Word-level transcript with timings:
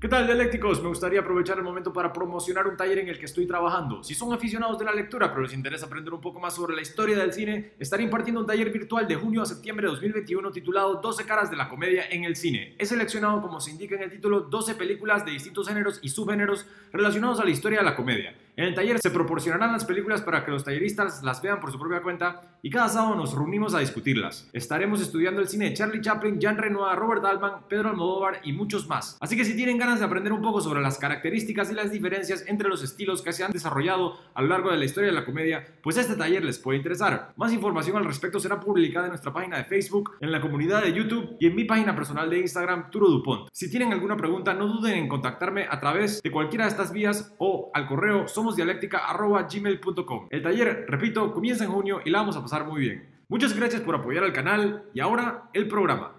¿Qué 0.00 0.06
tal, 0.06 0.26
dialécticos? 0.26 0.80
Me 0.80 0.88
gustaría 0.90 1.18
aprovechar 1.18 1.58
el 1.58 1.64
momento 1.64 1.92
para 1.92 2.12
promocionar 2.12 2.68
un 2.68 2.76
taller 2.76 3.00
en 3.00 3.08
el 3.08 3.18
que 3.18 3.24
estoy 3.24 3.48
trabajando. 3.48 4.04
Si 4.04 4.14
son 4.14 4.32
aficionados 4.32 4.78
de 4.78 4.84
la 4.84 4.92
lectura, 4.92 5.28
pero 5.30 5.42
les 5.42 5.52
interesa 5.52 5.86
aprender 5.86 6.14
un 6.14 6.20
poco 6.20 6.38
más 6.38 6.54
sobre 6.54 6.76
la 6.76 6.82
historia 6.82 7.18
del 7.18 7.32
cine, 7.32 7.72
estaré 7.80 8.04
impartiendo 8.04 8.40
un 8.40 8.46
taller 8.46 8.70
virtual 8.70 9.08
de 9.08 9.16
junio 9.16 9.42
a 9.42 9.46
septiembre 9.46 9.86
de 9.86 9.90
2021 9.94 10.52
titulado 10.52 11.00
12 11.02 11.24
caras 11.24 11.50
de 11.50 11.56
la 11.56 11.68
comedia 11.68 12.04
en 12.10 12.22
el 12.22 12.36
cine. 12.36 12.76
He 12.78 12.86
seleccionado, 12.86 13.42
como 13.42 13.60
se 13.60 13.72
indica 13.72 13.96
en 13.96 14.02
el 14.02 14.10
título, 14.12 14.42
12 14.42 14.76
películas 14.76 15.24
de 15.24 15.32
distintos 15.32 15.66
géneros 15.66 15.98
y 16.00 16.10
subgéneros 16.10 16.64
relacionados 16.92 17.40
a 17.40 17.44
la 17.44 17.50
historia 17.50 17.80
de 17.80 17.84
la 17.84 17.96
comedia. 17.96 18.36
En 18.58 18.64
el 18.64 18.74
taller 18.74 18.98
se 18.98 19.12
proporcionarán 19.12 19.70
las 19.70 19.84
películas 19.84 20.20
para 20.20 20.44
que 20.44 20.50
los 20.50 20.64
talleristas 20.64 21.22
las 21.22 21.40
vean 21.40 21.60
por 21.60 21.70
su 21.70 21.78
propia 21.78 22.02
cuenta 22.02 22.40
y 22.60 22.70
cada 22.70 22.88
sábado 22.88 23.14
nos 23.14 23.32
reunimos 23.32 23.72
a 23.72 23.78
discutirlas. 23.78 24.50
Estaremos 24.52 25.00
estudiando 25.00 25.40
el 25.40 25.46
cine 25.46 25.66
de 25.66 25.74
Charlie 25.74 26.00
Chaplin, 26.00 26.40
Jean 26.40 26.58
Renoir, 26.58 26.98
Robert 26.98 27.24
Altman, 27.24 27.68
Pedro 27.68 27.90
Almodóvar 27.90 28.40
y 28.42 28.52
muchos 28.52 28.88
más. 28.88 29.16
Así 29.20 29.36
que 29.36 29.44
si 29.44 29.54
tienen 29.54 29.78
ganas 29.78 30.00
de 30.00 30.06
aprender 30.06 30.32
un 30.32 30.42
poco 30.42 30.60
sobre 30.60 30.80
las 30.80 30.98
características 30.98 31.70
y 31.70 31.74
las 31.74 31.92
diferencias 31.92 32.46
entre 32.48 32.68
los 32.68 32.82
estilos 32.82 33.22
que 33.22 33.32
se 33.32 33.44
han 33.44 33.52
desarrollado 33.52 34.18
a 34.34 34.42
lo 34.42 34.48
largo 34.48 34.72
de 34.72 34.76
la 34.76 34.86
historia 34.86 35.10
de 35.10 35.14
la 35.14 35.24
comedia, 35.24 35.64
pues 35.80 35.96
este 35.96 36.16
taller 36.16 36.44
les 36.44 36.58
puede 36.58 36.78
interesar. 36.78 37.34
Más 37.36 37.52
información 37.52 37.96
al 37.96 38.06
respecto 38.06 38.40
será 38.40 38.58
publicada 38.58 39.06
en 39.06 39.12
nuestra 39.12 39.32
página 39.32 39.58
de 39.58 39.66
Facebook, 39.66 40.16
en 40.18 40.32
la 40.32 40.40
comunidad 40.40 40.82
de 40.82 40.92
YouTube 40.92 41.36
y 41.38 41.46
en 41.46 41.54
mi 41.54 41.62
página 41.62 41.94
personal 41.94 42.28
de 42.28 42.40
Instagram, 42.40 42.90
Turo 42.90 43.06
Dupont. 43.06 43.50
Si 43.52 43.70
tienen 43.70 43.92
alguna 43.92 44.16
pregunta, 44.16 44.52
no 44.52 44.66
duden 44.66 44.98
en 44.98 45.08
contactarme 45.08 45.68
a 45.70 45.78
través 45.78 46.20
de 46.20 46.32
cualquiera 46.32 46.64
de 46.64 46.70
estas 46.72 46.92
vías 46.92 47.36
o 47.38 47.70
al 47.72 47.86
correo 47.86 48.26
somosdialéctica.gmail.com. 48.48 50.28
El 50.30 50.42
taller, 50.42 50.86
repito, 50.88 51.32
comienza 51.32 51.64
en 51.64 51.70
junio 51.70 52.00
y 52.04 52.10
la 52.10 52.18
vamos 52.20 52.36
a 52.36 52.42
pasar 52.42 52.64
muy 52.66 52.80
bien. 52.80 53.08
Muchas 53.28 53.54
gracias 53.54 53.82
por 53.82 53.94
apoyar 53.94 54.24
al 54.24 54.32
canal 54.32 54.84
y 54.94 55.00
ahora 55.00 55.50
el 55.52 55.68
programa. 55.68 56.14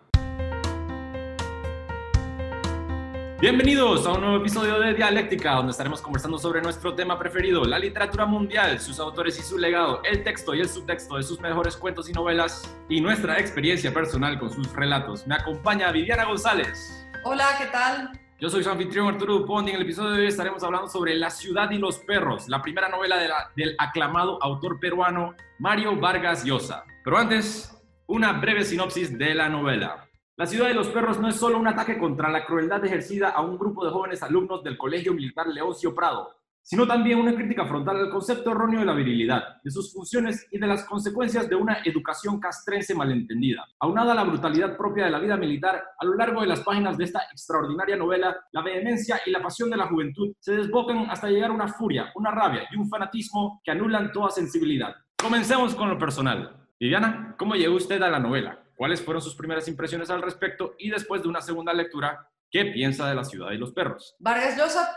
Bienvenidos 3.41 4.05
a 4.05 4.11
un 4.11 4.21
nuevo 4.21 4.37
episodio 4.37 4.77
de 4.81 4.93
Dialéctica, 4.93 5.53
donde 5.53 5.71
estaremos 5.71 6.01
conversando 6.01 6.37
sobre 6.37 6.61
nuestro 6.61 6.93
tema 6.93 7.17
preferido, 7.17 7.63
la 7.63 7.79
literatura 7.79 8.25
mundial, 8.25 8.81
sus 8.81 8.99
autores 8.99 9.39
y 9.39 9.41
su 9.41 9.57
legado, 9.57 10.01
el 10.03 10.23
texto 10.25 10.53
y 10.53 10.59
el 10.59 10.67
subtexto 10.67 11.15
de 11.15 11.23
sus 11.23 11.39
mejores 11.39 11.77
cuentos 11.77 12.09
y 12.09 12.11
novelas 12.11 12.75
y 12.89 12.99
nuestra 12.99 13.39
experiencia 13.39 13.93
personal 13.93 14.37
con 14.37 14.51
sus 14.51 14.73
relatos. 14.73 15.25
Me 15.25 15.35
acompaña 15.35 15.89
Viviana 15.93 16.25
González. 16.25 17.07
Hola, 17.23 17.47
¿qué 17.57 17.67
tal? 17.67 18.11
Yo 18.41 18.49
soy 18.49 18.63
su 18.63 18.69
anfitrión 18.69 19.05
Arturo 19.05 19.39
Dupont 19.39 19.67
y 19.67 19.71
en 19.71 19.75
el 19.75 19.81
episodio 19.81 20.11
de 20.11 20.21
hoy 20.21 20.27
estaremos 20.27 20.63
hablando 20.63 20.87
sobre 20.87 21.13
La 21.13 21.29
ciudad 21.29 21.69
y 21.71 21.77
los 21.77 21.99
perros, 21.99 22.47
la 22.47 22.61
primera 22.61 22.87
novela 22.87 23.17
del 23.53 23.75
aclamado 23.77 24.41
autor 24.41 24.79
peruano 24.79 25.35
Mario 25.57 25.97
Vargas 25.97 26.45
Llosa. 26.45 26.85
Pero 27.03 27.17
antes, 27.17 27.77
una 28.07 28.31
breve 28.31 28.63
sinopsis 28.63 29.17
de 29.17 29.35
la 29.35 29.49
novela. 29.49 30.07
La 30.37 30.45
ciudad 30.45 30.69
de 30.69 30.73
los 30.73 30.87
perros 30.87 31.19
no 31.19 31.27
es 31.27 31.35
solo 31.35 31.59
un 31.59 31.67
ataque 31.67 31.97
contra 31.97 32.29
la 32.29 32.45
crueldad 32.45 32.85
ejercida 32.85 33.27
a 33.27 33.41
un 33.41 33.57
grupo 33.57 33.83
de 33.83 33.91
jóvenes 33.91 34.23
alumnos 34.23 34.63
del 34.63 34.77
Colegio 34.77 35.13
Militar 35.13 35.47
Leoncio 35.47 35.93
Prado, 35.93 36.38
sino 36.69 36.85
también 36.85 37.17
una 37.17 37.33
crítica 37.33 37.65
frontal 37.65 37.97
al 37.97 38.11
concepto 38.11 38.51
erróneo 38.51 38.81
de 38.81 38.85
la 38.85 38.93
virilidad, 38.93 39.59
de 39.63 39.71
sus 39.71 39.91
funciones 39.91 40.45
y 40.51 40.59
de 40.59 40.67
las 40.67 40.85
consecuencias 40.85 41.49
de 41.49 41.55
una 41.55 41.79
educación 41.83 42.39
castrense 42.39 42.93
malentendida. 42.93 43.65
Aunada 43.79 44.11
a 44.11 44.15
la 44.15 44.23
brutalidad 44.23 44.77
propia 44.77 45.05
de 45.05 45.09
la 45.09 45.17
vida 45.17 45.35
militar, 45.35 45.83
a 45.97 46.05
lo 46.05 46.13
largo 46.13 46.41
de 46.41 46.47
las 46.47 46.59
páginas 46.59 46.95
de 46.95 47.05
esta 47.05 47.23
extraordinaria 47.31 47.95
novela, 47.95 48.37
la 48.51 48.61
vehemencia 48.61 49.19
y 49.25 49.31
la 49.31 49.41
pasión 49.41 49.71
de 49.71 49.77
la 49.77 49.87
juventud 49.87 50.31
se 50.39 50.57
desbocan 50.57 51.09
hasta 51.09 51.27
llegar 51.27 51.49
a 51.49 51.53
una 51.53 51.69
furia, 51.69 52.11
una 52.13 52.29
rabia 52.29 52.67
y 52.71 52.77
un 52.77 52.87
fanatismo 52.87 53.59
que 53.63 53.71
anulan 53.71 54.11
toda 54.11 54.29
sensibilidad. 54.29 54.95
Comencemos 55.17 55.73
con 55.73 55.89
lo 55.89 55.97
personal. 55.97 56.55
Viviana, 56.79 57.33
¿cómo 57.39 57.55
llegó 57.55 57.77
usted 57.77 57.99
a 58.03 58.09
la 58.11 58.19
novela? 58.19 58.59
cuáles 58.79 59.01
fueron 59.01 59.21
sus 59.21 59.35
primeras 59.35 59.67
impresiones 59.67 60.09
al 60.09 60.21
respecto 60.21 60.75
y 60.79 60.89
después 60.89 61.21
de 61.21 61.27
una 61.27 61.41
segunda 61.41 61.73
lectura, 61.73 62.29
qué 62.49 62.63
piensa 62.63 63.09
de 63.09 63.13
la 63.13 63.25
ciudad 63.25 63.51
y 63.51 63.57
los 63.57 63.73
perros. 63.73 64.15
Vargas 64.19 64.57
Llosa, 64.57 64.87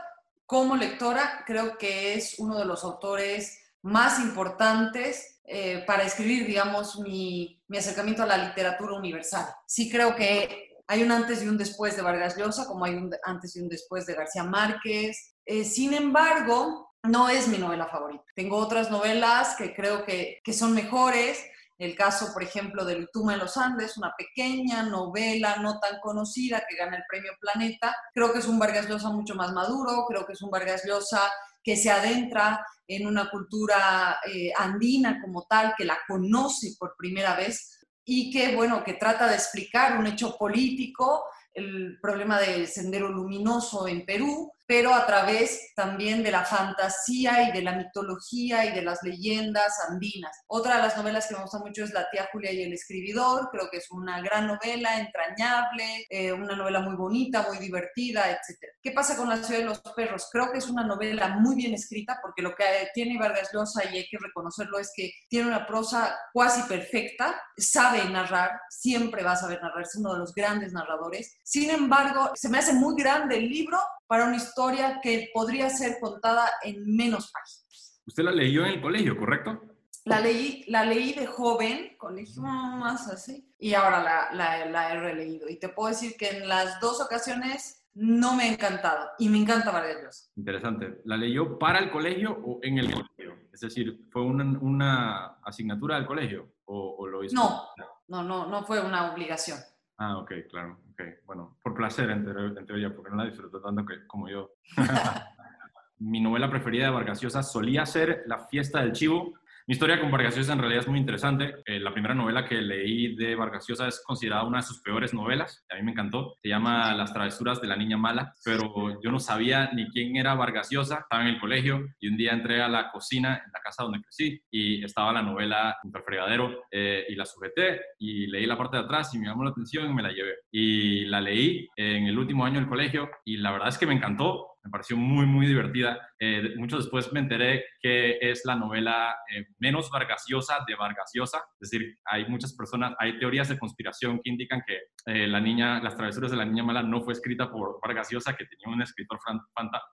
como 0.52 0.76
lectora, 0.76 1.44
creo 1.46 1.78
que 1.78 2.12
es 2.12 2.38
uno 2.38 2.58
de 2.58 2.66
los 2.66 2.84
autores 2.84 3.58
más 3.80 4.20
importantes 4.20 5.40
eh, 5.44 5.82
para 5.86 6.02
escribir, 6.02 6.46
digamos, 6.46 6.98
mi, 6.98 7.58
mi, 7.68 7.78
acercamiento 7.78 8.22
a 8.22 8.26
la 8.26 8.36
literatura 8.36 8.92
universal. 8.92 9.46
Sí 9.66 9.90
creo 9.90 10.14
que 10.14 10.74
hay 10.86 11.02
un 11.02 11.10
antes 11.10 11.42
y 11.42 11.48
un 11.48 11.56
después 11.56 11.96
de 11.96 12.02
Vargas 12.02 12.36
Llosa, 12.36 12.66
como 12.66 12.84
hay 12.84 12.92
un 12.92 13.10
antes 13.24 13.56
y 13.56 13.62
un 13.62 13.68
después 13.70 14.04
de 14.04 14.12
García 14.12 14.44
Márquez. 14.44 15.36
Eh, 15.46 15.64
sin 15.64 15.94
embargo, 15.94 16.92
no 17.02 17.30
es 17.30 17.48
mi 17.48 17.56
novela 17.56 17.86
favorita. 17.86 18.24
Tengo 18.34 18.58
otras 18.58 18.90
novelas 18.90 19.56
que 19.56 19.74
creo 19.74 20.04
que, 20.04 20.38
que 20.44 20.52
son 20.52 20.74
mejores, 20.74 21.42
el 21.82 21.96
caso, 21.96 22.32
por 22.32 22.42
ejemplo, 22.42 22.84
de 22.84 22.96
Lutuma 22.96 23.34
en 23.34 23.40
los 23.40 23.56
Andes, 23.56 23.96
una 23.96 24.14
pequeña 24.16 24.84
novela 24.84 25.56
no 25.56 25.80
tan 25.80 25.98
conocida 26.00 26.64
que 26.68 26.76
gana 26.76 26.96
el 26.96 27.04
premio 27.08 27.32
Planeta. 27.40 27.94
Creo 28.14 28.32
que 28.32 28.38
es 28.38 28.46
un 28.46 28.58
Vargas 28.58 28.88
Llosa 28.88 29.10
mucho 29.10 29.34
más 29.34 29.52
maduro, 29.52 30.04
creo 30.08 30.24
que 30.24 30.34
es 30.34 30.42
un 30.42 30.50
Vargas 30.50 30.84
Llosa 30.86 31.30
que 31.62 31.76
se 31.76 31.90
adentra 31.90 32.64
en 32.86 33.06
una 33.06 33.30
cultura 33.30 34.20
eh, 34.26 34.52
andina 34.56 35.20
como 35.20 35.44
tal, 35.44 35.74
que 35.76 35.84
la 35.84 35.98
conoce 36.06 36.74
por 36.78 36.94
primera 36.96 37.34
vez 37.34 37.80
y 38.04 38.30
que, 38.30 38.54
bueno, 38.54 38.82
que 38.84 38.94
trata 38.94 39.28
de 39.28 39.34
explicar 39.34 39.98
un 39.98 40.06
hecho 40.06 40.36
político, 40.36 41.24
el 41.54 41.98
problema 42.00 42.40
del 42.40 42.66
sendero 42.66 43.08
luminoso 43.08 43.86
en 43.86 44.04
Perú, 44.04 44.52
pero 44.66 44.94
a 44.94 45.06
través 45.06 45.72
también 45.74 46.22
de 46.22 46.30
la 46.30 46.44
fantasía 46.44 47.48
y 47.48 47.52
de 47.52 47.62
la 47.62 47.72
mitología 47.72 48.64
y 48.64 48.72
de 48.72 48.82
las 48.82 49.02
leyendas 49.02 49.78
andinas. 49.88 50.42
Otra 50.46 50.76
de 50.76 50.82
las 50.82 50.96
novelas 50.96 51.26
que 51.26 51.34
me 51.34 51.42
gusta 51.42 51.58
mucho 51.58 51.84
es 51.84 51.92
La 51.92 52.08
tía 52.10 52.28
Julia 52.32 52.52
y 52.52 52.62
el 52.62 52.72
escribidor, 52.72 53.48
creo 53.50 53.68
que 53.70 53.78
es 53.78 53.90
una 53.90 54.20
gran 54.20 54.46
novela, 54.46 54.98
entrañable, 54.98 56.06
eh, 56.08 56.32
una 56.32 56.56
novela 56.56 56.80
muy 56.80 56.96
bonita, 56.96 57.46
muy 57.48 57.58
divertida, 57.58 58.30
etc. 58.30 58.72
¿Qué 58.80 58.92
pasa 58.92 59.16
con 59.16 59.28
La 59.28 59.42
ciudad 59.42 59.60
de 59.60 59.66
los 59.66 59.80
perros? 59.80 60.28
Creo 60.30 60.50
que 60.52 60.58
es 60.58 60.68
una 60.68 60.84
novela 60.84 61.28
muy 61.28 61.56
bien 61.56 61.74
escrita 61.74 62.18
porque 62.22 62.42
lo 62.42 62.54
que 62.54 62.64
tiene 62.94 63.18
Vargas 63.18 63.50
Llosa 63.52 63.84
y 63.84 63.98
hay 63.98 64.06
que 64.08 64.18
reconocerlo 64.18 64.78
es 64.78 64.92
que 64.94 65.12
tiene 65.28 65.48
una 65.48 65.66
prosa 65.66 66.16
cuasi 66.32 66.62
perfecta, 66.62 67.40
sabe 67.56 68.04
narrar, 68.08 68.60
siempre 68.70 69.22
va 69.22 69.32
a 69.32 69.36
saber 69.36 69.60
narrar, 69.62 69.82
es 69.82 69.94
uno 69.96 70.12
de 70.12 70.20
los 70.20 70.34
grandes 70.34 70.72
narradores. 70.72 71.38
Sin 71.42 71.70
embargo, 71.70 72.30
se 72.34 72.48
me 72.48 72.58
hace 72.58 72.72
muy 72.72 72.94
grande 72.96 73.36
el 73.36 73.48
libro 73.48 73.78
para 74.12 74.26
una 74.26 74.36
historia 74.36 75.00
que 75.02 75.30
podría 75.32 75.70
ser 75.70 75.96
contada 75.98 76.46
en 76.62 76.84
menos 76.84 77.32
páginas. 77.32 77.98
Usted 78.06 78.22
la 78.22 78.30
leyó 78.30 78.66
en 78.66 78.72
el 78.72 78.82
colegio, 78.82 79.16
¿correcto? 79.16 79.62
La 80.04 80.20
leí, 80.20 80.66
la 80.68 80.84
leí 80.84 81.14
de 81.14 81.26
joven, 81.26 81.96
colegio 81.96 82.42
más 82.42 83.08
así, 83.08 83.50
y 83.58 83.72
ahora 83.72 84.02
la, 84.02 84.28
la, 84.34 84.66
la, 84.66 84.92
he 84.92 85.00
releído. 85.00 85.48
Y 85.48 85.58
te 85.58 85.70
puedo 85.70 85.88
decir 85.88 86.14
que 86.18 86.28
en 86.28 86.46
las 86.46 86.78
dos 86.78 87.00
ocasiones 87.00 87.86
no 87.94 88.36
me 88.36 88.42
ha 88.42 88.52
encantado, 88.52 89.08
y 89.18 89.30
me 89.30 89.38
encanta 89.38 89.70
Vargas 89.70 90.30
Interesante. 90.36 91.00
¿La 91.06 91.16
leyó 91.16 91.58
para 91.58 91.78
el 91.78 91.90
colegio 91.90 92.38
o 92.44 92.58
en 92.60 92.80
el 92.80 92.92
colegio? 92.92 93.38
Es 93.50 93.60
decir, 93.60 94.08
¿fue 94.10 94.20
una, 94.20 94.44
una 94.60 95.38
asignatura 95.42 95.96
del 95.96 96.04
colegio 96.04 96.52
o, 96.66 96.96
o 96.98 97.06
lo 97.06 97.24
hizo? 97.24 97.34
No, 97.34 97.62
no, 98.08 98.22
no, 98.22 98.46
no 98.46 98.62
fue 98.66 98.78
una 98.78 99.10
obligación. 99.10 99.58
Ah, 99.98 100.18
ok, 100.18 100.32
claro. 100.50 100.78
Ok, 100.92 101.02
bueno, 101.26 101.58
por 101.62 101.74
placer 101.74 102.10
en, 102.10 102.24
teoría, 102.66 102.94
porque 102.94 103.10
no 103.10 103.16
la 103.16 103.24
disfruto 103.24 103.60
tanto 103.60 103.84
que, 103.86 104.06
como 104.06 104.28
yo. 104.28 104.52
Mi 105.98 106.20
novela 106.20 106.50
preferida 106.50 106.86
de 106.86 106.90
Vargas 106.90 107.20
Llosa 107.20 107.42
solía 107.42 107.86
ser 107.86 108.24
La 108.26 108.40
fiesta 108.40 108.80
del 108.80 108.92
chivo, 108.92 109.34
mi 109.66 109.74
historia 109.74 110.00
con 110.00 110.10
Vargas 110.10 110.36
Llosa 110.36 110.54
en 110.54 110.58
realidad 110.58 110.82
es 110.82 110.88
muy 110.88 110.98
interesante. 110.98 111.54
Eh, 111.66 111.78
la 111.78 111.92
primera 111.92 112.14
novela 112.14 112.44
que 112.44 112.60
leí 112.60 113.14
de 113.14 113.36
Vargas 113.36 113.66
Llosa 113.68 113.86
es 113.86 114.02
considerada 114.04 114.44
una 114.44 114.58
de 114.58 114.64
sus 114.64 114.80
peores 114.80 115.14
novelas. 115.14 115.64
A 115.70 115.76
mí 115.76 115.82
me 115.82 115.92
encantó. 115.92 116.36
Se 116.42 116.48
llama 116.48 116.92
Las 116.94 117.12
travesuras 117.12 117.60
de 117.60 117.68
la 117.68 117.76
niña 117.76 117.96
mala, 117.96 118.34
pero 118.44 119.00
yo 119.00 119.10
no 119.12 119.20
sabía 119.20 119.70
ni 119.72 119.88
quién 119.90 120.16
era 120.16 120.34
Vargas 120.34 120.68
Llosa. 120.70 121.00
Estaba 121.00 121.22
en 121.22 121.28
el 121.28 121.40
colegio 121.40 121.86
y 122.00 122.08
un 122.08 122.16
día 122.16 122.32
entré 122.32 122.60
a 122.60 122.68
la 122.68 122.90
cocina 122.90 123.42
en 123.44 123.52
la 123.52 123.60
casa 123.60 123.84
donde 123.84 124.00
crecí 124.00 124.42
y 124.50 124.84
estaba 124.84 125.12
la 125.12 125.22
novela 125.22 125.76
junto 125.80 125.98
al 125.98 126.04
fregadero 126.04 126.64
eh, 126.70 127.06
y 127.08 127.14
la 127.14 127.24
sujeté 127.24 127.80
y 127.98 128.26
leí 128.26 128.46
la 128.46 128.58
parte 128.58 128.76
de 128.78 128.82
atrás 128.82 129.14
y 129.14 129.18
me 129.18 129.26
llamó 129.26 129.44
la 129.44 129.50
atención 129.50 129.88
y 129.88 129.94
me 129.94 130.02
la 130.02 130.10
llevé. 130.10 130.34
Y 130.50 131.04
la 131.04 131.20
leí 131.20 131.68
en 131.76 132.06
el 132.06 132.18
último 132.18 132.44
año 132.44 132.58
del 132.58 132.68
colegio 132.68 133.10
y 133.24 133.36
la 133.36 133.52
verdad 133.52 133.68
es 133.68 133.78
que 133.78 133.86
me 133.86 133.94
encantó 133.94 134.52
me 134.64 134.70
pareció 134.70 134.96
muy, 134.96 135.26
muy 135.26 135.46
divertida. 135.46 135.98
Eh, 136.24 136.54
mucho 136.56 136.76
después 136.76 137.12
me 137.12 137.18
enteré 137.18 137.64
que 137.80 138.16
es 138.20 138.42
la 138.44 138.54
novela 138.54 139.12
eh, 139.28 139.44
menos 139.58 139.90
vargasiosa 139.90 140.58
de 140.68 140.76
Vargasiosa, 140.76 141.38
es 141.60 141.68
decir, 141.68 141.98
hay 142.04 142.26
muchas 142.26 142.54
personas, 142.54 142.94
hay 143.00 143.18
teorías 143.18 143.48
de 143.48 143.58
conspiración 143.58 144.20
que 144.22 144.30
indican 144.30 144.62
que 144.64 144.82
eh, 145.06 145.26
la 145.26 145.40
niña, 145.40 145.82
las 145.82 145.96
travesuras 145.96 146.30
de 146.30 146.36
la 146.36 146.44
niña 146.44 146.62
mala 146.62 146.80
no 146.84 147.00
fue 147.00 147.14
escrita 147.14 147.50
por 147.50 147.80
Vargasiosa, 147.82 148.36
que 148.36 148.46
tenía 148.46 148.72
un 148.72 148.82
escritor 148.82 149.18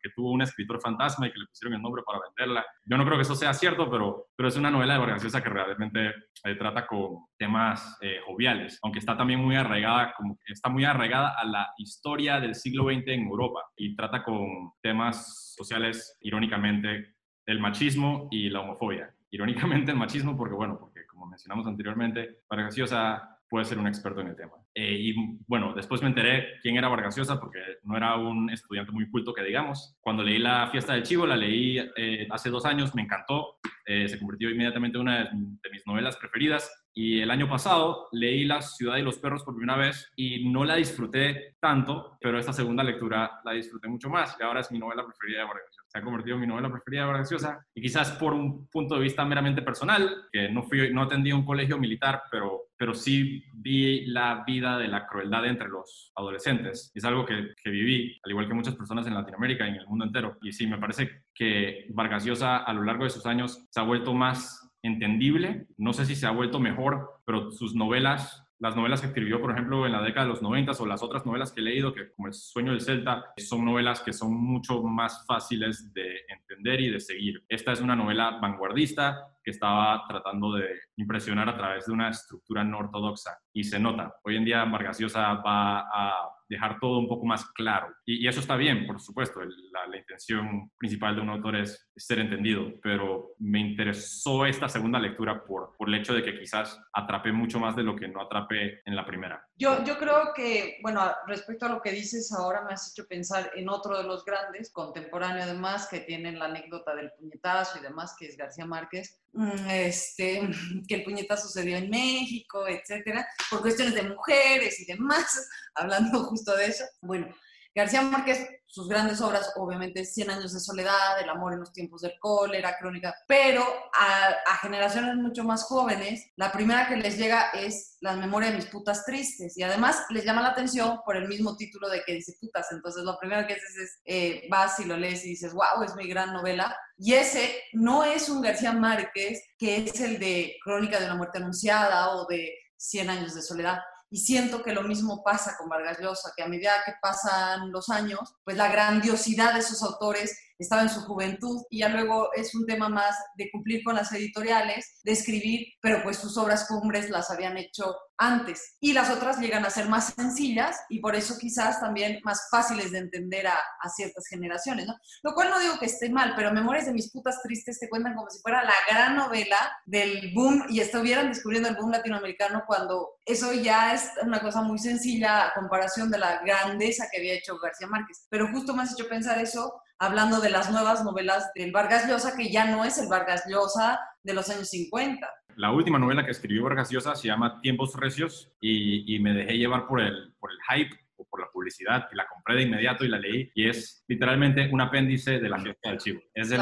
que 0.04 0.10
tuvo 0.16 0.32
un 0.32 0.44
escritor 0.44 0.80
fantasma 0.80 1.26
y 1.26 1.32
que 1.32 1.40
le 1.40 1.48
pusieron 1.48 1.74
el 1.74 1.82
nombre 1.82 2.04
para 2.06 2.20
venderla. 2.20 2.64
Yo 2.86 2.96
no 2.96 3.06
creo 3.06 3.18
que 3.18 3.24
eso 3.24 3.36
sea 3.36 3.54
cierto, 3.56 3.90
pero, 3.90 4.28
pero 4.36 4.50
es 4.50 4.56
una 4.56 4.70
novela 4.70 4.94
de 4.94 5.00
Vargasiosa 5.00 5.42
que 5.42 5.50
realmente 5.50 6.14
trata 6.60 6.86
con 6.86 7.26
temas 7.38 7.98
joviales, 8.26 8.78
aunque 8.84 9.00
está 9.00 9.18
también 9.18 9.40
muy 9.40 9.56
arraigada, 9.56 10.14
como 10.16 10.38
está 10.46 10.70
muy 10.70 10.86
arraigada 10.86 11.34
a 11.38 11.44
la 11.44 11.74
historia 11.78 12.40
del 12.40 12.54
siglo 12.54 12.84
XX 12.86 13.08
en 13.08 13.28
Europa 13.28 13.62
y 13.76 13.96
trata 13.96 14.24
con 14.24 14.72
temas 14.82 15.56
sociales, 15.60 16.18
irónicamente, 16.22 17.16
el 17.46 17.60
machismo 17.60 18.28
y 18.32 18.50
la 18.50 18.62
homofobia. 18.62 19.14
Irónicamente 19.32 19.92
el 19.92 19.98
machismo 19.98 20.38
porque, 20.38 20.56
bueno, 20.56 20.78
porque 20.80 21.06
como 21.08 21.26
mencionamos 21.28 21.68
anteriormente, 21.68 22.42
Vargas 22.50 22.76
Llosa 22.76 23.40
puede 23.50 23.66
ser 23.66 23.80
un 23.80 23.88
experto 23.88 24.22
en 24.22 24.28
el 24.28 24.36
tema. 24.36 24.54
Eh, 24.76 24.98
y 25.00 25.16
bueno, 25.48 25.74
después 25.74 26.02
me 26.02 26.08
enteré 26.08 26.60
quién 26.62 26.78
era 26.78 26.88
Vargas 26.88 27.16
Llosa 27.18 27.40
porque 27.40 27.60
no 27.84 27.98
era 27.98 28.16
un 28.16 28.50
estudiante 28.50 28.92
muy 28.92 29.10
culto 29.10 29.34
que 29.34 29.44
digamos. 29.44 29.98
Cuando 30.02 30.24
leí 30.24 30.38
La 30.38 30.70
fiesta 30.72 30.94
del 30.94 31.04
chivo, 31.04 31.26
la 31.26 31.36
leí 31.36 31.80
eh, 31.98 32.28
hace 32.30 32.50
dos 32.50 32.66
años, 32.66 32.94
me 32.94 33.02
encantó, 33.02 33.58
eh, 33.86 34.08
se 34.08 34.20
convirtió 34.20 34.50
inmediatamente 34.50 34.98
en 34.98 35.02
una 35.02 35.18
de, 35.18 35.30
de 35.34 35.70
mis 35.72 35.86
novelas 35.88 36.18
preferidas. 36.18 36.72
Y 37.02 37.22
el 37.22 37.32
año 37.32 37.48
pasado 37.48 38.10
leí 38.12 38.44
La 38.44 38.62
ciudad 38.62 38.98
y 38.98 39.02
los 39.02 39.20
perros 39.20 39.44
por 39.46 39.56
primera 39.56 39.78
vez 39.78 40.12
y 40.18 40.50
no 40.52 40.66
la 40.66 40.76
disfruté 40.76 41.56
tanto, 41.62 42.18
pero 42.20 42.38
esta 42.38 42.52
segunda 42.52 42.84
lectura 42.84 43.40
la 43.46 43.54
disfruté 43.54 43.88
mucho 43.88 44.10
más 44.10 44.36
y 44.38 44.44
ahora 44.44 44.60
es 44.60 44.70
mi 44.70 44.80
novela 44.80 45.06
preferida 45.06 45.40
de 45.40 45.46
Vargas 45.46 45.70
Llosa. 45.72 45.84
Se 45.88 45.98
ha 45.98 46.02
convertido 46.02 46.36
en 46.36 46.42
mi 46.42 46.48
novela 46.48 46.70
preferida 46.70 47.04
de 47.04 47.08
Vargas 47.08 47.32
Llosa 47.32 47.66
y 47.74 47.82
quizás 47.82 48.12
por 48.12 48.34
un 48.34 48.68
punto 48.68 48.96
de 48.96 49.02
vista 49.02 49.24
meramente 49.24 49.62
personal, 49.62 50.26
que 50.30 50.50
no, 50.50 50.64
fui, 50.64 50.94
no 50.94 51.04
atendí 51.04 51.32
un 51.32 51.46
colegio 51.46 51.78
militar, 51.78 52.24
pero 52.30 52.70
pero 52.80 52.94
sí 52.94 53.44
vi 53.54 54.06
la 54.06 54.46
vida 54.48 54.78
de 54.78 54.88
la 54.88 55.06
crueldad 55.06 55.46
entre 55.46 55.68
los 55.68 56.14
adolescentes. 56.16 56.94
Es 56.96 57.04
algo 57.04 57.26
que, 57.26 57.54
que, 57.62 57.70
viví, 57.70 58.18
al 58.24 58.32
igual 58.32 58.48
que 58.48 58.54
muchas 58.54 58.76
personas 58.76 59.06
en 59.06 59.16
Latinoamérica 59.16 59.66
y 59.66 59.72
en 59.72 59.76
el 59.76 59.88
mundo 59.88 60.06
entero. 60.06 60.38
Y 60.42 60.54
sí, 60.54 60.66
me 60.66 60.78
parece 60.78 61.24
que 61.34 61.88
Vargas 61.90 62.24
Llosa 62.24 62.60
a 62.60 62.74
lo 62.74 62.84
largo 62.84 63.04
de 63.04 63.10
sus 63.10 63.26
años 63.26 63.68
se 63.70 63.82
ha 63.82 63.84
vuelto 63.84 64.14
más 64.14 64.69
entendible. 64.84 65.68
No 65.78 65.94
sé 65.94 66.06
si 66.06 66.16
se 66.16 66.28
ha 66.28 66.32
vuelto 66.32 66.60
mejor, 66.60 67.22
pero 67.26 67.52
sus 67.52 67.76
novelas 67.76 68.50
las 68.60 68.76
novelas 68.76 69.00
que 69.00 69.08
escribió, 69.08 69.42
por 69.42 69.52
ejemplo, 69.52 69.86
en 69.86 69.94
la 69.94 70.02
década 70.02 70.26
de 70.26 70.34
los 70.34 70.42
90 70.42 70.74
o 70.74 70.86
las 70.86 71.02
otras 71.02 71.26
novelas 71.26 71.54
que 71.54 71.62
he 71.62 71.64
leído, 71.64 71.94
que 71.94 72.12
como 72.12 72.28
El 72.28 72.34
sueño 72.34 72.72
del 72.72 72.82
Celta, 72.82 73.32
son 73.38 73.64
novelas 73.64 74.02
que 74.02 74.12
son 74.12 74.34
mucho 74.34 74.84
más 74.84 75.26
fáciles 75.26 75.94
de 75.94 76.26
entender 76.28 76.82
y 76.82 76.92
de 76.92 77.00
seguir. 77.00 77.42
Esta 77.48 77.72
es 77.72 77.80
una 77.80 77.96
novela 77.96 78.38
vanguardista 78.42 79.30
que 79.42 79.52
estaba 79.52 80.04
tratando 80.10 80.54
de 80.54 80.68
impresionar 80.98 81.48
a 81.48 81.56
través 81.56 81.86
de 81.86 81.94
una 81.94 82.10
estructura 82.10 82.66
no 82.66 82.80
ortodoxa 82.80 83.40
y 83.54 83.64
se 83.64 83.80
nota. 83.80 84.14
Hoy 84.24 84.36
en 84.36 84.44
día 84.44 84.66
Vargas 84.66 85.00
Llosa 85.00 85.36
va 85.36 85.80
a 85.80 86.39
dejar 86.50 86.80
todo 86.80 87.00
un 87.00 87.08
poco 87.08 87.26
más 87.26 87.46
claro. 87.52 87.94
Y, 88.06 88.28
eso 88.28 88.40
está 88.40 88.56
bien, 88.56 88.86
por 88.86 89.00
supuesto, 89.00 89.40
la, 89.42 89.98
intención 89.98 90.72
principal 90.78 91.16
de 91.16 91.22
un 91.22 91.30
autor 91.30 91.58
es 91.58 91.90
ser 91.96 92.20
entendido, 92.20 92.72
pero 92.82 93.34
me 93.40 93.60
interesó 93.60 94.46
esta 94.46 94.68
segunda 94.68 95.00
lectura 95.00 95.44
por, 95.44 95.76
por 95.78 95.88
el 95.90 95.96
hecho 95.96 96.14
de 96.14 96.24
que 96.24 96.40
quizás 96.40 96.80
atrapé 96.94 97.32
mucho 97.32 97.60
más 97.60 97.76
de 97.76 97.84
lo 97.84 97.96
que 97.96 98.08
no 98.08 98.22
atrapé 98.22 98.82
en 98.86 98.96
la 98.96 99.06
primera. 99.06 99.46
Yo, 99.56 99.84
yo 99.84 99.98
creo 99.98 100.32
que, 100.36 100.80
bueno, 100.82 101.02
respecto 101.28 101.66
a 101.66 101.70
lo 101.70 101.82
que 101.82 101.92
dices 101.92 102.32
ahora, 102.32 102.64
me 102.64 102.74
has 102.74 102.92
hecho 102.92 103.08
pensar 103.08 103.52
en 103.56 103.70
otro 103.70 103.98
de 103.98 104.04
los 104.04 104.24
grandes, 104.24 104.72
contemporáneo 104.72 105.44
además, 105.44 105.88
que 105.90 106.00
tienen 106.00 106.40
la 106.40 106.46
anécdota 106.46 106.96
del 106.96 107.12
puñetazo 107.12 107.80
y 107.80 107.82
demás, 107.82 108.16
que 108.18 108.28
es 108.28 108.38
García 108.38 108.66
Márquez, 108.66 109.22
este, 109.70 110.50
que 110.88 110.96
el 110.96 111.04
puñetazo 111.04 111.48
sucedió 111.48 111.78
en 111.78 111.90
México, 111.90 112.68
etcétera, 112.68 113.28
por 113.50 113.62
cuestiones 113.62 113.96
de 113.96 114.04
mujeres 114.04 114.80
y 114.80 114.86
demás, 114.86 115.48
hablando 115.76 116.24
justo 116.26 116.56
de 116.56 116.68
eso. 116.68 116.86
Bueno, 117.02 117.28
García 117.76 118.02
Márquez, 118.02 118.48
sus 118.70 118.88
grandes 118.88 119.20
obras, 119.20 119.52
obviamente, 119.56 120.06
Cien 120.06 120.30
años 120.30 120.54
de 120.54 120.60
soledad, 120.60 121.20
El 121.22 121.30
amor 121.30 121.54
en 121.54 121.60
los 121.60 121.74
tiempos 121.74 122.02
del 122.02 122.14
cólera, 122.20 122.78
Crónica, 122.78 123.16
pero 123.28 123.64
a, 123.94 124.58
generaciones 124.62 125.16
mucho 125.16 125.44
más 125.44 125.64
jóvenes, 125.64 126.32
la 126.36 126.52
primera 126.52 126.88
que 126.88 126.96
les 126.96 127.18
llega 127.18 127.50
es 127.50 127.98
Las 128.02 128.18
memorias 128.18 128.52
de 128.52 128.58
mis 128.58 128.68
putas 128.68 129.06
tristes, 129.06 129.58
y 129.58 129.64
además 129.64 130.06
les 130.10 130.24
llama 130.24 130.44
la 130.44 130.50
atención 130.50 131.00
por 131.04 131.18
el 131.18 131.28
mismo 131.28 131.58
título 131.58 131.90
de 131.90 132.04
que 132.06 132.14
dice 132.14 132.36
putas, 132.40 132.68
entonces 132.72 133.04
lo 133.04 133.18
primero 133.18 133.48
que 133.48 133.54
haces 133.54 133.78
es, 133.78 134.00
eh, 134.06 134.48
vas 134.50 134.80
y 134.80 134.86
lo 134.86 134.96
lees 134.98 135.26
y 135.26 135.30
dices, 135.30 135.54
wow, 135.54 135.84
es 135.84 135.96
mi 135.96 136.08
gran 136.08 136.32
novela, 136.32 136.78
y 136.98 137.14
ese 137.14 137.64
no 137.74 138.04
es 138.04 138.30
un 138.30 138.42
García 138.42 138.72
Márquez 138.72 139.42
que 139.58 139.78
es 139.78 140.00
el 140.00 140.20
de 140.20 140.58
Crónica 140.64 141.00
de 141.00 141.06
una 141.06 141.16
muerte 141.16 141.40
anunciada 141.40 142.12
o 142.12 142.28
de 142.28 142.54
Cien 142.82 143.10
años 143.10 143.36
de 143.36 143.42
soledad, 143.42 143.80
y 144.12 144.18
siento 144.18 144.64
que 144.64 144.74
lo 144.74 144.84
mismo 144.84 145.24
pasa 145.24 145.56
con 145.58 145.70
Vargas 145.70 146.00
Llosa, 146.00 146.34
que 146.36 146.44
a 146.44 146.48
medida 146.48 146.84
que 146.86 146.94
pasan 147.02 147.72
los 147.72 147.90
años, 147.90 148.36
pues 148.44 148.58
la 148.58 148.72
grandiosidad 148.72 149.54
de 149.54 149.60
esos 149.60 149.84
autores 149.84 150.38
estaba 150.60 150.82
en 150.82 150.90
su 150.90 151.02
juventud 151.02 151.64
y 151.70 151.80
ya 151.80 151.90
luego 151.90 152.30
es 152.36 152.54
un 152.54 152.66
tema 152.66 152.90
más 152.90 153.16
de 153.36 153.50
cumplir 153.52 153.84
con 153.84 153.96
las 153.96 154.12
editoriales, 154.12 155.00
de 155.04 155.14
escribir, 155.14 155.68
pero 155.82 156.04
pues 156.04 156.18
sus 156.18 156.38
obras 156.38 156.68
cumbres 156.68 157.10
las 157.10 157.32
habían 157.32 157.58
hecho 157.58 157.96
antes 158.18 158.76
y 158.82 158.92
las 158.92 159.10
otras 159.10 159.40
llegan 159.40 159.66
a 159.66 159.70
ser 159.70 159.88
más 159.88 160.14
sencillas 160.14 160.78
y 160.90 161.00
por 161.00 161.16
eso 161.16 161.38
quizás 161.40 161.80
también 161.80 162.20
más 162.24 162.48
fáciles 162.52 162.92
de 162.92 163.00
entender 163.00 163.48
a, 163.48 163.58
ciertas 163.96 164.28
generaciones, 164.30 164.86
¿no? 164.86 164.96
Lo 165.24 165.34
cual 165.34 165.50
no 165.50 165.60
digo 165.60 165.80
que 165.80 165.88
esté 165.88 166.10
mal, 166.12 166.34
pero 166.36 166.54
Memorias 166.54 166.86
de 166.86 166.94
mis 166.94 167.12
putas 167.12 167.42
tristes 167.42 167.80
te 167.80 167.90
cuentan 167.90 168.14
como 168.14 168.30
si 168.30 168.40
fuera 168.40 168.64
la 168.64 168.74
gran 168.88 169.16
novela 169.16 169.58
del 169.86 170.32
boom 170.36 170.66
y 170.70 170.80
estuvieran 170.80 171.30
descubriendo 171.30 171.70
el 171.70 171.76
boom 171.76 171.92
latinoamericano 171.92 172.64
cuando 172.68 173.16
eso 173.26 173.52
ya 173.54 173.96
es 173.96 174.12
una 174.22 174.42
cosa 174.42 174.62
muy 174.62 174.78
sencilla 174.78 175.48
a 175.48 175.54
comparación 175.54 176.12
de 176.12 176.20
la 176.20 176.40
grandeza 176.44 177.08
que 177.12 177.18
había 177.18 177.34
hecho 177.34 177.58
García 177.58 177.88
Márquez. 177.88 178.28
Pero 178.30 178.52
justo 178.52 178.76
me 178.76 178.84
has 178.84 178.92
hecho 178.92 179.10
pensar 179.10 179.40
eso 179.40 179.82
hablando 180.00 180.40
de 180.40 180.50
las 180.50 180.72
nuevas 180.72 181.04
novelas 181.04 181.52
del 181.54 181.72
Vargas 181.72 182.08
Llosa, 182.08 182.36
que 182.36 182.50
ya 182.50 182.66
no 182.66 182.86
es 182.86 182.98
el 182.98 183.10
Vargas 183.10 183.44
Llosa 183.48 184.00
de 184.24 184.34
los 184.34 184.50
años 184.50 184.70
50. 184.70 185.28
La 185.58 185.72
última 185.72 186.00
novela 186.00 186.24
que 186.24 186.32
escribió 186.32 186.64
Vargas 186.64 186.90
Llosa 186.90 187.16
se 187.16 187.28
llama 187.28 187.60
Tiempos 187.62 187.94
Recios 187.96 188.50
y, 188.62 189.20
me 189.20 189.34
dejé 189.34 189.58
llevar 189.58 189.88
por 189.88 190.00
el, 190.00 190.34
por 190.40 190.52
el 190.52 190.58
hype 190.70 190.96
o 191.18 191.26
por 191.26 191.42
la 191.42 191.48
publicidad 191.52 192.08
y 192.14 192.16
la 192.16 192.26
compré 192.28 192.56
de 192.56 192.64
inmediato 192.64 193.04
y 193.04 193.10
la 193.10 193.20
leí 193.20 193.52
y 193.54 193.68
es 193.68 194.06
literalmente 194.08 194.70
un 194.72 194.80
apéndice 194.80 195.40
de 195.40 195.50
la 195.50 195.60
fiesta 195.60 195.90
del 195.90 196.00
chivo. 196.00 196.22
Es, 196.34 196.52
el, 196.52 196.62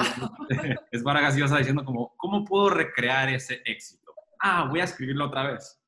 es 0.91 1.03
Vargas 1.03 1.35
Llosa 1.37 1.59
diciendo 1.59 1.85
como, 1.85 2.15
¿cómo 2.17 2.43
puedo 2.43 2.71
recrear 2.71 3.29
ese 3.29 3.61
éxito? 3.65 4.11
Ah, 4.39 4.65
voy 4.67 4.79
a 4.79 4.85
escribirlo 4.85 5.25
otra 5.25 5.51
vez. 5.51 5.79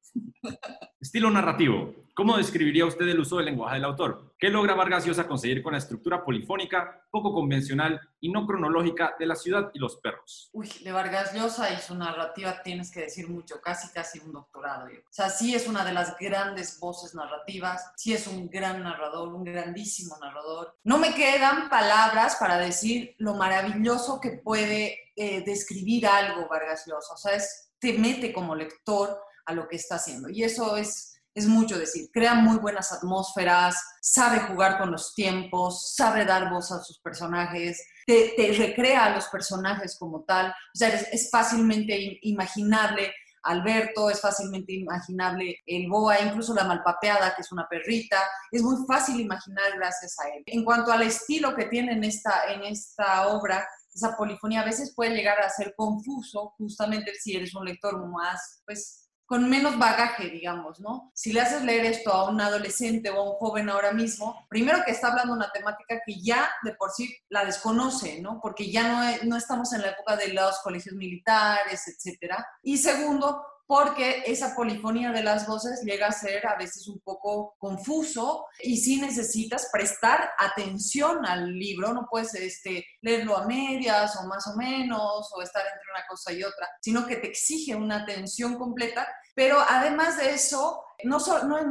Estilo 1.00 1.30
narrativo. 1.32 1.96
¿Cómo 2.20 2.36
describiría 2.36 2.86
usted 2.86 3.08
el 3.08 3.22
uso 3.22 3.38
del 3.38 3.46
lenguaje 3.46 3.76
del 3.76 3.86
autor? 3.86 4.36
¿Qué 4.38 4.50
logra 4.50 4.74
Vargas 4.74 5.06
Llosa 5.06 5.26
conseguir 5.26 5.64
con 5.64 5.72
la 5.72 5.78
estructura 5.78 6.26
polifónica, 6.26 7.08
poco 7.10 7.34
convencional 7.34 7.98
y 8.20 8.30
no 8.30 8.46
cronológica 8.46 9.16
de 9.18 9.26
la 9.26 9.38
ciudad 9.38 9.72
y 9.74 9.80
los 9.80 9.96
perros? 10.02 10.50
Uy, 10.52 10.70
de 10.84 10.92
Vargas 10.92 11.34
Llosa 11.34 11.74
y 11.74 11.78
su 11.78 11.96
narrativa 11.96 12.62
tienes 12.62 12.92
que 12.92 13.04
decir 13.04 13.30
mucho, 13.30 13.62
casi 13.62 13.88
casi 13.94 14.20
un 14.20 14.34
doctorado. 14.34 14.88
O 14.88 15.12
sea, 15.14 15.30
sí 15.30 15.56
es 15.56 15.66
una 15.66 15.86
de 15.86 15.94
las 15.94 16.18
grandes 16.20 16.78
voces 16.82 17.16
narrativas, 17.16 17.94
sí 17.96 18.14
es 18.14 18.28
un 18.28 18.50
gran 18.50 18.84
narrador, 18.84 19.34
un 19.34 19.46
grandísimo 19.46 20.18
narrador. 20.20 20.76
No 20.84 20.98
me 20.98 21.14
quedan 21.14 21.70
palabras 21.70 22.36
para 22.38 22.58
decir 22.58 23.16
lo 23.20 23.36
maravilloso 23.36 24.20
que 24.20 24.32
puede 24.44 25.00
eh, 25.16 25.42
describir 25.46 26.06
algo 26.06 26.50
Vargas 26.50 26.86
Llosa. 26.86 27.14
O 27.14 27.18
sea, 27.18 27.36
es, 27.36 27.72
te 27.80 27.94
mete 27.94 28.34
como 28.34 28.56
lector 28.56 29.22
a 29.50 29.54
lo 29.54 29.68
que 29.68 29.76
está 29.76 29.96
haciendo. 29.96 30.30
Y 30.30 30.44
eso 30.44 30.78
es, 30.78 31.20
es 31.34 31.48
mucho 31.48 31.78
decir. 31.78 32.10
Crea 32.14 32.36
muy 32.36 32.58
buenas 32.58 32.92
atmósferas, 32.92 33.76
sabe 34.02 34.40
jugar 34.42 34.78
con 34.78 34.92
los 34.92 35.14
tiempos, 35.16 35.96
sabe 35.96 36.24
dar 36.24 36.52
voz 36.52 36.72
a 36.72 36.82
sus 36.82 37.00
personajes, 37.00 37.84
te, 38.06 38.54
recrea 38.58 39.06
a 39.06 39.16
los 39.16 39.26
personajes 39.28 39.98
como 39.98 40.24
tal. 40.24 40.50
O 40.50 40.78
sea, 40.78 40.90
es, 40.90 41.30
fácilmente 41.32 42.20
imaginable. 42.22 43.12
Alberto, 43.42 44.10
es 44.10 44.20
fácilmente 44.20 44.74
imaginable 44.74 45.60
el 45.66 45.90
boa, 45.90 46.20
incluso 46.20 46.54
la 46.54 46.66
malpapeada, 46.66 47.34
que 47.34 47.42
es 47.42 47.52
una 47.54 47.70
perrita, 47.70 48.18
es 48.52 48.62
muy 48.62 48.86
fácil 48.86 49.18
imaginar 49.18 49.78
gracias 49.78 50.20
a 50.20 50.28
él. 50.28 50.44
En 50.46 50.66
cuanto 50.66 50.92
al 50.92 51.04
estilo 51.04 51.56
que 51.56 51.66
tiene 51.66 51.94
en 51.94 52.04
esta, 52.04 52.52
en 52.52 52.64
esta 52.64 53.28
obra, 53.30 53.66
esa 53.94 54.16
polifonía 54.18 54.62
a 54.62 54.66
veces 54.66 54.94
puede 54.94 55.16
llegar 55.16 55.40
a 55.40 55.50
ser 55.50 55.74
confuso, 55.76 56.54
justamente 56.58 57.14
si 57.16 57.36
eres 57.36 57.56
un 57.56 57.66
lector 57.66 58.06
más, 58.10 58.62
pues, 58.66 59.09
con 59.30 59.48
menos 59.48 59.78
bagaje, 59.78 60.28
digamos, 60.32 60.80
¿no? 60.80 61.12
Si 61.14 61.32
le 61.32 61.42
haces 61.42 61.62
leer 61.62 61.86
esto 61.86 62.12
a 62.12 62.28
un 62.32 62.42
adolescente 62.42 63.12
o 63.12 63.20
a 63.20 63.30
un 63.30 63.36
joven 63.36 63.70
ahora 63.70 63.92
mismo, 63.92 64.48
primero 64.50 64.80
que 64.84 64.90
está 64.90 65.10
hablando 65.10 65.36
una 65.36 65.52
temática 65.52 66.02
que 66.04 66.20
ya 66.20 66.50
de 66.64 66.74
por 66.74 66.90
sí 66.90 67.16
la 67.30 67.46
desconoce, 67.46 68.20
¿no? 68.24 68.40
Porque 68.42 68.72
ya 68.72 68.88
no, 68.88 69.28
no 69.28 69.38
estamos 69.38 69.72
en 69.74 69.84
la 69.84 69.90
época 69.90 70.16
de 70.16 70.34
los 70.34 70.58
colegios 70.62 70.96
militares, 70.96 71.88
etcétera. 71.88 72.44
Y 72.64 72.78
segundo, 72.80 73.46
porque 73.70 74.24
esa 74.26 74.56
polifonía 74.56 75.12
de 75.12 75.22
las 75.22 75.46
voces 75.46 75.84
llega 75.84 76.08
a 76.08 76.12
ser 76.12 76.48
a 76.48 76.56
veces 76.56 76.88
un 76.88 77.00
poco 77.02 77.56
confuso 77.60 78.48
y 78.64 78.78
sí 78.78 79.00
necesitas 79.00 79.70
prestar 79.72 80.32
atención 80.40 81.24
al 81.24 81.54
libro, 81.54 81.94
no 81.94 82.08
puedes 82.10 82.34
este, 82.34 82.84
leerlo 83.02 83.38
a 83.38 83.46
medias 83.46 84.16
o 84.16 84.26
más 84.26 84.48
o 84.48 84.58
menos 84.58 85.30
o 85.36 85.42
estar 85.44 85.62
entre 85.62 85.92
una 85.94 86.04
cosa 86.08 86.34
y 86.34 86.42
otra, 86.42 86.68
sino 86.82 87.06
que 87.06 87.18
te 87.18 87.28
exige 87.28 87.76
una 87.76 87.98
atención 87.98 88.58
completa, 88.58 89.08
pero 89.36 89.60
además 89.60 90.18
de 90.18 90.32
eso, 90.32 90.84
no, 91.04 91.18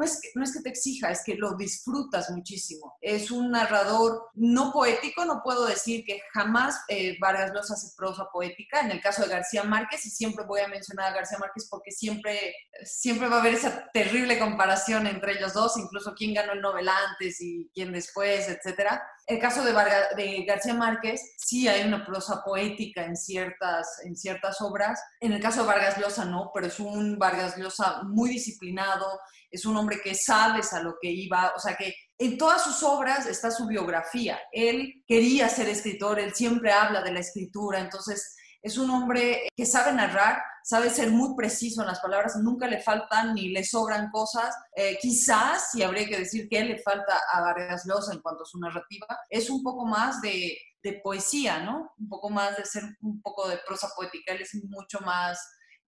es, 0.02 0.20
que 0.52 0.62
te 0.62 0.68
exija, 0.68 1.10
es 1.10 1.22
que 1.24 1.34
lo 1.34 1.54
disfrutas 1.54 2.30
muchísimo. 2.30 2.96
Es 3.00 3.30
un 3.30 3.50
narrador 3.50 4.30
no 4.34 4.72
poético, 4.72 5.24
no 5.24 5.42
puedo 5.42 5.66
decir 5.66 6.04
que 6.04 6.20
jamás 6.32 6.80
eh, 6.88 7.16
Vargas 7.20 7.52
Llosa 7.52 7.74
hace 7.74 7.94
prosa 7.96 8.28
poética, 8.32 8.80
en 8.80 8.90
el 8.90 9.00
caso 9.00 9.22
de 9.22 9.28
García 9.28 9.64
Márquez, 9.64 10.04
y 10.06 10.10
siempre 10.10 10.44
voy 10.44 10.60
a 10.60 10.68
mencionar 10.68 11.12
a 11.12 11.16
García 11.16 11.38
Márquez 11.38 11.66
porque 11.70 11.90
siempre, 11.90 12.54
siempre 12.84 13.28
va 13.28 13.36
a 13.36 13.40
haber 13.40 13.54
esa 13.54 13.88
terrible 13.92 14.38
comparación 14.38 15.06
entre 15.06 15.32
ellos 15.32 15.52
dos, 15.52 15.76
incluso 15.76 16.14
quién 16.14 16.34
ganó 16.34 16.52
el 16.52 16.60
Nobel 16.60 16.88
antes 16.88 17.40
y 17.40 17.70
quién 17.74 17.92
después, 17.92 18.48
etcétera. 18.48 19.02
El 19.26 19.38
caso 19.38 19.62
de, 19.62 19.74
de 20.16 20.44
García 20.46 20.72
Márquez, 20.72 21.20
sí 21.36 21.68
hay 21.68 21.86
una 21.86 22.04
prosa 22.06 22.42
poética 22.42 23.04
en 23.04 23.14
ciertas, 23.14 24.00
en 24.04 24.16
ciertas 24.16 24.60
obras. 24.62 25.02
En 25.20 25.32
el 25.32 25.42
caso 25.42 25.60
de 25.60 25.66
Vargas 25.66 25.98
Llosa 25.98 26.24
no, 26.24 26.50
pero 26.54 26.66
es 26.66 26.80
un 26.80 27.18
Vargas 27.18 27.56
Llosa 27.58 28.02
muy 28.04 28.30
disciplinado, 28.30 29.17
es 29.50 29.64
un 29.64 29.76
hombre 29.76 30.00
que 30.02 30.14
sabes 30.14 30.72
a 30.72 30.82
lo 30.82 30.96
que 31.00 31.10
iba, 31.10 31.52
o 31.56 31.58
sea 31.58 31.76
que 31.76 31.94
en 32.18 32.36
todas 32.36 32.64
sus 32.64 32.82
obras 32.82 33.26
está 33.26 33.50
su 33.50 33.66
biografía. 33.66 34.38
Él 34.52 35.04
quería 35.06 35.48
ser 35.48 35.68
escritor, 35.68 36.18
él 36.18 36.34
siempre 36.34 36.72
habla 36.72 37.02
de 37.02 37.12
la 37.12 37.20
escritura, 37.20 37.80
entonces 37.80 38.36
es 38.60 38.76
un 38.76 38.90
hombre 38.90 39.48
que 39.56 39.64
sabe 39.64 39.92
narrar, 39.92 40.42
sabe 40.64 40.90
ser 40.90 41.10
muy 41.10 41.36
preciso 41.36 41.80
en 41.80 41.86
las 41.86 42.00
palabras, 42.00 42.36
nunca 42.42 42.66
le 42.66 42.80
faltan 42.80 43.34
ni 43.34 43.50
le 43.50 43.62
sobran 43.64 44.10
cosas. 44.10 44.54
Eh, 44.74 44.98
quizás, 45.00 45.70
si 45.70 45.82
habría 45.82 46.08
que 46.08 46.18
decir 46.18 46.48
que 46.48 46.64
le 46.64 46.78
falta 46.78 47.20
a 47.32 47.40
Vargas 47.40 47.84
Llosa 47.86 48.12
en 48.12 48.20
cuanto 48.20 48.42
a 48.42 48.46
su 48.46 48.58
narrativa, 48.58 49.06
es 49.30 49.48
un 49.48 49.62
poco 49.62 49.86
más 49.86 50.20
de, 50.20 50.58
de 50.82 51.00
poesía, 51.04 51.60
¿no? 51.60 51.92
Un 51.98 52.08
poco 52.08 52.30
más 52.30 52.56
de 52.56 52.64
ser 52.64 52.82
un 53.00 53.22
poco 53.22 53.48
de 53.48 53.58
prosa 53.66 53.88
poética, 53.96 54.32
él 54.32 54.42
es 54.42 54.54
mucho 54.64 55.00
más 55.00 55.38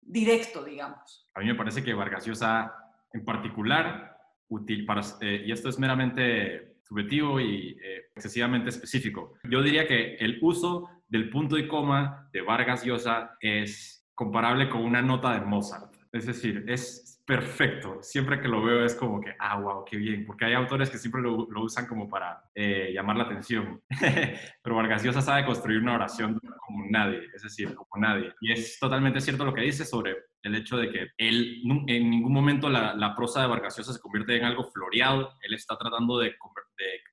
directo, 0.01 0.65
digamos. 0.65 1.29
A 1.35 1.41
mí 1.41 1.47
me 1.47 1.57
parece 1.57 1.83
que 1.83 1.93
Vargas 1.93 2.25
Llosa 2.25 2.73
en 3.13 3.25
particular, 3.25 4.17
útil 4.49 4.85
para, 4.85 5.03
eh, 5.21 5.45
y 5.47 5.53
esto 5.53 5.69
es 5.69 5.79
meramente 5.79 6.77
subjetivo 6.83 7.41
y 7.41 7.79
eh, 7.83 8.11
excesivamente 8.15 8.71
específico. 8.71 9.35
Yo 9.45 9.63
diría 9.63 9.87
que 9.87 10.17
el 10.17 10.39
uso 10.43 10.89
del 11.09 11.31
punto 11.31 11.57
y 11.57 11.69
coma 11.69 12.29
de 12.33 12.43
Vargas 12.43 12.85
Llosa 12.85 13.37
es 13.41 14.09
comparable 14.15 14.69
con 14.69 14.83
una 14.83 15.03
nota 15.03 15.33
de 15.35 15.41
Mozart. 15.41 15.95
Es 16.13 16.27
decir, 16.27 16.65
es 16.67 17.23
perfecto. 17.25 18.03
Siempre 18.03 18.41
que 18.41 18.49
lo 18.49 18.63
veo 18.63 18.85
es 18.85 18.97
como 18.97 19.21
que, 19.21 19.35
ah, 19.39 19.61
wow, 19.61 19.85
qué 19.85 19.97
bien, 19.97 20.27
porque 20.27 20.47
hay 20.47 20.55
autores 20.55 20.91
que 20.91 20.99
siempre 20.99 21.23
lo, 21.23 21.47
usan 21.63 21.87
como 21.87 22.09
para 22.09 22.43
eh, 22.55 22.91
llamar 22.93 23.17
la 23.17 23.25
atención. 23.25 23.81
Pero 24.63 24.77
Vargas 24.77 25.05
Llosa 25.05 25.23
sabe 25.23 25.47
construir 25.47 25.81
una 25.81 25.95
oración 25.95 26.41
como 26.59 26.87
nadie, 26.91 27.29
es 27.33 27.43
decir, 27.43 27.73
como 27.75 28.05
nadie. 28.05 28.33
Y 28.41 28.51
es 28.51 28.79
totalmente 28.81 29.21
cierto 29.21 29.45
lo 29.45 29.55
que 29.55 29.63
dice 29.63 29.85
sobre 29.85 30.17
el 30.43 30.55
hecho 30.55 30.77
de 30.77 30.91
que 30.91 31.09
él, 31.19 31.63
en 31.87 32.11
ningún 32.11 32.33
momento 32.33 32.69
la, 32.69 33.15
prosa 33.17 33.43
de 33.43 33.49
Vargas 33.49 33.77
Llosa 33.77 33.93
se 33.93 34.01
convierte 34.01 34.37
en 34.37 34.45
algo 34.45 34.65
floreado, 34.65 35.35
él 35.43 35.55
está 35.55 35.77
tratando 35.77 36.19
de, 36.19 36.35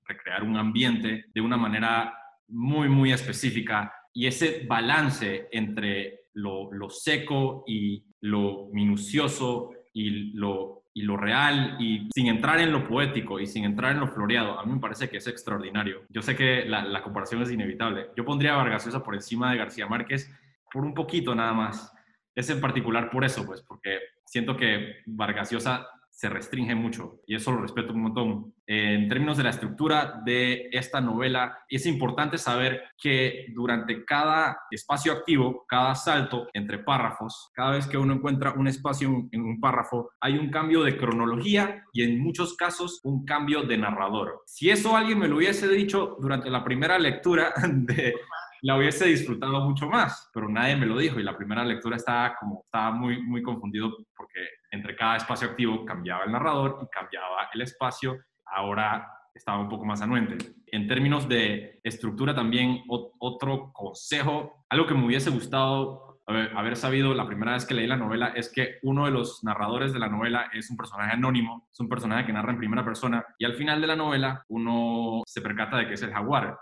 recrear 0.05 0.43
un 0.43 0.55
ambiente 0.55 1.25
de 1.33 1.41
una 1.41 1.57
manera 1.57 2.17
muy, 2.47 2.87
muy 2.87 3.11
específica 3.11 3.93
y 4.13 4.25
ese 4.25 4.65
balance 4.65 5.49
entre 5.51 6.27
lo, 6.33 6.69
seco 6.89 7.65
y 7.67 8.05
lo 8.21 8.69
minucioso 8.71 9.71
y 9.93 10.31
lo, 10.33 10.83
y 10.93 11.01
lo 11.01 11.17
real 11.17 11.75
y 11.79 12.07
sin 12.15 12.27
entrar 12.27 12.59
en 12.61 12.71
lo 12.71 12.87
poético 12.87 13.39
y 13.39 13.47
sin 13.47 13.65
entrar 13.65 13.91
en 13.91 13.99
lo 13.99 14.07
floreado, 14.07 14.57
a 14.57 14.65
mí 14.65 14.73
me 14.73 14.79
parece 14.79 15.09
que 15.09 15.17
es 15.17 15.27
extraordinario. 15.27 16.03
Yo 16.07 16.21
sé 16.21 16.35
que 16.37 16.63
la, 16.65 16.85
la 16.85 17.03
comparación 17.03 17.41
es 17.41 17.51
inevitable. 17.51 18.07
Yo 18.15 18.23
pondría 18.23 18.53
a 18.53 18.57
Vargas 18.57 18.85
Llosa 18.85 19.03
por 19.03 19.15
encima 19.15 19.51
de 19.51 19.57
García 19.57 19.87
Márquez 19.87 20.31
por 20.71 20.85
un 20.85 20.93
poquito 20.93 21.35
nada 21.35 21.53
más. 21.53 21.93
Es 22.37 22.51
en 22.51 22.61
particular 22.61 23.09
por 23.09 23.25
eso, 23.25 23.43
pues, 23.47 23.63
porque 23.63 23.97
siento 24.23 24.55
que 24.55 24.97
Vargas 25.07 25.49
Llosa 25.49 25.87
se 26.11 26.29
restringe 26.29 26.75
mucho 26.75 27.21
y 27.25 27.35
eso 27.35 27.51
lo 27.51 27.61
respeto 27.61 27.93
un 27.93 28.01
montón. 28.01 28.53
En 28.67 29.07
términos 29.07 29.37
de 29.37 29.43
la 29.43 29.49
estructura 29.49 30.21
de 30.23 30.69
esta 30.71 31.01
novela, 31.01 31.59
es 31.67 31.87
importante 31.87 32.37
saber 32.37 32.83
que 32.99 33.47
durante 33.55 34.05
cada 34.05 34.59
espacio 34.69 35.13
activo, 35.13 35.65
cada 35.67 35.95
salto 35.95 36.47
entre 36.53 36.77
párrafos, 36.77 37.51
cada 37.55 37.71
vez 37.71 37.87
que 37.87 37.97
uno 37.97 38.13
encuentra 38.13 38.53
un 38.53 38.67
espacio 38.67 39.27
en 39.31 39.41
un 39.41 39.59
párrafo, 39.59 40.11
hay 40.19 40.37
un 40.37 40.51
cambio 40.51 40.83
de 40.83 40.95
cronología 40.95 41.85
y 41.91 42.03
en 42.03 42.19
muchos 42.19 42.55
casos 42.55 42.99
un 43.03 43.25
cambio 43.25 43.63
de 43.63 43.77
narrador. 43.77 44.43
Si 44.45 44.69
eso 44.69 44.95
alguien 44.95 45.17
me 45.17 45.27
lo 45.27 45.37
hubiese 45.37 45.67
dicho 45.67 46.17
durante 46.21 46.51
la 46.51 46.63
primera 46.63 46.99
lectura 46.99 47.51
de 47.67 48.13
la 48.61 48.77
hubiese 48.77 49.05
disfrutado 49.05 49.61
mucho 49.61 49.87
más, 49.87 50.29
pero 50.33 50.49
nadie 50.49 50.75
me 50.75 50.85
lo 50.85 50.97
dijo 50.97 51.19
y 51.19 51.23
la 51.23 51.37
primera 51.37 51.63
lectura 51.63 51.97
estaba 51.97 52.35
como 52.35 52.61
estaba 52.63 52.91
muy 52.91 53.21
muy 53.21 53.41
confundido 53.41 53.95
porque 54.15 54.39
entre 54.71 54.95
cada 54.95 55.17
espacio 55.17 55.49
activo 55.49 55.85
cambiaba 55.85 56.23
el 56.23 56.31
narrador 56.31 56.79
y 56.83 56.87
cambiaba 56.87 57.49
el 57.53 57.61
espacio. 57.61 58.17
Ahora 58.45 59.07
estaba 59.33 59.59
un 59.59 59.69
poco 59.69 59.85
más 59.85 60.01
anuente. 60.01 60.37
En 60.67 60.87
términos 60.87 61.27
de 61.27 61.79
estructura 61.83 62.33
también 62.33 62.83
otro 62.87 63.71
consejo, 63.73 64.65
algo 64.69 64.87
que 64.87 64.93
me 64.93 65.05
hubiese 65.05 65.29
gustado 65.29 66.07
haber, 66.27 66.75
sabido 66.75 67.13
la 67.13 67.25
primera 67.25 67.53
vez 67.53 67.65
que 67.65 67.73
leí 67.73 67.87
la 67.87 67.95
novela 67.95 68.33
es 68.35 68.51
que 68.51 68.79
uno 68.83 69.05
de 69.05 69.11
los 69.11 69.43
narradores 69.45 69.93
de 69.93 69.99
la 69.99 70.09
novela 70.09 70.49
es 70.51 70.69
un 70.69 70.75
personaje 70.75 71.13
anónimo, 71.13 71.69
es 71.71 71.79
un 71.79 71.87
personaje 71.87 72.25
que 72.25 72.33
narra 72.33 72.51
en 72.51 72.57
primera 72.57 72.83
persona 72.83 73.25
y 73.37 73.45
al 73.45 73.53
final 73.53 73.79
de 73.79 73.87
la 73.87 73.95
novela 73.95 74.43
uno 74.49 75.21
se 75.25 75.41
percata 75.41 75.77
de 75.77 75.87
que 75.87 75.93
es 75.93 76.01
el 76.01 76.11
jaguar. 76.11 76.57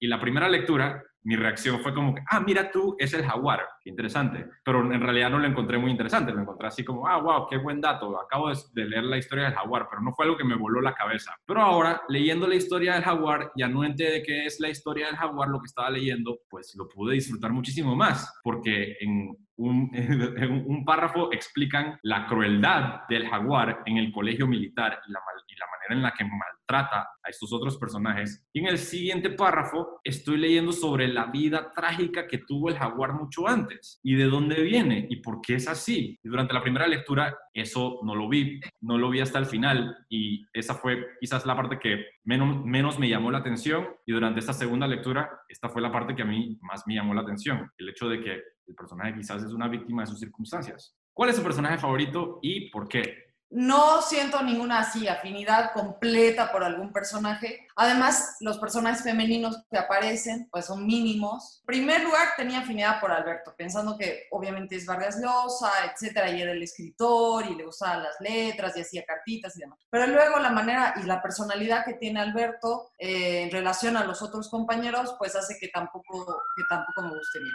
Y 0.00 0.06
la 0.06 0.20
primera 0.20 0.48
lectura 0.48 1.02
mi 1.22 1.36
reacción 1.36 1.80
fue 1.80 1.92
como 1.92 2.14
que, 2.14 2.22
ah, 2.30 2.40
mira 2.40 2.70
tú, 2.70 2.96
es 2.98 3.12
el 3.12 3.24
jaguar, 3.24 3.60
interesante. 3.88 4.46
Pero 4.64 4.92
en 4.92 5.00
realidad 5.00 5.30
no 5.30 5.38
lo 5.38 5.46
encontré 5.46 5.78
muy 5.78 5.90
interesante, 5.90 6.32
lo 6.32 6.42
encontré 6.42 6.68
así 6.68 6.84
como, 6.84 7.06
ah, 7.06 7.20
wow, 7.20 7.48
qué 7.48 7.56
buen 7.56 7.80
dato, 7.80 8.20
acabo 8.20 8.48
de, 8.48 8.84
leer 8.84 9.04
la 9.04 9.18
historia 9.18 9.44
del 9.44 9.54
jaguar, 9.54 9.86
pero 9.90 10.02
no 10.02 10.12
fue 10.12 10.24
algo 10.24 10.36
que 10.36 10.44
me 10.44 10.56
voló 10.56 10.80
la 10.80 10.94
cabeza. 10.94 11.34
Pero 11.46 11.62
ahora, 11.62 12.02
leyendo 12.08 12.46
la 12.46 12.54
historia 12.54 12.94
del 12.94 13.02
jaguar, 13.02 13.50
ya 13.56 13.68
no 13.68 13.82
de 13.82 14.22
qué 14.24 14.44
es 14.44 14.60
la 14.60 14.68
historia 14.68 15.06
del 15.06 15.16
jaguar, 15.16 15.48
lo 15.48 15.60
que 15.60 15.66
estaba 15.66 15.90
leyendo, 15.90 16.40
pues 16.48 16.74
lo 16.76 16.88
pude 16.88 17.14
disfrutar 17.14 17.52
muchísimo 17.52 17.96
más, 17.96 18.38
porque 18.42 18.96
en 19.00 19.36
un, 19.56 19.90
en 19.94 20.64
un 20.66 20.84
párrafo 20.84 21.32
explican 21.32 21.98
la 22.02 22.26
crueldad 22.26 23.02
del 23.08 23.28
jaguar 23.28 23.82
en 23.86 23.96
el 23.96 24.12
colegio 24.12 24.46
militar 24.46 25.00
y 25.06 25.12
la, 25.12 25.20
y 25.46 25.56
la 25.56 25.66
manera 25.66 25.94
en 25.94 26.02
la 26.02 26.12
que 26.12 26.24
maltrata 26.24 27.08
a 27.22 27.28
estos 27.28 27.52
otros 27.52 27.76
personajes. 27.76 28.46
Y 28.52 28.60
en 28.60 28.66
el 28.66 28.78
siguiente 28.78 29.30
párrafo 29.30 30.00
estoy 30.04 30.36
leyendo 30.36 30.72
sobre 30.72 31.08
la 31.08 31.26
vida 31.26 31.72
trágica 31.72 32.26
que 32.26 32.38
tuvo 32.38 32.68
el 32.68 32.76
jaguar 32.76 33.14
mucho 33.14 33.48
antes 33.48 33.77
y 34.02 34.14
de 34.14 34.24
dónde 34.24 34.62
viene 34.62 35.06
y 35.08 35.16
por 35.16 35.40
qué 35.40 35.54
es 35.54 35.68
así. 35.68 36.18
Durante 36.22 36.54
la 36.54 36.62
primera 36.62 36.86
lectura 36.86 37.36
eso 37.52 38.00
no 38.02 38.14
lo 38.14 38.28
vi, 38.28 38.60
no 38.80 38.98
lo 38.98 39.10
vi 39.10 39.20
hasta 39.20 39.38
el 39.38 39.46
final 39.46 39.96
y 40.08 40.44
esa 40.52 40.74
fue 40.74 41.06
quizás 41.20 41.46
la 41.46 41.56
parte 41.56 41.78
que 41.78 42.06
menos, 42.24 42.64
menos 42.64 42.98
me 42.98 43.08
llamó 43.08 43.30
la 43.30 43.38
atención 43.38 43.86
y 44.06 44.12
durante 44.12 44.40
esta 44.40 44.52
segunda 44.52 44.86
lectura 44.86 45.30
esta 45.48 45.68
fue 45.68 45.82
la 45.82 45.92
parte 45.92 46.14
que 46.14 46.22
a 46.22 46.26
mí 46.26 46.58
más 46.62 46.84
me 46.86 46.94
llamó 46.94 47.14
la 47.14 47.22
atención, 47.22 47.70
el 47.78 47.88
hecho 47.88 48.08
de 48.08 48.20
que 48.20 48.32
el 48.32 48.74
personaje 48.74 49.14
quizás 49.14 49.42
es 49.42 49.52
una 49.52 49.68
víctima 49.68 50.02
de 50.02 50.08
sus 50.08 50.20
circunstancias. 50.20 50.94
¿Cuál 51.12 51.30
es 51.30 51.36
su 51.36 51.42
personaje 51.42 51.78
favorito 51.78 52.38
y 52.42 52.70
por 52.70 52.86
qué? 52.86 53.27
No 53.50 54.02
siento 54.02 54.42
ninguna 54.42 54.80
así 54.80 55.08
afinidad 55.08 55.72
completa 55.72 56.52
por 56.52 56.62
algún 56.62 56.92
personaje. 56.92 57.66
Además, 57.76 58.36
los 58.40 58.58
personajes 58.58 59.02
femeninos 59.02 59.64
que 59.70 59.78
aparecen, 59.78 60.48
pues 60.50 60.66
son 60.66 60.86
mínimos. 60.86 61.60
En 61.60 61.66
primer 61.66 62.02
lugar, 62.04 62.28
tenía 62.36 62.60
afinidad 62.60 63.00
por 63.00 63.10
Alberto, 63.10 63.54
pensando 63.56 63.96
que 63.96 64.26
obviamente 64.32 64.76
es 64.76 64.84
Vargas 64.84 65.18
Llosa, 65.18 65.72
etcétera, 65.90 66.30
y 66.30 66.42
era 66.42 66.52
el 66.52 66.62
escritor 66.62 67.46
y 67.46 67.54
le 67.54 67.64
gustaban 67.64 68.02
las 68.02 68.20
letras 68.20 68.76
y 68.76 68.82
hacía 68.82 69.04
cartitas 69.06 69.56
y 69.56 69.60
demás. 69.60 69.78
Pero 69.88 70.06
luego 70.08 70.38
la 70.38 70.50
manera 70.50 70.92
y 71.02 71.04
la 71.04 71.22
personalidad 71.22 71.86
que 71.86 71.94
tiene 71.94 72.20
Alberto 72.20 72.90
eh, 72.98 73.44
en 73.44 73.50
relación 73.50 73.96
a 73.96 74.04
los 74.04 74.20
otros 74.20 74.50
compañeros, 74.50 75.16
pues 75.18 75.34
hace 75.34 75.56
que 75.58 75.68
tampoco, 75.68 76.42
que 76.54 76.64
tampoco 76.68 77.00
me 77.00 77.16
guste 77.16 77.38
bien. 77.38 77.54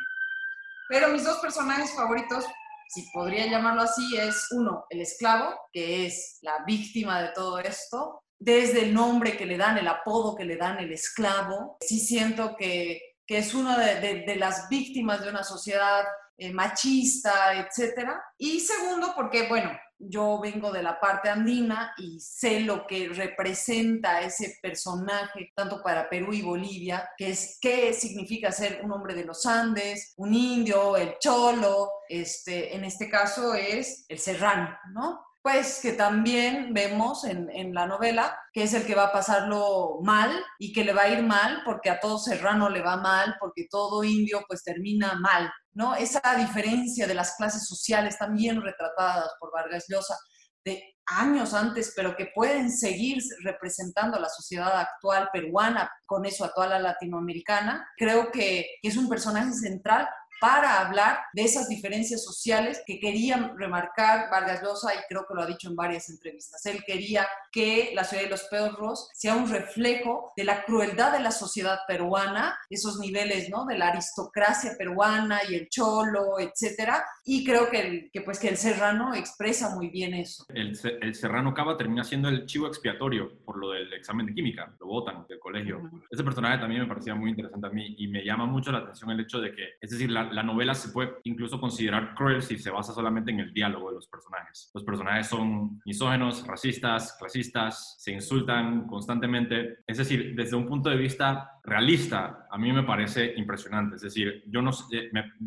Pero 0.89 1.09
mis 1.09 1.23
dos 1.23 1.37
personajes 1.37 1.95
favoritos 1.95 2.45
si 2.87 3.09
podría 3.13 3.47
llamarlo 3.47 3.81
así, 3.81 4.17
es 4.17 4.47
uno, 4.51 4.85
el 4.89 5.01
esclavo, 5.01 5.53
que 5.71 6.05
es 6.05 6.39
la 6.41 6.63
víctima 6.65 7.21
de 7.21 7.29
todo 7.29 7.59
esto, 7.59 8.23
desde 8.39 8.83
el 8.83 8.93
nombre 8.93 9.37
que 9.37 9.45
le 9.45 9.57
dan, 9.57 9.77
el 9.77 9.87
apodo 9.87 10.35
que 10.35 10.45
le 10.45 10.57
dan, 10.57 10.77
el 10.79 10.91
esclavo. 10.91 11.77
Sí 11.81 11.99
siento 11.99 12.55
que, 12.57 13.01
que 13.25 13.37
es 13.37 13.53
una 13.53 13.77
de, 13.77 14.23
de, 14.25 14.35
las 14.35 14.67
víctimas 14.69 15.21
de 15.21 15.29
una 15.29 15.43
sociedad 15.43 16.03
eh, 16.37 16.51
machista, 16.51 17.53
etcétera. 17.53 18.21
Y 18.37 18.59
segundo, 18.59 19.13
porque, 19.15 19.47
bueno, 19.47 19.71
yo 20.09 20.39
vengo 20.41 20.71
de 20.71 20.83
la 20.83 20.99
parte 20.99 21.29
andina 21.29 21.93
y 21.97 22.19
sé 22.19 22.61
lo 22.61 22.85
que 22.87 23.09
representa 23.09 24.21
ese 24.21 24.57
personaje, 24.61 25.51
tanto 25.55 25.81
para 25.81 26.09
Perú 26.09 26.33
y 26.33 26.41
Bolivia, 26.41 27.09
que 27.17 27.31
es 27.31 27.57
qué 27.61 27.93
significa 27.93 28.51
ser 28.51 28.81
un 28.83 28.91
hombre 28.91 29.15
de 29.15 29.25
los 29.25 29.45
Andes, 29.45 30.13
un 30.17 30.33
indio, 30.33 30.97
el 30.97 31.17
cholo, 31.19 31.89
este, 32.07 32.75
en 32.75 32.85
este 32.85 33.09
caso 33.09 33.53
es 33.53 34.05
el 34.07 34.19
serrano, 34.19 34.77
¿no? 34.93 35.21
pues 35.43 35.81
que 35.81 35.91
también 35.91 36.73
vemos 36.73 37.25
en, 37.25 37.49
en, 37.49 37.73
la 37.73 37.85
novela 37.85 38.39
que 38.53 38.63
es 38.63 38.73
el 38.73 38.85
que 38.85 38.95
va 38.95 39.07
a 39.07 39.11
pasarlo 39.11 39.99
mal 40.01 40.31
y 40.57 40.71
que 40.71 40.85
le 40.85 40.93
va 40.93 41.01
a 41.01 41.09
ir 41.09 41.21
mal 41.21 41.63
porque 41.65 41.89
a 41.89 41.99
todo 41.99 42.17
serrano 42.17 42.69
le 42.69 42.81
va 42.81 42.95
mal, 42.95 43.35
porque 43.41 43.67
todo 43.69 44.05
indio 44.05 44.45
pues 44.47 44.63
termina 44.63 45.15
mal, 45.15 45.51
¿no? 45.73 45.95
Esa 45.95 46.21
diferencia 46.37 47.07
de 47.07 47.15
las 47.15 47.35
clases 47.35 47.67
sociales 47.67 48.17
también 48.17 48.61
retratadas 48.61 49.29
por 49.39 49.51
Vargas 49.51 49.85
Llosa 49.87 50.17
de 50.65 50.81
años 51.05 51.53
antes, 51.53 51.93
pero 51.95 52.15
que 52.15 52.31
pueden 52.33 52.71
seguir 52.71 53.21
representando 53.43 54.19
la 54.19 54.29
sociedad 54.29 54.79
actual 54.79 55.29
peruana, 55.33 55.91
con 56.05 56.25
eso 56.25 56.45
a 56.45 56.53
latinoamericana, 56.79 57.85
creo 57.97 58.31
que 58.31 58.65
es 58.81 58.95
un 58.95 59.09
personaje 59.09 59.51
central 59.51 60.07
para 60.43 60.81
hablar 60.81 61.19
de 61.31 61.43
esas 61.43 61.69
diferencias 61.69 62.21
sociales 62.21 62.83
que 62.85 62.99
querían 62.99 63.57
remarcar 63.57 64.29
Vargas 64.29 64.61
Llosa 64.61 64.93
y 64.93 64.97
creo 65.07 65.25
que 65.25 65.33
lo 65.33 65.41
ha 65.41 65.45
dicho 65.45 65.69
en 65.69 65.75
varias 65.77 66.09
entrevistas. 66.09 66.65
Él 66.65 66.83
quería 66.85 67.25
que 67.49 67.91
la 67.95 68.03
ciudad 68.03 68.23
de 68.23 68.29
los 68.29 68.43
perros 68.51 69.07
sea 69.13 69.37
un 69.37 69.49
reflejo 69.49 70.33
de 70.35 70.43
la 70.43 70.65
crueldad 70.65 71.13
de 71.13 71.21
la 71.21 71.31
sociedad 71.31 71.79
peruana, 71.87 72.57
esos 72.69 72.99
niveles, 72.99 73.49
¿no? 73.49 73.65
De 73.65 73.77
la 73.77 73.87
aristocracia 73.87 74.71
peruana 74.77 75.39
y 75.49 75.55
el 75.55 75.69
cholo, 75.69 76.37
etcétera. 76.37 77.05
Y 77.23 77.45
creo 77.45 77.69
que 77.69 77.79
el, 77.79 78.11
que, 78.11 78.19
pues, 78.19 78.37
que 78.37 78.49
el 78.49 78.57
serrano 78.57 79.15
expresa 79.15 79.73
muy 79.73 79.87
bien 79.87 80.13
eso. 80.13 80.45
El, 80.49 80.77
el 81.01 81.15
serrano 81.15 81.53
Cava 81.53 81.77
termina 81.77 82.03
siendo 82.03 82.27
el 82.27 82.45
chivo 82.47 82.67
expiatorio 82.67 83.31
por 83.45 83.57
lo 83.57 83.71
del 83.71 83.93
examen 83.93 84.25
de 84.25 84.33
química, 84.33 84.75
lo 84.77 84.87
votan 84.87 85.25
del 85.25 85.39
colegio. 85.39 85.89
Ese 86.11 86.21
personaje 86.21 86.57
también 86.57 86.81
me 86.81 86.87
parecía 86.87 87.15
muy 87.15 87.29
interesante 87.29 87.67
a 87.67 87.69
mí 87.69 87.95
y 87.97 88.09
me 88.09 88.25
llama 88.25 88.45
mucho 88.45 88.73
la 88.73 88.79
atención 88.79 89.09
el 89.11 89.21
hecho 89.21 89.39
de 89.39 89.53
que, 89.53 89.75
es 89.79 89.89
decir, 89.89 90.11
la, 90.11 90.32
la 90.33 90.43
novela 90.43 90.73
se 90.73 90.89
puede 90.89 91.13
incluso 91.23 91.59
considerar 91.59 92.15
cruel 92.15 92.41
si 92.41 92.57
se 92.57 92.71
basa 92.71 92.93
solamente 92.93 93.31
en 93.31 93.39
el 93.39 93.53
diálogo 93.53 93.89
de 93.89 93.95
los 93.95 94.07
personajes. 94.07 94.71
Los 94.73 94.83
personajes 94.83 95.27
son 95.27 95.81
misógenos, 95.85 96.45
racistas, 96.47 97.15
clasistas, 97.19 97.95
se 97.99 98.11
insultan 98.11 98.87
constantemente. 98.87 99.79
Es 99.87 99.97
decir, 99.97 100.35
desde 100.35 100.55
un 100.55 100.67
punto 100.67 100.89
de 100.89 100.97
vista 100.97 101.51
realista, 101.63 102.42
a 102.53 102.57
mí 102.59 102.71
me 102.71 102.83
parece 102.83 103.33
impresionante. 103.35 103.95
Es 103.95 104.03
decir, 104.03 104.43
yo 104.45 104.61
no, 104.61 104.69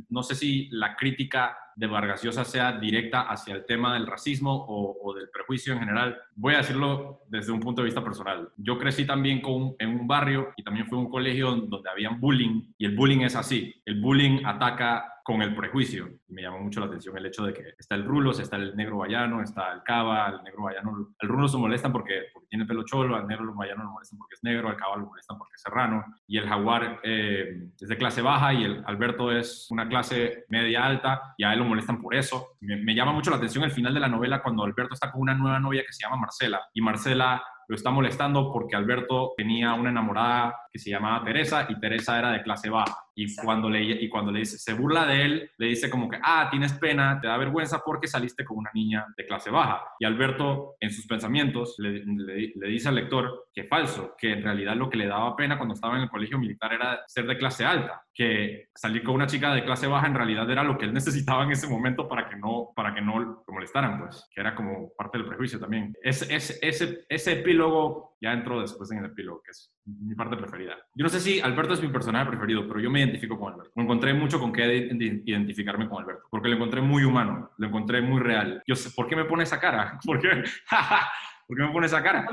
no 0.08 0.22
sé 0.24 0.34
si 0.34 0.68
la 0.72 0.96
crítica 0.96 1.56
de 1.76 1.86
Vargas 1.86 2.20
Llosa 2.20 2.44
sea 2.44 2.72
directa 2.72 3.28
hacia 3.30 3.54
el 3.54 3.64
tema 3.64 3.94
del 3.94 4.08
racismo 4.08 4.66
o, 4.68 5.14
del 5.14 5.30
prejuicio 5.30 5.72
en 5.72 5.78
general. 5.78 6.18
Voy 6.34 6.54
a 6.54 6.58
decirlo 6.58 7.20
desde 7.28 7.52
un 7.52 7.60
punto 7.60 7.80
de 7.80 7.84
vista 7.84 8.02
personal. 8.02 8.48
Yo 8.56 8.76
crecí 8.76 9.06
también 9.06 9.40
en 9.78 9.88
un 9.88 10.08
barrio 10.08 10.52
y 10.56 10.64
también 10.64 10.88
fue 10.88 10.98
un 10.98 11.08
colegio 11.08 11.52
donde 11.54 11.88
había 11.88 12.10
bullying 12.10 12.72
y 12.76 12.86
el 12.86 12.96
bullying 12.96 13.20
es 13.20 13.36
así. 13.36 13.72
El 13.84 14.00
bullying 14.00 14.44
ataca 14.44 15.04
con 15.26 15.42
el 15.42 15.56
prejuicio. 15.56 16.08
Y 16.28 16.32
me 16.32 16.42
llamó 16.42 16.60
mucho 16.60 16.78
la 16.78 16.86
atención 16.86 17.18
el 17.18 17.26
hecho 17.26 17.44
de 17.44 17.52
que 17.52 17.74
está 17.76 17.96
el 17.96 18.04
Rulos, 18.04 18.38
está 18.38 18.54
el 18.54 18.76
negro 18.76 18.98
vallano, 18.98 19.42
está 19.42 19.72
el 19.72 19.82
Cava, 19.82 20.28
el 20.28 20.44
negro 20.44 20.62
vallano. 20.62 21.14
Al 21.18 21.28
Rulo 21.28 21.48
se 21.48 21.58
molestan 21.58 21.92
porque, 21.92 22.26
porque 22.32 22.46
tiene 22.48 22.64
pelo 22.64 22.84
cholo, 22.84 23.16
al 23.16 23.26
negro 23.26 23.52
vallano 23.52 23.82
lo 23.82 23.90
molestan 23.90 24.18
porque 24.20 24.34
es 24.36 24.44
negro, 24.44 24.68
al 24.68 24.76
Cava 24.76 24.96
lo 24.96 25.06
molestan 25.06 25.36
porque 25.36 25.54
es 25.56 25.62
serrano. 25.62 26.04
Y 26.28 26.38
el 26.38 26.48
Jaguar 26.48 27.00
eh, 27.02 27.70
es 27.80 27.88
de 27.88 27.96
clase 27.96 28.22
baja 28.22 28.54
y 28.54 28.62
el 28.62 28.84
Alberto 28.86 29.32
es 29.32 29.66
una 29.70 29.88
clase 29.88 30.44
media 30.48 30.86
alta 30.86 31.34
y 31.36 31.42
a 31.42 31.52
él 31.52 31.58
lo 31.58 31.64
molestan 31.64 32.00
por 32.00 32.14
eso. 32.14 32.56
Me, 32.60 32.76
me 32.76 32.94
llama 32.94 33.12
mucho 33.12 33.32
la 33.32 33.38
atención 33.38 33.64
el 33.64 33.72
final 33.72 33.92
de 33.92 34.00
la 34.00 34.08
novela 34.08 34.40
cuando 34.40 34.62
Alberto 34.62 34.94
está 34.94 35.10
con 35.10 35.22
una 35.22 35.34
nueva 35.34 35.58
novia 35.58 35.82
que 35.84 35.92
se 35.92 36.04
llama 36.04 36.18
Marcela 36.18 36.62
y 36.72 36.80
Marcela 36.80 37.42
lo 37.68 37.74
está 37.74 37.90
molestando 37.90 38.52
porque 38.52 38.76
Alberto 38.76 39.32
tenía 39.36 39.74
una 39.74 39.90
enamorada 39.90 40.54
que 40.76 40.82
se 40.82 40.90
llamaba 40.90 41.24
Teresa 41.24 41.66
y 41.70 41.80
Teresa 41.80 42.18
era 42.18 42.32
de 42.32 42.42
clase 42.42 42.68
baja. 42.68 42.98
Y 43.14 43.34
cuando, 43.34 43.70
le, 43.70 43.82
y 43.82 44.10
cuando 44.10 44.30
le 44.30 44.40
dice, 44.40 44.58
se 44.58 44.74
burla 44.74 45.06
de 45.06 45.24
él, 45.24 45.50
le 45.56 45.68
dice 45.68 45.88
como 45.88 46.06
que, 46.06 46.18
ah, 46.22 46.48
tienes 46.50 46.74
pena, 46.74 47.18
te 47.18 47.26
da 47.26 47.38
vergüenza 47.38 47.80
porque 47.82 48.06
saliste 48.06 48.44
con 48.44 48.58
una 48.58 48.70
niña 48.74 49.06
de 49.16 49.24
clase 49.24 49.48
baja. 49.50 49.82
Y 49.98 50.04
Alberto, 50.04 50.76
en 50.80 50.90
sus 50.90 51.06
pensamientos, 51.06 51.76
le, 51.78 52.04
le, 52.04 52.68
dice 52.68 52.90
al 52.90 52.96
lector 52.96 53.46
que 53.54 53.64
falso, 53.64 54.14
que 54.18 54.32
en 54.32 54.42
realidad 54.42 54.76
lo 54.76 54.90
que 54.90 54.98
le 54.98 55.06
daba 55.06 55.34
pena 55.34 55.56
cuando 55.56 55.74
estaba 55.74 55.96
en 55.96 56.02
el 56.02 56.10
colegio 56.10 56.38
militar 56.38 56.74
era 56.74 57.00
ser 57.06 57.26
de 57.26 57.38
clase 57.38 57.64
alta, 57.64 58.02
que 58.12 58.68
salir 58.74 59.02
con 59.02 59.14
una 59.14 59.26
chica 59.26 59.54
de 59.54 59.64
clase 59.64 59.86
baja 59.86 60.06
en 60.06 60.14
realidad 60.14 60.50
era 60.50 60.62
lo 60.62 60.76
que 60.76 60.84
él 60.84 60.92
necesitaba 60.92 61.44
en 61.44 61.52
ese 61.52 61.68
momento 61.68 62.06
para 62.06 62.28
que 62.28 62.36
no, 62.36 62.68
para 62.76 62.94
que 62.94 63.00
no 63.00 63.18
lo 63.18 63.44
molestaran, 63.48 63.98
pues, 63.98 64.28
que 64.30 64.42
era 64.42 64.54
como 64.54 64.92
parte 64.94 65.16
del 65.16 65.26
prejuicio 65.26 65.58
también. 65.58 65.94
Es, 66.02 66.20
es, 66.30 66.58
ese, 66.60 67.06
ese 67.08 67.32
epílogo 67.32 68.16
ya 68.20 68.34
entro 68.34 68.60
después 68.60 68.90
en 68.90 68.98
el 68.98 69.06
epílogo, 69.06 69.40
que 69.42 69.52
es 69.52 69.72
mi 69.86 70.14
parte 70.14 70.36
preferida. 70.36 70.74
Yo 70.94 71.04
no 71.04 71.08
sé 71.08 71.20
si 71.20 71.40
Alberto 71.40 71.74
es 71.74 71.80
mi 71.80 71.88
personaje 71.88 72.26
preferido, 72.26 72.66
pero 72.66 72.80
yo 72.80 72.90
me 72.90 73.00
identifico 73.00 73.38
con 73.38 73.52
Alberto. 73.52 73.72
Me 73.76 73.84
encontré 73.84 74.12
mucho 74.14 74.38
con 74.40 74.52
qué 74.52 74.88
identificarme 75.24 75.88
con 75.88 76.02
Alberto, 76.02 76.24
porque 76.30 76.48
lo 76.48 76.56
encontré 76.56 76.80
muy 76.80 77.04
humano, 77.04 77.50
lo 77.56 77.66
encontré 77.68 78.00
muy 78.02 78.20
real. 78.20 78.62
Yo 78.66 78.74
sé, 78.74 78.90
¿por 78.90 79.06
qué 79.06 79.16
me 79.16 79.24
pone 79.24 79.44
esa 79.44 79.60
cara? 79.60 79.98
¿Por 80.04 80.20
qué? 80.20 80.28
¿Por 81.46 81.56
qué 81.56 81.62
me 81.62 81.72
pone 81.72 81.86
esa 81.86 82.02
cara? 82.02 82.26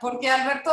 Porque, 0.00 0.30
Alberto, 0.30 0.70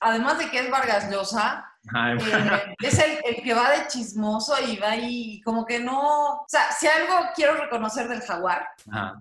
además 0.00 0.38
de 0.38 0.48
que 0.48 0.60
es 0.60 0.70
Vargas 0.70 1.10
Llosa, 1.10 1.73
eh, 1.92 2.74
es 2.80 2.98
el, 2.98 3.42
que 3.42 3.54
va 3.54 3.70
de 3.70 3.86
chismoso 3.88 4.54
y 4.66 4.76
va 4.76 4.92
ahí 4.92 5.40
como 5.42 5.66
que 5.66 5.80
no... 5.80 6.00
O 6.40 6.44
sea, 6.48 6.72
si 6.72 6.86
algo 6.86 7.14
quiero 7.34 7.56
reconocer 7.56 8.08
del 8.08 8.22
jaguar, 8.22 8.66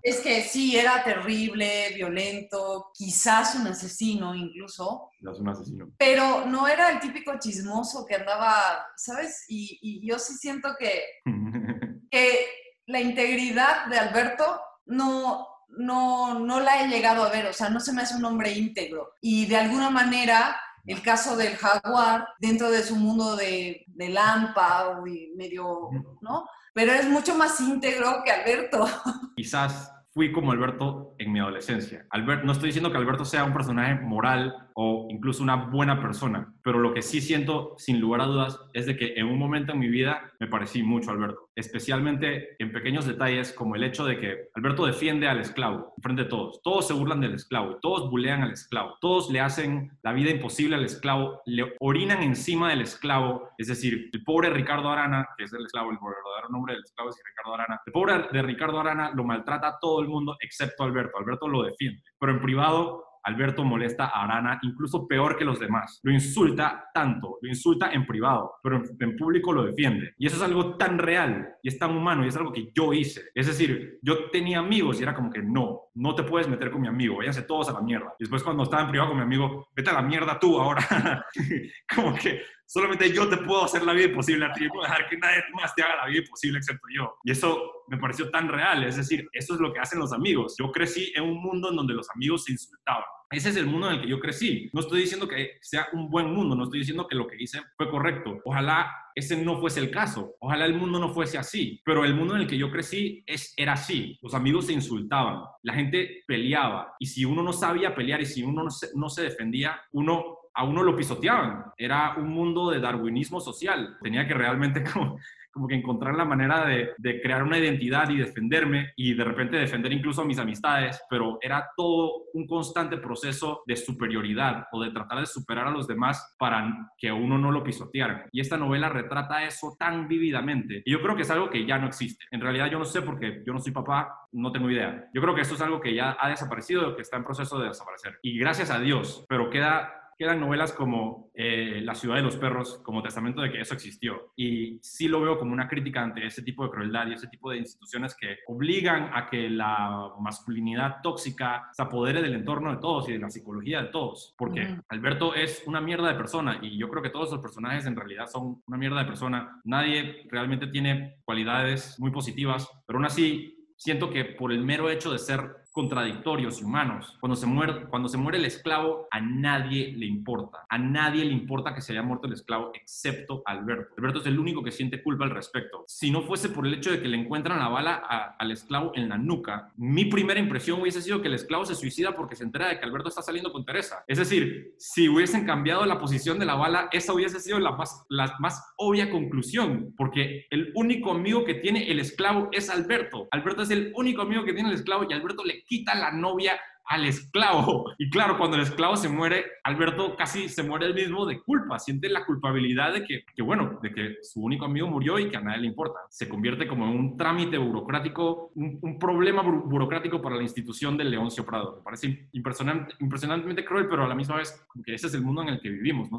es 0.01 0.21
que 0.21 0.41
sí, 0.43 0.77
era 0.77 1.03
terrible, 1.03 1.91
violento, 1.95 2.91
quizás 2.93 3.55
un 3.55 3.67
asesino 3.67 4.33
incluso. 4.33 5.09
Es 5.19 5.39
un 5.39 5.49
asesino. 5.49 5.89
Pero 5.97 6.45
no 6.45 6.67
era 6.67 6.91
el 6.91 6.99
típico 6.99 7.33
chismoso 7.39 8.05
que 8.05 8.15
andaba, 8.15 8.85
¿sabes? 8.95 9.45
Y, 9.47 9.79
y 9.81 10.07
yo 10.07 10.19
sí 10.19 10.35
siento 10.35 10.75
que, 10.79 11.03
que 12.11 12.47
la 12.85 12.99
integridad 12.99 13.87
de 13.87 13.99
Alberto 13.99 14.61
no, 14.85 15.47
no, 15.77 16.39
no 16.39 16.59
la 16.59 16.81
he 16.81 16.87
llegado 16.87 17.23
a 17.23 17.29
ver, 17.29 17.47
o 17.47 17.53
sea, 17.53 17.69
no 17.69 17.79
se 17.79 17.93
me 17.93 18.01
hace 18.01 18.15
un 18.15 18.25
hombre 18.25 18.51
íntegro. 18.51 19.13
Y 19.21 19.45
de 19.45 19.57
alguna 19.57 19.89
manera, 19.89 20.55
el 20.85 21.01
caso 21.01 21.37
del 21.37 21.55
jaguar, 21.55 22.27
dentro 22.39 22.69
de 22.69 22.83
su 22.83 22.95
mundo 22.95 23.35
de, 23.35 23.85
de 23.87 24.09
Lampa 24.09 25.01
y 25.05 25.31
medio, 25.35 25.89
¿no? 26.21 26.45
Pero 26.73 26.91
es 26.91 27.07
mucho 27.07 27.35
más 27.35 27.59
íntegro 27.61 28.21
que 28.25 28.31
Alberto. 28.31 28.85
Quizás 29.35 29.93
fui 30.13 30.31
como 30.31 30.51
Alberto 30.51 31.15
en 31.17 31.31
mi 31.31 31.39
adolescencia. 31.39 32.05
Albert, 32.09 32.43
no 32.43 32.51
estoy 32.51 32.67
diciendo 32.67 32.91
que 32.91 32.97
Alberto 32.97 33.25
sea 33.25 33.43
un 33.43 33.53
personaje 33.53 33.95
moral 33.95 34.62
o 34.75 35.07
incluso 35.09 35.43
una 35.43 35.55
buena 35.55 36.01
persona, 36.01 36.53
pero 36.63 36.79
lo 36.79 36.93
que 36.93 37.01
sí 37.01 37.21
siento, 37.21 37.75
sin 37.77 37.99
lugar 37.99 38.21
a 38.21 38.25
dudas, 38.25 38.59
es 38.73 38.85
de 38.85 38.97
que 38.97 39.13
en 39.15 39.27
un 39.27 39.37
momento 39.37 39.73
en 39.73 39.79
mi 39.79 39.89
vida 39.89 40.31
me 40.39 40.47
parecí 40.47 40.83
mucho 40.83 41.09
a 41.09 41.13
Alberto, 41.13 41.49
especialmente 41.55 42.55
en 42.59 42.71
pequeños 42.71 43.05
detalles 43.05 43.53
como 43.53 43.75
el 43.75 43.83
hecho 43.83 44.05
de 44.05 44.19
que 44.19 44.49
Alberto 44.55 44.85
defiende 44.85 45.27
al 45.27 45.39
esclavo 45.39 45.93
frente 46.01 46.23
a 46.23 46.29
todos. 46.29 46.61
Todos 46.61 46.87
se 46.87 46.93
burlan 46.93 47.21
del 47.21 47.35
esclavo, 47.35 47.77
todos 47.81 48.09
bulean 48.09 48.41
al 48.41 48.51
esclavo, 48.51 48.97
todos 49.01 49.29
le 49.31 49.39
hacen 49.39 49.91
la 50.03 50.13
vida 50.13 50.31
imposible 50.31 50.75
al 50.75 50.85
esclavo, 50.85 51.41
le 51.45 51.75
orinan 51.79 52.21
encima 52.23 52.69
del 52.69 52.81
esclavo, 52.81 53.49
es 53.57 53.67
decir, 53.67 54.09
el 54.11 54.23
pobre 54.23 54.49
Ricardo 54.49 54.89
Arana, 54.89 55.27
que 55.37 55.45
es 55.45 55.53
el 55.53 55.65
esclavo, 55.65 55.91
el 55.91 55.97
verdadero 55.97 56.49
nombre 56.49 56.73
del 56.73 56.83
esclavo 56.83 57.09
es 57.09 57.21
Ricardo 57.23 57.53
Arana, 57.55 57.81
el 57.85 57.93
pobre 57.93 58.13
de 58.31 58.41
Ricardo 58.41 58.79
Arana 58.79 59.11
lo 59.13 59.23
maltrata 59.23 59.67
a 59.67 59.79
todo 59.79 60.01
el 60.01 60.07
mundo 60.07 60.37
excepto 60.39 60.83
Alberto. 60.83 61.17
Alberto 61.17 61.47
lo 61.47 61.63
defiende, 61.63 62.01
pero 62.19 62.33
en 62.33 62.41
privado 62.41 63.12
Alberto 63.23 63.63
molesta 63.63 64.05
a 64.05 64.23
Arana 64.23 64.59
incluso 64.63 65.07
peor 65.07 65.37
que 65.37 65.45
los 65.45 65.59
demás. 65.59 65.99
Lo 66.03 66.11
insulta 66.11 66.89
tanto, 66.93 67.37
lo 67.41 67.49
insulta 67.49 67.91
en 67.91 68.05
privado, 68.05 68.55
pero 68.61 68.81
en, 68.99 69.15
público 69.15 69.53
lo 69.53 69.63
defiende. 69.63 70.13
Y 70.17 70.27
eso 70.27 70.37
es 70.37 70.41
algo 70.41 70.75
tan 70.77 70.97
real 70.97 71.55
y 71.61 71.69
es 71.69 71.79
tan 71.79 71.95
humano 71.95 72.25
y 72.25 72.27
es 72.27 72.35
algo 72.35 72.51
que 72.51 72.71
yo 72.73 72.93
hice. 72.93 73.23
Es 73.33 73.47
decir, 73.47 73.99
yo 74.01 74.29
tenía 74.31 74.59
amigos 74.59 74.99
y 74.99 75.03
era 75.03 75.13
como 75.13 75.31
que 75.31 75.41
no, 75.41 75.82
no 75.95 76.15
te 76.15 76.23
puedes 76.23 76.47
meter 76.47 76.71
con 76.71 76.81
mi 76.81 76.87
amigo, 76.87 77.17
váyanse 77.17 77.43
todos 77.43 77.69
a 77.69 77.73
la 77.73 77.81
mierda. 77.81 78.13
Y 78.19 78.23
después 78.23 78.43
cuando 78.43 78.63
estaba 78.63 78.83
en 78.83 78.89
privado 78.89 79.09
con 79.09 79.17
mi 79.17 79.23
amigo, 79.23 79.67
vete 79.75 79.89
a 79.91 79.93
la 79.93 80.01
mierda 80.01 80.39
tú 80.39 80.59
ahora. 80.59 81.25
como 81.95 82.15
que 82.15 82.41
solamente 82.65 83.11
yo 83.11 83.29
te 83.29 83.37
puedo 83.37 83.63
hacer 83.63 83.83
la 83.83 83.93
vida 83.93 84.07
imposible 84.07 84.45
a 84.45 84.53
ti, 84.53 84.67
puedo 84.67 84.83
dejar 84.83 85.07
que 85.07 85.17
nadie 85.17 85.43
más 85.53 85.75
te 85.75 85.83
haga 85.83 85.97
la 85.97 86.07
vida 86.07 86.21
imposible 86.21 86.57
excepto 86.57 86.87
yo. 86.95 87.15
Y 87.23 87.31
eso 87.31 87.83
me 87.87 87.97
pareció 87.97 88.29
tan 88.31 88.47
real, 88.47 88.83
es 88.83 88.97
decir, 88.97 89.27
eso 89.33 89.53
es 89.53 89.59
lo 89.59 89.71
que 89.71 89.79
hacen 89.79 89.99
los 89.99 90.13
amigos. 90.13 90.55
Yo 90.57 90.71
crecí 90.71 91.11
en 91.15 91.23
un 91.23 91.41
mundo 91.41 91.69
en 91.69 91.75
donde 91.75 91.93
los 91.93 92.09
amigos 92.11 92.45
se 92.45 92.53
insultaban. 92.53 93.03
Ese 93.33 93.49
es 93.49 93.57
el 93.57 93.65
mundo 93.65 93.87
en 93.87 93.95
el 93.95 94.01
que 94.01 94.07
yo 94.07 94.19
crecí. 94.19 94.69
No 94.73 94.81
estoy 94.81 95.01
diciendo 95.01 95.27
que 95.27 95.57
sea 95.59 95.87
un 95.93 96.09
buen 96.09 96.31
mundo, 96.31 96.55
no 96.55 96.65
estoy 96.65 96.79
diciendo 96.79 97.07
que 97.07 97.15
lo 97.15 97.25
que 97.25 97.35
hice 97.39 97.59
fue 97.75 97.89
correcto. 97.89 98.39
Ojalá 98.45 98.91
ese 99.15 99.43
no 99.43 99.59
fuese 99.59 99.79
el 99.79 99.89
caso. 99.89 100.35
Ojalá 100.39 100.65
el 100.65 100.75
mundo 100.75 100.99
no 100.99 101.09
fuese 101.09 101.39
así. 101.39 101.81
Pero 101.83 102.05
el 102.05 102.13
mundo 102.13 102.35
en 102.35 102.41
el 102.41 102.47
que 102.47 102.57
yo 102.57 102.69
crecí 102.69 103.23
es, 103.25 103.53
era 103.57 103.73
así. 103.73 104.19
Los 104.21 104.35
amigos 104.35 104.67
se 104.67 104.73
insultaban, 104.73 105.43
la 105.63 105.73
gente 105.73 106.23
peleaba. 106.27 106.93
Y 106.99 107.07
si 107.07 107.25
uno 107.25 107.41
no 107.41 107.53
sabía 107.53 107.95
pelear 107.95 108.21
y 108.21 108.25
si 108.27 108.43
uno 108.43 108.65
no 108.95 109.09
se, 109.09 109.23
defendía, 109.23 109.81
uno 109.93 110.37
a 110.53 110.63
uno 110.65 110.83
lo 110.83 110.95
pisoteaban. 110.95 111.65
Era 111.75 112.15
un 112.17 112.29
mundo 112.29 112.69
de 112.69 112.79
darwinismo 112.79 113.39
social. 113.39 113.97
Tenía 114.03 114.27
que 114.27 114.35
realmente 114.35 114.83
como 114.93 115.17
como 115.53 115.67
que 115.67 115.75
encontrar 115.75 116.15
la 116.15 116.25
manera 116.25 116.65
de, 116.65 116.91
de, 116.97 117.21
crear 117.21 117.43
una 117.43 117.59
identidad 117.59 118.09
y 118.09 118.17
defenderme 118.17 118.91
y 118.95 119.13
de 119.13 119.23
repente 119.23 119.57
defender 119.57 119.93
incluso 119.93 120.21
a 120.21 120.25
mis 120.25 120.39
amistades, 120.39 121.01
pero 121.09 121.37
era 121.41 121.69
todo 121.77 122.23
un 122.33 122.47
constante 122.47 122.97
proceso 122.97 123.63
de 123.67 123.75
superioridad 123.75 124.65
o 124.71 124.81
de 124.81 124.91
tratar 124.91 125.19
de 125.19 125.25
superar 125.25 125.67
a 125.67 125.71
los 125.71 125.87
demás 125.87 126.35
para 126.37 126.89
que 126.97 127.11
uno 127.11 127.37
no 127.37 127.51
lo 127.51 127.63
pisoteara. 127.63 128.27
Y 128.31 128.41
esta 128.41 128.57
novela 128.57 128.89
retrata 128.89 129.43
eso 129.45 129.75
tan 129.77 130.07
vívidamente. 130.07 130.81
Y 130.85 130.91
yo 130.91 131.01
creo 131.01 131.15
que 131.15 131.21
es 131.21 131.31
algo 131.31 131.49
que 131.49 131.65
ya 131.65 131.77
no 131.77 131.87
existe. 131.87 132.25
En 132.31 132.41
realidad 132.41 132.69
yo 132.69 132.79
no 132.79 132.85
sé 132.85 133.01
porque 133.01 133.43
yo 133.45 133.53
no 133.53 133.59
soy 133.59 133.71
papá, 133.71 134.27
no 134.31 134.51
tengo 134.51 134.69
idea. 134.69 135.09
Yo 135.13 135.21
creo 135.21 135.35
que 135.35 135.41
esto 135.41 135.55
es 135.55 135.61
algo 135.61 135.79
que 135.79 135.93
ya 135.93 136.17
ha 136.19 136.29
desaparecido 136.29 136.95
que 136.95 137.01
está 137.03 137.17
en 137.17 137.23
proceso 137.23 137.59
de 137.59 137.67
desaparecer. 137.67 138.17
Y 138.21 138.37
gracias 138.39 138.71
a 138.71 138.79
Dios, 138.79 139.25
pero 139.29 139.49
queda 139.49 140.02
quedan 140.23 140.39
novelas 140.39 140.71
como 140.71 141.31
eh, 141.33 141.81
La 141.83 141.95
ciudad 141.95 142.15
de 142.15 142.21
los 142.21 142.37
perros 142.37 142.79
como 142.81 143.03
testamento 143.03 143.41
de 143.41 143.51
que 143.51 143.59
eso 143.59 143.73
existió. 143.73 144.31
Y 144.37 144.79
sí 144.81 145.09
lo 145.09 145.19
veo 145.19 145.37
como 145.37 145.51
una 145.51 145.67
crítica 145.67 146.01
ante 146.01 146.25
ese 146.25 146.43
tipo 146.43 146.63
de 146.63 146.69
crueldad 146.69 147.07
y 147.07 147.13
ese 147.13 147.27
tipo 147.27 147.51
de 147.51 147.57
instituciones 147.57 148.15
que 148.15 148.37
obligan 148.47 149.09
a 149.13 149.27
que 149.29 149.49
la 149.49 150.13
masculinidad 150.21 151.01
tóxica 151.03 151.69
se 151.73 151.81
apodere 151.81 152.21
del 152.21 152.35
entorno 152.35 152.71
de 152.71 152.77
todos 152.77 153.09
y 153.09 153.13
de 153.13 153.19
la 153.19 153.29
psicología 153.29 153.81
de 153.81 153.89
todos. 153.89 154.33
Porque 154.37 154.77
Alberto 154.87 155.35
es 155.35 155.63
una 155.65 155.81
mierda 155.81 156.07
de 156.07 156.15
persona 156.15 156.59
y 156.61 156.77
yo 156.77 156.87
creo 156.87 157.03
que 157.03 157.09
todos 157.09 157.29
los 157.29 157.41
personajes 157.41 157.85
en 157.85 157.97
realidad 157.97 158.27
son 158.27 158.61
una 158.65 158.77
mierda 158.77 158.99
de 158.99 159.05
persona. 159.05 159.59
Nadie 159.65 160.25
realmente 160.31 160.67
tiene 160.67 161.17
cualidades 161.25 161.99
muy 161.99 162.11
positivas, 162.11 162.69
pero 162.87 162.97
aún 162.97 163.05
así 163.05 163.73
siento 163.75 164.09
que 164.09 164.23
por 164.23 164.53
el 164.53 164.63
mero 164.63 164.89
hecho 164.89 165.11
de 165.11 165.19
ser 165.19 165.62
contradictorios 165.73 166.61
y 166.61 166.63
humanos. 166.63 167.17
Cuando 167.19 167.35
se, 167.35 167.47
muere, 167.47 167.85
cuando 167.89 168.07
se 168.07 168.17
muere 168.17 168.37
el 168.37 168.45
esclavo, 168.45 169.07
a 169.11 169.19
nadie 169.19 169.91
le 169.97 170.05
importa. 170.05 170.65
A 170.69 170.77
nadie 170.77 171.25
le 171.25 171.33
importa 171.33 171.73
que 171.73 171.81
se 171.81 171.91
haya 171.91 172.03
muerto 172.03 172.27
el 172.27 172.33
esclavo, 172.33 172.71
excepto 172.75 173.41
Alberto. 173.45 173.95
Alberto 173.97 174.19
es 174.19 174.27
el 174.27 174.39
único 174.39 174.63
que 174.63 174.71
siente 174.71 175.01
culpa 175.01 175.25
al 175.25 175.31
respecto. 175.31 175.83
Si 175.87 176.11
no 176.11 176.21
fuese 176.21 176.49
por 176.49 176.67
el 176.67 176.75
hecho 176.75 176.91
de 176.91 177.01
que 177.01 177.07
le 177.07 177.17
encuentran 177.17 177.59
la 177.59 177.69
bala 177.69 178.35
al 178.37 178.51
esclavo 178.51 178.91
en 178.95 179.09
la 179.09 179.17
nuca, 179.17 179.71
mi 179.75 180.05
primera 180.05 180.39
impresión 180.39 180.79
hubiese 180.79 181.01
sido 181.01 181.21
que 181.21 181.27
el 181.27 181.33
esclavo 181.33 181.65
se 181.65 181.75
suicida 181.75 182.15
porque 182.15 182.35
se 182.35 182.43
entera 182.43 182.67
de 182.67 182.79
que 182.79 182.85
Alberto 182.85 183.09
está 183.09 183.23
saliendo 183.23 183.51
con 183.51 183.65
Teresa. 183.65 184.03
Es 184.07 184.19
decir, 184.19 184.75
si 184.77 185.09
hubiesen 185.09 185.45
cambiado 185.45 185.85
la 185.85 185.99
posición 185.99 186.37
de 186.37 186.45
la 186.45 186.55
bala, 186.55 186.87
esa 186.91 187.13
hubiese 187.13 187.39
sido 187.39 187.59
la 187.59 187.71
más, 187.71 188.05
la 188.09 188.35
más 188.39 188.63
obvia 188.77 189.09
conclusión, 189.09 189.93
porque 189.97 190.45
el 190.51 190.71
único 190.75 191.11
amigo 191.11 191.43
que 191.45 191.55
tiene 191.55 191.89
el 191.91 191.99
esclavo 191.99 192.49
es 192.51 192.69
Alberto. 192.69 193.27
Alberto 193.31 193.63
es 193.63 193.71
el 193.71 193.91
único 193.95 194.21
amigo 194.21 194.43
que 194.43 194.53
tiene 194.53 194.69
el 194.69 194.75
esclavo 194.75 195.07
y 195.09 195.13
Alberto 195.13 195.43
le 195.43 195.62
quita 195.65 195.95
la 195.95 196.11
novia 196.11 196.59
al 196.85 197.05
esclavo. 197.05 197.93
Y 197.97 198.09
claro, 198.09 198.37
cuando 198.37 198.57
el 198.57 198.63
esclavo 198.63 198.95
se 198.95 199.09
muere, 199.09 199.45
Alberto 199.63 200.15
casi 200.15 200.49
se 200.49 200.63
muere 200.63 200.87
el 200.87 200.93
mismo 200.93 201.25
de 201.25 201.41
culpa, 201.41 201.79
siente 201.79 202.09
la 202.09 202.25
culpabilidad 202.25 202.93
de 202.93 203.03
que, 203.03 203.25
que, 203.35 203.41
bueno, 203.41 203.79
de 203.81 203.93
que 203.93 204.17
su 204.21 204.41
único 204.41 204.65
amigo 204.65 204.87
murió 204.87 205.17
y 205.19 205.29
que 205.29 205.37
a 205.37 205.41
nadie 205.41 205.61
le 205.61 205.67
importa. 205.67 205.99
Se 206.09 206.27
convierte 206.27 206.67
como 206.67 206.85
en 206.85 206.91
un 206.91 207.17
trámite 207.17 207.57
burocrático, 207.57 208.51
un, 208.55 208.99
problema 208.99 209.41
burocrático 209.41 210.21
para 210.21 210.35
la 210.35 210.43
institución 210.43 210.97
del 210.97 211.11
Leoncio 211.11 211.45
Prado. 211.45 211.77
Me 211.77 211.83
parece 211.83 212.29
impresionante, 212.31 212.95
impresionantemente 212.99 213.65
cruel, 213.65 213.87
pero 213.89 214.03
a 214.03 214.07
la 214.07 214.15
misma 214.15 214.37
vez, 214.37 214.65
que 214.85 214.93
ese 214.93 215.07
es 215.07 215.13
el 215.13 215.21
mundo 215.21 215.41
en 215.41 215.49
el 215.49 215.61
que 215.61 215.69
vivimos, 215.69 216.11
¿no? 216.11 216.17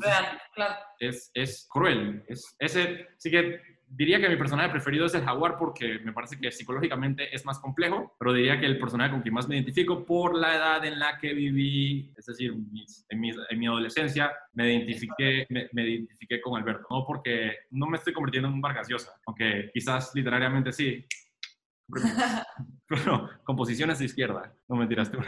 claro. 0.54 0.74
Es, 0.98 1.30
es 1.34 1.66
cruel. 1.70 2.24
Es, 2.26 2.54
ese, 2.58 3.08
sí 3.18 3.30
que 3.30 3.60
diría 3.96 4.20
que 4.20 4.28
mi 4.28 4.36
personaje 4.36 4.70
preferido 4.70 5.06
es 5.06 5.14
el 5.14 5.24
jaguar 5.24 5.56
porque 5.56 5.98
me 6.00 6.12
parece 6.12 6.38
que 6.38 6.50
psicológicamente 6.50 7.34
es 7.34 7.44
más 7.44 7.58
complejo, 7.58 8.14
pero 8.18 8.32
diría 8.32 8.58
que 8.58 8.66
el 8.66 8.78
personaje 8.78 9.12
con 9.12 9.22
quien 9.22 9.34
más 9.34 9.48
me 9.48 9.56
identifico 9.56 10.04
por 10.04 10.34
la 10.34 10.56
edad 10.56 10.84
en 10.84 10.98
la 10.98 11.18
que 11.18 11.32
viví, 11.32 12.12
es 12.16 12.26
decir, 12.26 12.52
en, 13.08 13.20
mi, 13.20 13.66
adolescencia, 13.66 14.32
me 14.52 14.72
identifiqué, 14.72 15.46
me, 15.50 15.88
identifiqué 15.88 16.40
con 16.40 16.60
Alberto, 16.60 16.86
no 16.90 17.04
porque 17.06 17.58
no 17.70 17.86
me 17.86 17.98
estoy 17.98 18.12
convirtiendo 18.12 18.48
en 18.48 18.54
un 18.54 18.60
Vargas 18.60 18.88
aunque 19.26 19.70
quizás 19.72 20.12
literariamente 20.14 20.72
sí, 20.72 21.06
pero 22.86 23.28
composiciones 23.44 23.98
de 23.98 24.06
izquierda, 24.06 24.52
no 24.68 24.76
mentiras, 24.76 25.10
tú. 25.10 25.18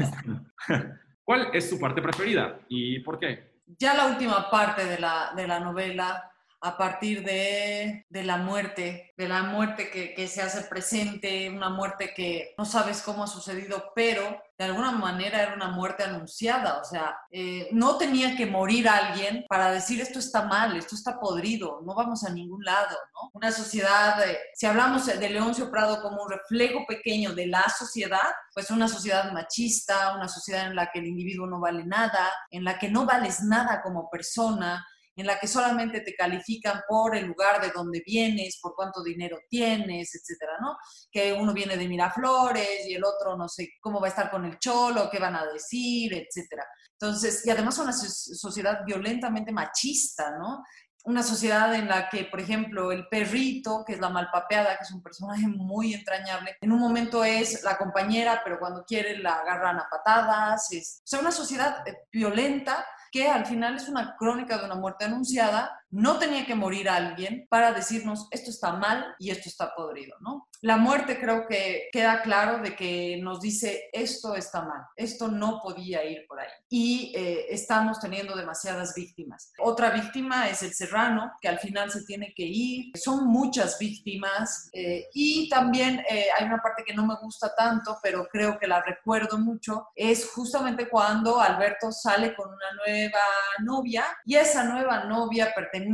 ¿Cuál 1.23 1.51
es 1.53 1.69
su 1.69 1.79
parte 1.79 2.03
preferida 2.03 2.61
y 2.69 3.01
por 3.01 3.19
qué? 3.19 3.57
Ya 3.79 3.95
la 3.95 4.07
última 4.07 4.49
parte 4.49 4.85
de 4.85 4.99
la, 4.99 5.33
de 5.35 5.47
la 5.47 5.59
novela 5.59 6.31
a 6.67 6.77
partir 6.77 7.23
de, 7.23 8.05
la 8.11 8.39
muerte, 8.39 9.15
de 9.17 9.29
la 9.29 9.45
muerte 9.45 9.89
que, 9.89 10.27
se 10.27 10.43
hace 10.43 10.63
presente, 10.63 11.49
una 11.49 11.71
muerte 11.71 12.13
que 12.13 12.55
no 12.59 12.65
sabes 12.65 13.03
cómo 13.03 13.23
ha 13.23 13.29
sucedido, 13.29 13.93
pero 13.95 14.43
de 14.59 14.65
alguna 14.65 14.91
manera 14.91 15.43
era 15.43 15.55
una 15.55 15.69
muerte 15.69 16.03
anunciada, 16.03 16.81
o 16.81 16.85
sea, 16.85 17.17
eh, 17.31 17.69
no 17.71 17.99
tenía 17.99 18.37
que 18.37 18.47
morir 18.47 18.89
alguien 18.89 19.45
para 19.49 19.71
decir 19.71 20.01
esto 20.01 20.19
está 20.19 20.43
mal, 20.43 20.77
esto 20.77 20.97
está 20.97 21.21
podrido, 21.21 21.83
no 21.85 21.95
vamos 21.95 22.25
a 22.25 22.31
ningún 22.31 22.65
lado. 22.65 22.97
Una 23.33 23.53
sociedad, 23.53 24.17
si 24.55 24.67
hablamos 24.67 25.07
de 25.07 25.31
Leoncio 25.31 25.71
Prado 25.71 26.03
como 26.03 26.25
un 26.25 26.31
reflejo 26.31 26.85
pequeño 26.89 27.33
de 27.33 27.47
la 27.47 27.69
sociedad, 27.69 28.33
pues 28.53 28.71
una 28.71 28.89
sociedad 28.89 29.31
machista, 29.31 30.17
una 30.17 30.27
sociedad 30.27 30.67
en 30.67 30.75
la 30.75 30.91
que 30.91 30.99
el 30.99 31.07
individuo 31.07 31.47
no 31.47 31.61
vale 31.61 31.85
nada, 31.85 32.33
en 32.51 32.65
la 32.65 32.77
que 32.79 32.89
no 32.89 33.07
vales 33.07 33.43
nada 33.43 33.83
como 33.83 34.11
persona, 34.11 34.85
en 35.17 35.27
la 35.27 35.41
que 35.41 35.49
solamente 35.49 36.03
te 36.03 36.15
califican 36.15 36.83
por 36.87 37.17
el 37.17 37.27
lugar 37.27 37.61
de 37.61 37.71
donde 37.71 38.03
vienes, 38.05 38.59
por 38.61 38.75
cuánto 38.75 39.03
dinero 39.03 39.39
tienes, 39.49 40.15
etcétera, 40.15 40.53
¿no? 40.61 40.77
Que 41.11 41.33
uno 41.33 41.55
viene 41.55 41.77
de 41.77 41.89
Miraflores 41.89 42.87
y 42.87 42.95
el 42.95 43.05
otro 43.05 43.37
no 43.37 43.49
sé 43.49 43.71
cómo 43.81 43.99
va 43.99 44.09
a 44.09 44.11
estar 44.11 44.31
con 44.31 44.45
el 44.45 44.59
cholo, 44.59 45.09
qué 45.11 45.19
van 45.19 45.35
a 45.35 45.47
decir, 45.47 46.13
etcétera. 46.13 46.67
Entonces, 46.93 47.47
y 47.47 47.51
además 47.51 47.79
una 47.79 47.93
sociedad 47.93 48.81
violentamente 48.85 49.53
machista, 49.53 50.37
¿no? 50.39 50.63
Una 51.05 51.23
sociedad 51.23 51.73
en 51.75 51.89
la 51.89 52.09
que, 52.09 52.25
por 52.25 52.41
ejemplo, 52.41 52.91
el 52.91 53.07
perrito, 53.09 53.85
que 53.87 53.93
es 53.93 54.01
la 54.01 54.11
malpapeada, 54.11 54.77
que 54.77 54.83
es 54.83 54.91
un 54.91 55.03
personaje 55.03 55.47
muy 55.47 55.95
entrañable, 55.95 56.57
en 56.61 56.73
un 56.73 56.81
momento 56.81 57.25
es 57.25 57.63
la 57.63 57.79
compañera, 57.79 58.43
pero 58.45 58.59
cuando 58.59 58.85
quiere 58.85 59.17
la 59.19 59.35
agarran 59.35 59.79
a 59.79 59.89
patadas. 59.89 60.73
Es, 60.73 61.01
o 61.05 61.07
sea, 61.07 61.21
una 61.21 61.31
sociedad 61.31 61.87
eh, 61.87 61.97
violenta 62.11 62.85
que 63.11 63.29
al 63.29 63.47
final 63.47 63.77
es 63.77 63.89
una 63.89 64.17
crónica 64.17 64.59
de 64.59 64.65
una 64.65 64.75
muerte 64.75 65.05
anunciada, 65.05 65.81
no 65.97 66.19
tenía 66.19 66.45
que 66.45 66.55
morir 66.55 66.91
alguien 66.91 67.47
para 67.49 67.73
decirnos 67.73 68.29
esto 68.31 68.51
está 68.51 68.75
mal 68.75 69.15
y 69.19 69.31
esto 69.31 69.49
está 69.49 69.75
podrido, 69.75 70.15
¿no? 70.21 70.47
La 70.61 70.77
muerte 70.77 71.19
creo 71.19 71.47
que 71.47 71.89
queda 71.91 72.21
claro 72.21 72.59
de 72.59 72.77
que 72.77 73.19
nos 73.23 73.41
dice 73.41 73.89
esto 73.93 74.35
está 74.35 74.63
mal, 74.63 74.83
esto 74.97 75.29
no 75.29 75.61
podía 75.63 76.05
ir 76.05 76.27
por 76.27 76.39
ahí 76.39 76.51
y 76.69 77.13
eh, 77.17 77.47
estamos 77.49 77.99
teniendo 77.99 78.37
demasiadas 78.37 78.95
víctimas. 78.95 79.53
Otra 79.59 79.91
víctima 79.91 80.49
es 80.51 80.63
el 80.63 80.75
serrano, 80.75 81.33
que 81.41 81.49
al 81.49 81.59
final 81.59 81.91
se 81.91 82.05
tiene 82.05 82.35
que 82.37 82.45
ir, 82.45 82.93
son 82.99 83.27
muchas 83.27 83.79
víctimas 83.79 84.69
eh, 84.75 85.07
y 85.15 85.49
también 85.49 86.05
eh, 86.11 86.27
hay 86.39 86.45
una 86.45 86.59
parte 86.59 86.85
que 86.85 86.95
no 86.95 87.07
me 87.07 87.17
gusta 87.23 87.55
tanto, 87.55 87.99
pero 88.03 88.29
creo 88.31 88.59
que 88.59 88.67
la 88.67 88.83
recuerdo 88.83 89.39
mucho, 89.39 89.89
es 89.95 90.29
justamente 90.31 90.91
cuando 90.91 91.41
Alberto 91.41 91.91
sale 91.91 92.35
con 92.35 92.49
una 92.49 92.73
nueva 92.85 93.21
novia 93.63 94.05
y 94.27 94.35
esa 94.35 94.65
nueva 94.65 95.05
novia 95.05 95.53
pertenece 95.55 95.86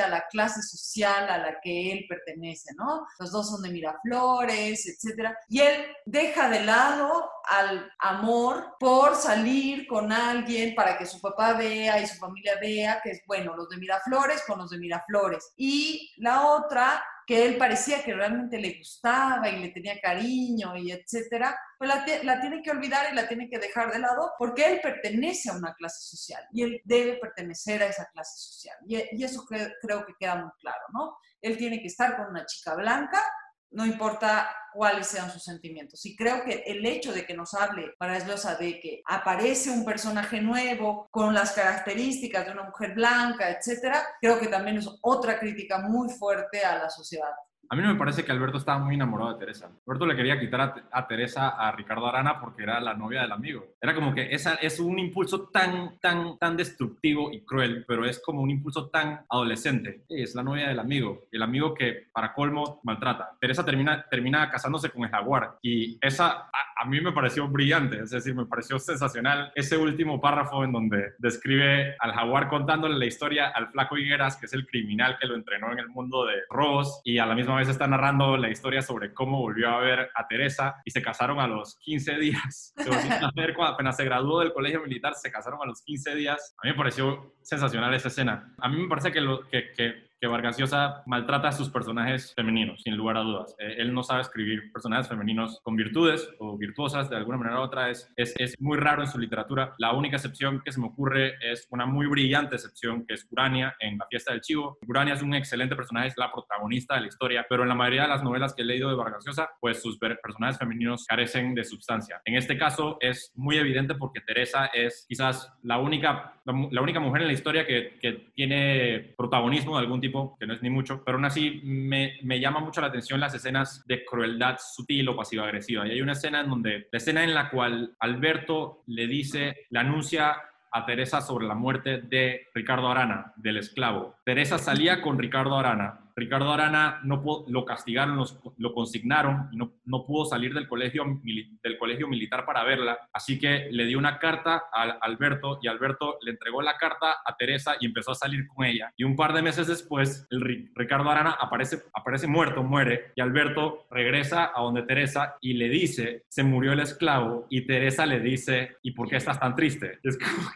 a 0.00 0.08
la 0.08 0.26
clase 0.28 0.62
social 0.62 1.28
a 1.28 1.38
la 1.38 1.60
que 1.60 1.92
él 1.92 2.06
pertenece, 2.08 2.74
¿no? 2.76 3.06
Los 3.18 3.30
dos 3.32 3.48
son 3.50 3.62
de 3.62 3.70
Miraflores 3.70 4.00
flores, 4.10 4.86
etcétera. 4.86 5.36
Y 5.48 5.60
él 5.60 5.86
deja 6.04 6.48
de 6.48 6.64
lado 6.64 7.30
al 7.48 7.90
amor 7.98 8.76
por 8.78 9.14
salir 9.14 9.86
con 9.86 10.12
alguien 10.12 10.74
para 10.74 10.96
que 10.98 11.06
su 11.06 11.20
papá 11.20 11.54
vea 11.54 12.00
y 12.00 12.06
su 12.06 12.16
familia 12.16 12.54
vea 12.60 13.00
que 13.02 13.10
es 13.10 13.22
bueno, 13.26 13.56
los 13.56 13.68
de 13.68 13.76
Miraflores 13.76 14.42
con 14.46 14.58
los 14.58 14.70
de 14.70 14.78
Miraflores. 14.78 15.52
Y 15.56 16.12
la 16.18 16.46
otra 16.46 17.02
que 17.30 17.46
él 17.46 17.58
parecía 17.58 18.02
que 18.02 18.12
realmente 18.12 18.58
le 18.58 18.78
gustaba 18.78 19.48
y 19.48 19.60
le 19.60 19.68
tenía 19.68 20.00
cariño 20.00 20.76
y 20.76 20.90
etcétera, 20.90 21.56
pues 21.78 21.88
la, 21.88 22.04
la, 22.24 22.40
tiene 22.40 22.60
que 22.60 22.72
olvidar 22.72 23.06
y 23.12 23.14
la 23.14 23.28
tiene 23.28 23.48
que 23.48 23.60
dejar 23.60 23.92
de 23.92 24.00
lado 24.00 24.32
porque 24.36 24.66
él 24.66 24.80
pertenece 24.82 25.48
a 25.48 25.52
una 25.52 25.72
clase 25.74 26.16
social 26.16 26.42
y 26.52 26.64
él 26.64 26.82
debe 26.84 27.18
pertenecer 27.18 27.84
a 27.84 27.86
esa 27.86 28.06
clase 28.06 28.36
social. 28.36 28.76
Y, 28.84 28.96
y 29.16 29.22
eso 29.22 29.46
creo 29.46 30.04
que 30.04 30.14
queda 30.18 30.34
muy 30.34 30.50
claro, 30.58 30.82
¿no? 30.92 31.18
Él 31.40 31.56
tiene 31.56 31.80
que 31.80 31.86
estar 31.86 32.16
con 32.16 32.30
una 32.30 32.44
chica 32.46 32.74
blanca 32.74 33.22
no 33.70 33.86
importa 33.86 34.48
cuáles 34.72 35.06
sean 35.06 35.30
sus 35.30 35.42
sentimientos. 35.42 36.04
Y 36.06 36.16
creo 36.16 36.44
que 36.44 36.62
el 36.66 36.84
hecho 36.86 37.12
de 37.12 37.26
que 37.26 37.34
nos 37.34 37.54
hable 37.54 37.92
para 37.98 38.16
Eslosa 38.16 38.56
de 38.56 38.80
que 38.80 39.02
aparece 39.06 39.70
un 39.70 39.84
personaje 39.84 40.40
nuevo 40.40 41.08
con 41.10 41.34
las 41.34 41.52
características 41.52 42.46
de 42.46 42.52
una 42.52 42.64
mujer 42.64 42.94
blanca, 42.94 43.50
etcétera, 43.50 44.02
creo 44.20 44.38
que 44.38 44.48
también 44.48 44.78
es 44.78 44.88
otra 45.02 45.38
crítica 45.38 45.78
muy 45.78 46.08
fuerte 46.10 46.64
a 46.64 46.78
la 46.78 46.90
sociedad. 46.90 47.32
A 47.72 47.76
mí 47.76 47.82
no 47.82 47.88
me 47.92 47.98
parece 47.98 48.24
que 48.24 48.32
Alberto 48.32 48.58
estaba 48.58 48.80
muy 48.80 48.96
enamorado 48.96 49.32
de 49.32 49.38
Teresa. 49.38 49.70
Alberto 49.86 50.04
le 50.04 50.16
quería 50.16 50.40
quitar 50.40 50.74
a, 50.90 51.06
Teresa 51.06 51.50
a 51.50 51.70
Ricardo 51.70 52.04
Arana 52.08 52.40
porque 52.40 52.64
era 52.64 52.80
la 52.80 52.94
novia 52.94 53.22
del 53.22 53.30
amigo. 53.30 53.76
Era 53.80 53.94
como 53.94 54.12
que 54.12 54.34
esa 54.34 54.54
es 54.54 54.80
un 54.80 54.98
impulso 54.98 55.48
tan, 55.50 55.96
tan, 56.00 56.36
tan 56.36 56.56
destructivo 56.56 57.30
y 57.32 57.44
cruel, 57.44 57.84
pero 57.86 58.04
es 58.04 58.20
como 58.20 58.42
un 58.42 58.50
impulso 58.50 58.88
tan 58.88 59.24
adolescente. 59.28 60.02
es 60.08 60.34
la 60.34 60.42
novia 60.42 60.66
del 60.66 60.80
amigo, 60.80 61.28
el 61.30 61.44
amigo 61.44 61.72
que 61.72 62.08
para 62.12 62.34
colmo 62.34 62.80
maltrata. 62.82 63.36
Teresa 63.40 63.64
termina, 63.64 64.04
termina 64.10 64.50
casándose 64.50 64.90
con 64.90 65.04
el 65.04 65.10
jaguar 65.10 65.58
y 65.62 65.96
esa 66.04 66.50
a, 66.76 66.84
mí 66.86 67.00
me 67.00 67.12
pareció 67.12 67.46
brillante, 67.46 68.00
es 68.02 68.10
decir, 68.10 68.34
me 68.34 68.46
pareció 68.46 68.78
sensacional 68.80 69.52
ese 69.54 69.76
último 69.76 70.20
párrafo 70.20 70.64
en 70.64 70.72
donde 70.72 71.12
describe 71.18 71.94
al 72.00 72.12
jaguar 72.12 72.48
contándole 72.48 72.98
la 72.98 73.04
historia 73.04 73.48
al 73.48 73.68
flaco 73.68 73.96
Higueras, 73.96 74.36
que 74.36 74.46
es 74.46 74.54
el 74.54 74.66
criminal 74.66 75.18
que 75.20 75.28
lo 75.28 75.36
entrenó 75.36 75.70
en 75.72 75.78
el 75.78 75.88
mundo 75.88 76.24
de 76.24 76.36
Ross 76.48 77.00
y 77.04 77.18
a 77.18 77.26
la 77.26 77.34
misma 77.34 77.59
está 77.68 77.86
narrando 77.86 78.36
la 78.36 78.50
historia 78.50 78.82
sobre 78.82 79.12
cómo 79.12 79.38
volvió 79.38 79.68
a 79.68 79.80
ver 79.80 80.10
a 80.14 80.26
Teresa 80.26 80.76
y 80.84 80.90
se 80.90 81.02
casaron 81.02 81.40
a 81.40 81.46
los 81.46 81.76
15 81.80 82.18
días. 82.18 82.74
Se 82.76 82.90
a 82.90 83.30
ver 83.34 83.54
cuando 83.54 83.74
apenas 83.74 83.96
se 83.96 84.04
graduó 84.04 84.40
del 84.40 84.52
colegio 84.52 84.82
militar, 84.82 85.14
se 85.14 85.30
casaron 85.30 85.60
a 85.62 85.66
los 85.66 85.82
15 85.82 86.14
días. 86.14 86.54
A 86.62 86.66
mí 86.66 86.72
me 86.72 86.76
pareció 86.76 87.34
sensacional 87.42 87.92
esa 87.94 88.08
escena. 88.08 88.54
A 88.58 88.68
mí 88.68 88.76
me 88.76 88.88
parece 88.88 89.12
que, 89.12 89.20
lo, 89.20 89.46
que, 89.48 89.72
que 89.76 90.09
que 90.20 90.26
Vargas 90.26 90.58
Llosa 90.58 91.02
maltrata 91.06 91.48
a 91.48 91.52
sus 91.52 91.70
personajes 91.70 92.34
femeninos, 92.34 92.82
sin 92.82 92.96
lugar 92.96 93.16
a 93.16 93.20
dudas. 93.20 93.54
Eh, 93.58 93.76
él 93.78 93.94
no 93.94 94.02
sabe 94.02 94.20
escribir 94.20 94.70
personajes 94.72 95.08
femeninos 95.08 95.60
con 95.62 95.76
virtudes 95.76 96.28
o 96.38 96.58
virtuosas 96.58 97.08
de 97.08 97.16
alguna 97.16 97.38
manera 97.38 97.60
u 97.60 97.62
otra. 97.62 97.90
Es, 97.90 98.12
es, 98.16 98.34
es 98.38 98.60
muy 98.60 98.78
raro 98.78 99.02
en 99.02 99.08
su 99.08 99.18
literatura. 99.18 99.74
La 99.78 99.92
única 99.92 100.16
excepción 100.16 100.60
que 100.64 100.72
se 100.72 100.80
me 100.80 100.88
ocurre 100.88 101.34
es 101.40 101.66
una 101.70 101.86
muy 101.86 102.06
brillante 102.06 102.56
excepción 102.56 103.04
que 103.06 103.14
es 103.14 103.26
Urania 103.30 103.74
en 103.80 103.98
La 103.98 104.06
fiesta 104.06 104.32
del 104.32 104.40
chivo. 104.40 104.78
Urania 104.86 105.14
es 105.14 105.22
un 105.22 105.34
excelente 105.34 105.76
personaje, 105.76 106.08
es 106.08 106.18
la 106.18 106.30
protagonista 106.30 106.94
de 106.94 107.02
la 107.02 107.06
historia, 107.06 107.46
pero 107.48 107.62
en 107.62 107.68
la 107.68 107.74
mayoría 107.74 108.02
de 108.02 108.08
las 108.08 108.22
novelas 108.22 108.54
que 108.54 108.62
he 108.62 108.64
leído 108.64 108.88
de 108.88 108.96
Vargas 108.96 109.24
Llosa, 109.24 109.50
pues 109.60 109.80
sus 109.80 109.98
personajes 109.98 110.58
femeninos 110.58 111.06
carecen 111.06 111.54
de 111.54 111.64
sustancia. 111.64 112.20
En 112.24 112.34
este 112.34 112.58
caso 112.58 112.98
es 113.00 113.32
muy 113.36 113.56
evidente 113.56 113.94
porque 113.94 114.20
Teresa 114.20 114.66
es 114.66 115.06
quizás 115.08 115.52
la 115.62 115.78
única, 115.78 116.34
la 116.44 116.82
única 116.82 117.00
mujer 117.00 117.22
en 117.22 117.28
la 117.28 117.34
historia 117.34 117.66
que, 117.66 117.98
que 118.00 118.30
tiene 118.34 119.14
protagonismo 119.16 119.76
de 119.76 119.80
algún 119.80 120.00
tipo, 120.00 120.09
que 120.38 120.46
no 120.46 120.54
es 120.54 120.62
ni 120.62 120.70
mucho, 120.70 121.02
pero 121.04 121.16
aún 121.16 121.24
así 121.24 121.60
me, 121.64 122.18
me 122.22 122.40
llama 122.40 122.60
mucho 122.60 122.80
la 122.80 122.88
atención 122.88 123.20
las 123.20 123.34
escenas 123.34 123.86
de 123.86 124.04
crueldad 124.04 124.56
sutil 124.58 125.08
o 125.08 125.16
pasiva-agresiva. 125.16 125.86
Y 125.86 125.92
hay 125.92 126.02
una 126.02 126.12
escena 126.12 126.40
en 126.40 126.50
donde, 126.50 126.88
la 126.90 126.96
escena 126.96 127.24
en 127.24 127.34
la 127.34 127.50
cual 127.50 127.94
Alberto 127.98 128.82
le 128.86 129.06
dice, 129.06 129.66
le 129.70 129.78
anuncia 129.78 130.36
a 130.72 130.86
Teresa 130.86 131.20
sobre 131.20 131.46
la 131.46 131.54
muerte 131.54 132.02
de 132.02 132.48
Ricardo 132.54 132.88
Arana, 132.88 133.32
del 133.36 133.56
esclavo. 133.56 134.16
Teresa 134.30 134.58
salía 134.58 135.02
con 135.02 135.18
Ricardo 135.18 135.58
Arana 135.58 136.10
Ricardo 136.20 136.52
Arana 136.52 137.00
no 137.02 137.22
lo 137.48 137.64
castigaron, 137.64 138.22
lo 138.58 138.74
consignaron 138.74 139.48
y 139.52 139.56
no, 139.56 140.04
pudo 140.06 140.26
salir 140.26 140.52
del 140.52 140.68
colegio, 140.68 141.04
militar 141.04 142.44
para 142.44 142.62
verla. 142.62 142.98
Así 143.12 143.38
que 143.38 143.68
le 143.70 143.86
dio 143.86 143.98
una 143.98 144.18
carta 144.18 144.64
a 144.72 144.82
Alberto 145.00 145.58
y 145.62 145.68
Alberto 145.68 146.18
le 146.20 146.32
entregó 146.32 146.60
la 146.60 146.76
carta 146.76 147.16
a 147.24 147.36
Teresa 147.36 147.76
y 147.80 147.86
empezó 147.86 148.12
a 148.12 148.14
salir 148.14 148.46
con 148.46 148.66
ella. 148.66 148.92
Y 148.96 149.04
un 149.04 149.16
par 149.16 149.32
de 149.32 149.42
meses 149.42 149.66
después, 149.66 150.26
Ricardo 150.30 151.10
Arana 151.10 151.36
aparece, 151.40 151.82
aparece 151.94 152.26
muerto, 152.26 152.62
muere, 152.62 153.12
y 153.16 153.22
Alberto 153.22 153.86
regresa 153.90 154.52
a 154.54 154.60
donde 154.60 154.82
Teresa 154.82 155.36
y 155.40 155.54
le 155.54 155.68
dice, 155.68 156.24
se 156.28 156.42
murió 156.42 156.72
el 156.72 156.80
esclavo, 156.80 157.46
y 157.48 157.62
Teresa 157.62 158.04
le 158.04 158.20
dice, 158.20 158.76
¿y 158.82 158.92
por 158.92 159.08
qué 159.08 159.16
estás 159.16 159.40
tan 159.40 159.54
triste? 159.54 159.98
Es 160.02 160.18
como 160.18 160.50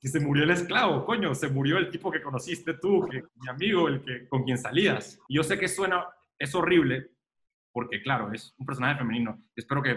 que 0.00 0.08
se 0.08 0.20
murió 0.20 0.44
el 0.44 0.50
esclavo, 0.50 1.04
coño, 1.04 1.34
se 1.34 1.48
murió 1.48 1.78
el 1.78 1.90
tipo 1.90 2.10
que 2.10 2.22
conociste 2.22 2.74
tú, 2.74 3.08
mi 3.08 3.48
amigo, 3.48 3.88
el 3.88 4.02
que 4.02 4.28
con 4.28 4.44
quien 4.44 4.58
salías. 4.58 5.18
Yo 5.28 5.42
sé 5.42 5.58
que 5.58 5.68
suena, 5.68 6.06
es 6.38 6.54
horrible, 6.54 7.10
porque 7.72 8.02
claro, 8.02 8.32
es 8.32 8.54
un 8.58 8.66
personaje 8.66 8.98
femenino. 8.98 9.42
Espero 9.54 9.82
que 9.82 9.96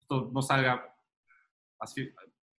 esto 0.00 0.30
no 0.32 0.42
salga 0.42 0.94
así. 1.80 2.10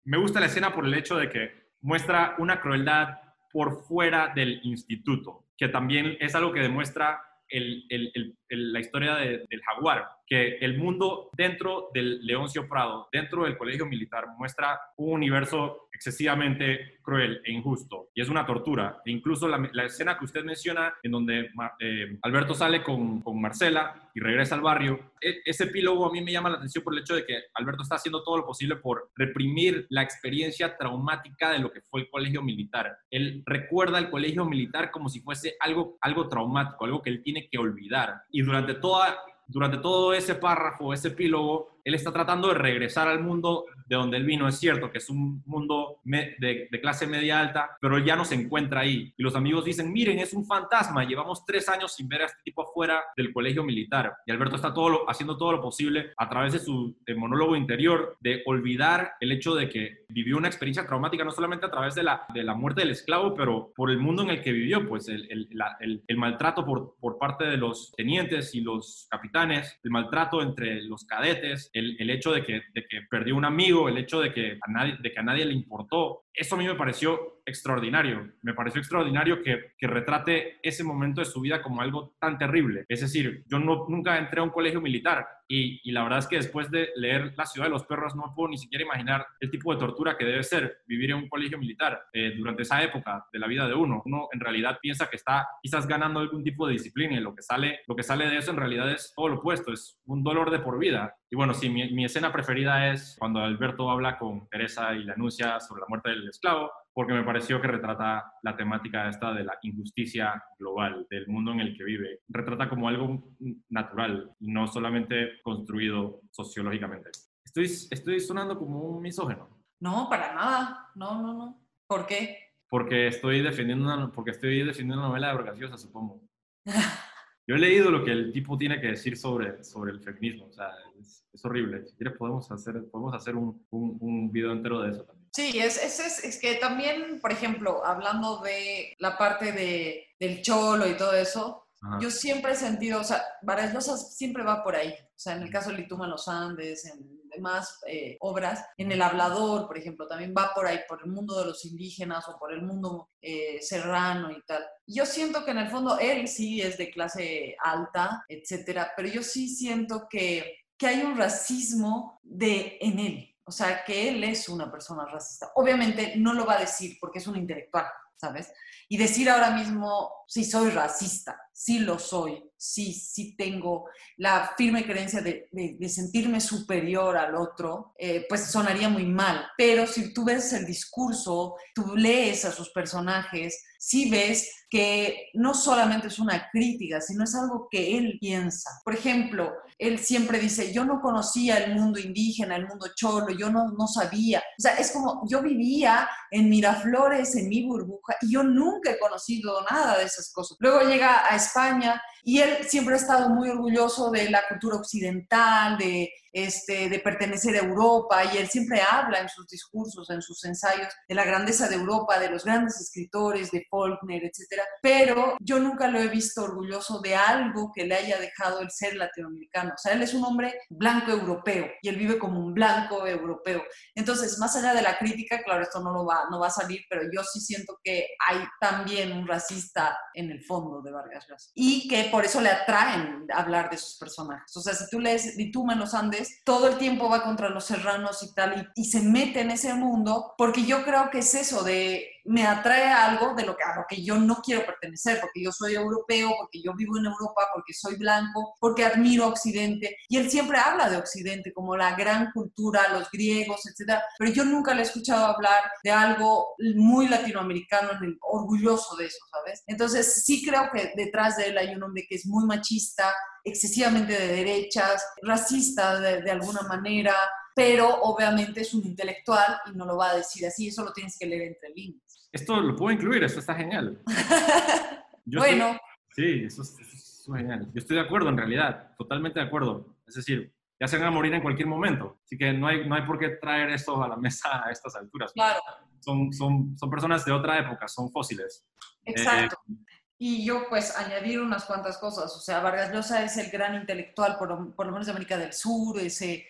Me 0.06 0.18
gusta 0.18 0.40
la 0.40 0.48
escena 0.48 0.74
por 0.74 0.86
el 0.86 0.94
hecho 0.94 1.18
de 1.18 1.30
que 1.30 1.70
muestra 1.82 2.36
una 2.38 2.62
crueldad 2.62 3.20
por 3.52 3.84
fuera 3.84 4.34
del 4.34 4.60
instituto, 4.64 5.48
que 5.58 5.70
también 5.70 6.18
es 6.20 6.36
algo 6.36 6.54
que 6.54 6.62
demuestra 6.62 7.22
el, 7.48 7.86
el, 7.90 8.38
la 8.50 8.80
historia 8.80 9.16
del 9.16 9.62
jaguar, 9.66 10.08
que 10.26 10.58
el 10.58 10.78
mundo 10.78 11.30
dentro 11.34 11.90
del 11.94 12.26
Leoncio 12.26 12.68
Prado, 12.70 13.10
dentro 13.12 13.46
del 13.46 13.58
colegio 13.58 13.86
militar, 13.86 14.26
muestra 14.38 14.80
un 14.98 15.14
universo 15.14 15.90
excesivamente 15.92 17.00
cruel 17.02 17.42
e 17.44 17.52
injusto 17.52 18.10
y 18.14 18.22
es 18.22 18.30
una 18.30 18.46
tortura. 18.46 19.02
E 19.06 19.12
incluso 19.12 19.48
la, 19.48 19.84
escena 19.84 20.18
que 20.18 20.26
usted 20.26 20.44
menciona 20.44 20.94
en 21.04 21.12
donde 21.12 21.50
eh, 21.80 22.18
Alberto 22.22 22.54
sale 22.54 22.84
con, 22.84 23.22
con, 23.22 23.42
Marcela 23.42 24.10
y 24.14 24.20
regresa 24.20 24.56
al 24.56 24.62
barrio, 24.62 25.14
e, 25.20 25.42
ese 25.44 25.66
epílogo 25.66 26.06
a 26.06 26.12
mí 26.12 26.22
me 26.22 26.32
llama 26.32 26.50
la 26.50 26.58
atención 26.58 26.84
por 26.84 26.94
el 26.94 27.00
hecho 27.00 27.16
de 27.16 27.26
que 27.26 27.36
Alberto 27.56 27.84
está 27.84 27.96
haciendo 27.96 28.24
todo 28.24 28.38
lo 28.38 28.46
posible 28.46 28.76
por 28.78 29.10
reprimir 29.16 29.88
la 29.90 30.04
experiencia 30.04 30.78
traumática 30.78 31.52
de 31.52 31.60
lo 31.60 31.72
que 31.72 31.82
fue 31.82 32.02
el 32.02 32.10
colegio 32.10 32.42
militar. 32.42 32.98
Él 33.10 33.44
recuerda 33.46 33.98
el 33.98 34.10
colegio 34.10 34.46
militar 34.46 34.92
como 34.92 35.10
si 35.10 35.22
fuese 35.22 35.56
algo, 35.60 35.98
algo 36.02 36.30
traumático, 36.30 36.86
algo 36.86 37.02
que 37.02 37.10
él 37.10 37.24
tiene 37.24 37.50
que 37.50 37.58
olvidar. 37.58 38.22
Y 38.32 38.39
durante 38.42 38.76
toda 38.76 39.18
durante 39.50 39.80
todo 39.80 40.14
ese 40.14 40.36
párrafo, 40.36 40.94
ese 40.94 41.08
epílogo, 41.10 41.79
él 41.84 41.94
está 41.94 42.12
tratando 42.12 42.50
de 42.50 42.56
regresar 42.56 43.08
al 43.08 43.22
mundo 43.22 43.66
de 43.86 43.96
donde 43.96 44.18
él 44.18 44.26
vino. 44.26 44.48
Es 44.48 44.60
cierto 44.60 44.92
que 44.92 45.00
es 45.00 45.10
un 45.10 45.44
mundo 45.46 46.00
de, 46.04 46.70
clase 46.82 47.08
media 47.08 47.40
alta, 47.40 47.78
pero 47.82 47.98
él 47.98 48.06
ya 48.06 48.16
no 48.16 48.24
se 48.24 48.36
encuentra 48.36 48.82
ahí. 48.82 49.14
Y 49.18 49.24
los 49.24 49.36
amigos 49.36 49.66
dicen, 49.66 49.92
miren, 49.92 50.20
es 50.20 50.34
un 50.34 50.46
fantasma, 50.46 51.04
llevamos 51.04 51.46
tres 51.46 51.68
años 51.68 51.94
sin 51.94 52.08
ver 52.08 52.22
a 52.22 52.26
este 52.26 52.42
tipo 52.44 52.62
afuera 52.62 53.04
del 53.18 53.34
colegio 53.34 53.64
militar. 53.64 54.14
Y 54.26 54.32
Alberto 54.32 54.56
está 54.56 54.74
todo 54.74 55.10
haciendo 55.10 55.38
todo 55.38 55.52
lo 55.54 55.62
posible 55.62 56.12
a 56.18 56.30
través 56.30 56.54
de 56.54 56.60
su 56.60 56.96
monólogo 57.18 57.56
interior 57.56 58.18
de 58.20 58.44
olvidar 58.46 59.14
el 59.20 59.32
hecho 59.32 59.56
de 59.56 59.70
que 59.70 60.06
vivió 60.10 60.38
una 60.38 60.48
experiencia 60.48 60.86
traumática, 60.86 61.24
no 61.24 61.32
solamente 61.32 61.66
a 61.66 61.72
través 61.72 61.96
de 61.96 62.04
la, 62.04 62.26
de 62.34 62.44
la 62.44 62.54
muerte 62.54 62.82
del 62.82 62.92
esclavo, 62.92 63.34
pero 63.34 63.72
por 63.76 63.90
el 63.92 64.00
mundo 64.00 64.24
en 64.24 64.30
el 64.30 64.42
que 64.42 64.52
vivió, 64.52 64.88
pues 64.88 65.08
el, 65.10 65.28
el, 65.30 66.04
el 66.08 66.18
maltrato 66.18 66.66
por, 66.66 66.96
por 67.00 67.18
parte 67.18 67.46
de 67.46 67.58
los 67.58 67.92
tenientes 67.96 68.56
y 68.56 68.62
los 68.62 69.08
capitanes, 69.10 69.80
el 69.84 69.92
maltrato 69.92 70.42
entre 70.42 70.82
los 70.84 71.06
cadetes, 71.06 71.69
el, 71.74 72.10
hecho 72.10 72.32
de 72.32 72.44
que, 72.44 72.62
de 72.74 72.86
que, 72.88 73.02
perdió 73.10 73.36
un 73.36 73.46
amigo, 73.46 73.90
el 73.90 73.98
hecho 73.98 74.20
de 74.20 74.34
que, 74.34 74.58
a 74.62 74.72
nadie, 74.72 74.98
de 75.00 75.12
que 75.12 75.20
a 75.20 75.24
nadie 75.24 75.46
le 75.46 75.54
importó, 75.54 76.24
eso 76.34 76.56
a 76.56 76.58
mí 76.58 76.66
me 76.66 76.76
pareció 76.76 77.39
extraordinario. 77.50 78.32
Me 78.42 78.54
pareció 78.54 78.80
extraordinario 78.80 79.42
que, 79.42 79.74
que 79.78 79.88
retrate 79.88 80.60
ese 80.64 80.84
momento 80.84 81.22
de 81.22 81.26
su 81.26 81.42
vida 81.42 81.62
como 81.62 81.82
algo 81.82 82.16
tan 82.20 82.38
terrible. 82.38 82.86
Es 82.88 83.02
decir, 83.02 83.44
yo 83.48 83.60
no, 83.60 83.86
nunca 83.90 84.18
entré 84.18 84.40
a 84.40 84.44
un 84.44 84.50
colegio 84.50 84.82
militar 84.82 85.28
y, 85.52 85.82
y, 85.84 85.92
la 85.92 86.04
verdad 86.04 86.20
es 86.20 86.28
que 86.28 86.36
después 86.36 86.70
de 86.70 86.90
leer 86.96 87.34
La 87.36 87.48
ciudad 87.48 87.66
de 87.66 87.72
los 87.72 87.84
perros 87.86 88.16
no 88.16 88.32
puedo 88.36 88.50
ni 88.50 88.58
siquiera 88.60 88.86
imaginar 88.86 89.26
el 89.40 89.50
tipo 89.50 89.74
de 89.74 89.80
tortura 89.80 90.16
que 90.16 90.24
debe 90.24 90.44
ser 90.44 90.78
vivir 90.86 91.10
en 91.10 91.18
un 91.18 91.28
colegio 91.28 91.58
militar 91.58 92.04
eh, 92.14 92.36
durante 92.38 92.62
esa 92.62 92.84
época 92.84 93.26
de 93.34 93.40
la 93.40 93.48
vida 93.48 93.68
de 93.68 93.74
uno. 93.74 94.04
Uno 94.06 94.28
en 94.32 94.40
realidad 94.40 94.78
piensa 94.80 95.10
que 95.10 95.16
está 95.16 95.48
quizás 95.62 95.88
ganando 95.88 96.20
algún 96.20 96.44
tipo 96.44 96.68
de 96.68 96.74
disciplina 96.74 97.16
y 97.16 97.20
lo 97.20 97.34
que 97.34 97.42
sale, 97.42 97.80
lo 97.88 97.96
que 97.96 98.04
sale 98.04 98.30
de 98.30 98.38
eso 98.38 98.52
en 98.52 98.58
realidad 98.58 98.92
es 98.92 99.12
todo 99.16 99.28
lo 99.28 99.36
opuesto, 99.38 99.74
es 99.74 100.00
un 100.06 100.24
dolor 100.24 100.52
de 100.52 100.60
por 100.60 100.78
vida. 100.78 101.16
Y 101.32 101.36
bueno, 101.36 101.56
sí, 101.56 101.70
mi, 101.70 101.92
mi 101.94 102.06
escena 102.06 102.32
preferida 102.32 102.92
es 102.92 103.16
cuando 103.18 103.40
Alberto 103.40 103.90
habla 103.90 104.20
con 104.20 104.48
Teresa 104.50 104.94
y 104.94 105.04
le 105.04 105.14
anuncia 105.14 105.60
sobre 105.60 105.82
la 105.82 105.88
muerte 105.90 106.10
del 106.10 106.28
esclavo, 106.28 106.72
porque 107.00 107.14
me 107.14 107.24
pareció 107.24 107.62
que 107.62 107.68
retrata 107.70 108.34
la 108.44 108.58
temática 108.58 109.08
esta 109.08 109.34
de 109.34 109.46
la 109.46 109.58
injusticia 109.62 110.44
global, 110.58 111.08
del 111.10 111.30
mundo 111.30 111.54
en 111.54 111.62
el 111.62 111.78
que 111.78 111.86
vive. 111.86 112.20
Retrata 112.28 112.68
como 112.68 112.90
algo 112.90 113.24
natural, 113.70 114.36
no 114.42 114.68
solamente 114.68 115.42
construido 115.42 116.24
sociológicamente. 116.30 117.10
Estoy, 117.42 117.68
estoy 117.68 118.20
sonando 118.20 118.60
como 118.60 118.82
un 118.82 119.02
misógeno. 119.02 119.48
No, 119.80 120.10
para 120.10 120.36
nada. 120.36 120.90
No, 120.96 121.22
no, 121.22 121.34
no. 121.34 121.68
¿Por 121.88 122.06
qué? 122.06 122.38
Porque 122.68 123.08
estoy 123.08 123.44
defendiendo 123.44 123.86
una, 123.86 124.12
porque 124.12 124.32
estoy 124.32 124.58
defendiendo 124.58 124.96
una 124.96 125.08
novela 125.08 125.30
de 125.30 125.36
Vargas 125.36 125.82
supongo. 125.82 126.20
Yo 127.48 127.56
he 127.56 127.60
leído 127.60 127.92
lo 127.92 128.04
que 128.04 128.12
el 128.12 128.34
tipo 128.34 128.58
tiene 128.58 128.82
que 128.82 128.88
decir 128.88 129.16
sobre, 129.16 129.64
sobre 129.64 129.94
el 129.94 130.02
feminismo, 130.02 130.48
o 130.48 130.52
sea, 130.52 130.68
es, 131.00 131.26
es 131.32 131.46
horrible. 131.46 131.88
Si 131.88 131.96
quieres 131.96 132.18
podemos 132.18 132.52
hacer, 132.52 132.84
podemos 132.92 133.14
hacer 133.14 133.38
un, 133.38 133.66
un, 133.70 133.98
un 134.02 134.32
video 134.34 134.52
entero 134.52 134.82
de 134.82 134.92
eso 134.92 135.06
también. 135.06 135.19
Sí, 135.32 135.60
es, 135.60 135.78
es, 135.78 136.24
es, 136.24 136.40
que 136.40 136.56
también, 136.56 137.20
por 137.22 137.32
ejemplo, 137.32 137.86
hablando 137.86 138.38
de 138.42 138.96
la 139.00 139.18
parte 139.18 139.52
de, 139.52 140.08
del 140.20 140.42
cholo 140.42 140.88
y 140.88 140.98
todo 140.98 141.14
eso, 141.14 141.68
yo 142.02 142.12
siempre 142.12 142.52
he 142.52 142.56
sentido, 142.56 143.00
o 143.00 143.04
sea, 143.04 143.24
Vargas 143.42 144.16
siempre 144.16 144.44
va 144.44 144.64
por 144.64 144.76
ahí. 144.76 144.92
O 144.92 145.22
sea, 145.22 145.36
en 145.36 145.44
el 145.44 145.50
caso 145.50 145.70
de 145.70 145.78
Lituma 145.78 146.06
en 146.06 146.12
los 146.12 146.28
Andes, 146.28 146.86
en 146.86 147.20
demás 147.30 147.80
eh, 147.88 148.18
obras, 148.20 148.66
en 148.78 148.92
El 148.92 149.02
Hablador, 149.02 149.66
por 149.68 149.78
ejemplo, 149.78 150.08
también 150.08 150.34
va 150.38 150.52
por 150.54 150.66
ahí, 150.68 150.80
por 150.88 151.02
el 151.04 151.12
mundo 151.12 151.40
de 151.40 151.46
los 151.46 151.64
indígenas 151.64 152.28
o 152.28 152.38
por 152.38 152.52
el 152.52 152.62
mundo 152.64 153.10
eh, 153.22 153.62
serrano 153.62 154.32
y 154.32 154.42
tal. 154.44 154.66
Yo 154.88 155.06
siento 155.06 155.46
que 155.46 155.52
en 155.52 155.60
el 155.60 155.70
fondo 155.70 155.98
él 156.00 156.28
sí 156.28 156.62
es 156.62 156.78
de 156.78 156.92
clase 156.92 157.56
alta, 157.64 158.26
etcétera, 158.28 158.92
pero 158.96 159.08
yo 159.08 159.24
sí 159.24 159.48
siento 159.48 160.08
que, 160.10 160.58
que 160.78 160.88
hay 160.88 161.02
un 161.02 161.18
racismo 161.18 162.20
de, 162.24 162.78
en 162.82 163.00
él. 163.00 163.29
O 163.50 163.52
sea, 163.52 163.84
que 163.84 164.10
él 164.10 164.24
es 164.24 164.48
una 164.48 164.72
persona 164.72 165.06
racista. 165.06 165.52
Obviamente 165.56 166.14
no 166.18 166.34
lo 166.34 166.46
va 166.46 166.54
a 166.54 166.60
decir 166.60 166.98
porque 167.02 167.18
es 167.18 167.26
un 167.26 167.36
intelectual, 167.36 167.88
¿sabes? 168.16 168.54
Y 168.88 168.96
decir 168.96 169.28
ahora 169.28 169.50
mismo, 169.50 170.12
sí 170.30 170.46
soy 170.46 170.70
racista, 170.70 171.36
sí 171.52 171.80
lo 171.80 171.98
soy, 171.98 172.44
sí, 172.56 172.94
sí 172.94 173.36
tengo 173.36 173.86
la 174.18 174.54
firme 174.56 174.86
creencia 174.86 175.22
de, 175.22 175.50
sentirme 175.90 176.40
superior 176.40 177.18
al 177.18 177.34
otro, 177.34 177.94
eh, 177.98 178.26
pues 178.30 178.52
sonaría 178.52 178.90
muy 178.90 179.06
mal. 179.06 179.48
Pero 179.58 179.88
si 179.88 180.14
tú 180.14 180.24
ves 180.24 180.54
el 180.54 180.68
discurso, 180.68 181.56
tú 181.74 181.96
lees 181.96 182.46
a 182.46 182.52
sus 182.52 182.70
personajes, 182.70 183.60
sí 183.80 184.10
ves 184.10 184.52
que 184.70 185.30
no 185.34 185.56
solamente 185.56 186.08
es 186.08 186.20
una 186.20 186.48
crítica, 186.52 187.02
sino 187.02 187.24
es 187.24 187.34
algo 187.34 187.68
que 187.72 187.98
él 187.98 188.18
piensa. 188.22 188.70
Por 188.86 188.94
ejemplo, 188.94 189.52
él 189.80 189.98
siempre 189.98 190.38
dice, 190.38 190.72
yo 190.72 190.86
no 190.86 191.02
conocía 191.02 191.58
el 191.58 191.74
mundo 191.74 191.98
indígena, 191.98 192.56
el 192.56 192.68
mundo 192.68 192.88
cholo, 192.96 193.32
yo 193.32 193.50
no, 193.50 193.72
no 193.72 193.88
sabía. 193.88 194.40
O 194.40 194.62
sea, 194.62 194.76
es 194.76 194.92
como, 194.92 195.24
yo 195.28 195.42
vivía 195.42 196.08
en 196.30 196.50
Miraflores, 196.50 197.36
en 197.36 197.50
mi 197.50 197.66
burbuja, 197.66 198.16
y 198.22 198.34
yo 198.34 198.44
nunca 198.44 198.92
he 198.92 199.00
conocido 199.00 199.64
nada 199.72 199.98
de 199.98 200.10
cosas. 200.34 200.58
Luego 200.60 200.82
llega 200.82 201.26
a 201.26 201.36
España 201.36 202.02
y 202.24 202.40
él 202.40 202.66
siempre 202.68 202.96
ha 202.96 202.98
estado 202.98 203.30
muy 203.30 203.50
orgulloso 203.50 204.12
de 204.12 204.30
la 204.30 204.48
cultura 204.48 204.78
occidental, 204.78 205.78
de, 205.78 206.10
este, 206.32 206.90
de 206.90 207.00
pertenecer 207.00 207.56
a 207.56 207.66
Europa, 207.66 208.24
y 208.26 208.38
él 208.38 208.48
siempre 208.48 208.82
habla 208.82 209.20
en 209.20 209.30
sus 209.30 209.48
discursos, 209.48 210.10
en 210.10 210.22
sus 210.22 210.44
ensayos, 210.46 210.94
de 211.08 211.16
la 211.16 211.26
grandeza 211.26 211.68
de 211.68 211.76
Europa, 211.76 212.20
de 212.20 212.30
los 212.30 212.46
grandes 212.46 212.80
escritores, 212.80 213.52
de 213.52 213.66
Faulkner, 213.70 214.24
etc. 214.24 214.62
Pero 214.82 215.38
yo 215.40 215.60
nunca 215.60 215.88
lo 215.88 216.00
he 216.00 216.08
visto 216.08 216.44
orgulloso 216.44 217.00
de 217.02 217.16
algo 217.16 217.72
que 217.74 217.86
le 217.86 217.96
haya 217.96 218.20
dejado 218.20 218.60
el 218.62 218.70
ser 218.72 218.96
latinoamericano. 218.96 219.74
O 219.76 219.78
sea, 219.78 219.94
él 219.94 220.04
es 220.04 220.14
un 220.14 220.24
hombre 220.24 220.54
blanco 220.70 221.12
europeo 221.12 221.68
y 221.82 221.90
él 221.90 221.96
vive 221.96 222.20
como 222.20 222.40
un 222.40 222.54
blanco 222.54 223.08
europeo. 223.08 223.64
Entonces, 223.96 224.38
más 224.40 224.56
allá 224.56 224.74
de 224.74 224.82
la 224.82 224.98
crítica, 224.98 225.42
claro, 225.44 225.64
esto 225.64 225.80
no, 225.80 225.92
lo 225.92 226.06
va, 226.06 226.26
no 226.30 226.40
va 226.40 226.48
a 226.48 226.52
salir, 226.52 226.82
pero 226.90 227.04
yo 227.12 227.24
sí 227.24 227.40
siento 227.40 227.80
que 227.84 228.08
hay 228.28 228.40
también 228.60 229.12
un 229.12 229.28
racista 229.28 229.98
en 230.14 230.32
el 230.32 230.44
fondo 230.44 230.82
de 230.82 230.92
Vargas 230.92 231.26
Llosa. 231.28 231.52
Y 231.56 231.88
que 231.88 232.09
por 232.12 232.26
eso 232.26 232.42
le 232.42 232.50
atraen 232.50 233.26
hablar 233.34 233.70
de 233.70 233.78
sus 233.78 233.98
personajes. 233.98 234.56
O 234.56 234.62
sea, 234.62 234.74
si 234.74 234.90
tú 234.90 235.00
lees 235.00 235.36
tú 235.52 235.66
los 235.76 235.94
Andes, 235.94 236.42
todo 236.44 236.68
el 236.68 236.78
tiempo 236.78 237.10
va 237.10 237.24
contra 237.24 237.50
los 237.50 237.66
serranos 237.66 238.24
y 238.24 238.34
tal, 238.34 238.72
y 238.76 238.86
se 238.86 239.02
mete 239.02 239.42
en 239.42 239.52
ese 239.52 239.74
mundo, 239.74 240.34
porque 240.38 240.66
yo 240.66 240.84
creo 240.84 241.10
que 241.10 241.20
es 241.20 241.34
eso 241.36 241.64
de 241.64 242.08
me 242.30 242.46
atrae 242.46 242.84
algo 242.84 243.34
de 243.34 243.44
lo 243.44 243.58
que, 243.58 243.64
a 243.64 243.76
lo 243.76 243.86
que 243.90 244.04
yo 244.04 244.16
no 244.16 244.40
quiero 244.44 244.64
pertenecer, 244.64 245.20
porque 245.20 245.42
yo 245.44 245.52
soy 245.52 245.74
europeo, 245.74 246.32
porque 246.38 246.62
yo 246.62 246.76
vivo 246.76 247.00
en 247.00 247.06
Europa, 247.06 247.48
porque 247.52 247.74
soy 247.74 247.96
blanco, 247.96 248.56
porque 248.60 248.86
admiro 248.86 249.28
Occidente. 249.28 249.98
Y 250.08 250.18
él 250.18 250.30
siempre 250.30 250.60
habla 250.60 250.92
de 250.92 250.98
Occidente 250.98 251.52
como 251.52 251.76
la 251.76 251.96
gran 251.96 252.32
cultura, 252.32 252.94
los 252.94 253.10
griegos, 253.10 253.62
etc. 253.66 254.00
Pero 254.20 254.32
yo 254.32 254.46
nunca 254.46 254.76
le 254.76 254.82
he 254.82 254.84
escuchado 254.84 255.26
hablar 255.26 255.64
de 255.84 255.90
algo 255.90 256.50
muy 256.76 257.08
latinoamericano, 257.08 257.90
orgulloso 258.22 258.96
de 258.98 259.08
eso, 259.08 259.26
¿sabes? 259.32 259.64
Entonces 259.66 260.24
sí 260.24 260.46
creo 260.46 260.70
que 260.72 260.94
detrás 260.96 261.36
de 261.38 261.48
él 261.48 261.58
hay 261.58 261.74
un 261.74 261.82
hombre 261.82 262.06
que 262.08 262.16
es 262.16 262.28
muy 262.28 262.46
machista, 262.46 263.12
excesivamente 263.44 264.14
de 264.14 264.28
derechas, 264.28 265.04
racista 265.24 266.00
de, 266.00 266.22
de 266.22 266.32
alguna 266.32 266.62
manera, 266.62 267.16
pero 267.56 268.02
obviamente 268.04 268.62
es 268.62 268.72
un 268.76 268.86
intelectual 268.86 269.60
y 269.66 269.76
no 269.76 269.86
lo 269.86 269.98
va 269.98 270.12
a 270.12 270.18
decir 270.18 270.46
así, 270.46 270.68
eso 270.68 270.84
lo 270.84 270.94
tienes 270.94 271.18
que 271.18 271.26
leer 271.26 271.54
entre 271.54 271.70
líneas 271.70 272.09
esto 272.32 272.62
lo 272.62 272.76
puedo 272.76 272.92
incluir, 272.92 273.24
esto 273.24 273.40
está 273.40 273.56
genial. 273.56 274.02
bueno. 275.26 275.78
sí, 276.16 276.44
eso 276.46 276.62
es, 276.62 277.26
genial. 277.26 277.66
Yo 277.74 277.80
estoy 277.80 277.98
de 277.98 278.04
acuerdo 278.04 278.30
en 278.30 278.38
realidad, 278.38 278.96
totalmente 278.98 279.40
de 279.40 279.46
acuerdo. 279.46 279.96
Es 280.08 280.16
decir, 280.16 280.54
ya 280.80 280.88
se 280.88 280.98
van 280.98 281.08
a 281.08 281.12
morir 281.12 281.34
en 281.34 281.42
cualquier 281.42 281.68
momento. 281.68 282.20
Así 282.24 282.38
que 282.38 282.54
no 282.54 282.68
hay, 282.68 282.88
no 282.88 282.96
hay 282.96 283.04
por 283.04 283.20
qué 283.20 283.30
traer 283.30 283.70
esto 283.70 284.02
a 284.02 284.08
la 284.08 284.18
mesa 284.18 284.64
a 284.66 284.72
estas 284.72 284.96
alturas. 284.96 285.32
Claro. 285.34 285.60
Son, 286.00 286.32
son, 286.32 286.78
son 286.78 286.90
personas 286.90 287.26
de 287.26 287.32
otra 287.32 287.60
época, 287.60 287.88
son 287.88 288.12
fósiles. 288.12 288.66
Exacto. 289.06 289.58
Eh, 289.70 289.74
y 290.22 290.46
yo 290.46 290.68
pues 290.70 290.96
añadir 290.98 291.40
unas 291.40 291.66
cuantas 291.66 291.98
cosas. 291.98 292.36
O 292.36 292.40
sea, 292.40 292.60
Vargas 292.60 292.92
Llosa 292.92 293.24
es 293.24 293.38
el 293.38 293.50
gran 293.50 293.76
intelectual, 293.76 294.38
por, 294.38 294.76
por 294.76 294.86
lo 294.86 294.92
menos 294.92 295.06
de 295.08 295.12
América 295.12 295.38
del 295.38 295.54
Sur, 295.54 296.00
ese 296.00 296.46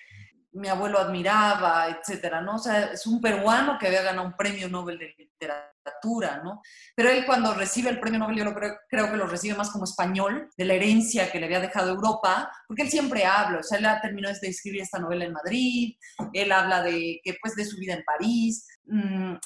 mi 0.53 0.67
abuelo 0.67 0.99
admiraba, 0.99 1.87
etcétera, 1.89 2.41
¿no? 2.41 2.55
O 2.55 2.59
sea, 2.59 2.85
es 2.91 3.05
un 3.05 3.21
peruano 3.21 3.77
que 3.77 3.87
había 3.87 4.01
ganado 4.01 4.27
un 4.27 4.35
premio 4.35 4.67
Nobel 4.67 4.97
de 4.97 5.13
literatura, 5.17 6.41
¿no? 6.43 6.61
Pero 6.95 7.09
él 7.09 7.25
cuando 7.25 7.53
recibe 7.53 7.89
el 7.89 7.99
premio 7.99 8.19
Nobel, 8.19 8.37
yo 8.37 8.45
lo 8.45 8.53
creo, 8.53 8.77
creo, 8.89 9.11
que 9.11 9.17
lo 9.17 9.27
recibe 9.27 9.55
más 9.55 9.69
como 9.69 9.83
español, 9.83 10.49
de 10.57 10.65
la 10.65 10.73
herencia 10.73 11.31
que 11.31 11.39
le 11.39 11.45
había 11.45 11.59
dejado 11.59 11.91
Europa, 11.91 12.51
porque 12.67 12.83
él 12.83 12.89
siempre 12.89 13.25
habla, 13.25 13.59
o 13.59 13.63
sea, 13.63 13.77
él 13.77 13.87
terminó 14.01 14.29
de 14.29 14.47
escribir 14.47 14.81
esta 14.81 14.99
novela 14.99 15.25
en 15.25 15.33
Madrid, 15.33 15.95
él 16.33 16.51
habla 16.51 16.81
de, 16.81 17.19
que, 17.23 17.35
pues, 17.41 17.55
de 17.55 17.65
su 17.65 17.77
vida 17.77 17.93
en 17.93 18.03
París, 18.03 18.65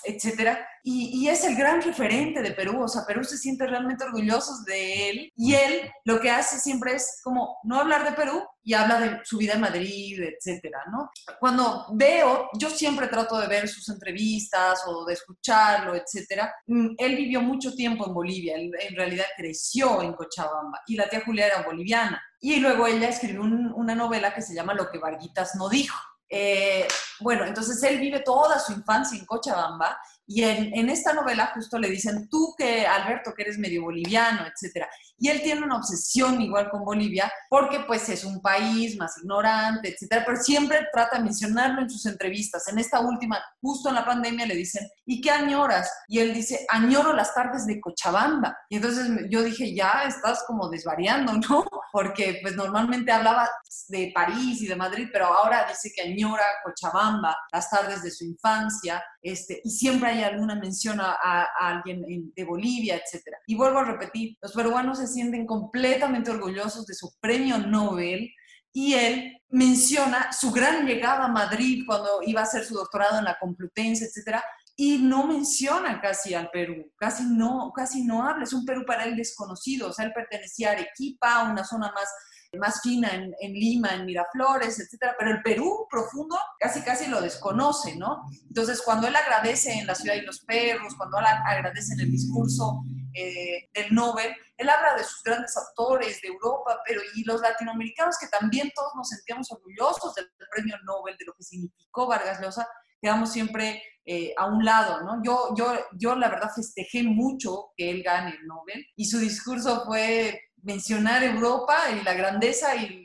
etcétera. 0.04 0.68
Y, 0.86 1.28
es 1.30 1.46
el 1.46 1.56
gran 1.56 1.82
referente 1.82 2.42
de 2.42 2.52
Perú, 2.52 2.84
o 2.84 2.88
sea, 2.88 3.06
Perú 3.08 3.24
se 3.24 3.38
siente 3.38 3.66
realmente 3.66 4.04
orgullosos 4.04 4.66
de 4.66 5.10
él 5.10 5.32
y 5.38 5.54
él 5.54 5.90
lo 6.04 6.20
que 6.20 6.30
hace 6.30 6.60
siempre 6.60 6.94
es 6.96 7.22
como 7.24 7.58
no 7.64 7.80
hablar 7.80 8.04
de 8.04 8.12
Perú 8.12 8.44
y 8.62 8.74
habla 8.74 9.00
de 9.00 9.20
su 9.24 9.38
vida 9.38 9.54
en 9.54 9.62
Madrid, 9.62 10.22
etcétera, 10.22 10.84
¿no? 10.92 11.10
Cuando 11.40 11.88
veo, 11.94 12.50
yo 12.60 12.70
siempre 12.70 13.08
trato 13.08 13.40
de 13.40 13.48
ver 13.48 13.70
sus 13.70 13.88
entrevistas 13.90 14.82
o 14.86 15.06
de 15.06 15.14
escucharlo, 15.14 15.96
etcétera. 15.96 16.54
Mm, 16.68 16.96
él 16.98 17.16
vivió 17.16 17.42
mucho 17.42 17.74
tiempo 17.74 18.06
en 18.06 18.14
Bolivia, 18.14 18.56
en 18.58 18.96
realidad 18.96 19.26
creció 19.38 20.02
en 20.02 20.14
Cochabamba 20.14 20.82
y 20.86 20.98
la 20.98 21.10
tía 21.10 21.24
Julia 21.26 21.48
era 21.48 21.62
boliviana. 21.64 22.22
Y 22.42 22.58
luego 22.58 22.88
ella 22.88 23.08
escribió 23.08 23.42
una 23.42 23.96
novela 23.96 24.34
que 24.34 24.42
se 24.42 24.54
llama 24.54 24.74
Lo 24.74 24.92
que 24.92 25.00
Varguitas 25.00 25.56
no 25.56 25.70
dijo 25.70 25.98
eh, 26.36 26.88
bueno, 27.20 27.46
entonces 27.46 27.84
él 27.84 28.00
vive 28.00 28.22
toda 28.22 28.58
su 28.58 28.72
infancia 28.74 29.16
en 29.20 29.24
Cochabamba 29.24 30.00
y 30.26 30.42
en, 30.42 30.90
esta 30.90 31.14
novela 31.14 31.52
justo 31.54 31.78
le 31.78 31.92
dicen, 31.92 32.28
tú 32.28 32.56
que 32.58 32.88
Alberto, 32.88 33.36
que 33.36 33.44
eres 33.44 33.60
medio 33.60 33.84
boliviano, 33.84 34.44
etcétera. 34.48 34.90
Y 35.24 35.30
él 35.30 35.42
tiene 35.42 35.64
una 35.64 35.78
obsesión 35.78 36.42
igual 36.42 36.70
con 36.70 36.84
Bolivia 36.84 37.32
porque 37.50 37.80
pues 37.88 38.10
es 38.10 38.26
un 38.26 38.42
país 38.42 38.98
más 38.98 39.18
ignorante, 39.20 39.94
etcétera, 39.94 40.24
pero 40.26 40.38
siempre 40.38 40.86
trata 40.92 41.18
de 41.18 41.24
mencionarlo 41.24 41.82
en 41.82 41.90
sus 41.90 42.06
entrevistas. 42.08 42.68
En 42.68 42.78
esta 42.78 43.00
última, 43.00 43.42
justo 43.62 43.88
en 43.88 43.96
la 43.96 44.04
pandemia, 44.04 44.46
le 44.46 44.56
dicen, 44.56 44.86
¿y 45.06 45.22
qué 45.22 45.32
añoras? 45.32 45.90
Y 46.10 46.20
él 46.20 46.34
dice, 46.34 46.66
añoro 46.68 47.14
las 47.14 47.34
tardes 47.34 47.66
de 47.66 47.80
Cochabamba. 47.80 48.54
Y 48.68 48.76
entonces 48.76 49.08
yo 49.30 49.44
dije, 49.44 49.74
ya 49.74 50.04
estás 50.06 50.44
como 50.46 50.68
desvariando, 50.68 51.32
¿no? 51.50 51.66
Porque 51.94 52.40
pues 52.42 52.58
normalmente 52.58 53.14
hablaba 53.14 53.50
de 53.88 54.12
París 54.14 54.62
y 54.62 54.68
de 54.68 54.76
Madrid, 54.76 55.08
pero 55.14 55.28
ahora 55.28 55.66
dice 55.70 55.94
que 55.96 56.02
añora 56.02 56.44
Cochabamba, 56.66 57.34
las 57.54 57.70
tardes 57.70 58.04
de 58.04 58.12
su 58.12 58.26
infancia, 58.26 59.02
este, 59.22 59.62
y 59.64 59.72
siempre 59.72 60.10
hay 60.10 60.24
alguna 60.24 60.56
mención 60.56 61.00
a, 61.00 61.48
alguien 61.62 62.34
de 62.36 62.44
Bolivia, 62.44 62.98
etc. 62.98 63.24
Y 63.48 63.56
vuelvo 63.56 63.80
a 63.80 63.86
repetir, 63.86 64.38
los 64.42 64.52
peruanos 64.52 64.98
se 64.98 65.08
sienten 65.14 65.46
completamente 65.46 66.32
orgullosos 66.32 66.86
de 66.86 66.94
su 66.94 67.14
premio 67.20 67.58
Nobel 67.58 68.30
y 68.72 68.96
él 68.96 69.38
menciona 69.50 70.32
su 70.32 70.52
gran 70.52 70.86
llegada 70.86 71.26
a 71.26 71.28
Madrid 71.28 71.84
cuando 71.86 72.22
iba 72.26 72.42
a 72.42 72.46
hacer 72.46 72.66
su 72.66 72.74
doctorado 72.74 73.20
en 73.20 73.26
la 73.26 73.38
Complutense, 73.40 74.06
etc. 74.06 74.40
y 74.76 74.98
no 74.98 75.28
menciona 75.28 76.02
casi 76.02 76.34
al 76.34 76.50
Perú, 76.50 76.92
casi 76.98 77.24
no, 77.24 77.72
casi 77.76 78.04
no 78.04 78.28
habla, 78.28 78.44
es 78.44 78.54
un 78.54 78.66
Perú 78.66 78.84
para 78.86 79.06
él 79.06 79.16
desconocido, 79.16 79.90
o 79.90 79.94
sea, 79.94 80.06
él 80.06 80.14
pertenecía 80.14 80.70
a 80.70 80.72
Arequipa, 80.74 81.44
una 81.44 81.64
zona 81.64 81.92
más 81.94 82.10
más 82.58 82.82
fina 82.82 83.10
en, 83.14 83.54
Lima, 83.54 83.96
en 83.96 84.06
Miraflores, 84.06 84.80
etcétera, 84.80 85.16
pero 85.18 85.32
el 85.32 85.42
Perú 85.42 85.88
profundo 85.90 86.38
casi 86.60 86.82
casi 86.82 87.08
lo 87.08 87.22
desconoce, 87.22 87.96
¿no? 87.96 88.24
Entonces, 88.48 88.82
cuando 88.84 89.08
él 89.08 89.16
agradece 89.16 89.74
en 89.74 89.88
La 89.88 89.96
ciudad 89.96 90.16
y 90.16 90.22
los 90.22 90.42
perros, 90.42 90.96
cuando 90.96 91.20
él 91.20 91.26
agradece 91.26 91.94
en 91.94 92.02
el 92.02 92.12
discurso 92.12 92.84
eh, 93.14 93.70
del 93.74 93.94
Nobel, 93.94 94.36
él 94.58 94.70
habla 94.70 94.96
de 94.96 95.04
sus 95.04 95.22
grandes 95.24 95.56
autores 95.58 96.22
de 96.22 96.30
Europa, 96.30 96.80
pero 96.86 97.02
y 97.16 97.24
los 97.24 97.42
latinoamericanos 97.42 98.18
que 98.18 98.28
también 98.28 98.72
todos 98.76 98.94
nos 98.96 99.10
sentíamos 99.10 99.52
orgullosos 99.52 100.16
del 100.16 100.30
premio 100.52 100.78
Nobel, 100.84 101.18
de 101.18 101.26
lo 101.26 101.34
que 101.34 101.44
significó 101.44 102.08
Vargas 102.08 102.40
Llosa, 102.42 102.68
quedamos 103.02 103.32
siempre 103.32 103.84
eh, 104.06 104.34
a 104.38 104.48
un 104.48 104.66
lado, 104.66 105.02
¿no? 105.02 105.22
Yo, 105.24 105.54
yo, 105.56 105.78
yo 105.98 106.16
la 106.16 106.30
verdad 106.30 106.50
festejé 106.54 107.04
mucho 107.04 107.72
que 107.78 107.90
él 107.90 108.04
gane 108.04 108.32
el 108.32 108.46
Nobel 108.46 108.86
y 108.96 109.06
su 109.06 109.20
discurso 109.20 109.86
fue 109.86 110.42
mencionar 110.62 111.24
Europa 111.24 111.78
y 111.92 112.04
la 112.04 112.14
grandeza 112.14 112.76
y, 112.76 113.02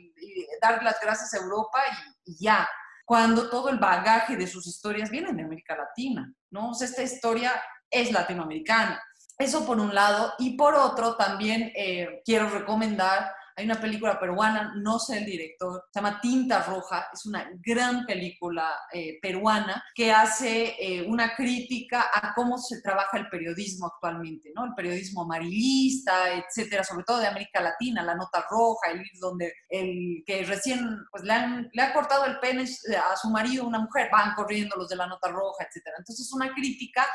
dar 0.61 0.83
las 0.83 0.99
gracias 1.01 1.33
a 1.33 1.37
Europa 1.37 1.79
y, 2.25 2.43
ya, 2.43 2.67
cuando 3.05 3.49
todo 3.49 3.69
el 3.69 3.79
bagaje 3.79 4.35
de 4.35 4.45
sus 4.45 4.67
historias 4.67 5.09
viene 5.09 5.31
de 5.31 5.43
América 5.43 5.77
Latina, 5.77 6.33
¿no? 6.51 6.71
O 6.71 6.73
sea, 6.73 6.87
esta 6.87 7.01
historia 7.01 7.53
es 7.89 8.11
latinoamericana. 8.11 9.01
Eso 9.39 9.65
por 9.65 9.79
un 9.79 9.95
lado. 9.95 10.33
Y 10.37 10.57
por 10.57 10.75
otro, 10.75 11.15
también 11.15 11.71
eh, 11.75 12.21
quiero 12.25 12.49
recomendar 12.49 13.31
hay 13.59 13.65
una 13.65 13.81
película 13.81 14.17
peruana, 14.17 14.73
no 14.77 14.99
sé 14.99 15.17
el 15.17 15.25
director, 15.25 15.83
se 15.91 15.99
llama 15.99 16.21
Tinta 16.21 16.63
Roja, 16.63 17.09
es 17.11 17.25
una 17.25 17.45
gran 17.59 18.05
película 18.05 18.73
eh, 18.93 19.19
peruana 19.21 19.83
que 19.93 20.13
hace 20.13 20.77
eh, 20.79 21.05
una 21.05 21.35
crítica 21.35 22.09
a 22.13 22.33
cómo 22.33 22.57
se 22.57 22.81
trabaja 22.81 23.17
el 23.17 23.27
periodismo 23.27 23.87
actualmente, 23.87 24.53
¿no? 24.55 24.63
El 24.63 24.73
periodismo 24.75 25.23
amarillista, 25.23 26.35
etcétera, 26.35 26.85
sobre 26.85 27.03
todo 27.03 27.17
de 27.17 27.27
América 27.27 27.59
Latina, 27.59 28.01
la 28.01 28.15
nota 28.15 28.45
roja, 28.49 28.91
el 28.91 29.03
donde 29.19 29.51
el 29.67 30.23
que 30.25 30.45
recién 30.45 30.79
pues, 31.11 31.25
le, 31.25 31.69
le 31.73 31.81
ha 31.81 31.91
cortado 31.91 32.23
el 32.27 32.39
pene 32.39 32.63
a 32.63 33.17
su 33.17 33.29
marido, 33.29 33.67
una 33.67 33.79
mujer, 33.79 34.07
van 34.09 34.35
corriendo 34.35 34.77
los 34.77 34.87
de 34.87 34.95
la 34.95 35.05
nota 35.07 35.27
roja, 35.27 35.65
etcétera. 35.65 35.97
Entonces, 35.99 36.25
es 36.25 36.31
una 36.31 36.53
crítica 36.53 37.05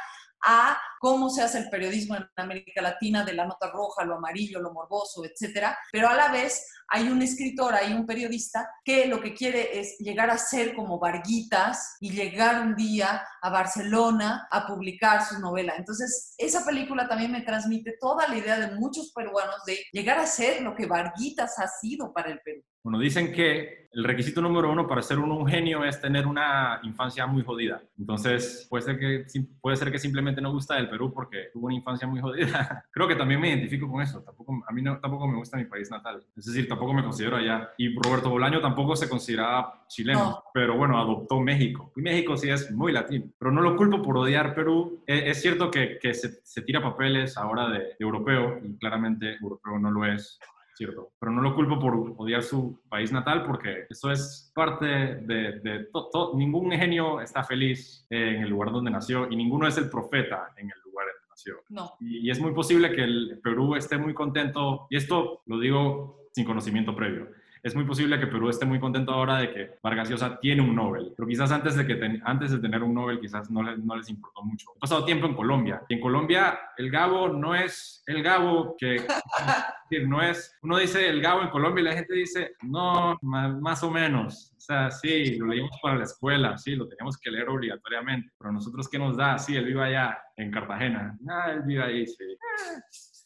a 0.44 0.78
cómo 1.00 1.30
se 1.30 1.42
hace 1.42 1.58
el 1.58 1.70
periodismo 1.70 2.16
en 2.16 2.28
América 2.36 2.82
Latina, 2.82 3.24
de 3.24 3.34
la 3.34 3.46
nota 3.46 3.70
roja, 3.70 4.04
lo 4.04 4.16
amarillo, 4.16 4.60
lo 4.60 4.72
morboso, 4.72 5.24
etcétera, 5.24 5.76
pero 5.92 6.08
a 6.08 6.14
la 6.14 6.28
vez 6.28 6.66
hay 6.88 7.08
un 7.08 7.22
escritor, 7.22 7.74
hay 7.74 7.92
un 7.92 8.06
periodista 8.06 8.68
que 8.84 9.06
lo 9.06 9.20
que 9.20 9.34
quiere 9.34 9.78
es 9.78 9.96
llegar 9.98 10.30
a 10.30 10.38
ser 10.38 10.74
como 10.74 10.98
Varguitas 10.98 11.96
y 12.00 12.10
llegar 12.10 12.60
un 12.60 12.76
día 12.76 13.26
a 13.40 13.50
Barcelona 13.50 14.46
a 14.50 14.66
publicar 14.66 15.24
su 15.26 15.40
novela. 15.40 15.74
Entonces, 15.76 16.34
esa 16.38 16.64
película 16.64 17.08
también 17.08 17.32
me 17.32 17.42
transmite 17.42 17.96
toda 18.00 18.28
la 18.28 18.36
idea 18.36 18.58
de 18.58 18.76
muchos 18.76 19.12
peruanos 19.12 19.64
de 19.66 19.78
llegar 19.92 20.18
a 20.18 20.26
ser 20.26 20.62
lo 20.62 20.74
que 20.74 20.86
Varguitas 20.86 21.58
ha 21.58 21.68
sido 21.68 22.12
para 22.12 22.30
el 22.30 22.40
Perú. 22.40 22.62
Bueno, 22.84 22.98
dicen 22.98 23.32
que 23.32 23.88
el 23.94 24.04
requisito 24.04 24.42
número 24.42 24.70
uno 24.70 24.86
para 24.86 25.00
ser 25.00 25.18
uno 25.18 25.36
un 25.36 25.46
genio 25.46 25.84
es 25.84 26.00
tener 26.00 26.26
una 26.26 26.80
infancia 26.82 27.26
muy 27.26 27.42
jodida. 27.42 27.80
Entonces, 27.98 28.66
puede 28.68 28.82
ser 28.82 28.98
que, 28.98 29.24
puede 29.60 29.76
ser 29.76 29.90
que 29.90 29.98
simplemente 29.98 30.42
no 30.42 30.52
gusta 30.52 30.74
del 30.74 30.90
Perú 30.90 31.10
porque 31.14 31.48
tuvo 31.50 31.66
una 31.66 31.76
infancia 31.76 32.06
muy 32.06 32.20
jodida. 32.20 32.84
Creo 32.92 33.08
que 33.08 33.14
también 33.14 33.40
me 33.40 33.48
identifico 33.48 33.88
con 33.88 34.02
eso. 34.02 34.20
Tampoco, 34.22 34.62
a 34.66 34.72
mí 34.72 34.82
no, 34.82 34.98
tampoco 34.98 35.26
me 35.26 35.36
gusta 35.36 35.56
mi 35.56 35.64
país 35.64 35.90
natal. 35.90 36.22
Es 36.36 36.44
decir, 36.44 36.68
tampoco 36.68 36.92
me 36.92 37.02
considero 37.02 37.36
allá. 37.36 37.70
Y 37.78 37.94
Roberto 37.94 38.28
Bolaño 38.28 38.60
tampoco 38.60 38.96
se 38.96 39.08
consideraba 39.08 39.86
chileno, 39.88 40.42
pero 40.52 40.76
bueno, 40.76 40.98
adoptó 40.98 41.40
México. 41.40 41.90
Y 41.96 42.02
México 42.02 42.36
sí 42.36 42.50
es 42.50 42.70
muy 42.70 42.92
latino. 42.92 43.26
Pero 43.38 43.50
no 43.50 43.62
lo 43.62 43.76
culpo 43.76 44.02
por 44.02 44.18
odiar 44.18 44.54
Perú. 44.54 45.02
E, 45.06 45.30
es, 45.30 45.40
cierto 45.40 45.70
que, 45.70 45.98
que 45.98 46.12
se, 46.12 46.40
se, 46.42 46.62
tira 46.62 46.82
papeles 46.82 47.38
ahora 47.38 47.68
de, 47.68 47.78
de 47.78 47.96
europeo 48.00 48.58
y 48.62 48.76
claramente 48.76 49.36
europeo 49.40 49.78
no 49.78 49.90
lo 49.90 50.04
es 50.04 50.38
cierto. 50.74 51.12
Pero 51.18 51.32
no 51.32 51.42
lo 51.42 51.54
culpo 51.54 51.78
por 51.78 52.14
odiar 52.16 52.42
su 52.42 52.80
país 52.88 53.12
natal 53.12 53.44
porque 53.44 53.86
eso 53.88 54.10
es 54.10 54.52
parte 54.54 54.86
de, 54.86 55.60
de 55.60 55.88
todo. 55.92 56.36
Ningún 56.36 56.70
genio 56.72 57.20
está 57.20 57.44
feliz 57.44 58.06
en 58.10 58.42
el 58.42 58.50
lugar 58.50 58.72
donde 58.72 58.90
nació 58.90 59.30
y 59.30 59.36
ninguno 59.36 59.66
es 59.66 59.76
el 59.78 59.88
profeta 59.88 60.52
en 60.56 60.66
el 60.70 60.80
lugar 60.84 61.06
donde 61.06 61.28
nació. 61.28 61.54
No. 61.68 61.92
Y, 62.00 62.26
y 62.26 62.30
es 62.30 62.40
muy 62.40 62.52
posible 62.52 62.92
que 62.92 63.04
el 63.04 63.40
Perú 63.42 63.74
esté 63.76 63.98
muy 63.98 64.14
contento, 64.14 64.86
y 64.90 64.96
esto 64.96 65.42
lo 65.46 65.58
digo 65.58 66.28
sin 66.32 66.44
conocimiento 66.44 66.96
previo, 66.96 67.28
es 67.64 67.74
muy 67.74 67.84
posible 67.84 68.20
que 68.20 68.26
Perú 68.26 68.50
esté 68.50 68.66
muy 68.66 68.78
contento 68.78 69.10
ahora 69.10 69.38
de 69.38 69.50
que 69.50 69.70
Vargas 69.82 70.10
Llosa 70.10 70.38
tiene 70.38 70.60
un 70.60 70.76
Nobel, 70.76 71.14
pero 71.16 71.26
quizás 71.26 71.50
antes 71.50 71.74
de, 71.74 71.86
que 71.86 72.20
antes 72.22 72.50
de 72.50 72.58
tener 72.58 72.82
un 72.82 72.92
Nobel 72.92 73.18
quizás 73.18 73.50
no, 73.50 73.62
no 73.62 73.96
les 73.96 74.10
importó 74.10 74.42
mucho. 74.42 74.72
He 74.76 74.80
pasado 74.80 75.04
tiempo 75.06 75.26
en 75.26 75.34
Colombia 75.34 75.82
y 75.88 75.94
en 75.94 76.00
Colombia 76.00 76.58
el 76.76 76.90
Gabo 76.90 77.28
no 77.28 77.54
es 77.54 78.02
el 78.06 78.22
Gabo 78.22 78.76
que 78.78 78.96
no 80.06 80.22
es, 80.22 80.58
uno 80.62 80.76
dice 80.76 81.08
el 81.08 81.22
Gabo 81.22 81.40
en 81.40 81.48
Colombia 81.48 81.80
y 81.80 81.84
la 81.84 81.94
gente 81.94 82.14
dice, 82.14 82.52
no, 82.62 83.16
más, 83.22 83.82
o 83.82 83.90
menos. 83.90 84.52
O 84.56 84.60
sea, 84.60 84.90
sí, 84.90 85.36
lo 85.36 85.46
leímos 85.46 85.78
para 85.82 85.96
la 85.96 86.04
escuela, 86.04 86.58
sí, 86.58 86.74
lo 86.74 86.86
teníamos 86.86 87.16
que 87.18 87.30
leer 87.30 87.48
obligatoriamente, 87.48 88.30
pero 88.38 88.52
nosotros, 88.52 88.88
¿qué 88.88 88.98
nos 88.98 89.16
da? 89.16 89.38
Sí, 89.38 89.56
él 89.56 89.64
vive 89.64 89.84
allá 89.84 90.18
en 90.36 90.50
Cartagena. 90.50 91.18
Ah, 91.28 91.52
él 91.52 91.62
vive 91.62 91.82
ahí, 91.82 92.06
sí. 92.06 92.24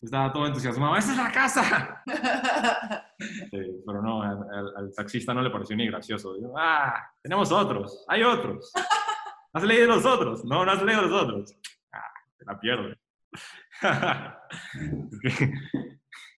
Estaba 0.00 0.32
todo 0.32 0.46
entusiasmado, 0.46 0.96
¡esa 0.96 1.12
es 1.12 1.18
la 1.18 1.32
casa! 1.32 2.02
Sí, 3.18 3.82
pero 3.84 4.00
no, 4.00 4.22
al, 4.22 4.92
taxista 4.94 5.34
no 5.34 5.42
le 5.42 5.50
pareció 5.50 5.74
ni 5.74 5.88
gracioso. 5.88 6.36
ah, 6.56 7.10
tenemos 7.20 7.50
otros, 7.50 8.04
hay 8.06 8.22
otros. 8.22 8.72
¿Has 9.52 9.64
leído 9.64 9.88
los 9.88 10.06
otros? 10.06 10.44
No, 10.44 10.64
no 10.64 10.70
has 10.70 10.80
leído 10.84 11.02
los 11.02 11.22
otros. 11.22 11.52
Ah, 11.92 12.12
se 12.38 12.44
la 12.44 12.60
pierde. 12.60 12.96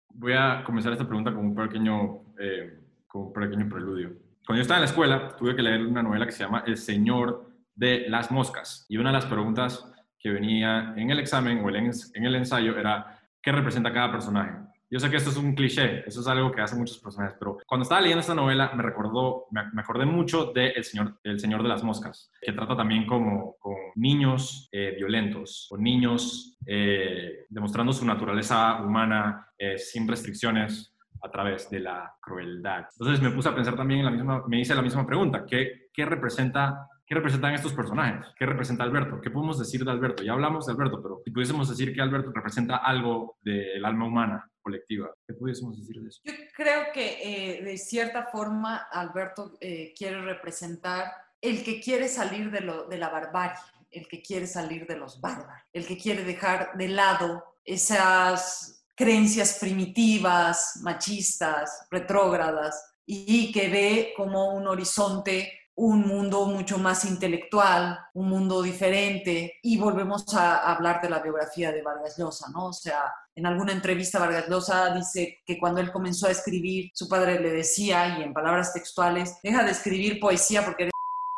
Voy 0.08 0.32
a 0.32 0.64
comenzar 0.64 0.92
esta 0.92 1.06
pregunta 1.06 1.34
con 1.34 1.44
un 1.44 1.54
pequeño, 1.54 2.32
eh, 2.38 2.80
con 3.06 3.24
un 3.24 3.32
pequeño 3.34 3.68
preludio. 3.68 4.12
Cuando 4.46 4.58
yo 4.58 4.62
estaba 4.62 4.78
en 4.78 4.84
la 4.84 4.90
escuela, 4.90 5.36
tuve 5.36 5.54
que 5.54 5.62
leer 5.62 5.86
una 5.86 6.02
novela 6.02 6.24
que 6.24 6.32
se 6.32 6.44
llama 6.44 6.64
El 6.66 6.78
Señor 6.78 7.50
de 7.74 8.08
las 8.08 8.30
Moscas. 8.30 8.86
Y 8.88 8.96
una 8.96 9.11
de 9.11 9.16
las 9.16 9.26
preguntas 9.26 9.86
que 10.18 10.30
venía 10.30 10.94
en 10.96 11.11
el 11.11 11.18
examen 11.18 11.62
o 11.62 11.68
en 11.68 12.24
el 12.24 12.34
ensayo 12.34 12.78
era, 12.78 13.19
¿qué 13.43 13.53
representa 13.53 13.93
cada 13.93 14.12
personaje? 14.12 14.53
Yo 14.93 14.99
sé 14.99 15.09
que 15.09 15.18
esto 15.18 15.30
es 15.30 15.36
un 15.36 15.55
cliché, 15.55 16.03
eso 16.05 16.20
es 16.20 16.26
algo 16.26 16.51
que 16.51 16.61
hacen 16.61 16.80
muchos 16.80 16.99
personajes, 16.99 17.36
pero 17.38 17.59
cuando 17.64 17.84
estaba 17.84 18.01
leyendo 18.01 18.22
esta 18.22 18.34
novela 18.34 18.72
me 18.74 18.82
recordó, 18.82 19.47
me, 19.53 19.80
acordé 19.80 20.05
mucho 20.05 20.47
de 20.47 20.70
El 20.70 20.82
Señor, 20.82 21.20
El 21.22 21.38
Señor 21.38 21.62
de 21.62 21.68
las 21.68 21.84
Moscas, 21.84 22.32
que 22.41 22.53
trata 22.53 22.76
también 22.76 23.07
como, 23.07 23.55
con 23.61 23.76
niños 23.95 24.68
eh, 24.72 24.95
violentos, 24.97 25.68
con 25.70 25.80
niños 25.80 26.59
eh, 26.66 27.47
demostrando 27.49 27.93
su 27.93 28.05
naturaleza 28.05 28.82
humana 28.82 29.47
eh, 29.57 29.78
sin 29.78 30.09
restricciones 30.09 30.93
a 31.22 31.30
través 31.30 31.70
de 31.70 31.78
la 31.78 32.12
crueldad. 32.20 32.86
Entonces 32.99 33.22
me 33.22 33.30
puse 33.30 33.49
a 33.49 33.55
pensar 33.55 33.76
también 33.76 34.01
en 34.01 34.07
la 34.07 34.11
misma, 34.11 34.45
me 34.49 34.59
hice 34.59 34.74
la 34.74 34.82
misma 34.82 35.07
pregunta, 35.07 35.45
¿qué, 35.47 35.88
qué 35.93 36.05
representa 36.05 36.88
¿Qué 37.11 37.16
representan 37.16 37.54
estos 37.54 37.72
personajes? 37.72 38.24
¿Qué 38.38 38.46
representa 38.46 38.84
Alberto? 38.84 39.20
¿Qué 39.20 39.30
podemos 39.30 39.58
decir 39.58 39.84
de 39.84 39.90
Alberto? 39.90 40.22
Ya 40.22 40.30
hablamos 40.30 40.66
de 40.66 40.72
Alberto, 40.74 41.02
pero 41.02 41.20
si 41.24 41.32
pudiésemos 41.32 41.68
decir 41.68 41.92
que 41.92 42.00
Alberto 42.00 42.30
representa 42.32 42.76
algo 42.76 43.36
del 43.42 43.84
alma 43.84 44.06
humana 44.06 44.48
colectiva, 44.62 45.12
¿qué 45.26 45.34
pudiésemos 45.34 45.76
decir 45.76 46.00
de 46.00 46.08
eso? 46.08 46.20
Yo 46.22 46.32
creo 46.54 46.92
que 46.94 47.18
eh, 47.58 47.64
de 47.64 47.76
cierta 47.78 48.26
forma 48.26 48.86
Alberto 48.92 49.58
eh, 49.61 49.92
quiere 49.98 50.22
representar 50.22 51.11
el 51.40 51.64
que 51.64 51.80
quiere 51.80 52.06
salir 52.06 52.48
de, 52.52 52.61
lo, 52.61 52.86
de 52.86 52.98
la 52.98 53.08
barbarie, 53.08 53.58
el 53.90 54.06
que 54.06 54.22
quiere 54.22 54.46
salir 54.46 54.86
de 54.86 54.96
los 54.96 55.20
bárbaros, 55.20 55.64
el 55.72 55.88
que 55.88 55.98
quiere 55.98 56.22
dejar 56.22 56.76
de 56.76 56.86
lado 56.90 57.56
esas 57.64 58.86
creencias 58.94 59.58
primitivas, 59.58 60.78
machistas, 60.84 61.88
retrógradas, 61.90 62.86
y 63.04 63.50
que 63.50 63.68
ve 63.68 64.12
como 64.16 64.54
un 64.54 64.68
horizonte 64.68 65.59
un 65.81 66.07
mundo 66.07 66.45
mucho 66.45 66.76
más 66.76 67.07
intelectual, 67.07 67.99
un 68.12 68.28
mundo 68.28 68.61
diferente, 68.61 69.55
y 69.62 69.78
volvemos 69.78 70.26
a 70.35 70.70
hablar 70.74 71.01
de 71.01 71.09
la 71.09 71.20
biografía 71.20 71.72
de 71.72 71.81
Vargas 71.81 72.18
Llosa, 72.18 72.51
¿no? 72.53 72.66
O 72.66 72.72
sea, 72.74 73.05
en 73.35 73.47
alguna 73.47 73.72
entrevista 73.72 74.18
Vargas 74.18 74.47
Llosa 74.51 74.95
dice 74.95 75.39
que 75.47 75.59
cuando 75.59 75.81
él 75.81 75.91
comenzó 75.91 76.26
a 76.26 76.33
escribir, 76.33 76.91
su 76.93 77.09
padre 77.09 77.41
le 77.41 77.51
decía, 77.51 78.18
y 78.18 78.22
en 78.22 78.35
palabras 78.35 78.74
textuales, 78.74 79.39
deja 79.43 79.64
de 79.64 79.70
escribir 79.70 80.20
poesía 80.20 80.62
porque 80.66 80.91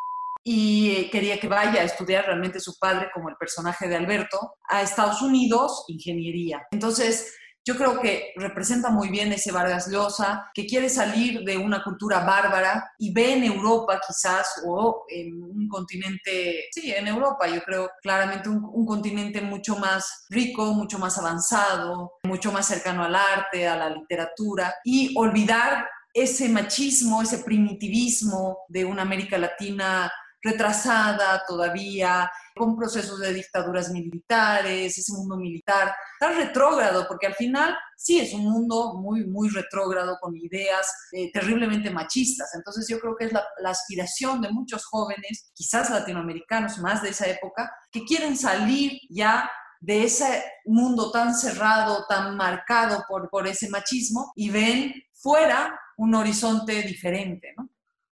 y 0.45 1.09
quería 1.11 1.39
que 1.39 1.47
vaya 1.47 1.83
a 1.83 1.85
estudiar 1.85 2.27
realmente 2.27 2.59
su 2.59 2.77
padre 2.81 3.11
como 3.15 3.29
el 3.29 3.37
personaje 3.37 3.87
de 3.87 3.95
Alberto 3.95 4.55
a 4.69 4.83
Estados 4.83 5.23
Unidos, 5.23 5.85
ingeniería. 5.87 6.67
Entonces, 6.73 7.33
yo 7.65 7.77
creo 7.77 8.01
que 8.01 8.33
representa 8.37 8.91
muy 8.91 9.09
bien 9.09 9.33
ese 9.33 9.53
Vargas 9.53 9.89
Llosa, 9.89 10.51
que 10.53 10.67
quiere 10.67 10.89
salir 10.89 11.45
de 11.45 11.57
una 11.57 11.83
cultura 11.83 12.21
bárbara 12.21 12.93
y 12.99 13.13
ve 13.13 13.35
en 13.35 13.45
Europa 13.45 14.01
quizás, 14.05 14.63
o 14.67 15.05
en 15.09 15.43
un 15.43 15.69
continente, 15.69 16.65
sí, 16.73 16.93
en 16.93 17.07
Europa 17.07 17.47
yo 17.47 17.63
creo 17.63 17.91
claramente 18.03 18.49
un, 18.49 18.65
un 18.65 18.85
continente 18.85 19.41
mucho 19.41 19.77
más 19.77 20.25
rico, 20.29 20.73
mucho 20.75 20.99
más 20.99 21.19
avanzado, 21.19 22.15
mucho 22.25 22.51
más 22.51 22.67
cercano 22.67 23.05
al 23.05 23.15
arte, 23.15 23.69
a 23.69 23.77
la 23.77 23.91
literatura, 23.91 24.75
y 24.85 25.15
olvidar 25.17 25.87
ese 26.15 26.49
machismo, 26.49 27.23
ese 27.23 27.39
primitivismo 27.39 28.59
de 28.69 28.85
una 28.85 29.03
América 29.03 29.39
Latina 29.39 30.11
retrasada 30.43 31.43
todavía, 31.47 32.31
con 32.55 32.77
procesos 32.77 33.21
de 33.21 33.33
dictaduras 33.33 33.91
militares, 33.91 34.99
ese 34.99 35.13
mundo 35.13 35.37
militar, 35.37 35.95
tan 36.19 36.37
retrógrado, 36.37 37.07
porque 37.09 37.27
al 37.27 37.35
final 37.35 37.77
sí 37.97 38.21
es 38.21 38.35
un 38.35 38.45
mundo 38.45 38.95
muy, 38.95 39.25
muy 39.25 39.49
retrógrado, 39.49 40.19
con 40.21 40.37
ideas 40.37 40.93
eh, 41.13 41.31
terriblemente 41.33 41.91
machistas. 41.91 42.55
Entonces 42.55 42.87
yo 42.89 42.99
creo 43.01 43.17
que 43.17 43.27
es 43.27 43.33
la, 43.33 43.45
aspiración 43.65 44.43
de 44.43 44.51
muchos 44.51 44.85
jóvenes, 44.85 45.51
quizás 45.55 45.89
latinoamericanos 45.91 46.79
más 46.79 47.03
de 47.03 47.11
esa 47.11 47.27
época, 47.27 47.73
que 47.91 48.05
quieren 48.05 48.37
salir 48.37 49.01
ya 49.09 49.51
de 49.81 50.05
ese 50.05 50.45
mundo 50.65 51.11
tan 51.11 51.35
cerrado, 51.35 52.05
tan 52.09 52.37
marcado 52.37 53.05
por, 53.09 53.29
por 53.31 53.47
ese 53.47 53.69
machismo 53.69 54.33
y 54.37 54.51
ven 54.51 54.93
fuera 55.15 55.79
un 55.97 56.15
horizonte 56.15 56.83
diferente, 56.83 57.55
¿no? 57.57 57.69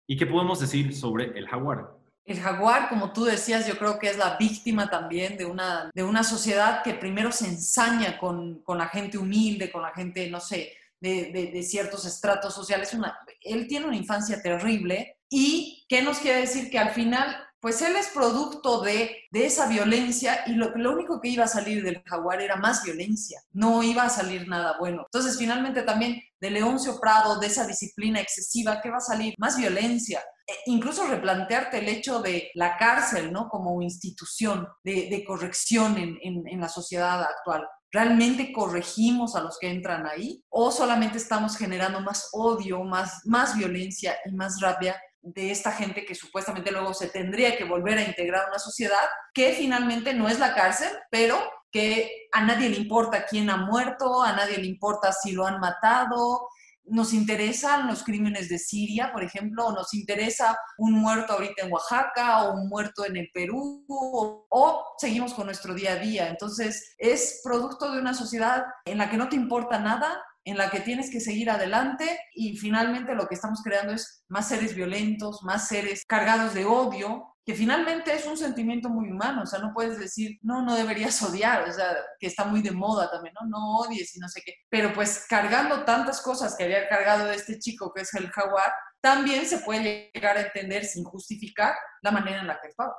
¿Y 0.06 0.18
qué 0.18 0.26
podemos 0.26 0.60
decir 0.60 0.94
sobre 0.94 1.38
el 1.38 1.48
jaguar? 1.48 2.03
El 2.24 2.40
jaguar, 2.40 2.88
como 2.88 3.12
tú 3.12 3.24
decías, 3.24 3.66
yo 3.66 3.76
creo 3.76 3.98
que 3.98 4.08
es 4.08 4.16
la 4.16 4.36
víctima 4.36 4.88
también 4.88 5.36
de 5.36 5.44
una, 5.44 5.90
de 5.94 6.02
una 6.02 6.24
sociedad 6.24 6.82
que 6.82 6.94
primero 6.94 7.30
se 7.30 7.46
ensaña 7.46 8.18
con, 8.18 8.60
con 8.62 8.78
la 8.78 8.88
gente 8.88 9.18
humilde, 9.18 9.70
con 9.70 9.82
la 9.82 9.92
gente, 9.92 10.30
no 10.30 10.40
sé, 10.40 10.72
de, 11.00 11.50
de, 11.52 11.62
ciertos 11.62 12.06
estratos 12.06 12.54
sociales. 12.54 12.96
Él 13.42 13.66
tiene 13.68 13.86
una 13.86 13.96
infancia 13.96 14.40
terrible 14.40 15.18
y 15.28 15.84
¿qué 15.88 16.00
nos 16.00 16.18
quiere 16.18 16.40
decir? 16.40 16.70
Que 16.70 16.78
al 16.78 16.90
final, 16.90 17.43
pues 17.64 17.80
él 17.80 17.96
es 17.96 18.08
producto 18.08 18.82
de, 18.82 19.22
de 19.30 19.46
esa 19.46 19.66
violencia 19.66 20.40
y 20.44 20.52
lo, 20.52 20.76
lo 20.76 20.92
único 20.92 21.18
que 21.18 21.28
iba 21.28 21.44
a 21.44 21.48
salir 21.48 21.82
del 21.82 22.02
jaguar 22.04 22.42
era 22.42 22.56
más 22.56 22.84
violencia, 22.84 23.40
no 23.52 23.82
iba 23.82 24.02
a 24.02 24.10
salir 24.10 24.46
nada 24.46 24.76
bueno. 24.78 25.06
Entonces, 25.06 25.38
finalmente 25.38 25.80
también 25.80 26.20
de 26.38 26.50
Leoncio 26.50 27.00
Prado, 27.00 27.40
de 27.40 27.46
esa 27.46 27.66
disciplina 27.66 28.20
excesiva, 28.20 28.82
¿qué 28.82 28.90
va 28.90 28.98
a 28.98 29.00
salir? 29.00 29.32
Más 29.38 29.56
violencia, 29.56 30.22
e 30.46 30.52
incluso 30.66 31.06
replantearte 31.06 31.78
el 31.78 31.88
hecho 31.88 32.20
de 32.20 32.50
la 32.52 32.76
cárcel, 32.76 33.32
¿no? 33.32 33.48
Como 33.48 33.80
institución 33.80 34.68
de, 34.82 35.08
de 35.08 35.24
corrección 35.24 35.96
en, 35.96 36.18
en, 36.20 36.46
en, 36.46 36.60
la 36.60 36.68
sociedad 36.68 37.22
actual. 37.22 37.66
¿Realmente 37.90 38.52
corregimos 38.52 39.36
a 39.36 39.40
los 39.40 39.56
que 39.58 39.70
entran 39.70 40.06
ahí? 40.06 40.44
¿O 40.50 40.70
solamente 40.70 41.16
estamos 41.16 41.56
generando 41.56 42.02
más 42.02 42.28
odio, 42.32 42.84
más, 42.84 43.22
más 43.24 43.56
violencia 43.56 44.18
y 44.26 44.32
más 44.32 44.60
rabia 44.60 45.00
de 45.24 45.50
esta 45.50 45.72
gente 45.72 46.04
que 46.04 46.14
supuestamente 46.14 46.70
luego 46.70 46.92
se 46.92 47.08
tendría 47.08 47.56
que 47.56 47.64
volver 47.64 47.98
a 47.98 48.04
integrar 48.04 48.44
a 48.44 48.48
una 48.48 48.58
sociedad 48.58 49.08
que 49.32 49.52
finalmente 49.52 50.12
no 50.12 50.28
es 50.28 50.38
la 50.38 50.54
cárcel, 50.54 50.90
pero 51.10 51.42
que 51.72 52.28
a 52.32 52.44
nadie 52.44 52.68
le 52.68 52.76
importa 52.76 53.24
quién 53.24 53.48
ha 53.50 53.56
muerto, 53.56 54.22
a 54.22 54.32
nadie 54.32 54.58
le 54.58 54.66
importa 54.66 55.12
si 55.12 55.32
lo 55.32 55.46
han 55.46 55.58
matado, 55.60 56.48
nos 56.86 57.14
interesan 57.14 57.86
los 57.86 58.02
crímenes 58.02 58.48
de 58.50 58.58
Siria, 58.58 59.10
por 59.12 59.24
ejemplo, 59.24 59.66
o 59.66 59.72
nos 59.72 59.94
interesa 59.94 60.56
un 60.76 60.92
muerto 60.92 61.32
ahorita 61.32 61.64
en 61.64 61.72
Oaxaca 61.72 62.44
o 62.44 62.54
un 62.54 62.68
muerto 62.68 63.06
en 63.06 63.16
el 63.16 63.30
Perú, 63.32 63.84
o, 63.88 64.46
o, 64.50 64.84
seguimos 64.98 65.32
con 65.32 65.46
nuestro 65.46 65.72
día 65.72 65.92
a 65.92 65.96
día. 65.96 66.28
Entonces, 66.28 66.94
es 66.98 67.40
producto 67.42 67.90
de 67.90 67.98
una 67.98 68.12
sociedad 68.12 68.64
en 68.84 68.98
la 68.98 69.08
que 69.08 69.16
no 69.16 69.30
te 69.30 69.36
importa 69.36 69.78
nada, 69.78 70.22
en 70.44 70.58
la 70.58 70.70
que 70.70 70.80
tienes 70.80 71.10
que 71.10 71.20
seguir 71.20 71.50
adelante 71.50 72.20
y 72.34 72.56
finalmente 72.56 73.14
lo 73.14 73.26
que 73.26 73.34
estamos 73.34 73.62
creando 73.62 73.94
es 73.94 74.24
más 74.28 74.48
seres 74.48 74.74
violentos, 74.74 75.42
más 75.42 75.68
seres 75.68 76.02
cargados 76.06 76.52
de 76.54 76.66
odio, 76.66 77.34
que 77.46 77.54
finalmente 77.54 78.14
es 78.14 78.26
un 78.26 78.36
sentimiento 78.36 78.88
muy 78.88 79.10
humano, 79.10 79.42
o 79.42 79.46
sea, 79.46 79.58
no 79.58 79.72
puedes 79.74 79.98
decir, 79.98 80.38
no, 80.42 80.62
no 80.62 80.74
deberías 80.74 81.20
odiar, 81.28 81.68
o 81.68 81.72
sea, 81.72 81.96
que 82.18 82.26
está 82.26 82.44
muy 82.44 82.62
de 82.62 82.72
moda 82.72 83.10
también, 83.10 83.34
¿no? 83.40 83.46
No 83.46 83.76
odies 83.78 84.16
y 84.16 84.20
no 84.20 84.28
sé 84.28 84.42
qué, 84.44 84.54
pero 84.68 84.92
pues 84.92 85.26
cargando 85.28 85.84
tantas 85.84 86.20
cosas 86.20 86.56
que 86.56 86.64
había 86.64 86.88
cargado 86.88 87.30
este 87.30 87.58
chico 87.58 87.92
que 87.94 88.02
es 88.02 88.14
el 88.14 88.30
jaguar, 88.30 88.72
también 89.00 89.44
se 89.44 89.58
puede 89.58 90.10
llegar 90.14 90.36
a 90.36 90.42
entender 90.42 90.84
sin 90.84 91.04
justificar 91.04 91.74
la 92.02 92.10
manera 92.10 92.40
en 92.40 92.46
la 92.46 92.58
que 92.60 92.68
actuaba. 92.68 92.96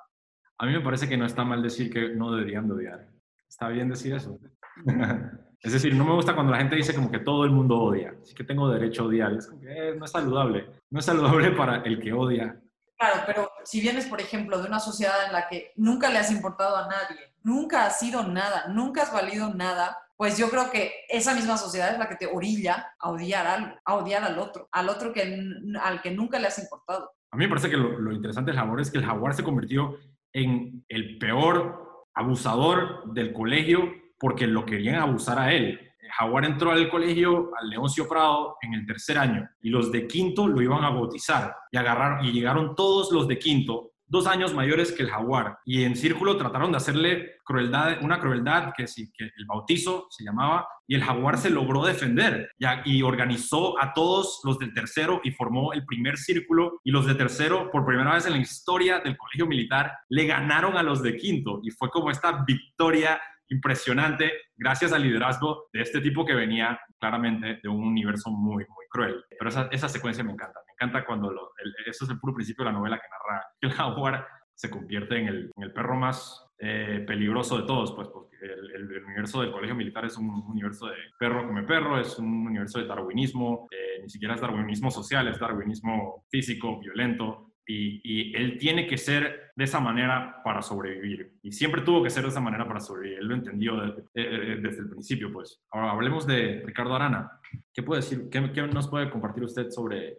A 0.58 0.66
mí 0.66 0.72
me 0.72 0.82
parece 0.82 1.10
que 1.10 1.18
no 1.18 1.26
está 1.26 1.44
mal 1.44 1.62
decir 1.62 1.92
que 1.92 2.10
no 2.10 2.32
deberían 2.32 2.68
de 2.68 2.74
odiar. 2.76 3.10
Está 3.50 3.70
bien 3.70 3.90
decir 3.90 4.14
eso. 4.14 4.40
es 5.66 5.74
decir, 5.74 5.96
no 5.96 6.06
me 6.06 6.14
gusta 6.14 6.36
cuando 6.36 6.52
la 6.52 6.60
gente 6.60 6.76
dice 6.76 6.94
como 6.94 7.12
que 7.12 7.20
todo 7.20 7.44
el 7.44 7.52
mundo 7.52 7.78
odia, 7.78 8.14
así 8.22 8.34
que 8.34 8.44
tengo 8.44 8.70
derecho 8.70 9.04
a 9.04 9.06
odiar. 9.08 9.34
Es 9.34 9.48
como 9.48 9.62
que 9.62 9.90
eh, 9.90 9.96
no 9.96 10.06
es 10.06 10.12
saludable. 10.12 10.68
No 10.90 11.00
es 11.00 11.06
saludable 11.06 11.52
para 11.52 11.78
el 11.84 12.00
que 12.00 12.14
odia 12.14 12.62
Claro, 12.98 13.24
pero 13.26 13.52
si 13.66 13.82
vienes, 13.82 14.06
por 14.06 14.22
ejemplo, 14.22 14.62
de 14.62 14.68
una 14.68 14.80
sociedad 14.80 15.26
en 15.26 15.34
la 15.34 15.48
que 15.50 15.74
nunca 15.76 16.10
le 16.10 16.20
has 16.20 16.32
importado 16.32 16.78
a 16.78 16.88
nadie, 16.88 17.34
nunca 17.44 17.86
has 17.86 18.00
sido 18.00 18.24
nada, 18.24 18.68
nunca 18.70 19.04
has 19.04 19.12
valido 19.12 19.54
nada, 19.54 19.98
pues 20.16 20.38
yo 20.38 20.50
creo 20.50 20.72
que 20.72 20.94
esa 21.10 21.36
misma 21.36 21.58
sociedad 21.58 21.92
es 21.92 22.00
la 22.00 22.08
que 22.08 22.16
te 22.16 22.28
orilla 22.28 22.94
a 23.00 23.10
odiar 23.10 23.48
algo, 23.48 23.76
a 23.84 23.96
odiar 23.96 24.24
al 24.24 24.40
otro, 24.40 24.70
al 24.72 24.88
otro 24.88 25.12
que, 25.12 25.44
al 25.82 26.02
que 26.02 26.12
nunca 26.12 26.40
le 26.40 26.48
has 26.48 26.58
importado. 26.58 27.12
A 27.32 27.38
mí 27.38 27.44
me 27.44 27.50
parece 27.50 27.70
que 27.70 27.76
lo, 27.76 28.00
lo 28.00 28.14
interesante 28.14 28.52
del 28.52 28.60
jaguar 28.60 28.80
es 28.80 28.90
que 28.90 29.00
el 29.00 29.06
jaguar 29.06 29.34
se 29.34 29.44
convirtió 29.44 29.98
en 30.32 30.86
el 30.88 31.18
peor 31.18 32.06
abusador 32.14 33.12
del 33.14 33.34
colegio 33.34 33.92
porque 34.20 34.48
lo 34.48 34.66
querían 34.66 34.96
abusar 34.96 35.40
a 35.40 35.54
él. 35.54 35.80
Jaguar 36.18 36.46
entró 36.46 36.72
al 36.72 36.90
colegio, 36.90 37.52
al 37.60 37.70
Leoncio 37.70 38.08
Prado, 38.08 38.58
en 38.62 38.74
el 38.74 38.86
tercer 38.86 39.18
año 39.18 39.48
y 39.62 39.70
los 39.70 39.92
de 39.92 40.08
quinto 40.08 40.48
lo 40.48 40.62
iban 40.62 40.84
a 40.84 40.90
bautizar. 40.90 41.56
Y, 41.72 41.78
agarraron, 41.78 42.26
y 42.26 42.32
llegaron 42.32 42.76
todos 42.76 43.12
los 43.12 43.28
de 43.28 43.40
quinto, 43.40 43.92
dos 44.08 44.28
años 44.28 44.54
mayores 44.54 44.92
que 44.92 45.04
el 45.04 45.10
Jaguar, 45.10 45.58
y 45.66 45.84
en 45.84 45.96
círculo 45.96 46.38
trataron 46.38 46.72
de 46.72 46.78
hacerle 46.78 47.38
crueldad, 47.44 47.98
una 48.02 48.20
crueldad 48.20 48.72
que, 48.78 48.88
sí, 48.88 49.12
que 49.18 49.26
el 49.26 49.46
bautizo 49.48 50.08
se 50.10 50.24
llamaba, 50.24 50.68
y 50.88 50.96
el 50.96 51.04
Jaguar 51.04 51.38
se 51.38 51.50
logró 51.50 51.84
defender. 51.84 52.52
Y 52.86 53.02
organizó 53.02 53.82
a 53.82 53.94
todos 53.94 54.42
los 54.44 54.60
del 54.60 54.74
tercero 54.74 55.22
y 55.24 55.32
formó 55.32 55.74
el 55.74 55.86
primer 55.86 56.18
círculo, 56.18 56.80
y 56.84 56.92
los 56.92 57.08
de 57.08 57.16
tercero, 57.16 57.72
por 57.72 57.86
primera 57.86 58.14
vez 58.14 58.26
en 58.28 58.34
la 58.34 58.40
historia 58.40 59.00
del 59.00 59.18
colegio 59.18 59.48
militar, 59.48 59.92
le 60.10 60.28
ganaron 60.28 60.78
a 60.78 60.84
los 60.84 61.02
de 61.02 61.18
quinto, 61.18 61.60
y 61.64 61.72
fue 61.72 61.90
como 61.90 62.12
esta 62.12 62.44
victoria 62.46 63.20
impresionante 63.50 64.32
gracias 64.56 64.94
al 64.94 65.04
liderazgo 65.04 65.68
de 65.72 65.82
este 65.82 66.02
tipo 66.02 66.26
que 66.26 66.34
venía 66.34 66.80
claramente 67.00 67.60
de 67.62 67.70
un 67.70 67.84
universo 67.84 68.32
muy, 68.32 68.66
muy 68.68 68.86
cruel. 68.90 69.24
Pero 69.30 69.50
esa, 69.50 69.68
esa 69.72 69.90
secuencia 69.90 70.24
me 70.24 70.34
encanta. 70.34 70.60
Me 70.66 70.74
encanta 70.74 71.06
cuando 71.06 71.32
lo, 71.32 71.52
eso 71.86 72.06
es 72.06 72.12
el 72.12 72.20
puro 72.20 72.34
principio 72.34 72.66
de 72.66 72.72
la 72.72 72.78
novela 72.78 72.98
que 72.98 73.08
narra 73.10 73.46
que 73.60 73.68
el 73.68 73.74
jaguar 73.74 74.28
se 74.54 74.70
convierte 74.70 75.18
en 75.18 75.28
el, 75.28 75.52
en 75.56 75.64
el 75.64 75.74
perro 75.74 75.96
más 75.98 76.46
eh, 76.60 77.04
peligroso 77.06 77.58
de 77.58 77.68
todos, 77.68 77.92
pues 77.94 78.08
porque 78.08 78.38
el, 78.42 78.72
el, 78.72 79.04
universo 79.04 79.42
del 79.42 79.52
colegio 79.52 79.76
militar 79.76 80.06
es 80.06 80.18
un 80.18 80.30
universo 80.30 80.88
de 80.88 80.96
perro 81.20 81.46
come 81.46 81.64
perro, 81.64 82.00
es 82.00 82.18
un 82.18 82.48
universo 82.48 82.80
de 82.80 82.88
darwinismo, 82.88 83.68
eh, 83.72 84.02
ni 84.02 84.10
siquiera 84.10 84.36
es 84.36 84.42
darwinismo 84.42 84.90
social, 84.90 85.28
es 85.28 85.38
darwinismo 85.38 86.24
físico, 86.30 86.80
violento, 86.80 87.52
y, 87.68 88.36
él 88.36 88.58
tiene 88.60 88.88
que 88.88 88.98
ser 88.98 89.52
de 89.56 89.64
esa 89.64 89.80
manera 89.80 90.42
para 90.44 90.62
sobrevivir. 90.62 91.40
Y 91.42 91.52
siempre 91.52 91.82
tuvo 91.82 92.04
que 92.04 92.10
ser 92.10 92.24
de 92.24 92.30
esa 92.30 92.40
manera 92.40 92.68
para 92.68 92.80
sobrevivir. 92.80 93.20
Él 93.20 93.28
lo 93.28 93.36
entendió 93.36 93.76
desde, 93.78 94.02
eh, 94.02 94.06
eh, 94.16 94.60
desde 94.62 94.82
el 94.82 94.90
principio, 94.90 95.32
pues. 95.32 95.62
Ahora 95.72 95.92
hablemos 95.92 96.28
de 96.28 96.64
Ricardo 96.66 96.96
Arana. 96.96 97.40
¿Qué 97.74 97.84
puede 97.84 98.02
decir? 98.02 98.30
Qué, 98.30 98.40
nos 98.40 98.88
puede 98.88 99.10
compartir 99.10 99.44
usted 99.44 99.70
sobre 99.72 100.10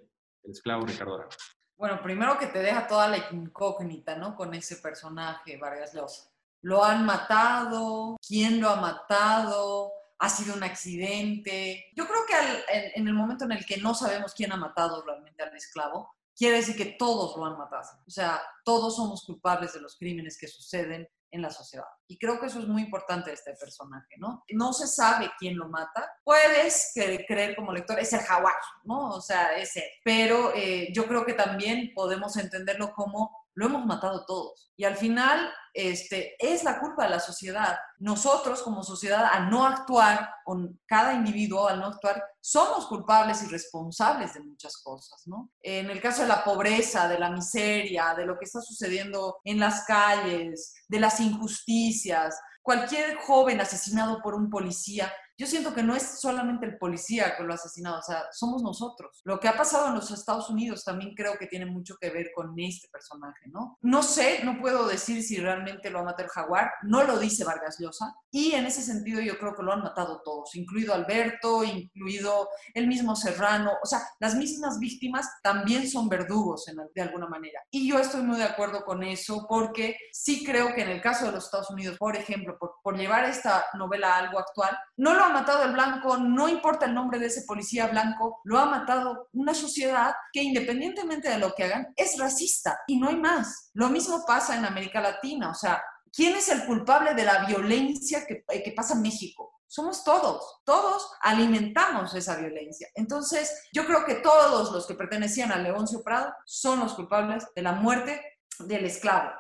el 0.43 0.51
esclavo 0.51 0.87
Ricardo 0.87 1.17
Arana? 1.17 1.31
Bueno, 1.77 2.01
primero 2.03 2.39
que 2.39 2.47
te 2.47 2.61
deja 2.61 2.87
toda 2.87 3.09
la 3.09 3.19
incógnita, 3.31 4.17
¿no? 4.17 4.35
Con 4.35 4.55
ese 4.55 4.77
personaje, 4.77 5.59
Vargas 5.59 5.95
Llosa. 5.95 6.31
¿Lo 6.63 6.83
han 6.83 7.05
matado? 7.05 8.17
¿Quién 8.27 8.61
lo 8.61 8.71
ha 8.71 8.81
matado? 8.81 9.93
¿Ha 10.19 10.29
sido 10.31 10.57
un 10.57 10.63
accidente? 10.63 11.85
Yo 11.95 12.07
creo 12.07 12.21
que 12.27 12.95
en 12.95 13.07
el 13.07 13.13
momento 13.13 13.45
en 13.45 13.53
el 13.53 13.67
que 13.67 13.77
no 13.77 13.95
sabemos 13.95 14.33
quién 14.35 14.53
ha 14.53 14.57
matado 14.57 15.05
realmente 15.05 15.43
al 15.43 15.55
esclavo, 15.55 16.16
quiere 16.37 16.59
decir 16.59 16.77
que 16.77 16.97
todos 16.99 17.37
lo 17.37 17.47
han 17.47 17.57
matado. 17.57 17.89
O 18.07 18.11
sea, 18.11 18.41
todos 18.65 18.97
somos 18.97 19.25
culpables 19.25 19.73
de 19.73 19.81
los 19.81 19.97
crímenes 19.97 20.39
que 20.39 20.47
suceden 20.47 21.09
en 21.31 21.43
la 21.43 21.51
sociedad. 21.51 21.87
Y 22.07 22.19
creo 22.19 22.39
que 22.39 22.47
eso 22.47 22.61
es 22.61 22.69
muy 22.69 22.83
importante 22.83 23.31
de 23.31 23.35
este 23.35 23.55
personaje, 23.55 24.15
¿no? 24.19 24.45
No 24.51 24.73
se 24.73 24.87
sabe 24.87 25.31
quién 25.39 25.57
lo 25.57 25.69
mata. 25.69 26.09
Puedes 26.25 26.93
creer 26.95 27.57
como 27.57 27.73
lector, 27.73 27.99
es 27.99 28.13
el 28.13 28.21
jaguar, 28.21 28.55
¿no? 28.85 29.11
O 29.11 29.21
sea, 29.21 29.57
es 29.57 29.77
él. 29.77 29.89
Pero 30.05 30.53
eh, 30.55 30.93
yo 30.93 31.07
creo 31.07 31.25
que 31.25 31.35
también 31.35 31.93
podemos 31.95 32.37
entenderlo 32.37 32.93
como 32.93 33.46
lo 33.57 33.67
hemos 33.67 33.87
matado 33.87 34.25
todos. 34.27 34.71
Y 34.77 34.85
al 34.85 34.97
final 34.97 35.51
este, 35.73 36.37
es 36.39 36.63
la 36.63 36.79
culpa 36.79 37.05
de 37.05 37.11
la 37.11 37.21
sociedad. 37.21 37.77
Nosotros 37.99 38.63
como 38.63 38.83
sociedad, 38.83 39.31
al 39.33 39.51
no 39.51 39.67
actuar, 39.67 40.31
con 40.45 40.79
cada 40.87 41.15
individuo, 41.15 41.67
al 41.67 41.81
no 41.81 41.87
actuar, 41.87 42.23
somos 42.41 42.87
culpables 42.87 43.43
y 43.43 43.47
responsables 43.47 44.35
de 44.35 44.41
muchas 44.41 44.77
cosas, 44.83 45.23
¿no? 45.27 45.51
En 45.63 45.91
el 45.91 46.01
caso 46.01 46.23
de 46.23 46.29
la 46.29 46.45
pobreza, 46.45 47.09
de 47.09 47.19
la 47.19 47.31
miseria, 47.31 48.15
de 48.15 48.27
lo 48.27 48.39
que 48.39 48.45
está 48.45 48.61
sucediendo 48.61 49.39
en 49.43 49.59
las 49.59 49.85
calles, 49.85 50.75
de 50.87 51.01
las 51.01 51.19
injusticias, 51.19 52.39
cualquier 52.63 53.17
joven 53.19 53.61
asesinado 53.61 54.21
por 54.21 54.35
un 54.35 54.51
policía, 54.51 55.11
yo 55.39 55.47
siento 55.47 55.75
que 55.75 55.83
no 55.83 55.95
es 55.95 56.21
solamente 56.21 56.67
el 56.67 56.79
policía 56.79 57.37
que 57.37 57.43
lo 57.43 57.53
ha 57.53 57.57
asesinado, 57.57 57.99
o 57.99 58.03
sea, 58.03 58.25
somos 58.33 58.63
nosotros. 58.63 59.21
Lo 59.25 59.39
que 59.39 59.49
ha 59.49 59.57
pasado 59.57 59.89
en 59.89 59.95
los 59.95 60.11
Estados 60.11 60.49
Unidos 60.49 60.85
también 60.85 61.15
creo 61.15 61.37
que 61.39 61.47
tiene 61.47 61.67
mucho 61.67 61.97
que 62.01 62.11
ver 62.11 62.31
con 62.35 62.55
este 62.59 62.89
personaje, 62.89 63.49
¿no? 63.49 63.79
No 63.83 64.03
sé, 64.03 64.41
no 64.45 64.59
puedo 64.61 64.87
decir 64.87 65.23
si 65.23 65.37
realmente 65.39 65.91
lo 65.91 66.01
ha 66.01 66.05
matado 66.05 66.25
el 66.25 66.31
jaguar, 66.31 66.71
no 66.83 67.05
lo 67.05 67.19
dice 67.19 67.45
Vargas 67.45 67.77
Llosa, 67.79 68.15
y 68.31 68.53
en 68.53 68.67
ese 68.67 68.83
sentido 68.83 69.21
yo 69.21 69.39
creo 69.39 69.55
que 69.55 69.63
lo 69.63 69.73
han 69.73 69.83
matado 69.83 70.23
todos, 70.25 70.55
incluido 70.57 70.95
Alberto, 70.95 71.65
incluido 71.65 72.49
el 72.75 72.87
mismo 72.87 73.15
Serrano, 73.15 73.73
o 73.83 73.87
sea, 73.87 74.01
las 74.21 74.35
mismas 74.35 74.79
víctimas 74.79 75.29
también 75.43 75.89
son 75.89 76.09
verdugos 76.09 76.65
de 76.95 77.03
alguna 77.03 77.27
manera. 77.27 77.61
Y 77.71 77.89
yo 77.89 77.99
estoy 77.99 78.23
muy 78.23 78.39
de 78.39 78.45
acuerdo 78.45 78.85
con 78.85 79.03
eso 79.03 79.47
porque 79.49 79.97
sí 80.13 80.45
creo 80.45 80.75
que 80.75 80.83
en 80.83 80.89
el 80.89 81.03
caso 81.03 81.27
de 81.27 81.33
los 81.33 81.45
Estados 81.45 81.71
Unidos, 81.71 81.99
por 81.99 82.17
ejemplo, 82.17 82.57
por, 82.59 82.77
por 82.83 82.97
llevar 82.97 83.25
esta 83.25 83.67
novela 83.75 84.15
a 84.15 84.19
algo 84.19 84.39
actual, 84.39 84.77
no 84.97 85.15
lo 85.15 85.26
ha 85.27 85.33
matado 85.33 85.65
el 85.65 85.73
blanco, 85.73 86.17
no 86.17 86.49
importa 86.49 86.87
el 86.87 86.95
nombre 86.95 87.19
de 87.19 87.27
ese 87.27 87.43
policía 87.43 87.89
blanco, 87.89 88.41
lo 88.45 88.59
ha 88.59 88.67
matado 88.67 89.29
una 89.33 89.55
sociedad 89.55 90.15
que 90.33 90.43
independientemente 90.43 91.29
de 91.29 91.39
lo 91.39 91.53
que 91.53 91.65
hagan, 91.65 91.93
es 91.97 92.19
racista 92.19 92.79
y 92.87 92.99
no 92.99 93.09
hay 93.09 93.17
más. 93.17 93.71
Lo 93.75 93.89
mismo 93.89 94.25
pasa 94.27 94.57
en 94.57 94.65
América 94.65 95.01
Latina, 95.01 95.51
o 95.51 95.55
sea, 95.55 95.83
¿quién 96.13 96.37
es 96.37 96.49
el 96.49 96.65
culpable 96.65 97.15
de 97.15 97.25
la 97.25 97.45
violencia 97.45 98.25
que, 98.27 98.45
eh, 98.49 98.75
pasa 98.75 98.95
en 98.95 99.03
México? 99.03 99.53
somos 99.69 100.05
todos, 100.05 100.63
todos 100.65 101.11
alimentamos 101.21 102.15
esa 102.15 102.37
violencia. 102.37 102.89
Entonces, 102.95 103.69
yo 103.73 103.85
creo 103.85 104.07
que 104.07 104.15
todos 104.15 104.73
los 104.73 104.87
que 104.87 104.95
pertenecían 104.95 105.51
a 105.51 105.59
Leoncio 105.59 106.03
Prado 106.05 106.33
son 106.47 106.79
los 106.81 106.95
culpables 106.95 107.45
de 107.55 107.63
la 107.63 107.73
muerte 107.73 108.23
del 108.61 108.87
esclavo. 108.87 109.33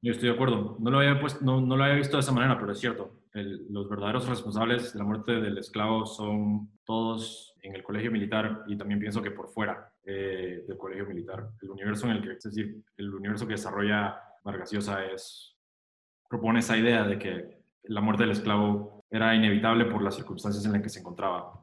Yo 0.00 0.12
estoy 0.12 0.28
de 0.28 0.34
acuerdo. 0.34 0.76
No 0.78 0.90
lo 0.90 1.00
había, 1.00 1.20
no 1.40 1.60
lo 1.60 1.84
había 1.84 1.96
visto 1.96 2.16
de 2.16 2.20
esa 2.20 2.32
manera, 2.32 2.56
pero 2.58 2.72
es 2.72 2.78
cierto 2.78 3.21
los 3.34 3.88
verdaderos 3.88 4.28
responsables 4.28 4.92
de 4.92 4.98
la 4.98 5.04
muerte 5.04 5.32
del 5.32 5.56
esclavo 5.56 6.04
son 6.04 6.70
todos 6.84 7.54
en 7.62 7.74
el 7.74 7.82
colegio 7.82 8.10
militar 8.10 8.64
y 8.66 8.76
también 8.76 9.00
pienso 9.00 9.22
que 9.22 9.30
por 9.30 9.48
fuera 9.48 9.92
eh, 10.04 10.64
del 10.66 10.76
colegio 10.76 11.06
militar. 11.06 11.48
El 11.62 11.70
universo 11.70 12.06
en 12.06 12.12
el 12.12 12.22
que, 12.22 12.32
es 12.32 12.42
decir, 12.42 12.82
el 12.96 13.14
universo 13.14 13.46
que 13.46 13.54
desarrolla 13.54 14.18
Vargas 14.44 14.70
Llosa 14.70 15.04
es, 15.06 15.56
propone 16.28 16.58
esa 16.58 16.76
idea 16.76 17.04
de 17.04 17.18
que 17.18 17.62
la 17.84 18.00
muerte 18.00 18.24
del 18.24 18.32
esclavo 18.32 19.04
era 19.10 19.34
inevitable 19.34 19.86
por 19.86 20.02
las 20.02 20.16
circunstancias 20.16 20.64
en 20.66 20.72
las 20.72 20.82
que 20.82 20.88
se 20.88 21.00
encontraba. 21.00 21.58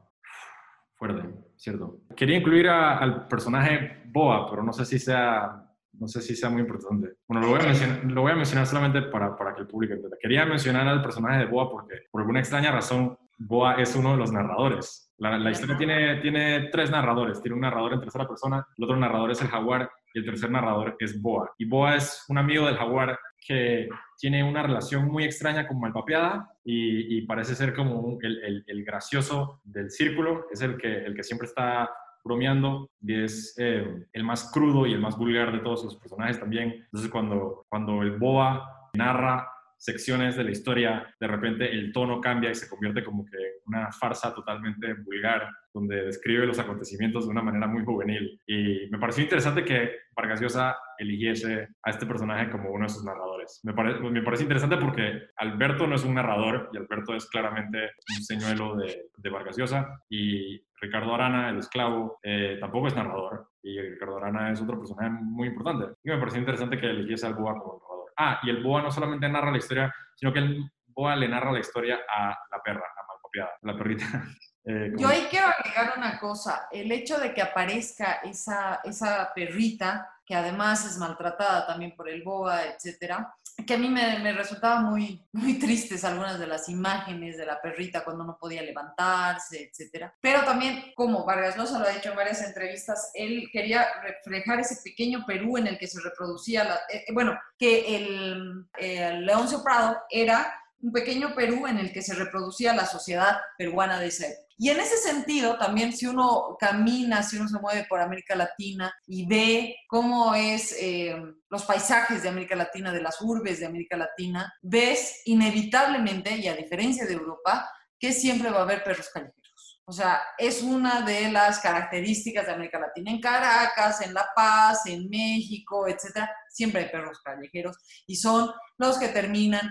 Fuerte, 0.94 1.28
¿cierto? 1.56 2.00
Quería 2.16 2.38
incluir 2.38 2.68
al 2.68 3.26
personaje 3.26 4.02
Boa, 4.06 4.50
pero 4.50 4.62
no 4.62 4.72
sé 4.72 4.84
si 4.84 4.98
sea 4.98 5.69
no 6.00 6.08
sé 6.08 6.22
si 6.22 6.34
sea 6.34 6.48
muy 6.48 6.62
importante. 6.62 7.12
Bueno, 7.28 7.46
lo 7.46 7.52
voy 7.52 7.60
a 7.60 7.66
mencionar, 7.66 8.04
lo 8.04 8.22
voy 8.22 8.32
a 8.32 8.36
mencionar 8.36 8.66
solamente 8.66 9.02
para, 9.02 9.36
para 9.36 9.54
que 9.54 9.60
el 9.60 9.66
público 9.66 9.92
entienda. 9.92 10.16
Quería 10.20 10.46
mencionar 10.46 10.88
al 10.88 11.02
personaje 11.02 11.40
de 11.40 11.46
Boa 11.46 11.70
porque, 11.70 11.94
por 12.10 12.22
alguna 12.22 12.40
extraña 12.40 12.72
razón, 12.72 13.16
Boa 13.38 13.74
es 13.74 13.94
uno 13.94 14.12
de 14.12 14.16
los 14.16 14.32
narradores. 14.32 15.12
La, 15.18 15.38
la, 15.38 15.50
historia 15.50 15.76
tiene, 15.76 16.16
tiene 16.16 16.68
tres 16.72 16.90
narradores. 16.90 17.40
Tiene 17.42 17.54
un 17.54 17.60
narrador 17.60 17.92
en 17.92 18.00
tercera 18.00 18.26
persona, 18.26 18.66
el 18.76 18.84
otro 18.84 18.96
narrador 18.96 19.30
es 19.30 19.42
el 19.42 19.48
jaguar 19.48 19.90
y 20.14 20.18
el 20.18 20.24
tercer 20.24 20.50
narrador 20.50 20.96
es 20.98 21.20
Boa. 21.20 21.52
Y 21.58 21.66
Boa 21.66 21.96
es 21.96 22.24
un 22.28 22.38
amigo 22.38 22.66
del 22.66 22.76
jaguar 22.76 23.18
que 23.46 23.88
tiene 24.18 24.42
una 24.42 24.62
relación 24.62 25.06
muy 25.06 25.24
extraña 25.24 25.66
con 25.66 25.80
Malpapeada 25.80 26.50
y, 26.64 27.18
y 27.18 27.22
parece 27.22 27.54
ser 27.54 27.74
como 27.74 28.18
el, 28.20 28.42
el, 28.42 28.64
el, 28.66 28.84
gracioso 28.84 29.60
del 29.64 29.90
círculo. 29.90 30.46
Es 30.50 30.62
el 30.62 30.76
que, 30.76 31.04
el 31.04 31.14
que 31.14 31.22
siempre 31.22 31.46
está 31.46 31.90
bromeando 32.24 32.90
y 33.00 33.22
es 33.22 33.54
eh, 33.58 34.06
el 34.12 34.24
más 34.24 34.50
crudo 34.52 34.86
y 34.86 34.92
el 34.92 35.00
más 35.00 35.16
vulgar 35.16 35.52
de 35.52 35.60
todos 35.60 35.84
los 35.84 35.96
personajes 35.96 36.38
también. 36.38 36.72
Entonces 36.84 37.10
cuando, 37.10 37.66
cuando 37.68 38.02
el 38.02 38.18
boa 38.18 38.90
narra 38.94 39.48
secciones 39.80 40.36
de 40.36 40.44
la 40.44 40.50
historia, 40.50 41.14
de 41.18 41.26
repente 41.26 41.72
el 41.72 41.90
tono 41.90 42.20
cambia 42.20 42.50
y 42.50 42.54
se 42.54 42.68
convierte 42.68 43.02
como 43.02 43.24
que 43.24 43.38
una 43.66 43.90
farsa 43.90 44.34
totalmente 44.34 44.92
vulgar, 44.92 45.48
donde 45.72 46.04
describe 46.04 46.46
los 46.46 46.58
acontecimientos 46.58 47.24
de 47.24 47.30
una 47.30 47.42
manera 47.42 47.66
muy 47.66 47.82
juvenil. 47.84 48.38
Y 48.46 48.88
me 48.90 48.98
pareció 48.98 49.24
interesante 49.24 49.64
que 49.64 49.90
Vargas 50.14 50.40
Llosa 50.40 50.76
eligiese 50.98 51.68
a 51.82 51.90
este 51.90 52.04
personaje 52.04 52.50
como 52.50 52.70
uno 52.70 52.84
de 52.84 52.90
sus 52.92 53.04
narradores. 53.04 53.60
Me, 53.62 53.72
parece 53.72 54.42
interesante 54.42 54.76
porque 54.76 55.28
Alberto 55.36 55.86
no 55.86 55.94
es 55.94 56.04
un 56.04 56.14
narrador 56.14 56.68
y 56.74 56.76
Alberto 56.76 57.14
es 57.14 57.26
claramente 57.26 57.78
un 58.16 58.22
señuelo 58.22 58.76
de, 58.76 59.06
de 59.16 59.30
Vargas 59.30 59.56
Llosa 59.56 60.02
y 60.10 60.62
Ricardo 60.80 61.14
Arana, 61.14 61.50
el 61.50 61.58
esclavo, 61.58 62.18
eh, 62.22 62.58
tampoco 62.60 62.88
es 62.88 62.96
narrador 62.96 63.48
y 63.62 63.80
Ricardo 63.80 64.18
Arana 64.18 64.50
es 64.50 64.60
otro 64.60 64.78
personaje 64.78 65.10
muy 65.10 65.48
importante. 65.48 65.94
Y 66.02 66.10
me 66.10 66.18
pareció 66.18 66.40
interesante 66.40 66.78
que 66.78 66.90
eligiese 66.90 67.26
al 67.26 67.34
Boa 67.34 67.58
como 67.58 67.78
Ah, 68.22 68.38
y 68.42 68.50
el 68.50 68.62
boa 68.62 68.82
no 68.82 68.90
solamente 68.90 69.26
narra 69.30 69.50
la 69.50 69.56
historia, 69.56 69.94
sino 70.14 70.30
que 70.30 70.40
el 70.40 70.70
boa 70.88 71.16
le 71.16 71.26
narra 71.26 71.52
la 71.52 71.60
historia 71.60 72.00
a 72.06 72.38
la 72.50 72.62
perra, 72.62 72.84
a 72.84 73.06
Malcopiada, 73.08 73.52
a 73.62 73.66
la 73.66 73.76
perrita. 73.76 74.04
Eh, 74.62 74.92
Yo 74.98 75.08
ahí 75.08 75.26
quiero 75.30 75.46
agregar 75.46 75.94
una 75.96 76.18
cosa. 76.18 76.68
El 76.70 76.92
hecho 76.92 77.18
de 77.18 77.32
que 77.32 77.40
aparezca 77.40 78.20
esa, 78.22 78.82
esa 78.84 79.32
perrita, 79.34 80.06
que 80.22 80.34
además 80.34 80.84
es 80.84 80.98
maltratada 80.98 81.66
también 81.66 81.96
por 81.96 82.10
el 82.10 82.22
boa, 82.22 82.64
etcétera, 82.66 83.32
que 83.66 83.74
a 83.74 83.78
mí 83.78 83.88
me, 83.88 84.18
me, 84.20 84.32
resultaba 84.32 84.80
muy, 84.80 85.26
muy 85.32 85.58
tristes 85.58 86.04
algunas 86.04 86.38
de 86.38 86.46
las 86.46 86.68
imágenes 86.68 87.36
de 87.36 87.46
la 87.46 87.60
perrita 87.60 88.04
cuando 88.04 88.24
no 88.24 88.38
podía 88.38 88.62
levantarse, 88.62 89.70
etcétera. 89.70 90.14
Pero 90.20 90.44
también, 90.44 90.92
como 90.94 91.24
Vargas 91.24 91.56
Llosa 91.56 91.78
lo 91.78 91.86
ha 91.86 91.92
dicho 91.92 92.10
en 92.10 92.16
varias 92.16 92.42
entrevistas, 92.42 93.10
él 93.14 93.48
quería 93.52 93.86
reflejar 94.02 94.60
ese 94.60 94.76
pequeño 94.82 95.24
Perú 95.26 95.56
en 95.56 95.66
el 95.66 95.78
que 95.78 95.86
se 95.86 96.00
reproducía, 96.00 96.64
la, 96.64 96.74
eh, 96.88 97.04
eh, 97.06 97.12
bueno, 97.12 97.38
que 97.58 97.96
el, 97.96 98.66
el 98.78 99.26
Leoncio 99.26 99.62
Prado 99.62 99.96
era 100.10 100.54
un 100.82 100.92
pequeño 100.92 101.34
Perú 101.34 101.66
en 101.66 101.78
el 101.78 101.92
que 101.92 102.02
se 102.02 102.14
reproducía 102.14 102.74
la 102.74 102.86
sociedad 102.86 103.38
peruana 103.58 104.00
de 104.00 104.06
esa 104.08 104.26
época. 104.26 104.50
Y 104.62 104.68
en 104.68 104.78
ese 104.78 104.98
sentido, 104.98 105.56
también 105.56 105.92
si 105.94 106.06
uno 106.06 106.56
camina, 106.60 107.22
si 107.22 107.38
uno 107.38 107.48
se 107.48 107.58
mueve 107.58 107.86
por 107.88 107.98
América 108.00 108.34
Latina 108.34 108.92
y 109.06 109.26
ve 109.26 109.76
cómo 109.88 110.34
es 110.34 110.76
eh, 110.78 111.16
los 111.48 111.64
paisajes 111.64 112.22
de 112.22 112.28
América 112.28 112.54
Latina, 112.56 112.92
de 112.92 113.00
las 113.00 113.22
urbes 113.22 113.60
de 113.60 113.66
América 113.66 113.96
Latina, 113.96 114.52
ves 114.60 115.22
inevitablemente, 115.24 116.36
y 116.36 116.46
a 116.46 116.56
diferencia 116.56 117.06
de 117.06 117.14
Europa, 117.14 117.70
que 117.98 118.12
siempre 118.12 118.50
va 118.50 118.58
a 118.58 118.62
haber 118.62 118.84
perros 118.84 119.08
callejeros. 119.08 119.80
O 119.86 119.92
sea, 119.92 120.20
es 120.38 120.62
una 120.62 121.00
de 121.02 121.32
las 121.32 121.58
características 121.60 122.46
de 122.46 122.52
América 122.52 122.78
Latina. 122.78 123.10
En 123.10 123.20
Caracas, 123.20 124.02
en 124.02 124.12
La 124.12 124.28
Paz, 124.36 124.86
en 124.86 125.08
México, 125.08 125.88
etcétera, 125.88 126.30
siempre 126.50 126.82
hay 126.82 126.88
perros 126.90 127.20
callejeros 127.22 127.76
y 128.06 128.16
son 128.16 128.50
los 128.78 128.98
que 128.98 129.08
terminan 129.08 129.68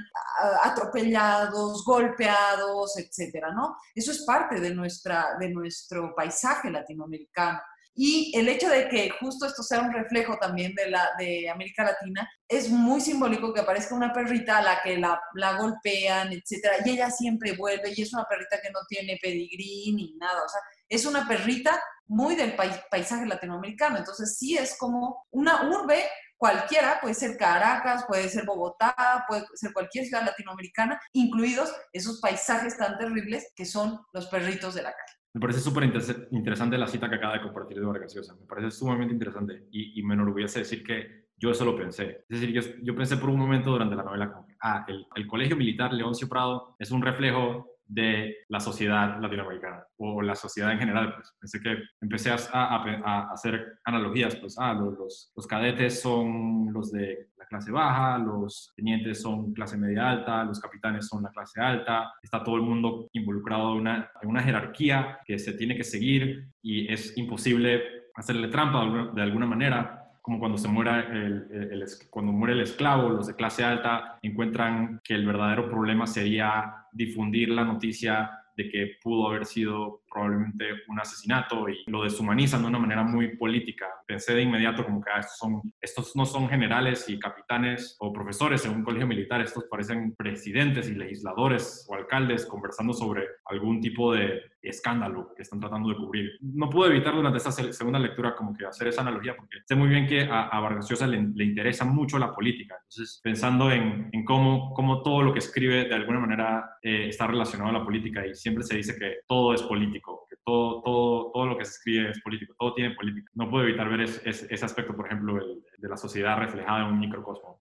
atropellados, 0.63 1.83
golpeados, 1.83 2.97
etcétera, 2.97 3.51
¿no? 3.53 3.75
Eso 3.93 4.11
es 4.11 4.23
parte 4.25 4.59
de, 4.59 4.73
nuestra, 4.73 5.37
de 5.39 5.49
nuestro 5.49 6.13
paisaje 6.15 6.69
latinoamericano. 6.69 7.59
Y 8.01 8.31
el 8.33 8.47
hecho 8.47 8.69
de 8.69 8.87
que 8.87 9.09
justo 9.19 9.45
esto 9.45 9.61
sea 9.61 9.81
un 9.81 9.91
reflejo 9.91 10.37
también 10.39 10.73
de, 10.73 10.89
la, 10.89 11.09
de 11.17 11.49
América 11.49 11.83
Latina, 11.83 12.29
es 12.47 12.69
muy 12.69 13.01
simbólico 13.01 13.53
que 13.53 13.59
aparezca 13.59 13.93
una 13.93 14.13
perrita 14.13 14.59
a 14.59 14.61
la 14.61 14.81
que 14.81 14.97
la, 14.97 15.19
la 15.35 15.57
golpean, 15.57 16.31
etcétera, 16.31 16.75
y 16.85 16.91
ella 16.91 17.11
siempre 17.11 17.57
vuelve, 17.57 17.93
y 17.93 18.01
es 18.01 18.13
una 18.13 18.23
perrita 18.23 18.61
que 18.61 18.71
no 18.71 18.79
tiene 18.87 19.19
pedigrí 19.21 19.91
ni 19.93 20.15
nada, 20.15 20.41
o 20.45 20.47
sea, 20.47 20.61
es 20.87 21.05
una 21.05 21.27
perrita 21.27 21.77
muy 22.07 22.35
del 22.35 22.55
paisaje 22.89 23.25
latinoamericano, 23.25 23.97
entonces 23.97 24.37
sí 24.37 24.57
es 24.57 24.77
como 24.77 25.25
una 25.31 25.69
urbe 25.69 26.03
cualquiera, 26.39 26.99
puede 27.01 27.13
ser 27.13 27.37
Caracas, 27.37 28.05
puede 28.07 28.29
ser 28.29 28.45
Bogotá, 28.45 29.25
puede 29.27 29.43
ser 29.53 29.73
cualquier 29.73 30.05
ciudad 30.05 30.25
latinoamericana, 30.25 30.99
incluidos 31.13 31.71
esos 31.93 32.19
paisajes 32.19 32.77
tan 32.77 32.97
terribles 32.97 33.51
que 33.55 33.65
son 33.65 33.99
los 34.13 34.27
perritos 34.27 34.73
de 34.73 34.83
la 34.83 34.91
calle. 34.91 35.19
Me 35.33 35.41
parece 35.41 35.59
súper 35.59 35.83
interesante 35.83 36.77
la 36.77 36.87
cita 36.87 37.07
que 37.07 37.15
acaba 37.15 37.33
de 37.33 37.43
compartir 37.43 37.77
de 37.77 37.85
Vargas 37.85 38.15
Llosa. 38.15 38.35
Me 38.35 38.47
parece 38.47 38.71
sumamente 38.71 39.13
interesante 39.13 39.67
y, 39.69 40.01
me 40.01 40.15
enorgullece 40.15 40.59
decir 40.59 40.83
que 40.83 41.27
yo 41.37 41.51
eso 41.51 41.65
lo 41.65 41.77
pensé. 41.77 42.25
Es 42.27 42.39
decir, 42.39 42.51
yo, 42.51 42.61
yo 42.81 42.95
pensé 42.95 43.17
por 43.17 43.29
un 43.29 43.37
momento 43.37 43.69
durante 43.69 43.95
la 43.95 44.03
novela 44.03 44.31
como 44.31 44.47
ah, 44.61 44.85
el, 44.87 45.05
el 45.15 45.27
Colegio 45.27 45.55
Militar 45.55 45.93
Leoncio 45.93 46.27
Prado 46.27 46.75
es 46.79 46.89
un 46.89 47.01
reflejo 47.01 47.78
de 47.89 48.37
la 48.47 48.59
sociedad 48.59 49.19
latinoamericana 49.19 49.83
o 49.97 50.21
la 50.21 50.35
sociedad 50.35 50.71
en 50.71 50.79
general. 50.79 51.15
Pues. 51.15 51.35
Pensé 51.39 51.59
que 51.59 51.77
empecé 51.99 52.29
a, 52.31 53.31
hacer 53.33 53.79
analogías, 53.83 54.35
pues, 54.35 54.55
ah, 54.59 54.73
los, 54.73 55.31
cadetes 55.47 56.01
son 56.01 56.71
los 56.71 56.91
de 56.91 57.29
la 57.37 57.45
clase 57.47 57.71
baja, 57.71 58.19
los 58.19 58.71
tenientes 58.75 59.21
son 59.21 59.53
clase 59.53 59.77
media 59.77 60.09
alta, 60.09 60.43
los 60.43 60.59
capitanes 60.59 61.07
son 61.07 61.23
la 61.23 61.31
clase 61.31 61.59
alta, 61.59 62.13
está 62.21 62.43
todo 62.43 62.55
el 62.55 62.61
mundo 62.61 63.07
involucrado 63.13 63.77
en 63.77 64.29
una 64.29 64.43
jerarquía 64.43 65.19
que 65.25 65.39
se 65.39 65.53
tiene 65.53 65.75
que 65.75 65.83
seguir 65.83 66.47
y 66.61 66.91
es 66.91 67.17
imposible 67.17 67.81
hacerle 68.15 68.49
trampa 68.49 69.11
de 69.13 69.21
alguna 69.21 69.47
manera 69.47 70.08
como 70.29 70.37
cuando 70.37 70.59
se 70.59 70.67
muera 70.67 70.99
el, 70.99 71.83
cuando 72.11 72.31
muere 72.31 72.53
el 72.53 72.61
esclavo, 72.61 73.09
los 73.09 73.25
de 73.25 73.33
clase 73.33 73.63
alta 73.63 74.19
encuentran 74.21 75.01
que 75.03 75.15
el 75.15 75.25
verdadero 75.25 75.67
problema 75.67 76.05
sería 76.05 76.85
difundir 76.91 77.49
la 77.49 77.63
noticia 77.63 78.29
de 78.55 78.69
que 78.69 78.97
pudo 79.01 79.27
haber 79.27 79.47
sido 79.47 80.03
probablemente 80.07 80.65
un 80.87 80.99
asesinato 80.99 81.67
y 81.67 81.83
lo 81.87 82.03
deshumanizan 82.03 82.61
de 82.61 82.67
una 82.67 82.77
manera 82.77 83.01
muy 83.01 83.37
política. 83.37 83.87
Pensé 84.05 84.35
de 84.35 84.43
inmediato 84.43 84.85
como 84.85 85.01
que 85.01 85.09
ah, 85.09 85.19
estos, 85.19 85.37
son, 85.39 85.61
estos 85.81 86.15
no 86.15 86.27
son 86.27 86.47
generales 86.47 87.09
y 87.09 87.17
capitanes 87.17 87.95
o 87.99 88.13
profesores 88.13 88.63
en 88.65 88.73
un 88.73 88.83
colegio 88.83 89.07
militar, 89.07 89.41
estos 89.41 89.63
parecen 89.63 90.13
presidentes 90.13 90.89
y 90.89 90.93
legisladores 90.93 91.87
o 91.89 91.95
alcaldes 91.95 92.45
conversando 92.45 92.93
sobre 92.93 93.23
algún 93.45 93.81
tipo 93.81 94.13
de 94.13 94.43
escándalo 94.61 95.33
que 95.35 95.43
están 95.43 95.59
tratando 95.59 95.89
de 95.89 95.95
cubrir. 95.95 96.31
No 96.41 96.69
pude 96.69 96.89
evitar 96.89 97.15
durante 97.15 97.37
esta 97.37 97.51
segunda 97.51 97.99
lectura 97.99 98.35
como 98.35 98.53
que 98.53 98.65
hacer 98.65 98.87
esa 98.87 99.01
analogía 99.01 99.35
porque 99.35 99.59
sé 99.65 99.75
muy 99.75 99.87
bien 99.87 100.05
que 100.07 100.23
a, 100.23 100.49
a 100.49 101.07
le, 101.07 101.43
interesa 101.43 101.85
mucho 101.85 102.19
la 102.19 102.33
política. 102.33 102.75
Entonces, 102.75 103.19
pensando 103.23 103.71
en, 103.71 104.09
cómo, 104.25 105.01
todo 105.03 105.21
lo 105.21 105.33
que 105.33 105.39
escribe 105.39 105.85
de 105.85 105.95
alguna 105.95 106.19
manera 106.19 106.77
eh, 106.81 107.07
está 107.09 107.27
relacionado 107.27 107.69
a 107.69 107.79
la 107.79 107.85
política 107.85 108.25
y 108.25 108.35
siempre 108.35 108.63
se 108.63 108.77
dice 108.77 108.97
que 108.97 109.19
todo 109.27 109.53
es 109.53 109.61
política 109.63 109.99
que 110.29 110.35
todo, 110.43 110.81
todo, 110.81 111.31
todo 111.31 111.45
lo 111.45 111.57
que 111.57 111.65
se 111.65 111.71
escribe 111.71 112.11
es 112.11 112.21
político, 112.21 112.53
todo 112.57 112.73
tiene 112.73 112.95
política. 112.95 113.31
No 113.33 113.49
puedo 113.49 113.63
evitar 113.65 113.89
ver 113.89 114.01
ese 114.01 114.65
aspecto, 114.65 114.95
por 114.95 115.05
ejemplo, 115.07 115.37
de 115.77 115.89
la 115.89 115.97
sociedad 115.97 116.37
reflejada 116.37 116.81
en 116.81 116.93
un 116.93 116.99
microcosmo. 116.99 117.61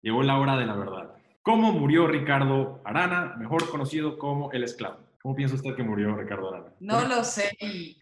Llegó 0.00 0.22
la 0.22 0.38
hora 0.38 0.56
de 0.56 0.66
la 0.66 0.76
verdad. 0.76 1.14
¿Cómo 1.42 1.72
murió 1.72 2.06
Ricardo 2.06 2.80
Arana, 2.84 3.34
mejor 3.38 3.68
conocido 3.70 4.18
como 4.18 4.52
el 4.52 4.64
esclavo? 4.64 5.07
¿Cómo 5.22 5.34
piensa 5.34 5.56
usted 5.56 5.74
que 5.74 5.82
murió 5.82 6.14
Ricardo 6.14 6.48
Arana? 6.48 6.72
No 6.80 7.00
lo 7.06 7.24
sé. 7.24 7.56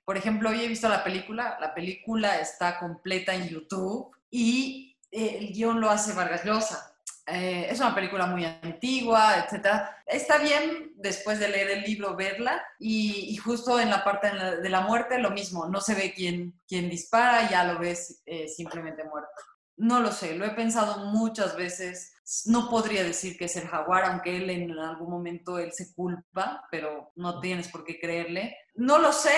Por 0.04 0.16
ejemplo, 0.16 0.50
hoy 0.50 0.60
he 0.60 0.68
visto 0.68 0.88
la 0.88 1.02
película. 1.02 1.56
La 1.60 1.74
película 1.74 2.38
está 2.38 2.78
completa 2.78 3.34
en 3.34 3.48
YouTube 3.48 4.14
y 4.30 4.96
eh, 5.10 5.38
el 5.40 5.52
guion 5.52 5.80
lo 5.80 5.90
hace 5.90 6.12
Vargas 6.12 6.44
Llosa. 6.44 6.96
Eh, 7.26 7.66
es 7.68 7.80
una 7.80 7.94
película 7.94 8.26
muy 8.26 8.44
antigua, 8.44 9.34
etc. 9.38 9.66
Está 10.06 10.38
bien 10.38 10.92
después 10.94 11.40
de 11.40 11.48
leer 11.48 11.70
el 11.70 11.82
libro 11.82 12.14
verla 12.14 12.62
y, 12.78 13.36
justo 13.38 13.80
en 13.80 13.90
la 13.90 14.04
parte 14.04 14.30
de 14.30 14.68
la, 14.68 14.82
muerte 14.82 15.18
lo 15.18 15.30
mismo, 15.30 15.66
no 15.66 15.80
se 15.80 15.96
ve 15.96 16.12
quién, 16.14 16.54
quién 16.68 16.88
dispara, 16.88 17.50
ya 17.50 17.64
lo 17.64 17.80
ves 17.80 18.22
eh, 18.26 18.46
simplemente 18.46 19.02
muerto. 19.02 19.28
No 19.76 20.00
lo 20.00 20.12
sé, 20.12 20.36
lo 20.36 20.44
he 20.44 20.50
pensado 20.50 21.06
muchas 21.06 21.56
veces. 21.56 22.12
No 22.46 22.68
podría 22.68 23.04
decir 23.04 23.36
que 23.36 23.44
es 23.44 23.56
el 23.56 23.68
jaguar, 23.68 24.04
aunque 24.04 24.36
él 24.36 24.50
en 24.50 24.78
algún 24.78 25.10
momento 25.10 25.58
él 25.58 25.72
se 25.72 25.94
culpa, 25.94 26.66
pero 26.70 27.12
no 27.16 27.40
tienes 27.40 27.68
por 27.68 27.84
qué 27.84 27.98
creerle. 28.00 28.56
No 28.74 28.98
lo 28.98 29.12
sé 29.12 29.34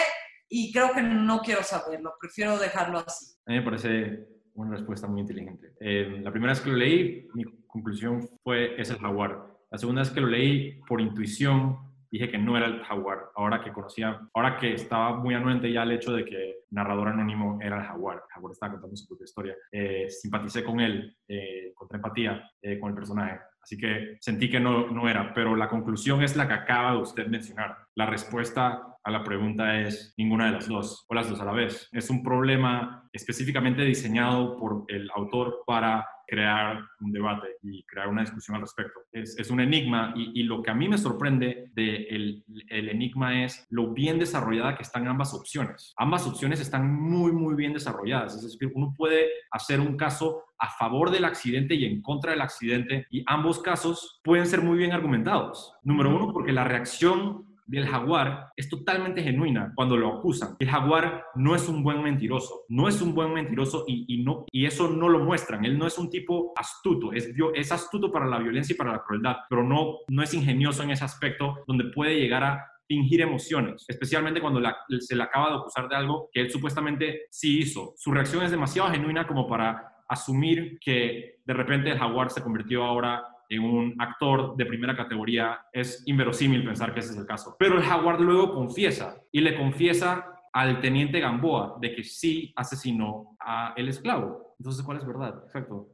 y 0.49 0.73
creo 0.73 0.93
que 0.93 1.03
no 1.03 1.41
quiero 1.41 1.63
saberlo, 1.63 2.15
prefiero 2.19 2.59
dejarlo 2.59 2.99
así. 3.07 3.27
A 3.47 3.53
mí 3.53 3.59
me 3.59 3.65
parece 3.65 4.27
una 4.55 4.71
respuesta 4.71 5.07
muy 5.07 5.21
inteligente. 5.21 5.75
Eh, 5.81 6.21
la 6.23 6.31
primera 6.31 6.53
vez 6.53 6.61
que 6.61 6.71
lo 6.71 6.77
leí, 6.77 7.29
mi 7.35 7.45
conclusión 7.67 8.29
fue, 8.43 8.81
es 8.81 8.91
el 8.91 8.99
jaguar. 8.99 9.47
La 9.71 9.79
segunda 9.79 10.03
vez 10.03 10.11
que 10.11 10.21
lo 10.21 10.27
leí, 10.27 10.81
por 10.89 11.01
intuición, 11.01 11.79
dije 12.11 12.31
que 12.31 12.39
no 12.39 12.57
era 12.57 12.67
el 12.67 12.83
jaguar. 12.83 13.31
Ahora 13.35 13.61
que 13.63 13.73
conocía, 13.73 14.21
ahora 14.35 14.57
que 14.57 14.73
estaba 14.73 15.17
muy 15.17 15.35
anuente 15.35 15.73
ya 15.73 15.83
el 15.83 15.93
hecho 15.93 16.13
de 16.13 16.25
que 16.25 16.59
narrador 16.71 17.09
anónimo 17.09 17.59
era 17.61 17.79
el 17.79 17.87
jaguar. 17.87 18.17
El 18.17 18.35
jaguar 18.35 18.53
estaba 18.53 18.73
contando 18.73 18.97
su 18.97 19.07
propia 19.07 19.25
historia. 19.25 19.57
Eh, 19.73 20.09
simpaticé 20.09 20.65
con 20.65 20.81
él, 20.81 21.17
eh, 21.27 21.73
con 21.75 21.89
empatía 21.93 22.51
eh, 22.63 22.79
con 22.79 22.91
el 22.91 22.95
personaje. 22.95 23.41
Así 23.63 23.77
que 23.77 24.17
sentí 24.21 24.49
que 24.49 24.61
no, 24.61 24.89
no 24.91 25.09
era, 25.09 25.35
pero 25.35 25.55
la 25.55 25.69
conclusión 25.69 26.23
es 26.23 26.37
la 26.37 26.49
que 26.49 26.55
acaba 26.55 26.93
de 26.93 26.99
usted 26.99 27.27
mencionar. 27.27 27.77
La 27.95 28.07
respuesta 28.07 28.97
a 29.03 29.11
la 29.11 29.25
pregunta 29.25 29.81
es 29.81 30.15
ninguna 30.17 30.47
de 30.47 30.53
las 30.53 30.69
dos 30.69 31.05
o 31.09 31.15
las 31.15 31.29
dos 31.29 31.41
a 31.41 31.45
la 31.45 31.53
vez. 31.53 31.89
Es 31.93 32.11
un 32.11 32.23
problema 32.23 33.09
específicamente 33.13 33.83
diseñado 33.83 34.57
por 34.57 34.85
el 34.89 35.11
autor 35.15 35.63
para 35.67 36.07
crear 36.29 36.85
un 37.01 37.11
debate 37.11 37.57
y 37.63 37.83
crear 37.85 38.09
una 38.09 38.21
discusión 38.21 38.57
al 38.57 38.61
respecto. 38.61 39.01
Es, 39.11 39.39
es 39.39 39.51
un 39.51 39.61
enigma 39.61 40.13
y, 40.15 40.41
y, 40.41 40.43
lo 40.43 40.63
que 40.63 40.71
a 40.71 40.75
mí 40.75 40.87
me 40.87 40.99
sorprende 40.99 41.71
del 41.75 42.45
de 42.47 42.65
el 42.69 42.89
enigma 42.91 43.45
es 43.45 43.67
lo 43.71 43.95
bien 43.95 44.19
desarrollada 44.19 44.77
que 44.77 44.83
están 44.83 45.09
ambas 45.09 45.33
opciones. 45.33 45.95
Ambas 45.97 46.27
opciones 46.27 46.61
están 46.61 46.93
muy, 46.93 47.33
muy 47.33 47.55
bien 47.55 47.73
desarrolladas. 47.73 48.37
Es 48.37 48.43
decir, 48.43 48.71
uno 48.75 48.95
puede 48.95 49.27
hacer 49.51 49.81
un 49.81 49.97
caso 49.97 50.45
a 50.59 50.69
favor 50.69 51.11
del 51.11 51.25
accidente 51.25 51.75
y 51.75 51.87
en 51.87 52.03
contra 52.03 52.33
del 52.33 52.43
accidente 52.43 53.07
y 53.11 53.25
ambos 53.27 53.61
casos 53.61 54.21
pueden 54.23 54.47
ser 54.47 54.61
muy 54.61 54.77
bien 54.77 54.93
argumentados. 54.93 55.73
Número 55.83 56.15
uno, 56.15 56.33
porque 56.33 56.53
la 56.53 56.65
reacción 56.65 57.48
del 57.69 57.87
jaguar 57.87 58.51
es 58.57 58.69
totalmente 58.69 59.23
genuina 59.23 59.73
cuando 59.77 59.97
lo 59.97 60.19
acusan. 60.19 60.57
El 60.59 60.69
jaguar 60.69 61.25
no 61.37 61.55
es 61.55 61.69
un 61.69 61.83
buen 61.83 62.03
mentiroso, 62.03 62.65
no 62.69 62.89
es 62.89 63.01
un 63.01 63.15
buen 63.15 63.33
mentiroso 63.33 63.85
y, 63.87 64.23
no, 64.25 64.47
y 64.51 64.67
eso 64.67 64.89
no 64.89 65.09
lo 65.09 65.21
muestran. 65.21 65.65
Él 65.65 65.79
no 65.79 65.87
es 65.87 65.99
un 65.99 66.11
tipo 66.11 66.53
astuto, 66.57 67.13
es, 67.13 67.31
es 67.55 67.73
astuto 67.73 68.11
para 68.11 68.27
la 68.27 68.39
violencia 68.39 68.75
y 68.75 68.77
para 68.77 68.93
la 68.93 69.03
crueldad, 69.03 69.37
pero 69.49 69.63
no, 69.63 69.99
no 70.09 70.23
es 70.23 70.35
ingenioso 70.35 70.83
en 70.83 70.91
ese 70.91 71.05
aspecto 71.05 71.59
donde 71.67 71.85
puede 71.95 72.19
llegar 72.19 72.43
a 72.43 72.67
fingir 72.89 73.21
emociones, 73.21 73.85
especialmente 73.87 74.41
cuando 74.41 74.63
se 74.99 75.15
le 75.15 75.23
acaba 75.23 75.51
de 75.51 75.57
acusar 75.57 75.89
de 75.89 75.97
algo 75.97 76.31
que 76.33 76.41
él 76.41 76.51
supuestamente 76.51 77.27
sí 77.31 77.61
hizo. 77.61 77.93
Su 77.99 78.11
reacción 78.11 78.43
es 78.43 78.51
demasiado 78.51 78.91
genuina 78.91 79.27
como 79.27 79.47
para 79.47 79.99
asumir 80.09 80.79
que 80.81 81.41
de 81.45 81.55
repente 81.55 81.91
el 81.91 81.99
jaguar 81.99 82.31
se 82.31 82.43
convirtió 82.43 82.83
ahora 82.85 83.23
en 83.49 83.63
un 83.63 83.95
actor 83.99 84.57
de 84.57 84.67
primera 84.67 84.97
categoría, 84.97 85.61
es 85.73 86.03
inverosímil 86.07 86.65
pensar 86.65 86.93
que 86.93 87.01
ese 87.01 87.13
es 87.13 87.19
el 87.19 87.27
caso. 87.27 87.57
Pero 87.59 87.77
el 87.77 87.83
jaguar 87.83 88.21
luego 88.21 88.55
confiesa 88.55 89.17
y 89.33 89.41
le 89.41 89.57
confiesa 89.57 90.27
al 90.53 90.81
teniente 90.81 91.21
Gamboa 91.21 91.79
de 91.81 91.95
que 91.95 92.05
sí 92.05 92.53
asesinó 92.57 93.37
a 93.41 93.75
el 93.77 93.89
esclavo. 93.89 94.55
Entonces, 94.59 94.85
¿cuál 94.85 94.99
es 94.99 95.07
verdad? 95.07 95.43
Exacto. 95.45 95.89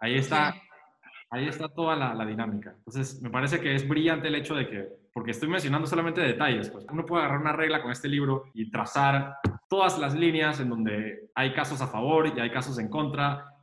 Ahí 0.00 0.16
está, 0.16 0.54
ahí 1.30 1.46
está 1.46 1.68
toda 1.68 1.96
la, 1.96 2.12
la 2.14 2.26
dinámica. 2.26 2.74
Entonces, 2.76 3.22
me 3.22 3.30
parece 3.30 3.60
que 3.60 3.74
es 3.74 3.86
brillante 3.86 4.28
el 4.28 4.34
hecho 4.34 4.54
de 4.54 4.68
que, 4.68 4.88
porque 5.12 5.30
estoy 5.30 5.48
mencionando 5.48 5.86
solamente 5.86 6.20
detalles, 6.20 6.68
pues 6.70 6.84
uno 6.90 7.06
puede 7.06 7.22
agarrar 7.22 7.40
una 7.40 7.52
regla 7.52 7.80
con 7.82 7.92
este 7.92 8.08
libro 8.08 8.44
y 8.52 8.70
trazar 8.70 9.36
todas 9.68 9.98
las 9.98 10.14
líneas 10.14 10.60
en 10.60 10.68
donde 10.68 11.30
hay 11.34 11.52
casos 11.52 11.80
a 11.80 11.86
favor 11.86 12.26
y 12.26 12.38
hay 12.40 12.50
casos 12.50 12.78
en 12.78 12.88
contra 12.88 13.53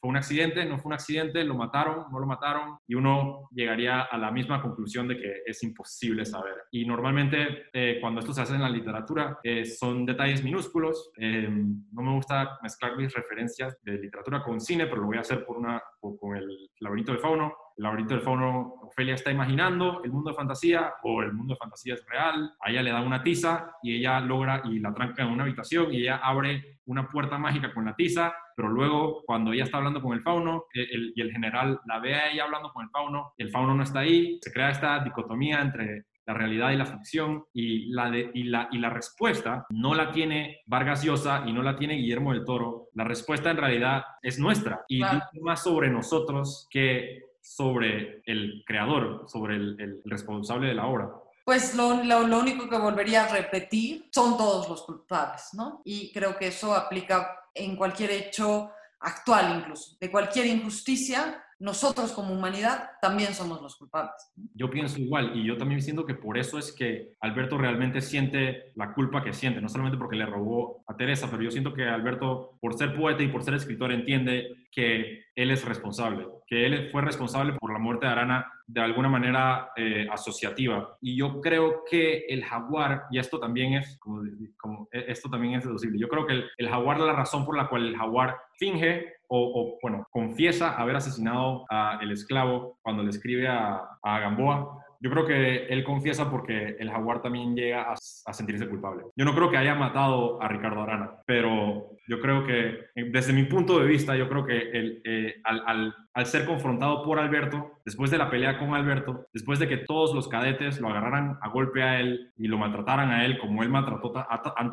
fue 0.00 0.10
un 0.10 0.16
accidente, 0.16 0.64
no 0.64 0.78
fue 0.78 0.90
un 0.90 0.94
accidente, 0.94 1.44
lo 1.44 1.54
mataron, 1.54 2.04
no 2.10 2.18
lo 2.18 2.26
mataron, 2.26 2.78
y 2.86 2.94
uno 2.94 3.48
llegaría 3.52 4.02
a 4.02 4.18
la 4.18 4.30
misma 4.30 4.60
conclusión 4.60 5.08
de 5.08 5.16
que 5.16 5.42
es 5.46 5.62
imposible 5.62 6.24
saber. 6.24 6.54
Y 6.70 6.84
normalmente 6.84 7.66
eh, 7.72 7.98
cuando 8.00 8.20
esto 8.20 8.32
se 8.32 8.42
hace 8.42 8.54
en 8.54 8.62
la 8.62 8.68
literatura 8.68 9.38
eh, 9.42 9.64
son 9.64 10.04
detalles 10.04 10.42
minúsculos. 10.44 11.10
Eh, 11.18 11.48
no 11.48 12.02
me 12.02 12.14
gusta 12.14 12.58
mezclar 12.62 12.96
mis 12.96 13.12
referencias 13.12 13.76
de 13.82 13.98
literatura 13.98 14.42
con 14.42 14.60
cine, 14.60 14.86
pero 14.86 15.02
lo 15.02 15.06
voy 15.08 15.16
a 15.16 15.20
hacer 15.20 15.44
por 15.44 15.56
una, 15.56 15.82
con 16.00 16.36
el 16.36 16.70
laberinto 16.80 17.12
del 17.12 17.20
fauno 17.20 17.54
el 17.76 17.82
laberinto 17.82 18.14
del 18.14 18.22
fauno, 18.22 18.74
Ofelia 18.82 19.14
está 19.14 19.30
imaginando 19.30 20.02
el 20.02 20.10
mundo 20.10 20.30
de 20.30 20.36
fantasía 20.36 20.94
o 21.02 21.22
el 21.22 21.34
mundo 21.34 21.52
de 21.52 21.58
fantasía 21.58 21.94
es 21.94 22.06
real. 22.06 22.54
A 22.60 22.70
ella 22.70 22.82
le 22.82 22.90
da 22.90 23.02
una 23.02 23.22
tiza 23.22 23.72
y 23.82 23.96
ella 23.96 24.18
logra 24.20 24.62
y 24.64 24.78
la 24.78 24.94
tranca 24.94 25.22
en 25.22 25.28
una 25.28 25.42
habitación 25.42 25.92
y 25.92 25.98
ella 25.98 26.16
abre 26.16 26.78
una 26.86 27.06
puerta 27.06 27.36
mágica 27.36 27.74
con 27.74 27.84
la 27.84 27.94
tiza, 27.94 28.34
pero 28.56 28.68
luego 28.68 29.22
cuando 29.26 29.52
ella 29.52 29.64
está 29.64 29.76
hablando 29.76 30.00
con 30.00 30.14
el 30.14 30.22
fauno 30.22 30.64
eh, 30.74 30.86
y 31.14 31.20
el 31.20 31.30
general 31.30 31.78
la 31.86 32.00
ve 32.00 32.14
a 32.14 32.30
ella 32.32 32.44
hablando 32.44 32.72
con 32.72 32.84
el 32.84 32.90
fauno, 32.90 33.34
el 33.36 33.50
fauno 33.50 33.74
no 33.74 33.82
está 33.82 34.00
ahí, 34.00 34.38
se 34.40 34.52
crea 34.52 34.70
esta 34.70 34.98
dicotomía 35.04 35.60
entre 35.60 36.06
la 36.26 36.34
realidad 36.34 36.72
y 36.72 36.76
la 36.76 36.86
ficción 36.86 37.44
y 37.52 37.86
la, 37.92 38.10
de, 38.10 38.30
y, 38.34 38.44
la, 38.44 38.68
y 38.72 38.78
la 38.78 38.90
respuesta 38.90 39.64
no 39.70 39.94
la 39.94 40.10
tiene 40.10 40.62
Vargas 40.66 41.04
Llosa 41.04 41.44
y 41.46 41.52
no 41.52 41.62
la 41.62 41.76
tiene 41.76 41.94
Guillermo 41.94 42.32
del 42.32 42.44
Toro. 42.44 42.88
La 42.94 43.04
respuesta 43.04 43.50
en 43.50 43.58
realidad 43.58 44.02
es 44.22 44.38
nuestra 44.38 44.84
y 44.88 45.02
más 45.40 45.62
sobre 45.62 45.88
nosotros 45.88 46.66
que 46.68 47.20
sobre 47.40 48.22
el 48.26 48.64
creador, 48.66 49.24
sobre 49.28 49.54
el, 49.54 50.02
responsable 50.04 50.66
de 50.66 50.74
la 50.74 50.86
obra. 50.86 51.10
Pues 51.46 51.76
lo, 51.76 52.02
lo, 52.02 52.40
único 52.40 52.68
que 52.68 52.76
volvería 52.76 53.22
a 53.22 53.28
repetir 53.28 54.08
son 54.12 54.36
todos 54.36 54.68
los 54.68 54.82
culpables, 54.82 55.50
¿no? 55.52 55.80
Y 55.84 56.12
creo 56.12 56.36
que 56.36 56.48
eso 56.48 56.74
aplica 56.74 57.38
en 57.54 57.76
cualquier 57.76 58.10
hecho 58.10 58.72
actual 58.98 59.60
incluso, 59.60 59.96
de 60.00 60.10
cualquier 60.10 60.46
injusticia, 60.46 61.45
nosotros 61.58 62.12
como 62.12 62.34
humanidad 62.34 62.90
también 63.00 63.32
somos 63.34 63.62
los 63.62 63.76
culpables. 63.76 64.14
Yo 64.54 64.70
pienso 64.70 65.00
igual 65.00 65.36
y 65.36 65.44
yo 65.44 65.56
también 65.56 65.80
siento 65.80 66.04
que 66.04 66.14
por 66.14 66.36
eso 66.36 66.58
es 66.58 66.72
que 66.72 67.14
Alberto 67.20 67.56
realmente 67.56 68.00
siente 68.00 68.72
la 68.74 68.92
culpa 68.92 69.24
que 69.24 69.32
siente, 69.32 69.60
no 69.60 69.68
solamente 69.68 69.98
porque 69.98 70.16
le 70.16 70.26
robó 70.26 70.84
a 70.86 70.96
Teresa, 70.96 71.28
pero 71.30 71.42
yo 71.42 71.50
siento 71.50 71.72
que 71.72 71.84
Alberto, 71.84 72.58
por 72.60 72.74
ser 72.74 72.94
poeta 72.94 73.22
y 73.22 73.28
por 73.28 73.42
ser 73.42 73.54
escritor, 73.54 73.90
entiende 73.92 74.66
que 74.70 75.24
él 75.34 75.50
es 75.50 75.64
responsable, 75.64 76.26
que 76.46 76.66
él 76.66 76.90
fue 76.90 77.00
responsable 77.02 77.54
por 77.54 77.72
la 77.72 77.78
muerte 77.78 78.06
de 78.06 78.12
Arana 78.12 78.52
de 78.66 78.80
alguna 78.80 79.08
manera 79.08 79.70
eh, 79.76 80.06
asociativa. 80.10 80.96
Y 81.00 81.16
yo 81.16 81.40
creo 81.40 81.84
que 81.88 82.26
el 82.28 82.44
jaguar, 82.44 83.04
y 83.10 83.18
esto 83.18 83.38
también 83.38 83.74
es, 83.74 83.98
como, 83.98 84.88
e, 84.92 85.04
esto 85.08 85.30
también 85.30 85.54
es 85.54 85.64
deducible, 85.64 85.98
yo 85.98 86.08
creo 86.08 86.26
que 86.26 86.34
el, 86.34 86.50
el 86.58 86.68
jaguar, 86.68 87.00
la 87.00 87.12
razón 87.12 87.46
por 87.46 87.56
la 87.56 87.68
cual 87.68 87.86
el 87.86 87.96
jaguar 87.96 88.36
finge 88.58 89.15
o, 89.28 89.78
bueno, 89.82 90.06
confiesa 90.10 90.74
haber 90.74 90.96
asesinado 90.96 91.64
a 91.70 91.98
el 92.00 92.12
esclavo 92.12 92.78
cuando 92.82 93.02
le 93.02 93.10
escribe 93.10 93.48
a, 93.48 93.80
a 94.02 94.20
Gamboa, 94.20 94.85
yo 95.00 95.10
creo 95.10 95.26
que 95.26 95.66
él 95.66 95.84
confiesa 95.84 96.30
porque 96.30 96.76
el 96.78 96.90
jaguar 96.90 97.22
también 97.22 97.54
llega 97.54 97.92
a, 97.92 97.96
sentirse 98.32 98.68
culpable. 98.68 99.04
Yo 99.16 99.24
no 99.24 99.34
creo 99.34 99.50
que 99.50 99.56
haya 99.56 99.74
matado 99.74 100.42
a 100.42 100.48
Ricardo 100.48 100.82
Arana, 100.82 101.10
pero 101.26 101.96
yo 102.06 102.20
creo 102.20 102.44
que, 102.44 102.86
desde 102.94 103.32
mi 103.32 103.44
punto 103.44 103.78
de 103.78 103.86
vista, 103.86 104.14
yo 104.16 104.28
creo 104.28 104.44
que 104.44 104.70
eh, 105.04 105.40
al, 105.44 105.94
ser 106.26 106.44
confrontado 106.44 107.02
por 107.02 107.18
Alberto, 107.18 107.78
después 107.84 108.10
de 108.10 108.18
la 108.18 108.30
pelea 108.30 108.58
con 108.58 108.74
Alberto, 108.74 109.26
después 109.32 109.58
de 109.58 109.68
que 109.68 109.78
todos 109.78 110.14
los 110.14 110.28
cadetes 110.28 110.80
lo 110.80 110.88
agarraran 110.88 111.38
a 111.40 111.48
golpe 111.48 111.82
a 111.82 112.00
él 112.00 112.32
y 112.36 112.48
lo 112.48 112.58
maltrataran 112.58 113.10
a 113.10 113.24
él 113.24 113.38
como 113.38 113.62
él 113.62 113.68
maltrató 113.68 114.12
a, 114.16 114.70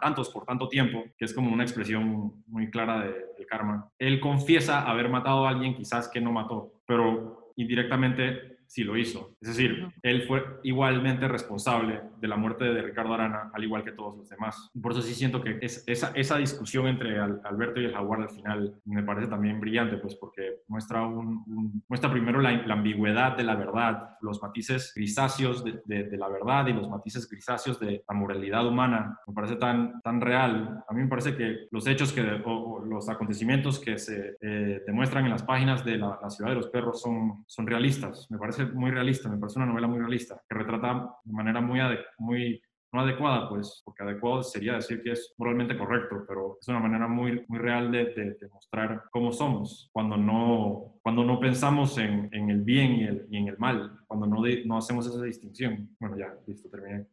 tantos, 0.00 0.30
por 0.30 0.44
tanto 0.44 0.68
tiempo, 0.68 1.04
que 1.16 1.24
es 1.24 1.34
como 1.34 1.52
una 1.52 1.62
expresión 1.62 2.42
muy 2.46 2.70
clara 2.70 3.00
de, 3.00 3.12
del 3.36 3.46
karma, 3.46 3.88
él 3.98 4.20
confiesa 4.20 4.82
haber 4.82 5.08
matado 5.08 5.46
a 5.46 5.50
alguien 5.50 5.74
quizás 5.74 6.08
que 6.08 6.20
no 6.20 6.32
mató, 6.32 6.72
pero 6.86 7.52
indirectamente 7.56 8.53
sí 8.74 8.82
lo 8.82 8.96
hizo. 8.96 9.36
Es 9.40 9.48
decir, 9.50 9.86
él 10.02 10.24
fue 10.26 10.44
igualmente 10.64 11.28
responsable 11.28 12.00
de 12.20 12.26
la 12.26 12.36
muerte 12.36 12.64
de 12.64 12.82
Ricardo 12.82 13.14
Arana, 13.14 13.52
al 13.54 13.62
igual 13.62 13.84
que 13.84 13.92
todos 13.92 14.16
los 14.16 14.28
demás. 14.28 14.68
Por 14.82 14.90
eso 14.90 15.00
sí 15.00 15.14
siento 15.14 15.40
que 15.40 15.58
es, 15.62 15.84
esa, 15.86 16.10
esa 16.16 16.38
discusión 16.38 16.88
entre 16.88 17.20
Alberto 17.20 17.80
y 17.80 17.84
el 17.84 17.92
Jaguar 17.92 18.22
al 18.22 18.30
final 18.30 18.74
me 18.84 19.04
parece 19.04 19.28
también 19.28 19.60
brillante, 19.60 19.96
pues 19.98 20.16
porque 20.16 20.62
muestra, 20.66 21.06
un, 21.06 21.84
muestra 21.88 22.10
primero 22.10 22.40
la, 22.40 22.50
ambigüedad 22.68 23.36
de 23.36 23.44
la 23.44 23.54
verdad, 23.54 24.16
los 24.20 24.42
matices 24.42 24.92
grisáceos 24.96 25.62
de, 25.62 25.80
de, 25.84 26.16
la 26.16 26.28
verdad 26.28 26.66
y 26.66 26.72
los 26.72 26.88
matices 26.88 27.28
grisáceos 27.30 27.78
de 27.78 28.02
la 28.08 28.14
moralidad 28.16 28.66
humana. 28.66 29.20
Me 29.28 29.34
parece 29.34 29.54
tan, 29.54 30.00
tan 30.00 30.20
real. 30.20 30.82
A 30.88 30.92
mí 30.92 31.02
me 31.02 31.08
parece 31.08 31.36
que 31.36 31.68
los 31.70 31.86
hechos 31.86 32.12
que, 32.12 32.42
o, 32.44 32.84
los 32.84 33.08
acontecimientos 33.08 33.78
que 33.78 33.98
se 33.98 34.36
eh, 34.40 34.82
demuestran 34.84 35.24
en 35.26 35.30
las 35.30 35.44
páginas 35.44 35.84
de 35.84 35.96
la, 35.96 36.18
la 36.20 36.30
Ciudad 36.30 36.50
de 36.50 36.56
los 36.56 36.68
Perros 36.70 37.00
son, 37.00 37.44
son 37.46 37.68
realistas. 37.68 38.26
Me 38.30 38.38
parece 38.38 38.63
muy 38.66 38.90
realista, 38.90 39.28
me 39.28 39.38
parece 39.38 39.58
una 39.58 39.66
novela 39.66 39.86
muy 39.86 39.98
realista, 39.98 40.42
que 40.48 40.54
retrata 40.54 41.16
de 41.24 41.32
manera 41.32 41.60
muy, 41.60 41.80
muy 42.18 42.62
no 42.94 43.00
adecuada, 43.00 43.48
pues, 43.48 43.82
porque 43.84 44.04
adecuado 44.04 44.44
sería 44.44 44.74
decir 44.74 45.02
que 45.02 45.10
es 45.12 45.34
moralmente 45.36 45.76
correcto, 45.76 46.24
pero 46.28 46.58
es 46.60 46.68
una 46.68 46.78
manera 46.78 47.08
muy, 47.08 47.44
muy 47.48 47.58
real 47.58 47.90
de, 47.90 48.04
de, 48.04 48.48
mostrar 48.52 49.02
cómo 49.10 49.32
somos 49.32 49.90
cuando 49.92 50.16
no, 50.16 51.00
cuando 51.02 51.24
no 51.24 51.40
pensamos 51.40 51.98
en, 51.98 52.28
en 52.32 52.50
el 52.50 52.62
bien 52.62 52.92
y, 52.92 53.04
el, 53.04 53.26
y, 53.30 53.38
en 53.38 53.48
el 53.48 53.58
mal, 53.58 53.98
cuando 54.06 54.26
no, 54.26 54.42
no 54.64 54.78
hacemos 54.78 55.06
esa 55.08 55.20
distinción. 55.22 55.96
Bueno, 55.98 56.16
ya, 56.16 56.32
listo, 56.46 56.70
terminé. 56.70 57.06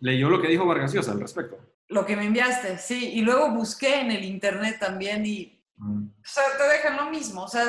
¿Leyó 0.00 0.30
lo 0.30 0.40
que 0.40 0.48
dijo 0.48 0.66
Vargas 0.66 0.94
Llosa 0.94 1.12
al 1.12 1.20
respecto? 1.20 1.58
Lo 1.88 2.06
que 2.06 2.16
me 2.16 2.24
enviaste, 2.24 2.78
sí, 2.78 3.12
y 3.12 3.20
luego 3.20 3.50
busqué 3.50 4.00
en 4.00 4.10
el 4.10 4.24
internet 4.24 4.78
también 4.80 5.26
y 5.26 5.61
o 5.82 6.24
sea, 6.24 6.44
te 6.56 6.64
dejan 6.64 6.96
lo 6.96 7.10
mismo, 7.10 7.42
o 7.44 7.48
sea, 7.48 7.64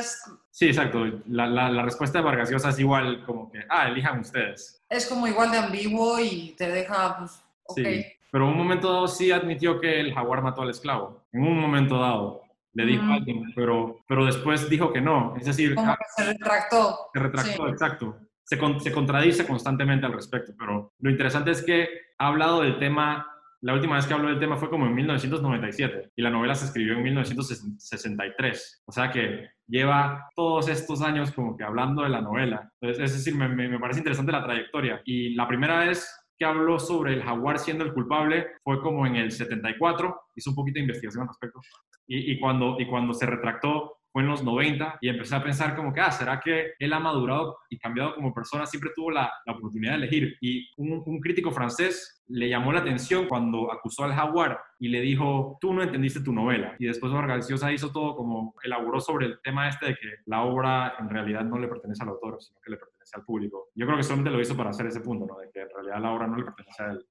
Sí, 0.51 0.68
exacto. 0.68 1.03
La, 1.28 1.47
la, 1.47 1.82
respuesta 1.82 2.20
de 2.20 2.26
Vargas 2.26 2.51
Llosa 2.51 2.70
es 2.70 2.80
igual 2.80 3.26
como 3.26 3.51
que, 3.51 3.59
ah, 3.70 3.88
elijan 3.88 4.20
ustedes. 4.20 4.84
Es 4.88 5.07
como 5.07 5.28
igual 5.28 5.49
de 5.49 5.57
ambiguo 5.57 6.20
y 6.20 6.53
te 6.55 6.70
deja, 6.70 7.18
pues, 7.18 7.43
ok. 7.64 7.78
Sí, 7.78 8.05
pero 8.32 8.45
en 8.45 8.51
un 8.51 8.57
momento 8.57 8.91
dado 8.91 9.07
sí 9.07 9.32
admitió 9.32 9.80
que 9.80 9.99
el 9.99 10.14
jaguar 10.14 10.43
mató 10.43 10.61
al 10.61 10.70
esclavo. 10.70 11.24
En 11.32 11.41
un 11.41 11.59
momento 11.59 11.99
dado 11.99 12.43
le 12.74 12.86
dijo 12.86 13.03
a 13.03 13.16
alguien, 13.16 13.51
pero, 13.55 13.99
pero 14.07 14.26
después 14.26 14.70
dijo 14.70 14.93
que 14.93 15.01
no. 15.01 15.36
Es 15.38 15.45
decir... 15.45 15.76
Como 15.76 15.95
que 15.95 16.05
se 16.16 16.24
retractó. 16.24 16.99
Se 17.14 17.20
retractó, 17.20 17.68
exacto. 17.70 18.18
Se, 18.43 18.59
se 18.80 18.91
contradice 18.91 19.47
constantemente 19.47 20.05
al 20.05 20.14
respecto, 20.14 20.53
pero 20.57 20.93
lo 20.99 21.09
interesante 21.09 21.51
es 21.51 21.64
que 21.64 21.88
ha 22.18 22.28
hablado 22.28 22.61
del 22.61 22.78
tema 22.78 23.32
la 23.64 23.74
última 23.74 23.95
vez 23.95 24.05
que 24.05 24.14
habló 24.14 24.28
del 24.28 24.39
tema 24.39 24.57
fue 24.57 24.70
como 24.70 24.86
en 24.86 24.93
1997 24.93 26.11
y 26.18 26.22
la 26.22 26.30
novela 26.30 26.53
se 26.53 26.66
escribió 26.66 26.93
en 26.93 27.03
1963. 27.03 28.84
O 28.86 28.91
sea 28.91 29.09
que 29.09 29.47
lleva 29.68 30.28
todos 30.36 30.68
estos 30.68 31.01
años 31.01 31.32
como 31.32 31.55
que 31.55 31.64
hablando 31.64 32.03
de 32.03 32.09
la 32.09 32.20
novela. 32.20 32.70
Entonces, 32.82 33.05
es 33.05 33.18
decir, 33.18 33.36
me, 33.36 33.47
me 33.47 33.80
parece 33.80 34.01
interesante 34.01 34.34
la 34.34 34.43
trayectoria. 34.43 35.01
Y 35.05 35.34
la 35.36 35.47
primera 35.47 35.80
vez 35.80 36.05
que 36.38 36.43
habló 36.43 36.78
sobre 36.78 37.14
el 37.14 37.24
jaguar 37.24 37.57
siendo 37.57 37.86
el 37.86 37.93
culpable 37.93 38.47
fue 38.66 38.82
como 38.82 39.07
en 39.07 39.16
el 39.16 39.32
74, 39.32 40.14
hizo 40.36 40.49
un 40.49 40.55
poquito 40.57 40.76
de 40.76 40.82
investigación 40.82 41.22
al 41.22 41.30
respecto, 41.30 41.61
y, 42.05 42.34
y 42.34 42.39
cuando, 42.41 42.76
y 42.80 42.86
cuando 42.86 43.14
se 43.14 43.26
retractó 43.26 43.97
fue 44.14 44.22
en 44.22 44.30
los 44.30 44.43
90 44.43 44.99
y 45.01 45.09
empecé 45.09 45.36
a 45.36 45.43
pensar 45.43 45.76
como 45.76 45.91
que, 45.91 45.99
ah, 45.99 46.11
¿será 46.11 46.39
que 46.39 46.74
él 46.78 46.93
ha 46.93 46.99
madurado 46.99 47.57
y 47.68 47.80
cambiado 47.80 48.14
como 48.14 48.32
persona? 48.32 48.68
Siempre 48.68 48.91
tuvo 48.95 49.09
la, 49.09 49.34
la 49.43 49.53
oportunidad 49.53 49.93
de 49.93 49.97
elegir. 49.97 50.38
Y 50.39 50.70
un, 50.78 51.01
un, 51.03 51.20
crítico 51.20 51.51
francés 51.51 52.24
le 52.28 52.47
llamó 52.47 52.72
la 52.72 52.82
atención 52.82 53.28
cuando 53.28 53.74
acusó 53.74 54.03
al 54.03 54.14
jaguar 54.14 54.59
y 54.78 54.89
le 54.89 55.01
dijo, 55.01 55.57
tú 55.59 55.74
no 55.74 55.82
entendiste 55.82 56.22
tu 56.22 56.32
novela. 56.32 56.76
Y 56.78 56.86
después 56.86 57.11
Vargas 57.11 57.49
Llosa 57.49 57.74
hizo 57.74 57.91
todo 57.91 58.16
como, 58.16 58.53
elaboró 58.64 59.01
sobre 59.01 59.26
el 59.26 59.41
tema 59.41 59.68
este 59.68 59.88
de 59.88 59.95
que 59.95 60.07
la 60.28 60.43
obra 60.43 60.93
en 60.99 61.09
realidad 61.09 61.43
no 61.43 61.57
le 61.57 61.68
pertenece 61.68 62.03
al 62.03 62.09
autor, 62.09 62.38
sino 62.39 62.59
que 62.64 62.70
le 62.70 62.78
pertenece 62.78 63.18
al 63.18 63.26
público. 63.26 63.70
Yo 63.74 63.88
creo 63.88 63.97
que 63.97 64.03
solamente 64.03 64.30
lo 64.30 64.39
hizo 64.39 64.55
para 64.55 64.70
hacer 64.70 64.86
ese 64.86 65.01
punto, 65.01 65.26
¿no? 65.26 65.39
De 65.39 65.49
que 65.51 65.61
en 65.61 65.70
realidad 65.74 65.99
la 65.99 66.11
obra 66.11 66.28
no 66.28 66.38
le 66.38 66.43
pertenece 66.43 66.84
a 66.84 66.91
él. 66.91 67.05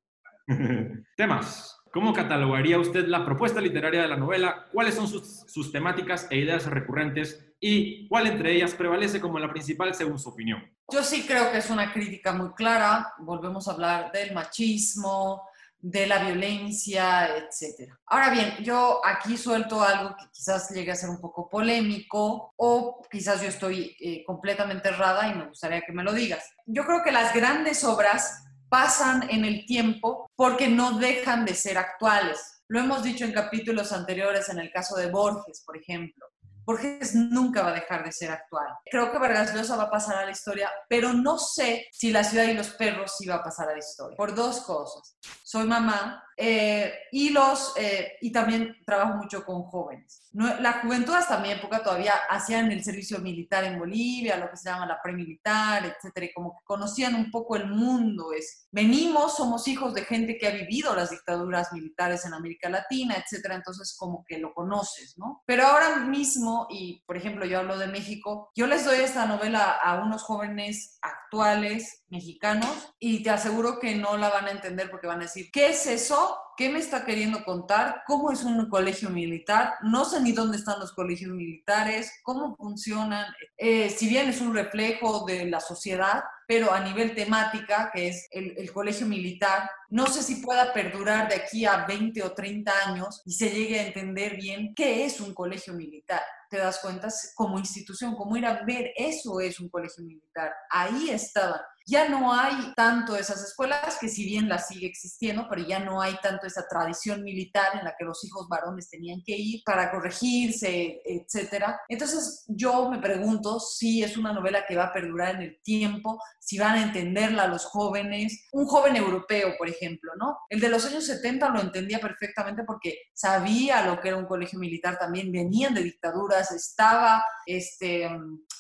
Temas. 1.17 1.82
¿Cómo 1.93 2.15
catalogaría 2.15 2.79
usted 2.79 3.07
la 3.07 3.23
propuesta 3.23 3.61
literaria 3.61 4.01
de 4.01 4.09
la 4.09 4.17
novela? 4.17 4.67
¿Cuáles 4.73 4.95
son 4.95 5.07
sus, 5.07 5.45
sus, 5.47 5.71
temáticas 5.71 6.27
e 6.31 6.39
ideas 6.39 6.65
recurrentes? 6.65 7.53
¿Y 7.61 8.09
cuál 8.09 8.29
entre 8.29 8.57
ellas 8.57 8.73
prevalece 8.73 9.21
como 9.21 9.39
la 9.39 9.51
principal 9.51 9.95
según 9.95 10.19
su 10.19 10.31
opinión? 10.31 10.63
Yo 10.91 11.03
sí 11.03 11.27
creo 11.27 11.53
que 11.53 11.59
es 11.59 11.69
una 11.69 11.93
crítica 11.93 12.33
muy 12.33 12.55
clara. 12.55 13.13
Volvemos 13.19 13.69
a 13.69 13.73
hablar 13.73 14.11
del 14.11 14.33
machismo, 14.33 15.43
de 15.83 16.07
la 16.07 16.25
violencia, 16.25 17.29
etc. 17.37 17.93
Ahora 18.07 18.31
bien, 18.31 18.55
yo 18.63 19.03
aquí 19.05 19.37
suelto 19.37 19.83
algo 19.83 20.17
que 20.17 20.31
quizás 20.33 20.71
llegue 20.71 20.93
a 20.93 20.97
ser 20.97 21.11
un 21.11 21.21
poco 21.21 21.51
polémico 21.51 22.55
o 22.57 23.03
quizás 23.11 23.43
yo 23.43 23.49
estoy 23.49 23.95
eh, 24.01 24.25
completamente 24.25 24.89
errada 24.89 25.29
y 25.29 25.35
me 25.35 25.49
gustaría 25.49 25.83
que 25.83 25.93
me 25.93 26.05
lo 26.05 26.15
digas. 26.15 26.55
Yo 26.65 26.87
creo 26.87 27.03
que 27.05 27.13
las 27.13 27.35
grandes 27.35 27.85
obras 27.85 28.45
pasan 28.73 29.29
en 29.29 29.45
el 29.45 29.67
tiempo 29.67 30.31
porque 30.35 30.67
no 30.67 30.99
dejan 30.99 31.45
de 31.45 31.55
ser 31.55 31.77
actuales. 31.77 32.63
Lo 32.69 32.81
hemos 32.81 33.03
dicho 33.03 33.27
en 33.27 33.33
capítulos 33.33 33.93
anteriores 33.93 34.49
en 34.49 34.59
el 34.59 34.73
caso 34.73 34.97
de 34.97 35.11
Borges, 35.11 35.63
por 35.67 35.77
ejemplo. 35.77 36.25
Borges 36.65 37.15
nunca 37.15 37.63
va 37.63 37.69
a 37.69 37.75
dejar 37.75 38.03
de 38.03 38.13
ser 38.13 38.31
actual. 38.31 38.69
Creo 38.91 39.13
que 39.13 39.19
Vargas 39.19 39.53
Llosa 39.53 39.77
va 39.77 39.83
a 39.83 39.91
pasar 39.91 40.17
a 40.17 40.25
la 40.25 40.31
historia, 40.31 40.71
pero 40.89 41.13
no 41.13 41.37
sé 41.37 41.87
si 41.93 42.11
La 42.13 42.25
ciudad 42.25 42.45
y 42.45 42.55
los 42.55 42.71
perros 42.71 43.15
sí 43.19 43.27
va 43.27 43.35
a 43.37 43.43
pasar 43.45 43.69
a 43.69 43.73
la 43.73 43.79
historia. 43.79 44.17
Por 44.17 44.35
dos 44.35 44.63
cosas. 44.63 45.19
Soy 45.43 45.67
mamá 45.67 46.25
eh, 46.37 46.93
y, 47.13 47.31
los, 47.31 47.75
eh, 47.77 48.15
y 48.21 48.33
también 48.33 48.77
trabajo 48.87 49.17
mucho 49.17 49.45
con 49.45 49.63
jóvenes. 49.65 50.29
No, 50.33 50.59
la 50.61 50.81
juventud 50.81 51.15
hasta 51.15 51.39
mi 51.39 51.51
época 51.51 51.83
todavía 51.83 52.15
hacían 52.31 52.73
el 52.73 52.83
servicio 52.83 53.19
militar 53.19 53.65
en 53.65 53.79
Bolivia, 53.79 54.39
lo 54.39 54.51
que 54.51 54.57
se 54.57 54.71
llama 54.71 54.87
la 54.87 55.01
premilitar, 55.03 55.85
etcétera, 55.85 56.27
y 56.27 56.33
como 56.33 56.53
que 56.53 56.65
conocían 56.65 57.15
un 57.15 57.31
poco 57.31 57.57
el 57.57 57.69
mundo. 57.69 58.33
Es, 58.33 58.67
venimos, 58.71 59.37
somos 59.37 59.69
hijos 59.69 59.95
de 59.95 60.05
gente 60.05 60.39
que 60.39 60.47
ha 60.47 60.53
vivido 60.53 60.95
las 60.95 61.11
dictaduras 61.11 61.73
militares 61.73 62.25
en 62.25 62.35
América 62.35 62.71
Latina, 62.71 63.17
etcétera, 63.17 63.57
entonces 63.57 63.95
como 63.99 64.25
que 64.27 64.39
lo 64.39 64.55
conoces, 64.55 65.15
¿no? 65.19 65.43
Pero 65.47 65.67
ahora 65.67 65.97
mismo, 65.97 66.67
y 66.71 67.03
por 67.07 67.17
ejemplo 67.17 67.45
yo 67.45 67.59
hablo 67.59 67.79
de 67.79 67.89
México, 67.89 68.51
yo 68.55 68.67
les 68.67 68.85
doy 68.85 69.01
esta 69.01 69.27
novela 69.27 69.79
a 69.83 70.03
unos 70.03 70.23
jóvenes 70.23 70.99
actuales 71.03 72.02
mexicanos 72.13 72.95
y 72.99 73.23
te 73.23 73.31
aseguro 73.31 73.81
que 73.81 73.95
no 73.95 74.17
la 74.17 74.29
van 74.29 74.45
a 74.47 74.51
entender 74.51 74.91
porque 74.91 75.07
van 75.07 75.21
a 75.21 75.25
decir, 75.25 75.51
¿qué 75.51 75.71
es 75.71 75.87
eso? 75.87 76.37
¿Qué 76.57 76.69
me 76.69 76.79
está 76.79 77.07
queriendo 77.07 77.43
contar? 77.43 78.03
¿Cómo 78.07 78.31
es 78.31 78.45
un 78.45 78.69
colegio 78.69 79.09
militar? 79.09 79.73
No 79.83 80.05
sé 80.05 80.21
ni 80.21 80.33
dónde 80.33 80.59
están 80.59 80.79
los 80.79 80.93
colegios 80.93 81.33
militares, 81.33 82.13
cómo 82.23 82.55
funcionan. 82.55 83.27
Eh, 83.57 83.89
si 83.89 84.07
bien 84.07 84.29
es 84.29 84.43
un 84.43 84.55
reflejo 84.55 85.25
de 85.25 85.47
la 85.47 85.61
sociedad, 85.61 86.23
pero 86.47 86.71
a 86.71 86.81
nivel 86.81 87.15
temática, 87.15 87.91
que 87.93 88.09
es 88.09 88.29
el, 88.31 88.55
el, 88.59 88.71
colegio 88.71 89.07
militar, 89.07 89.71
no 89.89 90.07
sé 90.07 90.23
si 90.23 90.37
pueda 90.37 90.75
perdurar 90.75 91.29
de 91.31 91.37
aquí 91.37 91.65
a 91.65 91.87
20 91.87 92.23
o 92.23 92.33
30 92.33 92.73
años 92.87 93.23
y 93.25 93.33
se 93.33 93.49
llegue 93.49 93.81
a 93.81 93.87
entender 93.87 94.37
bien 94.37 94.75
qué 94.75 95.07
es 95.07 95.21
un 95.21 95.33
colegio 95.33 95.73
militar. 95.73 96.21
Te 96.51 96.59
das 96.59 96.81
cuenta 96.81 97.09
como 97.35 97.59
institución, 97.59 98.15
como 98.15 98.37
ir 98.37 98.45
a 98.45 98.63
ver, 98.65 98.93
eso 98.95 99.41
es 99.41 99.59
un 99.59 99.71
colegio 99.71 100.05
militar. 100.05 100.53
Ahí 100.69 101.09
estaban 101.09 101.59
ya 101.87 102.09
no 102.09 102.33
hay 102.33 102.73
tanto 102.75 103.17
esas 103.17 103.43
escuelas, 103.43 103.99
que 104.01 104.09
si 104.09 104.25
bien 104.25 104.49
las 104.49 104.69
sigue 104.69 104.87
existiendo, 104.87 105.47
pero 105.49 105.67
ya 105.67 105.79
no 105.79 106.01
hay 106.01 106.17
tanto 106.23 106.47
esa 106.47 106.67
tradición 106.69 107.23
militar 107.23 107.77
en 107.79 107.85
la 107.85 107.95
que 107.99 108.05
los 108.05 108.25
hijos 108.25 108.49
varones 108.49 108.89
tenían 108.89 109.23
que 109.25 109.37
ir 109.37 109.63
para 109.65 109.91
corregirse, 109.91 111.01
etcétera. 111.05 111.81
Entonces 111.89 112.45
yo 112.49 112.91
me 112.91 112.99
pregunto 112.99 113.61
si 113.61 114.03
es 114.03 114.17
una 114.17 114.33
novela 114.33 114.65
que 114.67 114.77
va 114.77 114.85
a 114.85 114.93
perdurar 114.93 115.37
en 115.37 115.43
el 115.43 115.61
tiempo, 115.63 116.19
si 116.39 116.59
van 116.59 116.77
a 116.77 116.83
entenderla 116.83 117.47
los 117.47 117.65
jóvenes. 117.65 118.49
Un 118.53 118.67
joven 118.67 118.97
europeo, 118.97 119.55
por 119.59 119.69
ejemplo, 119.69 120.13
¿no? 120.19 120.39
El 120.49 120.61
de 120.61 120.69
los 120.69 120.85
años 120.87 121.07
70 121.07 121.49
lo 121.49 121.61
entendía 121.61 122.01
perfectamente 122.01 122.65
porque 122.65 122.97
sabía 123.15 123.85
lo 123.87 124.01
que 124.01 124.09
era 124.09 124.17
un 124.17 124.27
colegio 124.27 124.59
militar 124.59 124.99
también, 124.99 125.33
venían 125.33 125.75
de 125.75 125.83
dictaduras, 125.83 126.51
estaba, 126.53 127.25
este, 127.47 128.11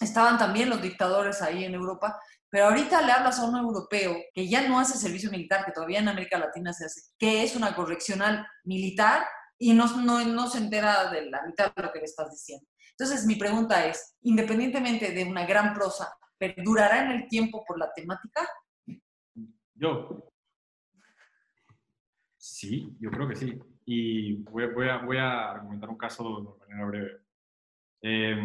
estaban 0.00 0.38
también 0.38 0.70
los 0.70 0.82
dictadores 0.82 1.42
ahí 1.42 1.64
en 1.64 1.74
Europa 1.74 2.18
pero 2.53 2.66
ahorita 2.66 3.00
le 3.00 3.12
hablas 3.12 3.40
a 3.40 3.46
un 3.46 3.57
europeo 3.57 4.14
que 4.34 4.46
ya 4.46 4.68
no 4.68 4.78
hace 4.78 4.98
servicio 4.98 5.30
militar, 5.30 5.64
que 5.64 5.72
todavía 5.72 6.00
en 6.00 6.09
América 6.09 6.38
Latina 6.38 6.74
se 6.74 6.84
hace, 6.84 7.00
que 7.18 7.42
es 7.42 7.57
una 7.57 7.74
correccional 7.74 8.46
militar 8.64 9.24
y 9.59 9.72
no, 9.72 9.86
no, 9.96 10.46
se 10.48 10.59
entera 10.59 11.11
de 11.11 11.30
la 11.30 11.46
mitad 11.46 11.74
de 11.74 11.82
lo 11.82 11.90
que 11.90 12.00
le 12.00 12.05
estás 12.05 12.30
diciendo. 12.30 12.68
Entonces, 12.90 13.24
mi 13.24 13.36
pregunta 13.36 13.86
es, 13.86 14.18
independientemente 14.20 15.12
de 15.12 15.24
una 15.24 15.46
gran 15.46 15.72
prosa, 15.72 16.12
¿perdurará 16.36 17.07
en 17.07 17.22
el 17.22 17.26
tiempo 17.26 17.64
por 17.66 17.78
la 17.78 17.90
temática? 17.94 18.46
Yo. 19.72 20.30
Sí, 22.36 22.94
yo 23.00 23.11
creo 23.11 23.28
que 23.28 23.36
sí. 23.36 23.59
Y 23.86 24.42
voy, 24.42 24.90
a, 24.90 24.98
voy 24.98 25.16
argumentar 25.16 25.88
un 25.88 25.96
caso 25.96 26.59
de 26.68 26.84
breve. 26.84 27.22
Eh, 28.03 28.36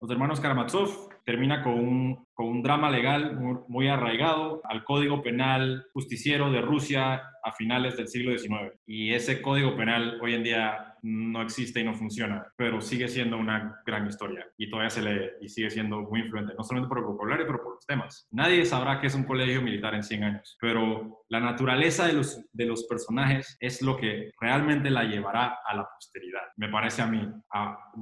los 0.00 0.10
hermanos 0.10 0.40
Karamazov 0.40 1.10
termina 1.24 1.62
con 1.62 1.74
un, 1.74 2.26
con 2.32 2.46
un 2.46 2.62
drama 2.62 2.90
legal 2.90 3.38
muy, 3.68 3.88
arraigado 3.88 4.62
al 4.64 4.82
Código 4.82 5.22
Penal 5.22 5.86
Justiciero 5.92 6.50
de 6.50 6.62
Rusia 6.62 7.22
a 7.42 7.52
finales 7.52 7.96
del 7.96 8.08
siglo 8.08 8.36
XIX. 8.36 8.72
Y 8.86 9.12
ese 9.12 9.42
Código 9.42 9.76
Penal 9.76 10.18
hoy 10.22 10.34
en 10.34 10.42
día 10.42 10.96
no 11.02 11.42
existe 11.42 11.80
y 11.80 11.84
no 11.84 11.94
funciona, 11.94 12.46
pero 12.56 12.80
sigue 12.80 13.08
siendo 13.08 13.36
una 13.36 13.80
gran 13.86 14.06
historia 14.06 14.46
y 14.56 14.68
todavía 14.70 14.90
se 14.90 15.02
lee 15.02 15.30
y 15.40 15.48
sigue 15.48 15.70
siendo 15.70 16.00
muy 16.00 16.20
influente, 16.20 16.54
no 16.56 16.64
solamente 16.64 16.88
por 16.88 16.98
el 16.98 17.04
vocabulario, 17.04 17.46
pero 17.46 17.62
por 17.62 17.74
los 17.74 17.86
temas. 17.86 18.26
Nadie 18.30 18.64
sabrá 18.64 19.00
que 19.00 19.06
es 19.06 19.14
un 19.14 19.24
colegio 19.24 19.62
militar 19.62 19.94
en 19.94 20.02
100 20.02 20.24
años, 20.24 20.56
pero 20.60 21.24
la 21.28 21.40
naturaleza 21.40 22.06
de 22.06 22.14
los, 22.14 22.42
de 22.52 22.66
los 22.66 22.84
personajes 22.84 23.56
es 23.60 23.82
lo 23.82 23.96
que 23.96 24.32
realmente 24.40 24.90
la 24.90 25.04
llevará 25.04 25.58
a 25.66 25.76
la 25.76 25.88
posteridad, 25.94 26.42
me 26.56 26.68
parece 26.68 27.02
a 27.02 27.06
mí. 27.06 27.26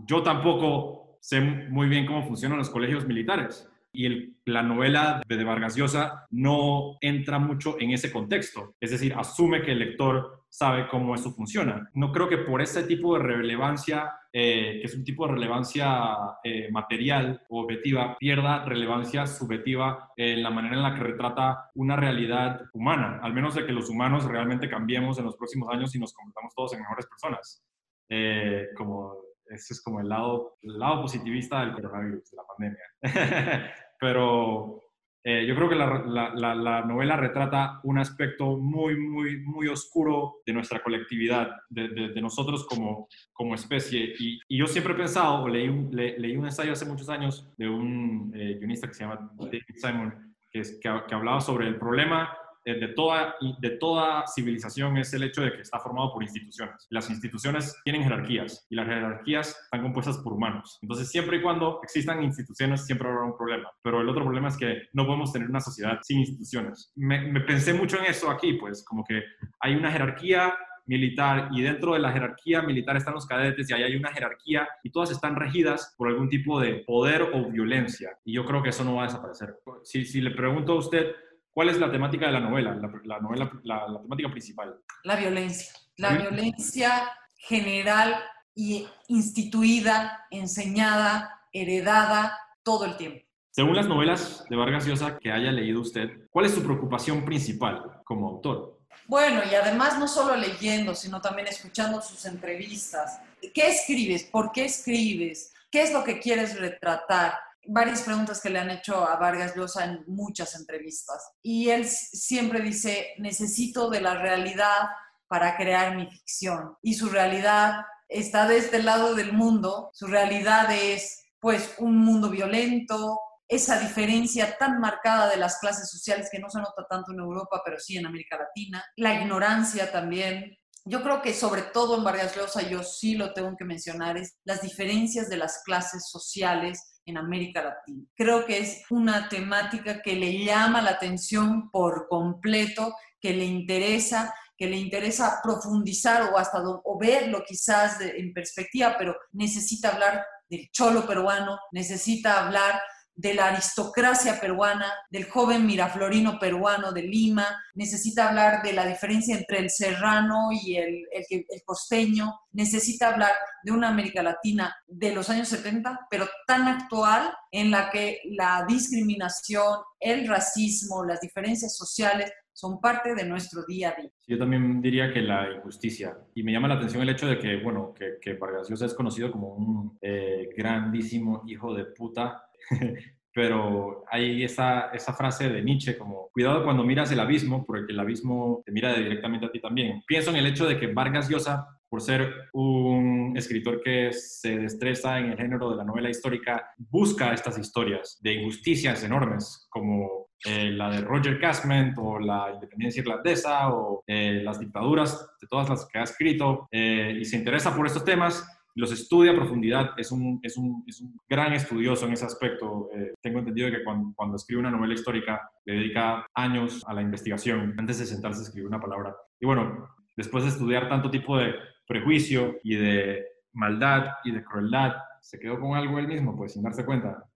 Yo 0.07 0.23
tampoco 0.23 1.08
sé 1.21 1.41
muy 1.41 1.89
bien 1.89 2.07
cómo 2.07 2.27
funcionan 2.27 2.59
los 2.59 2.71
colegios 2.71 3.07
militares. 3.07 3.69
Y 3.93 4.07
el, 4.07 4.37
la 4.45 4.63
novela 4.63 5.23
de 5.27 5.45
Vargas 5.45 5.75
Llosa 5.75 6.27
no 6.31 6.99
entra 7.01 7.39
mucho 7.39 7.77
en 7.81 7.91
ese 7.93 8.13
contexto. 8.13 8.75
Es 8.81 8.91
decir, 8.91 9.15
asume 9.15 9.63
que 9.63 9.73
el 9.73 9.79
lector 9.79 10.45
sabe 10.49 10.89
cómo 10.89 11.15
eso 11.15 11.33
funciona. 11.33 11.89
No 11.95 12.13
creo 12.13 12.29
que 12.29 12.39
por 12.39 12.61
ese 12.61 12.83
tipo 12.85 13.17
de 13.17 13.25
relevancia, 13.25 14.13
eh, 14.33 14.79
que 14.81 14.87
es 14.87 14.95
un 14.95 15.05
tipo 15.05 15.27
de 15.27 15.35
relevancia 15.35 16.17
eh, 16.43 16.71
material 16.71 17.43
o 17.49 17.63
objetiva, 17.63 18.17
pierda 18.19 18.65
relevancia 18.65 19.27
subjetiva 19.27 20.11
en 20.17 20.43
la 20.43 20.51
manera 20.51 20.77
en 20.77 20.83
la 20.83 20.95
que 20.95 21.03
retrata 21.03 21.71
una 21.75 21.97
realidad 21.97 22.63
humana, 22.73 23.21
al 23.23 23.35
menos 23.35 23.55
de 23.55 23.67
que 23.67 23.73
los 23.73 23.89
humanos 23.89 24.25
realmente 24.25 24.69
cambiemos 24.69 25.19
en 25.19 25.27
los 25.27 25.37
próximos 25.37 25.73
años 25.73 25.95
y 25.95 25.99
nos 25.99 26.13
convertamos 26.13 26.55
todos 26.55 26.73
en 26.75 26.81
mejores 26.81 27.07
personas. 27.07 27.65
Eh, 28.11 28.69
como 28.75 29.17
ese 29.51 29.75
es 29.75 29.83
como 29.83 30.01
el 30.01 30.09
lado, 30.09 30.57
el 30.63 30.79
lado 30.79 31.03
positivista 31.03 31.61
del 31.61 31.73
coronavirus, 31.73 32.31
de 32.31 32.37
la 32.37 32.43
pandemia. 32.47 33.73
Pero 34.01 34.81
eh, 35.25 35.45
yo 35.47 35.55
creo 35.57 35.69
que 35.69 35.75
la, 35.75 36.33
la, 36.35 36.55
la, 36.55 36.83
novela 36.83 37.17
retrata 37.17 37.81
un 37.83 37.99
aspecto 37.99 38.57
muy, 38.57 38.97
muy, 38.97 39.41
muy 39.41 39.69
oscuro 39.69 40.37
de 40.47 40.53
nuestra 40.53 40.83
colectividad, 40.83 41.51
de, 41.69 41.89
de, 41.89 42.21
nosotros 42.21 42.67
como, 42.67 43.09
como 43.33 43.55
especie. 43.55 44.15
Y, 44.19 44.41
y, 44.49 44.59
yo 44.59 44.67
siempre 44.67 44.95
he 44.95 44.97
pensado, 44.97 45.43
o 45.43 45.49
leí 45.49 45.69
un, 45.69 45.91
le, 45.93 46.19
leí 46.19 46.37
un 46.37 46.47
ensayo 46.47 46.73
hace 46.73 46.87
muchos 46.87 47.09
años 47.09 47.53
de 47.59 47.69
un 47.69 48.33
eh, 48.35 48.55
guionista 48.59 48.87
que 48.87 48.95
se 48.95 49.05
llama 49.05 49.31
David 49.37 49.63
Simon, 49.75 50.35
que, 50.51 50.63
que 50.81 51.15
hablaba 51.15 51.41
sobre 51.41 51.67
el 51.67 51.77
problema 51.79 52.31
de 52.75 52.89
toda, 52.89 53.35
de 53.61 53.71
toda 53.71 54.25
civilización 54.27 54.97
es 54.99 55.13
el 55.15 55.23
hecho 55.23 55.43
de 55.43 55.53
que 55.53 55.63
está 55.63 55.79
formado 55.79 56.13
por 56.13 56.23
instituciones. 56.23 56.87
Las 56.91 57.11
instituciones 57.11 57.77
tienen 57.85 58.03
jerarquías 58.03 58.67
y 58.71 58.77
las 58.77 58.87
jerarquías 58.87 59.49
están 59.65 59.83
compuestas 59.83 60.19
por 60.19 60.33
humanos. 60.33 60.79
Entonces, 60.83 61.11
siempre 61.11 61.39
y 61.39 61.43
cuando 61.43 61.81
existan 61.83 62.23
instituciones, 62.23 62.85
siempre 62.85 63.09
habrá 63.09 63.25
un 63.25 63.37
problema. 63.37 63.71
Pero 63.83 64.01
el 64.01 64.09
otro 64.09 64.25
problema 64.25 64.49
es 64.49 64.57
que 64.57 64.89
no 64.93 65.07
podemos 65.07 65.33
tener 65.33 65.49
una 65.49 65.61
sociedad 65.61 65.99
sin 66.03 66.21
instituciones. 66.21 66.93
Me, 66.97 67.21
me 67.21 67.41
pensé 67.41 67.73
mucho 67.73 67.99
en 67.99 68.07
eso 68.07 68.31
aquí, 68.31 68.55
pues, 68.55 68.85
como 68.85 69.05
que 69.05 69.23
hay 69.61 69.75
una 69.75 69.91
jerarquía 69.91 70.55
militar 70.89 71.51
y 71.53 71.63
dentro 71.63 71.93
de 71.93 72.01
la 72.01 72.11
jerarquía 72.11 72.63
militar 72.63 72.97
están 72.97 73.15
los 73.15 73.27
cadetes 73.27 73.69
y 73.71 73.75
ahí 73.75 73.83
hay 73.83 73.95
una 73.95 74.11
jerarquía 74.11 74.67
y 74.83 74.91
todas 74.91 75.11
están 75.11 75.37
regidas 75.37 75.95
por 75.97 76.09
algún 76.09 76.29
tipo 76.29 76.59
de 76.59 76.83
poder 76.87 77.23
o 77.35 77.51
violencia. 77.51 78.19
Y 78.25 78.33
yo 78.33 78.45
creo 78.45 78.63
que 78.63 78.71
eso 78.71 78.85
no 78.85 78.97
va 78.97 79.03
a 79.03 79.07
desaparecer. 79.07 79.55
Si, 79.85 80.05
si 80.07 80.21
le 80.21 80.31
pregunto 80.31 80.73
a 80.73 80.77
usted, 80.77 81.15
¿Cuál 81.59 81.71
es 81.71 81.81
la 81.81 81.91
temática 81.91 82.27
de 82.27 82.33
la 82.35 82.39
novela, 82.39 82.73
la, 83.05 83.19
novela, 83.19 83.51
la, 83.65 84.01
temática 84.01 84.31
principal? 84.31 84.79
La 85.03 85.17
violencia. 85.17 85.73
La 85.97 86.11
violencia 86.17 87.11
general 87.37 88.15
y 88.55 88.87
instituida, 89.09 90.25
enseñada, 90.31 91.41
heredada 91.53 92.39
todo 92.63 92.85
el 92.85 92.97
tiempo. 92.97 93.27
Según 93.51 93.75
las 93.75 93.89
novelas 93.89 94.45
de 94.49 94.55
Vargas 94.55 94.87
Llosa 94.87 95.19
que 95.19 95.33
haya 95.33 95.51
leído 95.51 95.81
usted, 95.81 96.29
¿cuál 96.31 96.47
es 96.47 96.55
su 96.55 96.63
preocupación 96.63 97.25
principal 97.25 98.03
como 98.05 98.29
autor? 98.29 98.79
Bueno, 99.09 99.41
y 99.51 99.57
además 99.57 99.99
no 99.99 100.07
solo 100.07 100.37
leyendo, 100.37 100.95
sino 100.95 101.21
también 101.21 101.49
escuchando 101.49 102.01
sus 102.01 102.25
entrevistas. 102.25 103.21
¿Qué 103.53 103.67
escribes? 103.67 104.23
¿Por 104.23 104.53
qué 104.53 104.67
escribes? 104.67 105.53
¿Qué 105.73 105.83
es 105.83 105.93
lo 105.93 106.05
que 106.05 106.21
quieres 106.21 106.57
retratar? 106.57 107.33
Varias 107.69 108.03
preguntas 108.03 108.41
que 108.41 108.51
le 108.51 108.59
han 108.59 108.71
hecho 108.71 109.07
a 109.07 109.17
Vargas 109.17 109.55
Llosa 109.55 109.85
en 109.85 110.03
muchas 110.07 110.55
entrevistas. 110.55 111.33
Y 111.43 111.69
él 111.69 111.87
siempre 111.87 112.61
dice, 112.61 113.15
necesito 113.19 113.91
de 113.91 114.01
la 114.01 114.15
realidad 114.15 114.89
para 115.29 115.57
crear 115.57 115.95
mi 115.95 116.07
ficción. 116.07 116.77
Y 116.83 116.95
su 116.95 117.11
realidad 117.11 117.83
está 118.09 118.49
de 118.49 118.57
este 118.57 118.83
lado 118.83 119.15
del 119.15 119.35
mundo. 119.35 119.91
Su 119.93 120.07
realidad 120.07 120.73
es, 120.73 121.23
pues, 121.41 121.75
un 121.79 121.99
mundo 121.99 122.31
violento, 122.31 123.21
esa 123.47 123.79
diferencia 123.79 124.57
tan 124.59 124.81
marcada 124.81 125.29
de 125.29 125.37
las 125.37 125.59
clases 125.59 125.91
sociales 125.91 126.29
que 126.33 126.39
no 126.39 126.49
se 126.49 126.59
nota 126.59 126.87
tanto 126.89 127.13
en 127.13 127.21
Europa, 127.21 127.61
pero 127.65 127.79
sí 127.79 127.99
en 127.99 128.07
América 128.07 128.39
Latina. 128.39 128.83
La 128.97 129.15
ignorancia 129.15 129.93
también. 129.93 130.57
Yo 130.85 131.03
creo 131.03 131.21
que 131.21 131.35
sobre 131.35 131.63
todo 131.63 131.99
en 131.99 132.05
Vargas 132.05 132.35
Llosa, 132.35 132.63
yo 132.63 132.83
sí 132.83 133.15
lo 133.15 133.35
tengo 133.35 133.55
que 133.59 133.67
mencionar, 133.67 134.17
es 134.17 134.39
las 134.45 134.63
diferencias 134.63 135.29
de 135.29 135.37
las 135.37 135.63
clases 135.65 136.09
sociales 136.09 136.98
en 137.09 137.19
América 137.19 137.63
Latina. 137.63 138.05
Creo 138.15 138.45
que 138.45 138.59
es 138.59 138.83
una 138.91 139.29
temática 139.29 140.03
que 140.03 140.15
le 140.15 140.45
llama 140.45 140.83
la 140.83 140.91
atención 140.91 141.71
por 141.71 142.07
completo, 142.09 142.95
que 143.21 143.33
le 143.33 143.45
interesa, 143.45 144.35
que 144.57 144.67
le 144.67 144.77
interesa 144.77 145.41
profundizar 145.43 146.31
o 146.33 146.39
hasta 146.39 146.63
o 146.63 146.99
verlo 146.99 147.43
quizás 147.47 148.01
en 148.01 148.33
perspectiva, 148.33 148.97
pero 148.99 149.17
necesita 149.33 149.91
hablar 149.91 150.25
del 150.49 150.69
cholo 150.71 151.07
peruano, 151.07 151.59
necesita 151.73 152.45
hablar 152.45 152.81
de 153.19 153.35
la 153.35 153.49
aristocracia 153.49 154.39
peruana, 154.41 154.93
del 155.11 155.29
joven 155.29 155.67
miraflorino 155.67 156.39
peruano 156.39 156.93
de 156.93 157.03
Lima, 157.03 157.49
necesita 157.75 158.29
hablar 158.29 158.63
de 158.63 158.73
la 158.73 158.87
diferencia 158.87 159.37
entre 159.37 159.59
el 159.59 159.71
serrano 159.71 160.51
y 160.53 160.77
el, 160.77 161.05
el, 161.11 161.45
costeño, 161.65 162.33
necesita 162.53 163.09
hablar 163.09 163.33
de 163.65 163.73
una 163.73 163.89
América 163.89 164.23
Latina 164.23 164.73
de 164.87 165.13
los 165.13 165.29
años 165.31 165.49
70, 165.49 166.07
pero 166.09 166.29
tan 166.47 166.69
actual 166.69 167.35
en 167.51 167.73
la 167.73 167.91
que 167.91 168.21
la 168.37 168.65
discriminación, 168.69 169.79
el 169.99 170.29
racismo, 170.29 171.05
las 171.05 171.21
diferencias 171.21 171.77
sociales 171.77 172.31
son 172.53 172.81
parte 172.81 173.17
de 173.17 173.25
nuestro 173.25 173.65
día 173.67 173.95
a 173.97 174.01
día. 174.01 174.11
Yo 174.29 174.39
también 174.39 174.81
diría 174.81 175.13
que 175.13 175.23
la 175.23 175.51
injusticia. 175.53 176.17
Y 176.37 176.45
me 176.45 176.53
llama 176.53 176.69
la 176.69 176.75
atención 176.75 177.03
el 177.03 177.09
hecho 177.09 177.27
de 177.27 177.39
que, 177.39 177.57
bueno, 177.57 177.93
que, 177.95 178.19
que 178.21 178.35
Vargas 178.35 178.71
es 178.71 178.95
conocido 178.95 179.33
como 179.33 179.55
un 179.55 179.99
eh, 180.01 180.49
grandísimo 180.57 181.43
hijo 181.47 181.75
de 181.75 181.85
puta 181.85 182.48
pero 183.39 184.05
hay 184.11 184.43
esa, 184.43 184.91
esa 184.93 185.13
frase 185.13 185.49
de 185.49 185.63
Nietzsche 185.63 185.97
como, 185.97 186.29
cuidado 186.33 186.65
cuando 186.65 186.83
miras 186.83 187.13
el 187.13 187.21
abismo, 187.21 187.65
porque 187.65 187.93
el 187.93 188.01
abismo 188.01 188.63
te 188.67 188.73
mira 188.73 188.93
directamente 188.95 189.47
a 189.47 189.53
ti 189.53 189.61
también. 189.61 190.03
Pienso 190.09 190.31
en 190.31 190.37
el 190.37 190.47
hecho 190.47 190.67
de 190.67 190.77
que 190.77 190.89
Vargas 190.89 191.29
Llosa, 191.29 191.69
por 191.89 192.01
ser 192.01 192.35
un 192.53 193.35
escritor 193.37 193.81
que 193.81 194.13
se 194.13 194.59
destreza 194.59 195.21
en 195.21 195.27
el 195.27 195.37
género 195.37 195.71
de 195.71 195.77
la 195.77 195.85
novela 195.85 196.11
histórica, 196.11 196.71
busca 196.79 197.33
estas 197.33 197.57
historias 197.59 198.19
de 198.21 198.33
injusticias 198.33 199.05
enormes, 199.05 199.69
como 199.71 200.31
eh, 200.45 200.71
la 200.71 200.91
de 200.91 201.01
Roger 201.03 201.39
Casement 201.39 201.97
o 201.99 202.19
la 202.19 202.51
independencia 202.55 203.01
irlandesa 203.01 203.73
o 203.73 204.03
eh, 204.07 204.41
las 204.43 204.59
dictaduras 204.59 205.31
de 205.41 205.47
todas 205.47 205.69
las 205.69 205.87
que 205.87 205.99
ha 205.99 206.03
escrito, 206.03 206.67
eh, 206.73 207.17
y 207.21 207.25
se 207.25 207.37
interesa 207.37 207.73
por 207.75 207.87
estos 207.87 208.05
temas 208.05 208.47
los 208.75 208.93
estudia 208.93 209.33
a 209.33 209.37
profundidad, 209.37 209.91
es 209.97 210.13
un, 210.13 210.39
es 210.43 210.57
un, 210.57 210.85
es 210.87 211.01
un 211.01 211.19
gran 211.29 211.53
estudioso 211.53 212.07
en 212.07 212.13
ese 212.13 212.27
aspecto. 212.27 212.89
Eh, 212.95 213.15
tengo 213.21 213.41
entendido 213.41 213.71
que 213.71 213.83
cuando, 213.83 214.13
cuando, 214.15 214.37
escribe 214.37 214.61
una 214.61 214.71
novela 214.71 214.95
histórica 214.95 215.51
le 215.65 215.75
dedica 215.75 216.27
años 216.35 216.85
a 216.87 216.95
la 216.95 217.03
investigación 217.03 217.75
antes 217.77 217.99
de 217.99 218.07
sentarse 218.07 218.41
a 218.41 218.43
escribir 218.45 218.69
una 218.69 218.81
palabra. 218.81 219.17
Y 219.41 219.47
bueno, 219.47 219.89
después 220.17 220.45
de 220.45 220.51
estudiar 220.51 220.89
tanto 220.89 221.11
tipo 221.11 221.37
de 221.39 221.55
prejuicio 221.87 222.59
y 222.63 222.77
de 222.77 223.25
maldad 223.53 224.13
y 224.25 224.31
de 224.31 224.45
crueldad, 224.45 224.95
se 225.21 225.39
quedó 225.39 225.59
con 225.59 225.77
algo 225.77 225.99
él 225.99 226.09
mismo, 226.09 226.37
pues 226.37 226.53
sin 226.53 226.63
darse 226.63 226.85
cuenta. 226.85 227.28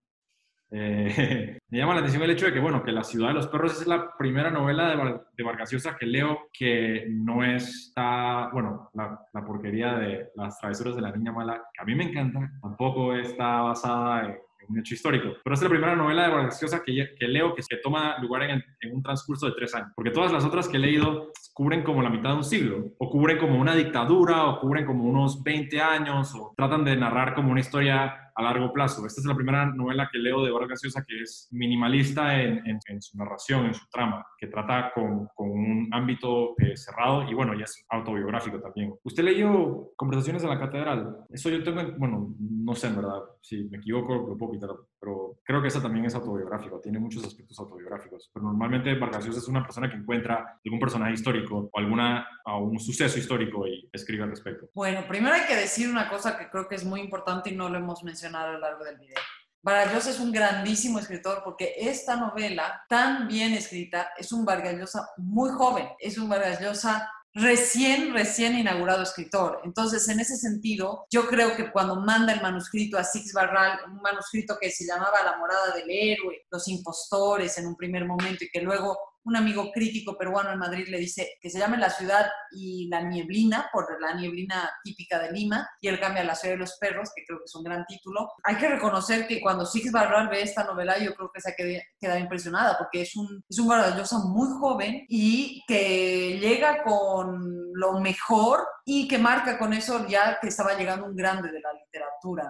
Eh, 0.72 1.58
me 1.70 1.78
llama 1.78 1.94
la 1.94 2.00
atención 2.00 2.22
el 2.22 2.30
hecho 2.30 2.46
de 2.46 2.52
que, 2.52 2.60
bueno, 2.60 2.82
que 2.82 2.92
La 2.92 3.04
ciudad 3.04 3.28
de 3.28 3.34
los 3.34 3.46
perros 3.46 3.80
es 3.80 3.86
la 3.86 4.16
primera 4.16 4.50
novela 4.50 4.88
de, 4.88 5.20
de 5.36 5.44
Vargas 5.44 5.70
que 5.98 6.06
leo 6.06 6.48
que 6.52 7.06
no 7.08 7.44
está, 7.44 8.48
bueno, 8.52 8.90
la, 8.94 9.20
la, 9.32 9.44
porquería 9.44 9.94
de 9.94 10.30
Las 10.34 10.58
travesuras 10.58 10.96
de 10.96 11.02
la 11.02 11.12
niña 11.12 11.32
mala, 11.32 11.62
que 11.72 11.82
a 11.82 11.84
mí 11.84 11.94
me 11.94 12.04
encanta, 12.04 12.50
tampoco 12.60 13.14
está 13.14 13.60
basada 13.60 14.26
en, 14.26 14.38
un 14.68 14.78
hecho 14.78 14.94
histórico. 14.94 15.28
Pero 15.42 15.54
es 15.54 15.62
la 15.62 15.68
primera 15.68 15.96
novela 15.96 16.22
de 16.22 16.32
Vargas 16.32 16.62
Llosa 16.62 16.82
que, 16.84 17.14
que 17.18 17.26
leo 17.26 17.52
que, 17.52 17.62
toma 17.82 18.16
lugar 18.18 18.44
en, 18.44 18.62
en, 18.80 18.94
un 18.94 19.02
transcurso 19.02 19.46
de 19.46 19.52
tres 19.56 19.74
años. 19.74 19.90
Porque 19.94 20.12
todas 20.12 20.32
las 20.32 20.44
otras 20.44 20.68
que 20.68 20.76
he 20.76 20.80
leído 20.80 21.32
cubren 21.52 21.82
como 21.82 22.00
la 22.00 22.08
mitad 22.08 22.30
de 22.30 22.36
un 22.36 22.44
siglo, 22.44 22.92
o 22.96 23.10
cubren 23.10 23.38
como 23.38 23.60
una 23.60 23.74
dictadura, 23.74 24.44
o 24.46 24.60
cubren 24.60 24.86
como 24.86 25.04
unos 25.04 25.42
20 25.42 25.80
años, 25.80 26.32
o 26.36 26.54
tratan 26.56 26.84
de 26.84 26.96
narrar 26.96 27.34
como 27.34 27.50
una 27.50 27.60
historia 27.60 28.21
a 28.34 28.42
largo 28.42 28.72
plazo. 28.72 29.06
Esta 29.06 29.20
es 29.20 29.26
la 29.26 29.34
primera 29.34 29.66
novela 29.66 30.08
que 30.10 30.18
leo 30.18 30.44
de 30.44 30.50
Vargas 30.50 30.80
Llosa 30.82 31.04
que 31.06 31.22
es 31.22 31.48
minimalista 31.50 32.40
en, 32.40 32.62
en, 32.66 33.02
su 33.02 33.16
narración, 33.16 33.66
en 33.66 33.74
su 33.74 33.86
trama, 33.90 34.26
que 34.38 34.46
trata 34.46 34.92
con, 34.94 35.28
un 35.36 35.88
ámbito 35.92 36.54
eh, 36.58 36.76
cerrado 36.76 37.28
y 37.30 37.34
bueno, 37.34 37.54
ya 37.54 37.64
es 37.64 37.84
autobiográfico 37.90 38.60
también. 38.60 38.94
¿Usted 39.02 39.24
leyó 39.24 39.92
Conversaciones 39.96 40.42
de 40.42 40.48
la 40.48 40.58
Catedral? 40.58 41.16
Eso 41.30 41.50
yo 41.50 41.62
tengo, 41.62 41.82
bueno, 41.98 42.34
no 42.38 42.74
sé 42.74 42.88
en 42.88 42.96
verdad, 42.96 43.20
si 43.40 43.64
me 43.64 43.78
equivoco 43.78 44.14
lo 44.14 44.36
puedo 44.36 44.52
quitar, 44.52 44.70
pero 45.02 45.40
creo 45.42 45.60
que 45.60 45.66
esa 45.66 45.82
también 45.82 46.04
es 46.04 46.14
autobiográfico, 46.14 46.78
tiene 46.78 47.00
muchos 47.00 47.24
aspectos 47.24 47.58
autobiográficos. 47.58 48.30
Pero 48.32 48.46
normalmente 48.46 48.94
Vargas 48.94 49.26
Llosa 49.26 49.40
es 49.40 49.48
una 49.48 49.64
persona 49.64 49.90
que 49.90 49.96
encuentra 49.96 50.60
algún 50.64 50.78
personaje 50.78 51.14
histórico 51.14 51.68
o 51.72 51.78
alguna, 51.80 52.24
a 52.44 52.56
un 52.56 52.78
suceso 52.78 53.18
histórico 53.18 53.66
y 53.66 53.90
escribe 53.92 54.22
al 54.22 54.30
respecto. 54.30 54.68
Bueno, 54.72 55.04
primero 55.08 55.34
hay 55.34 55.44
que 55.48 55.56
decir 55.56 55.90
una 55.90 56.08
cosa 56.08 56.38
que 56.38 56.48
creo 56.48 56.68
que 56.68 56.76
es 56.76 56.84
muy 56.84 57.00
importante 57.00 57.50
y 57.50 57.56
no 57.56 57.68
lo 57.68 57.78
hemos 57.78 58.04
mencionado 58.04 58.50
a 58.50 58.52
lo 58.52 58.58
largo 58.60 58.84
del 58.84 58.96
video. 58.96 59.18
Vargas 59.60 59.92
Llosa 59.92 60.10
es 60.10 60.20
un 60.20 60.30
grandísimo 60.30 61.00
escritor 61.00 61.42
porque 61.42 61.74
esta 61.78 62.14
novela, 62.14 62.84
tan 62.88 63.26
bien 63.26 63.54
escrita, 63.54 64.10
es 64.16 64.30
un 64.30 64.44
Vargas 64.44 64.76
Llosa 64.76 65.08
muy 65.16 65.50
joven, 65.50 65.88
es 65.98 66.16
un 66.16 66.28
Vargas 66.28 66.60
Llosa 66.60 67.10
recién, 67.34 68.12
recién 68.12 68.58
inaugurado 68.58 69.02
escritor. 69.02 69.60
Entonces, 69.64 70.08
en 70.08 70.20
ese 70.20 70.36
sentido, 70.36 71.06
yo 71.10 71.26
creo 71.26 71.56
que 71.56 71.70
cuando 71.70 71.96
manda 71.96 72.32
el 72.32 72.42
manuscrito 72.42 72.98
a 72.98 73.04
Six 73.04 73.32
Barral, 73.32 73.80
un 73.90 74.00
manuscrito 74.00 74.56
que 74.60 74.70
se 74.70 74.86
llamaba 74.86 75.22
La 75.24 75.38
morada 75.38 75.74
del 75.74 75.90
héroe, 75.90 76.46
Los 76.50 76.68
impostores 76.68 77.56
en 77.58 77.66
un 77.66 77.76
primer 77.76 78.04
momento 78.04 78.44
y 78.44 78.50
que 78.50 78.60
luego 78.60 78.98
un 79.24 79.36
amigo 79.36 79.70
crítico 79.72 80.16
peruano 80.16 80.52
en 80.52 80.58
Madrid 80.58 80.86
le 80.88 80.98
dice 80.98 81.34
que 81.40 81.50
se 81.50 81.58
llame 81.58 81.76
La 81.76 81.90
ciudad 81.90 82.26
y 82.50 82.88
la 82.88 83.02
nieblina, 83.02 83.70
por 83.72 84.00
la 84.00 84.14
nieblina 84.14 84.70
típica 84.82 85.18
de 85.18 85.32
Lima, 85.32 85.68
y 85.80 85.88
él 85.88 86.00
cambia 86.00 86.24
La 86.24 86.34
ciudad 86.34 86.54
de 86.54 86.60
los 86.60 86.76
perros, 86.78 87.10
que 87.14 87.24
creo 87.24 87.38
que 87.38 87.44
es 87.44 87.54
un 87.54 87.64
gran 87.64 87.84
título. 87.86 88.28
Hay 88.44 88.56
que 88.56 88.68
reconocer 88.68 89.26
que 89.26 89.40
cuando 89.40 89.66
Six 89.66 89.92
Barral 89.92 90.28
ve 90.28 90.42
esta 90.42 90.64
novela, 90.64 90.98
yo 90.98 91.14
creo 91.14 91.30
que 91.32 91.40
se 91.40 91.50
ha 91.50 91.54
quedado 91.54 92.18
impresionada, 92.18 92.76
porque 92.78 93.02
es 93.02 93.16
un, 93.16 93.42
es 93.48 93.58
un 93.58 94.32
muy 94.32 94.48
joven 94.60 95.04
y 95.08 95.62
que 95.66 96.38
llega 96.40 96.82
con 96.82 97.72
lo 97.74 98.00
mejor 98.00 98.66
y 98.84 99.08
que 99.08 99.18
marca 99.18 99.58
con 99.58 99.72
eso 99.72 100.06
ya 100.06 100.38
que 100.40 100.48
estaba 100.48 100.74
llegando 100.74 101.06
un 101.06 101.16
grande 101.16 101.50
de 101.50 101.60
la 101.60 101.72
literatura, 101.72 102.01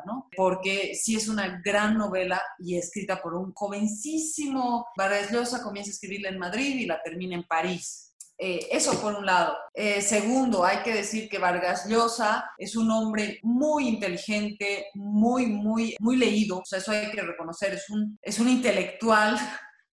¿no? 0.07 0.29
Porque 0.37 0.95
sí 0.95 1.17
es 1.17 1.29
una 1.29 1.61
gran 1.65 1.97
novela 1.97 2.43
y 2.59 2.77
escrita 2.77 3.21
por 3.21 3.35
un 3.35 3.53
jovencísimo 3.55 4.87
Vargas 4.97 5.31
Llosa, 5.31 5.63
comienza 5.63 5.91
a 5.91 5.95
escribirla 5.95 6.29
en 6.29 6.39
Madrid 6.39 6.77
y 6.77 6.87
la 6.87 7.03
termina 7.03 7.35
en 7.35 7.45
París. 7.45 8.13
Eh, 8.39 8.69
eso 8.73 9.01
por 9.01 9.15
un 9.15 9.25
lado. 9.25 9.57
Eh, 9.73 10.03
segundo, 10.03 10.65
hay 10.65 10.79
que 10.79 10.93
decir 10.93 11.29
que 11.29 11.39
Vargas 11.39 11.87
Llosa 11.87 12.45
es 12.59 12.75
un 12.75 12.91
hombre 12.91 13.39
muy 13.43 13.87
inteligente, 13.87 14.87
muy, 14.95 15.47
muy, 15.47 15.95
muy 16.01 16.17
leído. 16.17 16.59
O 16.59 16.65
sea, 16.65 16.81
eso 16.81 16.91
hay 16.91 17.13
que 17.13 17.23
reconocer. 17.23 17.75
Es 17.75 17.89
un, 17.89 18.19
es 18.21 18.41
un 18.41 18.49
intelectual 18.49 19.39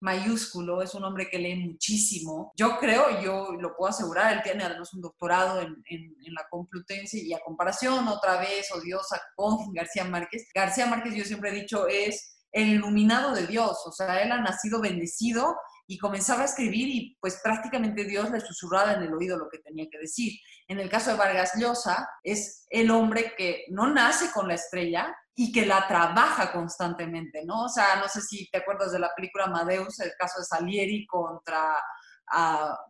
mayúsculo, 0.02 0.82
es 0.82 0.93
un 0.93 1.04
hombre 1.04 1.30
que 1.30 1.39
lee 1.39 1.56
muchísimo. 1.56 2.54
Yo 2.56 2.78
creo, 2.80 3.22
yo 3.22 3.52
lo 3.60 3.76
puedo 3.76 3.89
asegurar, 3.89 4.34
él 4.34 4.41
tiene 4.43 4.64
además 4.64 4.93
un 4.93 5.02
doctorado 5.02 5.62
en, 5.62 5.84
en, 5.89 6.34
la 6.34 6.45
Complutense 6.50 7.18
y 7.20 7.34
a 7.34 7.39
comparación 7.39 8.08
otra 8.08 8.39
vez 8.39 8.72
odiosa 8.72 9.20
con 9.36 9.74
García 9.74 10.06
Márquez. 10.06 10.47
García 10.54 10.86
Márquez 10.86 11.16
yo 11.16 11.24
siempre 11.24 11.50
he 11.50 11.62
dicho 11.62 11.88
es 11.88 12.39
el 12.52 12.70
iluminado 12.70 13.34
de 13.34 13.45
Dios, 13.45 13.78
o 13.86 13.91
sea, 13.91 14.22
él 14.22 14.32
ha 14.32 14.41
nacido 14.41 14.82
bendecido 14.82 15.56
y 15.88 15.97
comenzaba 15.97 16.43
a 16.43 16.45
escribir 16.45 16.88
y 16.88 17.18
pues 17.20 17.39
prácticamente 17.43 18.06
Dios 18.06 18.30
le 18.30 18.39
susurraba 18.39 18.93
en 18.93 19.02
el 19.02 19.14
oído 19.14 19.38
lo 19.38 19.50
que 19.50 19.58
tenía 19.58 19.88
que 19.91 19.97
decir. 19.97 20.34
En 20.68 20.80
el 20.80 20.88
caso 20.88 21.10
de 21.10 21.18
Vargas 21.18 21.54
Llosa, 21.58 22.08
es 22.24 22.66
el 22.70 22.91
hombre 22.91 23.34
que 23.36 23.66
no 23.70 23.91
nace 23.91 24.32
con 24.32 24.47
la 24.47 24.54
estrella, 24.54 25.16
y 25.41 25.53
que 25.53 25.65
la 25.65 25.87
trabaja 25.87 26.51
constantemente, 26.51 27.45
¿no? 27.45 27.63
O 27.63 27.69
sea, 27.69 27.95
no 27.95 28.09
sé 28.09 28.21
si 28.21 28.49
te 28.51 28.57
acuerdas 28.57 28.91
de 28.91 28.99
la 28.99 29.15
película 29.15 29.45
Amadeus, 29.45 29.97
el 30.01 30.11
caso 30.19 30.41
de 30.41 30.45
Salieri 30.45 31.07
contra 31.07 31.77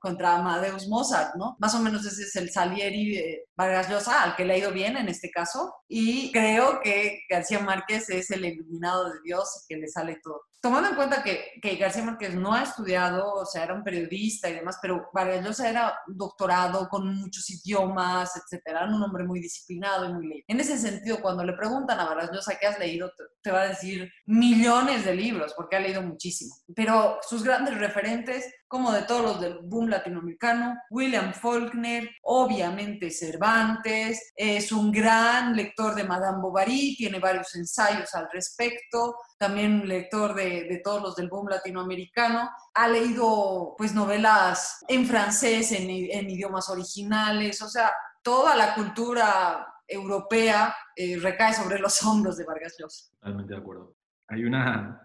contra 0.01 0.35
Amadeus 0.35 0.87
Mozart, 0.87 1.35
¿no? 1.35 1.55
Más 1.59 1.73
o 1.75 1.79
menos 1.79 2.05
ese 2.05 2.23
es 2.23 2.35
el 2.35 2.51
Salieri 2.51 3.15
de 3.15 3.45
Vargas 3.55 3.87
Llosa, 3.87 4.23
al 4.23 4.35
que 4.35 4.43
le 4.45 4.53
ha 4.55 4.57
ido 4.57 4.71
bien 4.71 4.97
en 4.97 5.07
este 5.07 5.29
caso, 5.29 5.75
y 5.87 6.31
creo 6.33 6.81
que 6.81 7.21
García 7.29 7.59
Márquez 7.59 8.09
es 8.09 8.31
el 8.31 8.43
iluminado 8.43 9.11
de 9.11 9.21
Dios 9.23 9.65
que 9.69 9.77
le 9.77 9.87
sale 9.87 10.19
todo. 10.21 10.41
Tomando 10.61 10.89
en 10.89 10.95
cuenta 10.95 11.23
que, 11.23 11.53
que, 11.61 11.77
García 11.77 12.03
Márquez 12.03 12.35
no 12.35 12.53
ha 12.53 12.63
estudiado, 12.63 13.33
o 13.33 13.45
sea, 13.45 13.63
era 13.63 13.73
un 13.73 13.83
periodista 13.83 14.49
y 14.49 14.55
demás, 14.55 14.77
pero 14.81 15.09
Vargas 15.13 15.45
Llosa 15.45 15.69
era 15.69 15.97
doctorado 16.07 16.89
con 16.89 17.15
muchos 17.15 17.49
idiomas, 17.49 18.35
etcétera, 18.35 18.83
era 18.83 18.93
un 18.93 19.01
hombre 19.01 19.23
muy 19.23 19.39
disciplinado 19.39 20.05
y 20.09 20.13
muy 20.13 20.27
leído. 20.27 20.45
En 20.49 20.59
ese 20.59 20.77
sentido, 20.77 21.21
cuando 21.21 21.45
le 21.45 21.53
preguntan 21.53 21.99
a 21.99 22.05
Vargas 22.05 22.31
Llosa 22.33 22.57
qué 22.59 22.67
has 22.67 22.77
leído, 22.77 23.09
te, 23.15 23.23
te 23.41 23.51
va 23.51 23.61
a 23.61 23.67
decir 23.69 24.11
millones 24.25 25.05
de 25.05 25.15
libros, 25.15 25.53
porque 25.55 25.77
ha 25.77 25.79
leído 25.79 26.01
muchísimo. 26.01 26.53
Pero 26.75 27.19
sus 27.21 27.43
grandes 27.43 27.77
referentes 27.77 28.45
como 28.69 28.91
de 28.91 29.01
todos 29.01 29.23
los 29.23 29.41
del 29.41 29.57
boom 29.63 29.89
latinoamericano, 29.89 30.77
William 30.91 31.33
Faulkner, 31.33 32.07
obviamente 32.21 33.09
Cervantes, 33.09 34.31
es 34.35 34.71
un 34.71 34.91
gran 34.91 35.55
lector 35.55 35.95
de 35.95 36.03
Madame 36.03 36.39
Bovary, 36.39 36.95
tiene 36.95 37.19
varios 37.19 37.55
ensayos 37.55 38.13
al 38.13 38.29
respecto, 38.31 39.15
también 39.39 39.87
lector 39.87 40.35
de, 40.35 40.79
todos 40.83 41.01
los 41.01 41.15
del 41.15 41.29
boom 41.29 41.49
latinoamericano, 41.49 42.47
ha 42.75 42.87
leído 42.87 43.73
pues 43.75 43.95
novelas 43.95 44.85
en 44.87 45.07
francés, 45.07 45.71
en, 45.71 45.89
en 45.89 46.29
idiomas 46.29 46.69
originales, 46.69 47.63
o 47.63 47.67
sea, 47.67 47.91
toda 48.21 48.55
la 48.55 48.75
cultura 48.75 49.65
europea 49.87 50.75
eh, 50.95 51.17
recae 51.17 51.55
sobre 51.55 51.79
los 51.79 52.03
hombros 52.05 52.37
de 52.37 52.45
Vargas 52.45 52.75
Llosa. 52.77 53.09
Totalmente 53.19 53.51
de 53.51 53.59
acuerdo. 53.59 53.95
Hay 54.27 54.45
una... 54.45 55.01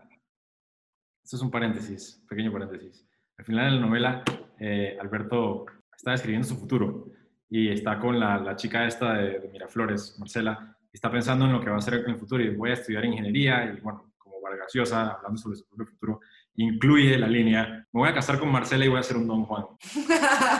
Esto 1.24 1.36
es 1.36 1.42
un 1.42 1.50
paréntesis, 1.50 2.22
pequeño 2.28 2.52
paréntesis 2.52 3.03
al 3.36 3.44
final 3.44 3.70
de 3.70 3.80
la 3.80 3.86
novela, 3.86 4.24
eh, 4.58 4.96
Alberto 5.00 5.66
está 5.94 6.12
describiendo 6.12 6.46
su 6.46 6.56
futuro 6.56 7.06
y 7.50 7.68
está 7.68 7.98
con 7.98 8.18
la, 8.18 8.54
chica 8.56 8.86
esta 8.86 9.14
de, 9.14 9.48
Miraflores, 9.52 10.16
Marcela, 10.18 10.76
y 10.92 10.96
está 10.96 11.10
pensando 11.10 11.44
en 11.44 11.52
lo 11.52 11.60
que 11.60 11.70
va 11.70 11.76
a 11.76 11.78
hacer 11.78 11.94
en 11.94 12.10
el 12.10 12.16
futuro 12.16 12.42
y 12.42 12.54
voy 12.54 12.70
a 12.70 12.74
estudiar 12.74 13.04
ingeniería 13.04 13.64
y 13.64 13.80
bueno, 13.80 14.12
como 14.18 14.40
Vargas 14.40 14.72
Llosa, 14.72 15.10
hablando 15.10 15.38
sobre 15.38 15.56
su 15.56 15.66
propio 15.66 15.86
futuro, 15.86 16.20
incluye 16.56 17.18
la 17.18 17.26
línea, 17.26 17.86
me 17.92 18.00
voy 18.00 18.08
a 18.08 18.14
casar 18.14 18.38
con 18.38 18.50
Marcela 18.50 18.84
y 18.84 18.88
voy 18.88 19.00
a 19.00 19.02
ser 19.02 19.16
un 19.16 19.26
Don 19.26 19.44
Juan. 19.44 19.64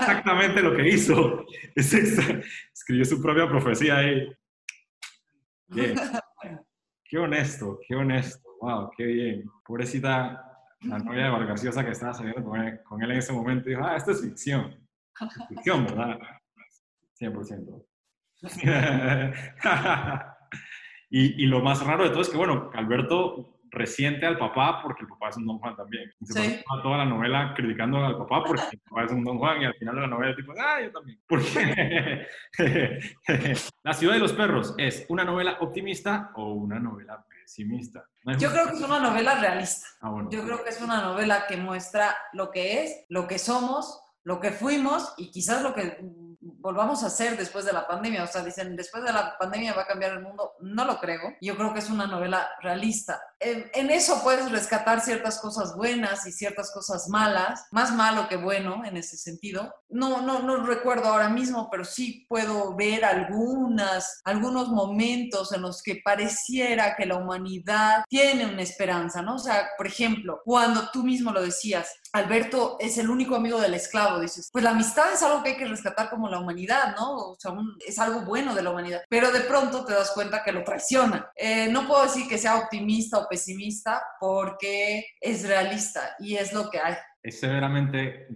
Exactamente 0.01 0.63
lo 0.63 0.75
que 0.75 0.89
hizo. 0.89 1.47
escribió 1.75 3.05
su 3.05 3.23
propia 3.23 3.49
profecía 3.49 3.99
ahí. 3.99 4.29
Qué 7.05 7.19
honesto, 7.19 7.79
qué 7.87 7.95
honesto. 7.95 8.49
Wow, 8.61 8.91
qué 8.97 9.05
bien. 9.05 9.51
Pobrecita 9.65 10.54
la 10.85 10.99
novia 10.99 11.25
de 11.25 11.31
Vargas 11.31 11.63
que 11.63 11.91
estaba 11.91 12.15
saliendo 12.15 12.45
con 12.45 12.61
él, 12.61 13.11
en 13.11 13.19
ese 13.19 13.33
momento, 13.33 13.69
dijo, 13.69 13.83
ah, 13.85 13.97
esto 13.97 14.13
es 14.13 14.23
ficción. 14.23 14.77
ficción, 15.49 15.85
¿verdad? 15.85 16.19
100%. 17.21 17.85
y, 21.11 21.45
y, 21.45 21.47
lo 21.47 21.61
más 21.61 21.85
raro 21.85 22.05
de 22.05 22.11
todo 22.11 22.21
es 22.21 22.29
que, 22.29 22.37
bueno, 22.37 22.71
Alberto 22.75 23.59
resiente 23.75 24.27
al 24.27 24.39
papá 24.39 24.81
porque 24.83 25.03
el 25.03 25.09
papá 25.09 25.29
es 25.29 25.37
un 25.37 25.47
Don 25.47 25.59
Juan 25.59 25.77
también. 25.77 26.11
Se 26.23 26.43
sí. 26.43 26.65
toda 26.83 26.99
la 26.99 27.05
novela 27.05 27.53
criticando 27.55 28.05
al 28.05 28.17
papá 28.17 28.43
porque 28.45 28.63
el 28.73 28.81
papá 28.81 29.05
es 29.05 29.13
un 29.13 29.25
Don 29.25 29.39
Juan 29.39 29.63
y 29.63 29.65
al 29.67 29.75
final 29.75 29.95
de 29.97 30.01
la 30.01 30.07
novela 30.07 30.37
tipo, 30.37 30.53
ah, 30.59 30.81
yo 30.83 30.93
también. 30.93 31.21
Porque 31.27 32.27
La 33.83 33.93
ciudad 33.93 34.15
de 34.15 34.21
los 34.21 34.33
perros 34.33 34.75
es 34.79 35.07
una 35.09 35.25
novela 35.25 35.59
optimista 35.61 36.31
o 36.35 36.53
una 36.55 36.79
novela 36.79 37.25
pesimista. 37.29 38.05
Yo 38.39 38.51
creo 38.51 38.67
que 38.69 38.77
es 38.77 38.83
una 38.83 39.01
novela 39.01 39.39
realista. 39.39 39.87
Ah, 40.01 40.27
Yo 40.31 40.45
creo 40.45 40.65
que 40.65 40.71
es 40.71 40.81
una 40.81 41.03
novela 41.03 41.47
que 41.47 41.57
muestra 41.57 42.17
lo 42.33 42.51
que 42.51 42.85
es, 42.85 43.05
lo 43.09 43.27
que 43.27 43.39
somos, 43.39 44.01
lo 44.23 44.41
que 44.41 44.53
fuimos 44.53 45.13
y 45.19 45.31
quizás 45.31 45.63
lo 45.63 45.75
que 45.75 45.99
volvamos 46.65 47.03
a 47.03 47.09
hacer 47.09 47.37
después 47.37 47.67
de 47.67 47.75
la 47.75 47.87
pandemia. 47.87 48.25
O 48.25 48.27
sea, 48.27 48.43
dicen, 48.43 48.75
después 48.75 49.05
de 49.05 49.13
la 49.13 49.37
pandemia 49.39 49.75
va 49.75 49.83
a 49.83 49.87
cambiar 49.87 50.13
el 50.13 50.23
mundo. 50.23 50.55
No 50.61 50.87
lo 50.87 50.99
creo. 50.99 51.21
Yo 51.43 51.57
creo 51.57 51.75
que 51.75 51.81
es 51.81 51.91
una 51.91 52.07
novela 52.07 52.49
realista. 52.63 53.21
En, 53.39 53.91
eso 53.91 54.23
puedes 54.23 54.51
rescatar 54.51 55.03
ciertas 55.03 55.39
cosas 55.39 55.77
buenas 55.77 56.27
y 56.27 56.33
ciertas 56.33 56.73
cosas 56.73 57.09
malas, 57.11 57.67
más 57.71 57.93
malo 57.93 58.27
que 58.29 58.37
bueno 58.37 58.83
en 58.87 58.97
ese 58.97 59.19
sentido. 59.19 59.75
No, 59.91 60.23
no, 60.23 60.41
no 60.41 60.65
recuerdo 60.65 61.09
ahora 61.09 61.29
mismo, 61.29 61.69
pero 61.71 61.85
sí 61.85 62.25
puedo 62.31 62.75
ver 62.75 63.05
algunas, 63.05 64.23
algunos 64.25 64.69
momentos 64.69 65.53
en 65.53 65.61
los 65.61 65.83
que 65.83 66.01
pareciera 66.03 66.97
que 66.97 67.05
la 67.05 67.17
humanidad 67.17 68.05
tiene 68.09 68.47
una 68.47 68.63
esperanza, 68.63 69.21
¿no? 69.21 69.35
O 69.35 69.39
sea, 69.39 69.69
por 69.77 69.87
ejemplo, 69.87 70.41
cuando 70.45 70.89
tú 70.91 71.05
mismo 71.05 71.31
lo 71.31 71.43
decías, 71.43 71.93
Alberto 72.15 72.77
es 72.81 72.97
el 72.97 73.11
único 73.11 73.35
amigo 73.35 73.61
del 73.61 73.75
esclavo, 73.75 74.21
dices, 74.21 74.49
pues 74.51 74.65
la 74.65 74.71
amistad 74.71 75.13
es 75.13 75.23
algo 75.23 75.43
que 75.43 75.51
hay 75.51 75.57
que 75.57 75.67
rescatar 75.67 76.09
como 76.09 76.29
la 76.29 76.39
humanidad, 76.39 76.54
¿no? 76.99 77.31
O 77.31 77.37
sea, 77.39 77.53
es 77.87 77.99
algo 77.99 78.21
bueno 78.23 78.55
de 78.55 78.63
la 78.63 78.71
humanidad, 78.71 79.03
pero 79.09 79.31
de 79.31 79.41
pronto 79.41 79.85
te 79.85 79.93
das 79.93 80.13
cuenta 80.13 80.43
que 80.43 80.53
lo 80.53 80.65
traiciona. 80.65 81.31
Eh, 81.37 81.69
no 81.71 81.87
puedo 81.87 82.05
decir 82.05 82.29
que 82.29 82.39
sea 82.39 82.59
optimista 82.59 83.19
o 83.19 83.29
pesimista 83.29 84.03
porque 84.21 85.05
es 85.21 85.47
realista 85.47 86.17
y 86.19 86.37
es 86.37 86.53
lo 86.53 86.71
que 86.71 86.79
hay. 86.79 86.95
Es 87.23 87.41
severamente 87.41 88.29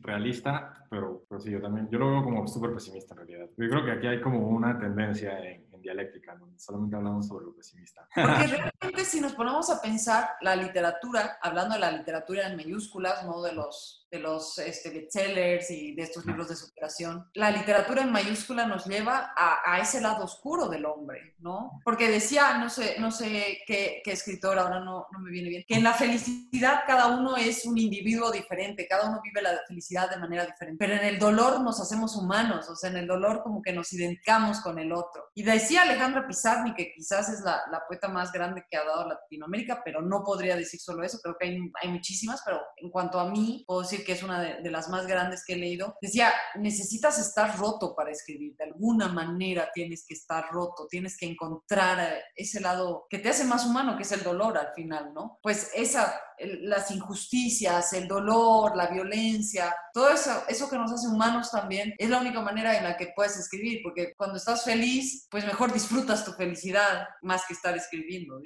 realista, 0.00 0.86
pero, 0.88 1.24
pero 1.28 1.40
sí, 1.40 1.50
yo 1.50 1.60
también, 1.60 1.88
yo 1.90 1.98
lo 1.98 2.10
veo 2.10 2.24
como 2.24 2.46
súper 2.48 2.72
pesimista 2.72 3.14
en 3.14 3.18
realidad. 3.18 3.46
Yo 3.56 3.68
creo 3.68 3.84
que 3.84 3.92
aquí 3.92 4.06
hay 4.06 4.20
como 4.22 4.48
una 4.48 4.78
tendencia 4.78 5.38
en, 5.38 5.70
dialéctica, 5.82 6.36
donde 6.36 6.58
solamente 6.60 6.94
hablamos 6.94 7.26
sobre 7.26 7.44
lo 7.44 7.54
pesimista. 7.54 8.06
Porque 8.14 8.46
realmente 8.80 9.04
si 9.04 9.20
nos 9.20 9.34
ponemos 9.34 9.68
a 9.68 9.82
pensar 9.82 10.30
la 10.40 10.54
literatura, 10.54 11.38
hablando 11.42 11.74
de 11.74 11.80
la 11.80 11.90
literatura 11.90 12.46
en 12.46 12.56
mayúsculas, 12.56 13.26
no 13.26 13.42
de 13.42 13.52
los 13.52 14.01
de 14.12 14.18
los 14.18 14.58
este, 14.58 14.90
bestsellers 14.90 15.70
y 15.70 15.94
de 15.94 16.02
estos 16.02 16.26
libros 16.26 16.50
de 16.50 16.54
superación. 16.54 17.30
La 17.32 17.50
literatura 17.50 18.02
en 18.02 18.12
mayúscula 18.12 18.66
nos 18.66 18.84
lleva 18.84 19.32
a, 19.34 19.80
ese 19.80 20.02
lado 20.02 20.24
oscuro 20.24 20.68
del 20.68 20.84
hombre, 20.84 21.34
¿no? 21.38 21.80
Porque 21.82 22.10
decía, 22.10 22.58
no 22.58 22.68
sé, 22.68 22.96
no 23.00 23.10
sé 23.10 23.62
qué, 23.66 24.02
qué 24.04 24.12
escritor, 24.12 24.58
ahora 24.58 24.80
no, 24.80 25.06
no, 25.10 25.18
me 25.18 25.30
viene 25.30 25.48
bien, 25.48 25.64
que 25.66 25.76
en 25.76 25.82
la 25.82 25.94
felicidad 25.94 26.82
cada 26.86 27.06
uno 27.06 27.38
es 27.38 27.64
un 27.64 27.78
individuo 27.78 28.30
diferente, 28.30 28.86
cada 28.86 29.08
uno 29.08 29.20
vive 29.24 29.40
la 29.40 29.58
felicidad 29.66 30.10
de 30.10 30.18
manera 30.18 30.44
diferente, 30.44 30.76
pero 30.78 30.94
en 31.00 31.06
el 31.06 31.18
dolor 31.18 31.62
nos 31.62 31.80
hacemos 31.80 32.14
humanos, 32.14 32.68
o 32.68 32.76
sea, 32.76 32.90
en 32.90 32.98
el 32.98 33.06
dolor 33.06 33.42
como 33.42 33.62
que 33.62 33.72
nos 33.72 33.90
identificamos 33.94 34.60
con 34.60 34.78
el 34.78 34.92
otro. 34.92 35.30
Y 35.34 35.42
decía 35.42 35.82
Alejandra 35.82 36.28
Pizarni, 36.28 36.74
que 36.74 36.92
quizás 36.92 37.30
es 37.30 37.40
la, 37.40 37.62
la 37.70 37.82
poeta 37.88 38.08
más 38.08 38.30
grande 38.30 38.64
que 38.70 38.76
ha 38.76 38.84
dado 38.84 39.08
Latinoamérica, 39.08 39.80
pero 39.82 40.02
no 40.02 40.22
podría 40.22 40.54
decir 40.54 40.78
solo 40.80 41.02
eso, 41.02 41.18
creo 41.22 41.36
que 41.38 41.46
hay, 41.46 41.58
hay 41.80 41.88
muchísimas, 41.88 42.42
pero 42.44 42.60
en 42.76 42.90
cuanto 42.90 43.18
a 43.18 43.30
mí, 43.30 43.64
puedo 43.66 43.80
decir 43.80 44.01
que 44.04 44.12
es 44.12 44.22
una 44.22 44.40
de, 44.40 44.70
las 44.70 44.88
más 44.88 45.06
grandes 45.06 45.44
que 45.44 45.54
he 45.54 45.56
leído, 45.56 45.96
decía, 46.00 46.32
necesitas 46.56 47.18
estar 47.18 47.58
roto 47.58 47.94
para 47.94 48.10
escribir, 48.10 48.56
de 48.56 48.64
alguna 48.64 49.08
manera 49.08 49.70
tienes 49.72 50.04
que 50.06 50.14
estar 50.14 50.50
roto, 50.50 50.86
tienes 50.88 51.16
que 51.16 51.26
encontrar 51.26 52.00
eh, 52.00 52.22
ese 52.34 52.60
lado 52.60 53.06
que 53.10 53.18
te 53.18 53.28
hace 53.28 53.44
más 53.44 53.66
humano, 53.66 53.96
que 53.96 54.02
es 54.02 54.12
el 54.12 54.22
dolor 54.22 54.56
al 54.56 54.72
final, 54.74 55.12
¿no? 55.14 55.38
Pues 55.42 55.70
esa, 55.74 56.20
las 56.38 56.90
injusticias, 56.90 57.92
el 57.92 58.08
dolor, 58.08 58.76
la 58.76 58.88
violencia, 58.88 59.74
todo 59.92 60.10
eso, 60.10 60.44
eso 60.48 60.68
que 60.70 60.78
nos 60.78 60.92
hace 60.92 61.08
humanos 61.08 61.50
también, 61.50 61.94
es 61.98 62.10
la 62.10 62.20
única 62.20 62.40
manera 62.40 62.76
en 62.76 62.84
la 62.84 62.96
que 62.96 63.12
puedes 63.14 63.36
escribir, 63.36 63.80
porque 63.82 64.14
cuando 64.16 64.36
estás 64.36 64.64
feliz, 64.64 65.26
pues 65.30 65.46
mejor 65.46 65.72
disfrutas 65.72 66.24
tu 66.24 66.32
felicidad 66.32 67.06
más 67.22 67.46
que 67.46 67.54
estar 67.54 67.76
escribiendo. 67.76 68.40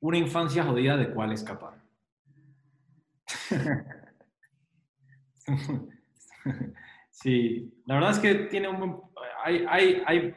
Una 0.00 0.18
infancia 0.18 0.64
jodida 0.64 0.96
de 0.96 1.12
cuál 1.12 1.32
escapar. 1.32 1.82
Sí, 7.10 7.72
la 7.86 7.94
verdad 7.94 8.10
es 8.10 8.18
que 8.18 8.34
tiene 8.50 8.68
un... 8.68 9.00
Hay, 9.42 9.64
hay, 9.66 10.02
hay, 10.04 10.34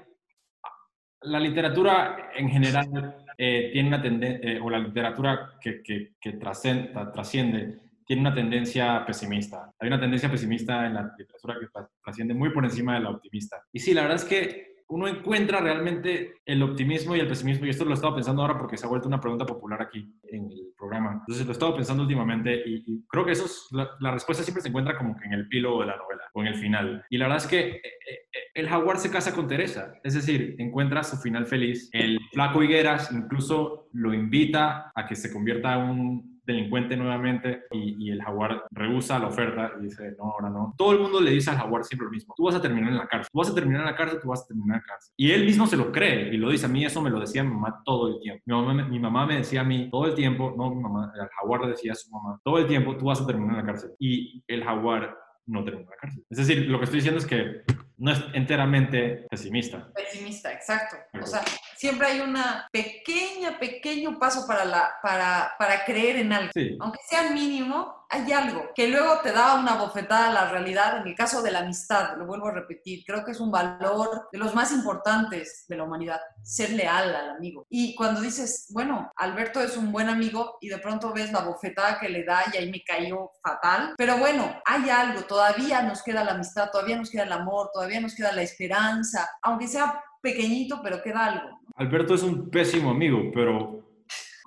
la 1.23 1.37
literatura 1.37 2.31
en 2.33 2.49
general 2.49 3.25
eh, 3.37 3.69
tiene 3.73 3.89
una 3.89 4.01
tendencia, 4.01 4.49
eh, 4.49 4.59
o 4.61 4.69
la 4.69 4.79
literatura 4.79 5.57
que, 5.59 5.83
que, 5.83 6.13
que 6.21 6.33
trasciende, 6.33 7.79
tiene 8.05 8.21
una 8.21 8.33
tendencia 8.33 9.05
pesimista. 9.05 9.73
Hay 9.77 9.89
una 9.89 9.99
tendencia 9.99 10.31
pesimista 10.31 10.85
en 10.85 10.93
la 10.93 11.13
literatura 11.17 11.59
que 11.59 11.67
trasciende 12.01 12.33
muy 12.33 12.49
por 12.51 12.63
encima 12.63 12.93
de 12.93 13.01
la 13.01 13.09
optimista. 13.09 13.61
Y 13.73 13.79
sí, 13.79 13.93
la 13.93 14.03
verdad 14.03 14.17
es 14.17 14.25
que 14.25 14.68
uno 14.89 15.07
encuentra 15.07 15.61
realmente 15.61 16.41
el 16.45 16.63
optimismo 16.63 17.15
y 17.15 17.19
el 17.19 17.27
pesimismo, 17.27 17.65
y 17.65 17.69
esto 17.69 17.85
lo 17.85 17.93
he 17.93 18.15
pensando 18.15 18.41
ahora 18.41 18.57
porque 18.57 18.75
se 18.75 18.85
ha 18.85 18.89
vuelto 18.89 19.07
una 19.07 19.21
pregunta 19.21 19.45
popular 19.45 19.81
aquí 19.81 20.13
en 20.23 20.51
el 20.51 20.73
programa. 20.77 21.13
Entonces 21.19 21.45
lo 21.45 21.69
he 21.69 21.75
pensando 21.75 22.03
últimamente 22.03 22.63
y, 22.65 23.05
creo 23.07 23.23
que 23.23 23.33
eso 23.33 23.45
es, 23.45 23.67
la, 23.71 24.11
respuesta 24.11 24.43
siempre 24.43 24.63
se 24.63 24.69
encuentra 24.69 24.97
como 24.97 25.15
que 25.15 25.25
en 25.25 25.33
el 25.33 25.47
pilo 25.47 25.79
de 25.81 25.85
la 25.85 25.95
novela 25.95 26.23
o 26.33 26.41
en 26.41 26.47
el 26.47 26.55
final. 26.55 27.05
Y 27.09 27.17
la 27.17 27.25
verdad 27.25 27.43
es 27.43 27.47
que 27.47 27.59
eh, 27.59 27.81
eh, 27.83 28.39
el 28.55 28.67
jaguar 28.67 28.97
se 28.97 29.11
casa 29.11 29.35
con 29.35 29.47
Teresa, 29.47 29.93
es 30.03 30.15
decir, 30.15 30.55
encuentra 30.57 31.03
su 31.03 31.17
final 31.17 31.45
feliz. 31.45 31.89
El 31.93 32.19
flaco 32.33 32.63
Higueras 32.63 33.11
incluso 33.11 33.89
lo 33.93 34.13
invita 34.13 34.91
a 34.95 35.05
que 35.05 35.15
se 35.15 35.31
convierta 35.31 35.75
en 35.75 35.81
un 35.81 36.28
delincuente 36.53 36.97
nuevamente 36.97 37.63
y, 37.71 38.09
el 38.09 38.21
jaguar 38.23 38.63
rehúsa 38.71 39.19
la 39.19 39.27
oferta 39.27 39.73
y 39.79 39.83
dice, 39.83 40.15
no, 40.17 40.31
ahora 40.31 40.49
no. 40.49 40.73
Todo 40.77 40.93
el 40.93 40.99
mundo 40.99 41.21
le 41.21 41.31
dice 41.31 41.51
al 41.51 41.57
jaguar 41.57 41.83
siempre 41.83 42.05
lo 42.05 42.11
mismo, 42.11 42.33
tú 42.35 42.45
vas 42.45 42.55
a 42.55 42.61
terminar 42.61 42.89
en 42.89 42.97
la 42.97 43.07
cárcel, 43.07 43.29
tú 43.31 43.37
vas 43.37 43.49
a 43.49 43.55
terminar 43.55 43.81
en 43.81 43.85
la 43.85 43.95
cárcel, 43.95 44.19
tú 44.19 44.29
vas 44.29 44.43
a 44.43 44.47
terminar 44.47 44.77
en 44.77 44.81
la 44.81 44.87
cárcel. 44.87 45.13
Y 45.15 45.31
él 45.31 45.45
mismo 45.45 45.67
se 45.67 45.77
lo 45.77 45.91
cree 45.91 46.33
y 46.33 46.37
lo 46.37 46.49
dice, 46.49 46.65
a 46.65 46.69
mí 46.69 46.83
eso 46.83 47.01
me 47.01 47.09
lo 47.09 47.19
decía 47.19 47.43
mi 47.43 47.53
mamá 47.53 47.81
todo 47.85 48.07
el 48.07 48.19
tiempo. 48.19 48.43
Mi 48.45 48.53
mamá, 48.53 48.73
mi 48.87 48.99
mamá 48.99 49.25
me 49.27 49.37
decía 49.37 49.61
a 49.61 49.63
mí 49.63 49.89
todo 49.91 50.07
el 50.07 50.15
tiempo, 50.15 50.55
no 50.57 50.73
mi 50.73 50.81
mamá, 50.81 51.11
el 51.15 51.27
jaguar 51.27 51.67
decía 51.67 51.91
a 51.91 51.95
su 51.95 52.09
mamá, 52.09 52.39
todo 52.43 52.57
el 52.57 52.67
tiempo 52.67 52.97
tú 52.97 53.05
vas 53.05 53.21
a 53.21 53.27
terminar 53.27 53.51
en 53.51 53.57
la 53.57 53.65
cárcel. 53.65 53.91
Y 53.99 54.43
el 54.47 54.63
jaguar 54.63 55.15
no 55.45 55.63
terminó 55.63 55.85
en 55.85 55.89
la 55.91 55.97
cárcel. 55.97 56.23
Es 56.29 56.37
decir, 56.37 56.67
lo 56.67 56.79
que 56.79 56.85
estoy 56.85 56.97
diciendo 56.97 57.19
es 57.19 57.25
que 57.25 57.63
no 57.99 58.11
es 58.11 58.23
enteramente 58.33 59.27
pesimista. 59.29 59.91
Pesimista, 59.93 60.51
exacto. 60.51 60.95
O 61.21 61.25
sea, 61.25 61.43
siempre 61.75 62.07
hay 62.07 62.21
una 62.21 62.67
pequeña, 62.71 63.59
pequeño 63.59 64.17
paso 64.17 64.47
para, 64.47 64.65
la, 64.65 64.93
para, 65.03 65.53
para 65.59 65.85
creer 65.85 66.17
en 66.17 66.33
algo. 66.33 66.51
Aunque 66.79 66.99
sea 67.07 67.31
mínimo, 67.31 67.99
hay 68.11 68.31
algo 68.31 68.71
que 68.73 68.87
luego 68.87 69.19
te 69.19 69.31
da 69.31 69.55
una 69.55 69.75
bofetada 69.75 70.29
a 70.29 70.33
la 70.33 70.49
realidad. 70.49 70.97
En 70.97 71.07
el 71.07 71.15
caso 71.15 71.43
de 71.43 71.51
la 71.51 71.59
amistad, 71.59 72.17
lo 72.17 72.25
vuelvo 72.25 72.47
a 72.47 72.53
repetir, 72.53 73.03
creo 73.05 73.23
que 73.23 73.31
es 73.31 73.39
un 73.39 73.51
valor 73.51 74.29
de 74.31 74.39
los 74.39 74.55
más 74.55 74.71
importantes 74.71 75.65
de 75.67 75.77
la 75.77 75.83
humanidad, 75.83 76.19
ser 76.41 76.71
leal 76.71 77.13
al 77.13 77.29
amigo. 77.31 77.67
Y 77.69 77.95
cuando 77.95 78.21
dices, 78.21 78.67
bueno, 78.71 79.11
Alberto 79.15 79.61
es 79.61 79.77
un 79.77 79.91
buen 79.91 80.09
amigo 80.09 80.57
y 80.59 80.69
de 80.69 80.79
pronto 80.79 81.13
ves 81.13 81.31
la 81.31 81.41
bofetada 81.41 81.99
que 81.99 82.09
le 82.09 82.23
da 82.23 82.45
y 82.51 82.57
ahí 82.57 82.71
me 82.71 82.83
cayó 82.83 83.31
fatal, 83.43 83.93
pero 83.95 84.17
bueno, 84.17 84.59
hay 84.65 84.89
algo, 84.89 85.21
todavía 85.23 85.83
nos 85.83 86.01
queda 86.01 86.23
la 86.23 86.31
amistad, 86.31 86.71
todavía 86.71 86.97
nos 86.97 87.11
queda 87.11 87.23
el 87.23 87.31
amor, 87.31 87.69
todavía 87.71 87.88
nos 88.01 88.15
queda 88.15 88.31
la 88.31 88.41
esperanza, 88.41 89.29
aunque 89.41 89.67
sea 89.67 90.01
pequeñito, 90.21 90.81
pero 90.83 91.01
queda 91.01 91.25
algo. 91.25 91.59
Alberto 91.75 92.13
es 92.13 92.23
un 92.23 92.49
pésimo 92.49 92.89
amigo, 92.89 93.31
pero 93.33 93.89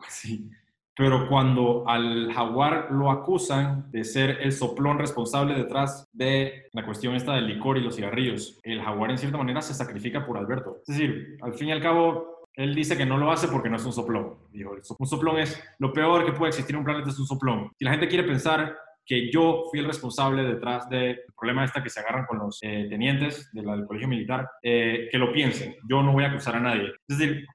sí. 0.09 0.51
Pero 0.95 1.27
cuando 1.29 1.89
al 1.89 2.31
jaguar 2.33 2.89
lo 2.91 3.11
acusan 3.11 3.91
de 3.91 4.05
ser 4.05 4.39
el 4.43 4.53
soplón 4.53 4.99
responsable 4.99 5.55
detrás 5.55 6.07
de 6.13 6.67
la 6.73 6.85
cuestión 6.85 7.15
esta 7.15 7.35
del 7.35 7.47
licor 7.47 7.79
y 7.79 7.81
los 7.81 7.97
cigarrillos, 7.97 8.61
el 8.63 8.83
jaguar 8.83 9.11
en 9.11 9.19
cierta 9.19 9.39
manera 9.39 9.63
se 9.63 9.73
sacrifica 9.73 10.27
por 10.27 10.37
Alberto. 10.37 10.83
Es 10.87 10.95
decir, 10.95 11.39
al 11.41 11.55
fin 11.55 11.69
y 11.69 11.73
al 11.73 11.81
cabo, 11.81 12.47
él 12.55 12.75
dice 12.75 12.97
que 12.99 13.07
no 13.07 13.17
lo 13.17 13.33
hace 13.33 13.49
porque 13.49 13.71
no 13.71 13.77
es 13.77 13.85
un 13.87 13.93
soplón. 13.95 14.37
Dijo, 14.51 14.77
un 14.99 15.07
soplón 15.07 15.39
es 15.39 15.59
lo 15.79 15.95
peor 15.95 16.27
que 16.27 16.33
puede 16.33 16.51
existir 16.51 16.75
en 16.75 16.81
un 16.81 16.85
planeta, 16.85 17.09
es 17.09 17.19
un 17.19 17.27
soplón. 17.27 17.71
Si 17.79 17.87
la 17.87 17.93
gente 17.93 18.09
quiere 18.09 18.25
pensar 18.25 18.77
que 19.05 19.31
yo 19.31 19.65
fui 19.71 19.81
el 19.81 19.87
responsable 19.87 20.45
detrás 20.45 20.89
del 20.89 21.21
problema 21.37 21.65
esta 21.65 21.83
que 21.83 21.91
se 21.91 22.01
agarran 22.01 22.27
con 22.27 22.39
los 22.39 22.59
eh, 22.63 22.87
tenientes 22.89 23.51
del 23.53 23.87
colegio 23.87 24.09
militar, 24.09 24.49
eh, 24.63 25.09
que 25.11 25.19
lo 25.19 25.33
piensen. 25.33 25.77
Yo 25.89 26.03
no 26.03 26.13
voy 26.13 26.25
a 26.25 26.29
acusar 26.29 26.57
a 26.57 26.61
nadie. 26.61 26.93
Es 27.09 27.19
decir, 27.19 27.47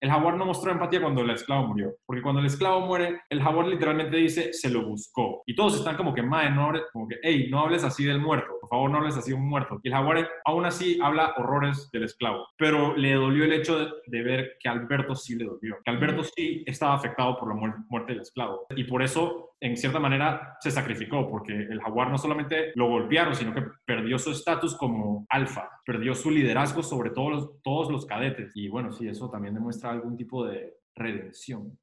el 0.00 0.10
jaguar 0.10 0.36
no 0.36 0.46
mostró 0.46 0.70
empatía 0.70 1.00
cuando 1.00 1.22
el 1.22 1.30
esclavo 1.30 1.66
murió, 1.66 1.92
porque 2.06 2.22
cuando 2.22 2.40
el 2.40 2.46
esclavo 2.46 2.86
muere, 2.86 3.20
el 3.28 3.42
jaguar 3.42 3.66
literalmente 3.66 4.16
dice, 4.16 4.52
se 4.52 4.70
lo 4.70 4.86
buscó. 4.86 5.42
Y 5.44 5.56
todos 5.56 5.76
están 5.76 5.96
como 5.96 6.14
que, 6.14 6.22
mae, 6.22 6.50
no 6.50 6.66
hables, 6.66 6.84
como 6.92 7.08
que, 7.08 7.16
hey, 7.20 7.48
no 7.50 7.60
hables 7.60 7.82
así 7.82 8.04
del 8.04 8.20
muerto, 8.20 8.58
por 8.60 8.70
favor, 8.70 8.90
no 8.90 8.98
hables 8.98 9.16
así 9.16 9.30
de 9.30 9.36
un 9.36 9.48
muerto. 9.48 9.80
Y 9.82 9.88
el 9.88 9.94
jaguar 9.94 10.28
aún 10.44 10.64
así 10.66 11.00
habla 11.02 11.34
horrores 11.36 11.90
del 11.90 12.04
esclavo, 12.04 12.46
pero 12.56 12.96
le 12.96 13.14
dolió 13.14 13.44
el 13.44 13.52
hecho 13.52 13.76
de, 14.06 14.22
ver 14.22 14.56
que 14.60 14.68
Alberto 14.68 15.16
sí 15.16 15.34
le 15.34 15.46
dolió, 15.46 15.76
que 15.84 15.90
Alberto 15.90 16.22
sí 16.22 16.62
estaba 16.66 16.94
afectado 16.94 17.36
por 17.36 17.48
la 17.48 17.82
muerte 17.88 18.12
del 18.12 18.22
esclavo. 18.22 18.66
Y 18.76 18.84
por 18.84 19.02
eso 19.02 19.47
en 19.60 19.76
cierta 19.76 19.98
manera 19.98 20.56
se 20.60 20.70
sacrificó 20.70 21.28
porque 21.28 21.52
el 21.52 21.80
jaguar 21.80 22.10
no 22.10 22.18
solamente 22.18 22.72
lo 22.74 22.88
golpearon, 22.88 23.34
sino 23.34 23.52
que 23.52 23.64
perdió 23.84 24.18
su 24.18 24.30
estatus 24.30 24.76
como 24.76 25.26
alfa, 25.28 25.68
perdió 25.84 26.14
su 26.14 26.30
liderazgo 26.30 26.82
sobre 26.82 27.10
todos 27.10 27.30
los, 27.30 27.62
todos 27.62 27.90
los 27.90 28.06
cadetes. 28.06 28.52
Y 28.54 28.68
bueno, 28.68 28.92
sí, 28.92 29.08
eso 29.08 29.30
también 29.30 29.54
demuestra 29.54 29.90
algún 29.90 30.16
tipo 30.16 30.46
de 30.46 30.78
redención. 30.94 31.78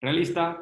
Realista, 0.00 0.58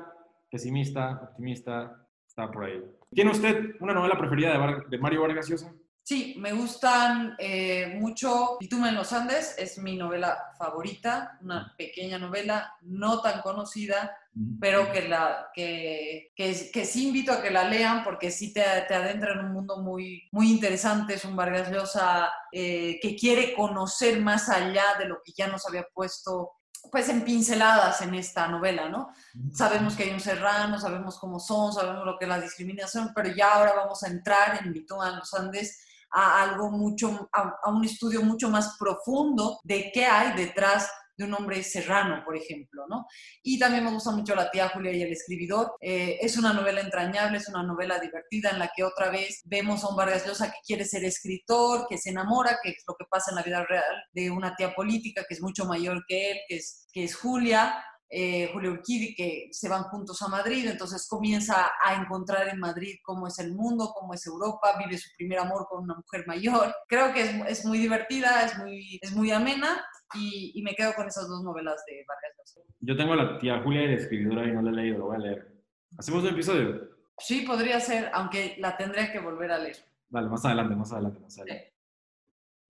pesimista, 0.51 1.21
optimista, 1.23 2.07
está 2.27 2.51
por 2.51 2.65
ahí. 2.65 2.83
¿Tiene 3.11 3.31
usted 3.31 3.77
una 3.81 3.95
novela 3.95 4.19
preferida 4.19 4.53
de, 4.53 4.83
de 4.89 4.99
Mario 4.99 5.23
Vargas 5.23 5.49
Llosa? 5.49 5.73
Sí, 6.03 6.35
me 6.39 6.53
gustan 6.53 7.37
eh, 7.39 7.97
mucho 8.01 8.57
Bitumen 8.59 8.89
en 8.89 8.95
los 8.97 9.13
Andes, 9.13 9.55
es 9.59 9.79
mi 9.79 9.97
novela 9.97 10.37
favorita, 10.59 11.39
una 11.41 11.73
pequeña 11.77 12.19
novela 12.19 12.75
no 12.83 13.21
tan 13.21 13.43
conocida, 13.43 14.17
pero 14.61 14.93
que, 14.93 15.09
la, 15.09 15.49
que, 15.53 16.33
que, 16.37 16.85
sí 16.85 17.09
invito 17.09 17.33
a 17.33 17.43
que 17.43 17.51
la 17.51 17.65
lean 17.65 18.05
porque 18.05 18.31
sí 18.31 18.53
te, 18.53 18.63
te 18.87 18.95
adentra 18.95 19.33
en 19.33 19.41
un 19.41 19.53
mundo 19.53 19.79
muy, 19.79 20.29
muy 20.33 20.51
interesante. 20.51 21.15
Es 21.15 21.25
un 21.25 21.37
Vargas 21.37 21.71
Llosa 21.71 22.31
eh, 22.53 22.99
que 23.03 23.17
quiere 23.17 23.55
conocer 23.55 24.21
más 24.21 24.49
allá 24.49 24.85
de 24.99 25.07
lo 25.07 25.21
que 25.25 25.33
ya 25.37 25.49
nos 25.49 25.67
había 25.67 25.85
puesto 25.93 26.53
pues 26.91 27.09
en 27.09 27.23
pinceladas 27.25 28.01
en 28.01 28.15
esta 28.15 28.49
novela, 28.49 28.89
¿no? 28.89 29.11
Sabemos 29.53 29.95
que 29.95 30.05
hay 30.05 30.11
un 30.11 30.21
serrano, 30.21 30.79
sabemos 30.79 31.19
cómo 31.19 31.39
son, 31.39 31.73
sabemos 31.73 32.07
lo 32.07 32.17
que 32.19 32.25
es 32.25 32.29
la 32.29 32.41
discriminación, 32.41 33.13
pero 33.15 33.29
ya 33.35 33.55
ahora 33.55 33.75
vamos 33.75 34.03
a 34.03 34.09
entrar 34.09 34.61
en 34.65 34.73
Bitumen 34.73 35.09
en 35.09 35.17
los 35.19 35.35
Andes 35.35 35.85
a 36.11 36.43
algo 36.43 36.71
mucho, 36.71 37.29
a, 37.33 37.71
un 37.71 37.85
estudio 37.85 38.23
mucho 38.23 38.49
más 38.49 38.77
profundo 38.79 39.61
de 39.63 39.91
qué 39.93 40.07
hay 40.07 40.35
detrás 40.37 40.91
de 41.21 41.27
un 41.27 41.35
hombre 41.35 41.63
serrano, 41.63 42.23
por 42.25 42.35
ejemplo, 42.35 42.87
¿no? 42.89 43.07
Y 43.43 43.59
también 43.59 43.85
me 43.85 43.91
gusta 43.91 44.11
mucho 44.11 44.35
La 44.35 44.51
tía 44.51 44.71
Julia 44.71 44.93
y 44.93 45.03
el 45.03 45.13
escribidor. 45.13 45.75
Eh, 45.79 46.19
es 46.23 46.39
una 46.39 46.55
novela 46.55 46.81
entrañable, 46.81 47.37
es 47.37 47.49
una 47.49 47.63
novela 47.63 47.99
divertida 47.99 48.51
en 48.51 48.59
la 48.59 48.71
que 48.75 48.85
otra 48.85 49.11
vez 49.11 49.43
vemos 49.45 49.85
a 49.85 49.89
un 49.89 49.97
Vargas 49.97 50.27
Llosa 50.27 50.51
que 50.51 50.59
quiere 50.67 50.87
ser 50.87 51.05
escritor, 51.05 51.87
que 51.89 51.99
se 51.99 52.11
enamora, 52.11 52.59
que 52.63 52.71
es 52.71 52.83
lo 52.89 52.95
que 52.95 53.05
pasa 53.11 53.31
en 53.31 53.37
la 53.37 53.43
vida 53.43 53.65
real, 53.65 54.03
de 54.13 54.31
una 54.31 54.57
tía 54.57 54.75
política 54.75 55.25
que 55.29 55.35
es 55.35 55.43
mucho 55.43 55.67
mayor 55.67 56.03
que 56.09 56.31
él, 56.31 56.39
que 56.49 56.57
es, 56.57 56.87
que 56.91 57.05
es 57.05 57.15
Julia, 57.15 57.85
eh, 58.13 58.51
Julio 58.53 58.73
Urquidi, 58.73 59.15
que 59.15 59.49
se 59.53 59.69
van 59.69 59.85
juntos 59.85 60.21
a 60.23 60.29
Madrid, 60.29 60.67
entonces 60.69 61.07
comienza 61.09 61.71
a 61.85 61.95
encontrar 61.95 62.49
en 62.49 62.59
Madrid 62.59 62.97
cómo 63.05 63.29
es 63.29 63.39
el 63.39 63.55
mundo, 63.55 63.93
cómo 63.95 64.15
es 64.15 64.27
Europa, 64.27 64.77
vive 64.79 64.99
su 64.99 65.09
primer 65.17 65.39
amor 65.39 65.67
con 65.69 65.85
una 65.85 65.95
mujer 65.95 66.27
mayor. 66.27 66.75
Creo 66.89 67.13
que 67.13 67.23
es, 67.23 67.31
es 67.47 67.65
muy 67.65 67.79
divertida, 67.79 68.45
es 68.45 68.59
muy, 68.59 68.99
es 69.01 69.15
muy 69.15 69.31
amena 69.31 69.81
y, 70.15 70.51
y, 70.57 70.63
me 70.63 70.75
quedo 70.75 70.93
con 70.95 71.07
esas 71.07 71.29
dos 71.29 71.45
novelas 71.45 71.85
de 71.87 72.05
Vargas 72.09 72.33
Llosa. 72.37 72.61
Yo 72.81 72.97
tengo 72.97 73.13
a 73.13 73.17
la 73.17 73.39
tía 73.39 73.63
Julia 73.63 73.83
la 73.83 73.95
escribidora 73.95 74.45
y 74.45 74.53
no 74.53 74.63
la 74.63 74.71
he 74.71 74.75
leído, 74.75 74.99
lo 74.99 75.07
voy 75.07 75.17
a 75.17 75.21
leer. 75.21 75.63
¿Hacemos 75.97 76.25
un 76.25 76.31
episodio? 76.31 76.91
Sí, 77.17 77.43
podría 77.43 77.79
ser, 77.79 78.11
aunque 78.13 78.57
la 78.59 78.77
tendría 78.77 79.13
que 79.13 79.21
volver 79.21 79.53
a 79.53 79.59
leer. 79.59 79.77
Vale, 80.09 80.29
más 80.29 80.45
adelante, 80.45 80.75
más 80.75 80.93
adelante, 80.93 81.21
más 81.21 81.39
adelante. 81.39 81.75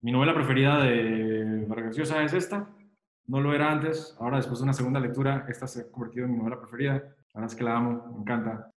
Mi 0.02 0.12
novela 0.12 0.34
preferida 0.34 0.82
de 0.82 1.64
Vargas 1.66 1.96
Llosa 1.96 2.22
es 2.22 2.32
esta, 2.34 2.68
no 3.30 3.40
lo 3.40 3.54
era 3.54 3.70
antes, 3.70 4.16
ahora 4.18 4.38
después 4.38 4.58
de 4.58 4.64
una 4.64 4.72
segunda 4.72 4.98
lectura, 4.98 5.46
esta 5.48 5.68
se 5.68 5.82
ha 5.82 5.90
convertido 5.90 6.26
en 6.26 6.32
mi 6.32 6.38
novela 6.38 6.58
preferida. 6.58 6.94
La 6.94 7.40
verdad 7.40 7.50
es 7.50 7.54
que 7.54 7.64
la 7.64 7.76
amo, 7.76 8.12
me 8.12 8.22
encanta. 8.22 8.72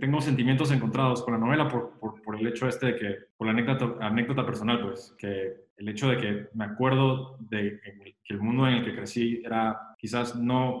Tengo 0.00 0.20
sentimientos 0.20 0.72
encontrados 0.72 1.22
con 1.22 1.34
la 1.34 1.38
novela 1.38 1.68
por, 1.68 2.36
el 2.36 2.46
hecho 2.48 2.66
este 2.66 2.86
de 2.86 2.96
que, 2.96 3.16
por 3.36 3.46
la 3.46 3.52
anécdota, 4.00 4.44
personal, 4.44 4.80
pues, 4.82 5.14
que 5.16 5.68
el 5.76 5.88
hecho 5.88 6.08
de 6.08 6.16
que 6.16 6.48
me 6.54 6.64
acuerdo 6.64 7.36
de 7.38 7.80
que 8.24 8.34
el 8.34 8.40
mundo 8.40 8.66
en 8.66 8.74
el 8.74 8.84
que 8.84 8.96
crecí 8.96 9.40
era 9.44 9.94
quizás 9.96 10.34
no 10.34 10.80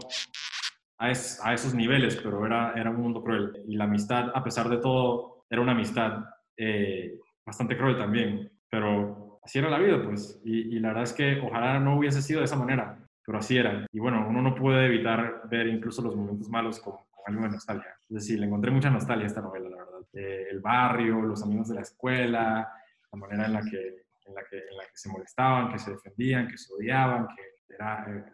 a, 0.98 1.12
esos 1.12 1.74
niveles, 1.74 2.16
pero 2.16 2.44
era, 2.44 2.72
era 2.74 2.90
un 2.90 3.00
mundo 3.00 3.22
cruel. 3.22 3.62
Y 3.68 3.76
la 3.76 3.84
amistad, 3.84 4.32
a 4.34 4.42
pesar 4.42 4.68
de 4.68 4.78
todo, 4.78 5.44
era 5.48 5.62
una 5.62 5.72
amistad 5.72 6.24
eh, 6.56 7.16
bastante 7.46 7.78
cruel 7.78 7.96
también. 7.96 8.50
Pero 8.68 9.27
así 9.48 9.58
era 9.58 9.70
la 9.70 9.78
vida, 9.78 10.02
pues. 10.04 10.38
Y, 10.44 10.78
la 10.78 10.88
verdad 10.88 11.04
es 11.04 11.14
que 11.14 11.40
ojalá 11.40 11.80
no 11.80 11.96
hubiese 11.96 12.20
sido 12.20 12.40
de 12.40 12.44
esa 12.44 12.56
manera, 12.56 12.98
pero 13.24 13.38
así 13.38 13.56
era. 13.56 13.86
Y 13.90 13.98
bueno, 13.98 14.26
uno 14.28 14.42
no 14.42 14.54
puede 14.54 14.86
evitar 14.86 15.48
ver 15.48 15.66
incluso 15.68 16.02
los 16.02 16.14
momentos 16.14 16.50
malos 16.50 16.78
con, 16.80 16.96
algo 17.26 17.42
de 17.42 17.48
nostalgia. 17.48 17.94
Es 18.08 18.14
decir, 18.14 18.38
le 18.38 18.46
encontré 18.46 18.70
mucha 18.70 18.90
nostalgia 18.90 19.24
a 19.24 19.26
esta 19.26 19.40
novela, 19.40 19.70
la 19.70 19.76
verdad. 19.76 20.00
Eh, 20.12 20.48
el 20.50 20.60
barrio, 20.60 21.22
los 21.22 21.42
amigos 21.42 21.68
de 21.68 21.76
la 21.76 21.80
escuela, 21.80 22.68
la 23.10 23.18
manera 23.18 23.46
en 23.46 23.52
la, 23.54 23.62
que, 23.62 24.04
en, 24.26 24.34
la 24.34 24.42
que, 24.44 24.56
en 24.56 24.76
la 24.76 24.84
que 24.84 24.96
se 24.96 25.08
molestaban, 25.08 25.72
que 25.72 25.78
se 25.78 25.92
defendían, 25.92 26.48
que 26.48 26.58
se 26.58 26.72
odiaban, 26.74 27.26
que 27.28 27.74
era, 27.74 28.04
eh, 28.06 28.24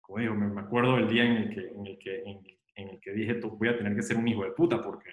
como 0.00 0.18
digo, 0.18 0.34
me, 0.34 0.60
acuerdo 0.60 0.98
el 0.98 1.08
día 1.08 1.24
en 1.24 1.32
el 1.32 1.54
que, 1.54 1.68
en 1.68 1.86
el 1.86 1.98
que, 1.98 2.22
en, 2.74 2.88
el 2.88 3.00
que 3.00 3.12
dije, 3.12 3.40
voy 3.40 3.68
a 3.68 3.76
tener 3.76 3.94
que 3.94 4.02
ser 4.02 4.16
un 4.16 4.26
hijo 4.26 4.44
de 4.44 4.50
puta 4.50 4.82
porque 4.82 5.10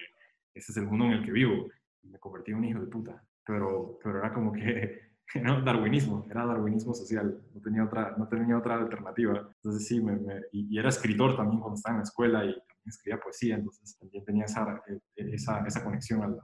ese 0.54 0.72
es 0.72 0.78
el 0.78 0.86
mundo 0.86 1.04
en 1.06 1.12
el 1.12 1.24
que 1.24 1.30
vivo. 1.30 1.68
Y 2.02 2.08
me 2.08 2.18
convertí 2.18 2.50
en 2.50 2.58
un 2.58 2.64
hijo 2.64 2.80
de 2.80 2.86
puta. 2.86 3.22
Pero, 3.44 3.98
pero 4.02 4.18
era 4.18 4.32
como 4.32 4.52
que 4.52 5.07
¿no? 5.42 5.60
darwinismo, 5.62 6.26
era 6.30 6.46
darwinismo 6.46 6.94
social, 6.94 7.40
no 7.54 7.60
tenía 7.60 7.84
otra, 7.84 8.14
no 8.16 8.26
tenía 8.28 8.56
otra 8.56 8.76
alternativa. 8.76 9.48
Entonces 9.56 9.86
sí, 9.86 10.00
me, 10.00 10.18
y, 10.52 10.78
era 10.78 10.88
escritor 10.88 11.36
también 11.36 11.60
cuando 11.60 11.76
estaba 11.76 11.94
en 11.94 11.98
la 11.98 12.04
escuela 12.04 12.44
y 12.44 12.52
también 12.52 12.86
escribía 12.86 13.20
poesía, 13.20 13.54
entonces 13.56 13.98
también 13.98 14.24
tenía 14.24 14.44
esa, 14.44 14.82
eh, 14.88 15.00
esa, 15.16 15.64
esa 15.66 15.84
conexión 15.84 16.38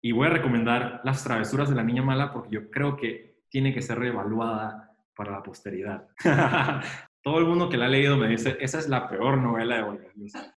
Y 0.00 0.12
voy 0.12 0.26
a 0.26 0.30
recomendar 0.30 1.00
Las 1.04 1.24
travesuras 1.24 1.68
de 1.68 1.76
la 1.76 1.82
niña 1.82 2.02
mala 2.02 2.32
porque 2.32 2.54
yo 2.54 2.70
creo 2.70 2.96
que 2.96 3.42
tiene 3.48 3.72
que 3.72 3.82
ser 3.82 3.98
reevaluada 3.98 4.90
para 5.16 5.32
la 5.32 5.42
posteridad. 5.42 6.08
Todo 7.22 7.38
el 7.38 7.46
mundo 7.46 7.70
que 7.70 7.78
la 7.78 7.86
ha 7.86 7.88
leído 7.88 8.18
me 8.18 8.28
dice, 8.28 8.56
esa 8.60 8.78
es 8.78 8.88
la 8.88 9.08
peor 9.08 9.38
novela 9.38 9.76
de 9.76 9.82
Olga 9.82 10.08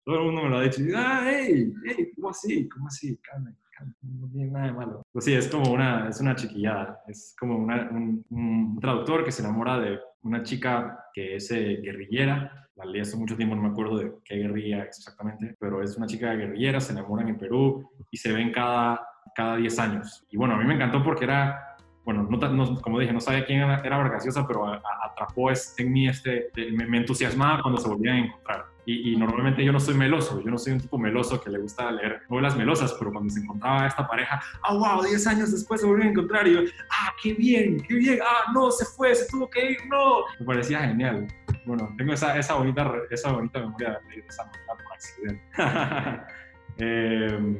Todo 0.02 0.16
el 0.16 0.24
mundo 0.24 0.44
me 0.44 0.48
lo 0.48 0.56
ha 0.56 0.62
dicho. 0.62 0.80
Y, 0.80 0.92
ah, 0.94 1.22
hey, 1.26 1.72
¿cómo 2.14 2.30
así? 2.30 2.68
¿Cómo 2.68 2.86
así? 2.86 3.18
Calma, 3.18 3.54
no 4.02 4.28
tiene 4.28 4.50
nada 4.50 4.66
de 4.66 4.72
malo. 4.72 5.02
Pues 5.12 5.24
sí, 5.24 5.34
es 5.34 5.48
como 5.48 5.72
una, 5.72 6.08
es 6.08 6.20
una 6.20 6.34
chiquillada. 6.34 7.02
Es 7.06 7.34
como 7.38 7.56
un, 7.56 8.24
un, 8.30 8.78
traductor 8.80 9.24
que 9.24 9.32
se 9.32 9.42
enamora 9.42 9.78
de 9.78 9.98
una 10.22 10.42
chica 10.42 11.06
que 11.12 11.36
es 11.36 11.50
eh, 11.50 11.80
guerrillera. 11.82 12.68
La 12.76 12.84
leí 12.84 13.00
hace 13.00 13.16
mucho 13.16 13.36
tiempo, 13.36 13.54
no 13.54 13.62
me 13.62 13.68
acuerdo 13.68 13.98
de 13.98 14.12
qué 14.24 14.36
guerrilla 14.36 14.82
exactamente, 14.82 15.54
pero 15.60 15.80
es 15.82 15.96
una 15.96 16.06
chica 16.06 16.34
guerrillera, 16.34 16.80
se 16.80 16.92
enamoran 16.92 17.28
en 17.28 17.38
Perú 17.38 17.88
y 18.10 18.16
se 18.16 18.32
ven 18.32 18.50
cada, 18.50 19.06
cada 19.34 19.56
10 19.56 19.78
años. 19.78 20.26
Y 20.30 20.36
bueno, 20.36 20.54
a 20.54 20.58
mí 20.58 20.64
me 20.64 20.74
encantó 20.74 21.02
porque 21.02 21.24
era 21.24 21.73
bueno, 22.04 22.28
no, 22.28 22.80
como 22.82 23.00
dije, 23.00 23.12
no 23.12 23.20
sabía 23.20 23.46
quién 23.46 23.60
era, 23.60 23.80
era 23.80 24.18
pero 24.46 24.66
atrapó 25.02 25.50
en 25.50 25.92
mí 25.92 26.06
este, 26.06 26.50
me, 26.72 26.86
me, 26.86 26.98
entusiasmaba 26.98 27.62
cuando 27.62 27.80
se 27.80 27.88
volvían 27.88 28.16
a 28.16 28.26
encontrar. 28.26 28.64
Y, 28.86 29.16
normalmente 29.16 29.64
yo 29.64 29.72
no 29.72 29.80
soy 29.80 29.94
meloso, 29.94 30.42
yo 30.42 30.50
no 30.50 30.58
soy 30.58 30.74
un 30.74 30.80
tipo 30.80 30.98
meloso 30.98 31.40
que 31.40 31.48
le 31.48 31.58
gusta 31.58 31.90
leer 31.90 32.20
novelas 32.28 32.54
melosas, 32.54 32.94
pero 32.98 33.10
cuando 33.10 33.32
se 33.32 33.40
encontraba 33.40 33.86
esta 33.86 34.06
pareja, 34.06 34.42
ah, 34.62 34.74
wow, 34.74 35.02
10 35.02 35.26
años 35.26 35.52
después 35.52 35.80
se 35.80 35.86
volvieron 35.86 36.08
a 36.08 36.10
encontrar 36.10 36.46
y 36.46 36.52
yo, 36.52 36.60
ah, 36.90 37.14
qué 37.22 37.32
bien, 37.32 37.80
qué 37.80 37.94
bien, 37.94 38.18
ah, 38.22 38.52
no, 38.52 38.70
se 38.70 38.84
fue, 38.84 39.14
se 39.14 39.26
tuvo 39.30 39.48
que 39.48 39.70
ir, 39.72 39.78
no. 39.88 40.24
Me 40.38 40.44
parecía 40.44 40.80
genial. 40.80 41.26
Bueno, 41.64 41.94
tengo 41.96 42.12
esa, 42.12 42.36
esa, 42.38 42.54
bonita, 42.56 42.92
esa 43.10 43.32
bonita 43.32 43.60
memoria 43.60 43.98
de 44.02 44.10
leer 44.10 44.26
esa 44.28 44.44
novela 44.44 44.74
por 44.84 44.92
accidente. 44.92 45.42
eh, 46.76 47.56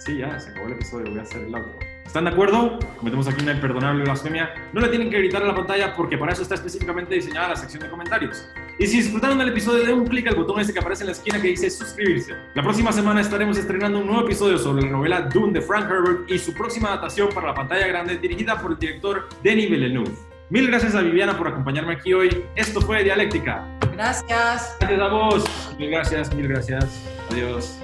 sí, 0.00 0.18
ya, 0.18 0.38
se 0.38 0.50
acabó 0.50 0.66
el 0.66 0.72
episodio, 0.74 1.10
voy 1.12 1.18
a 1.20 1.22
hacer 1.22 1.44
el 1.44 1.54
audio. 1.54 1.95
¿Están 2.16 2.24
de 2.24 2.30
acuerdo? 2.30 2.78
Cometemos 2.96 3.28
aquí 3.28 3.42
una 3.42 3.52
imperdonable 3.52 4.04
blasfemia. 4.04 4.54
No 4.72 4.80
le 4.80 4.88
tienen 4.88 5.10
que 5.10 5.18
gritar 5.18 5.42
a 5.42 5.48
la 5.48 5.54
pantalla 5.54 5.94
porque 5.94 6.16
para 6.16 6.32
eso 6.32 6.40
está 6.40 6.54
específicamente 6.54 7.14
diseñada 7.14 7.48
la 7.48 7.56
sección 7.56 7.82
de 7.82 7.90
comentarios. 7.90 8.48
Y 8.78 8.86
si 8.86 9.02
disfrutaron 9.02 9.36
del 9.36 9.50
episodio, 9.50 9.84
den 9.84 9.98
un 9.98 10.06
clic 10.06 10.26
al 10.26 10.34
botón 10.34 10.58
ese 10.58 10.72
que 10.72 10.78
aparece 10.78 11.02
en 11.02 11.08
la 11.08 11.12
esquina 11.12 11.42
que 11.42 11.48
dice 11.48 11.68
suscribirse. 11.68 12.32
La 12.54 12.62
próxima 12.62 12.90
semana 12.90 13.20
estaremos 13.20 13.58
estrenando 13.58 13.98
un 13.98 14.06
nuevo 14.06 14.22
episodio 14.22 14.56
sobre 14.56 14.84
la 14.84 14.92
novela 14.92 15.20
Dune 15.30 15.52
de 15.52 15.60
Frank 15.60 15.90
Herbert 15.90 16.30
y 16.30 16.38
su 16.38 16.54
próxima 16.54 16.88
adaptación 16.88 17.28
para 17.34 17.48
la 17.48 17.54
pantalla 17.54 17.86
grande 17.86 18.16
dirigida 18.16 18.62
por 18.62 18.72
el 18.72 18.78
director 18.78 19.28
Denis 19.42 19.68
Villeneuve. 19.68 20.12
Mil 20.48 20.68
gracias 20.68 20.94
a 20.94 21.02
Viviana 21.02 21.36
por 21.36 21.48
acompañarme 21.48 21.92
aquí 21.92 22.14
hoy. 22.14 22.46
Esto 22.54 22.80
fue 22.80 23.04
Dialéctica. 23.04 23.62
Gracias. 23.92 24.74
Gracias 24.80 25.00
a 25.02 25.08
vos. 25.08 25.44
Mil 25.78 25.90
gracias, 25.90 26.34
mil 26.34 26.48
gracias. 26.48 26.98
Adiós. 27.30 27.78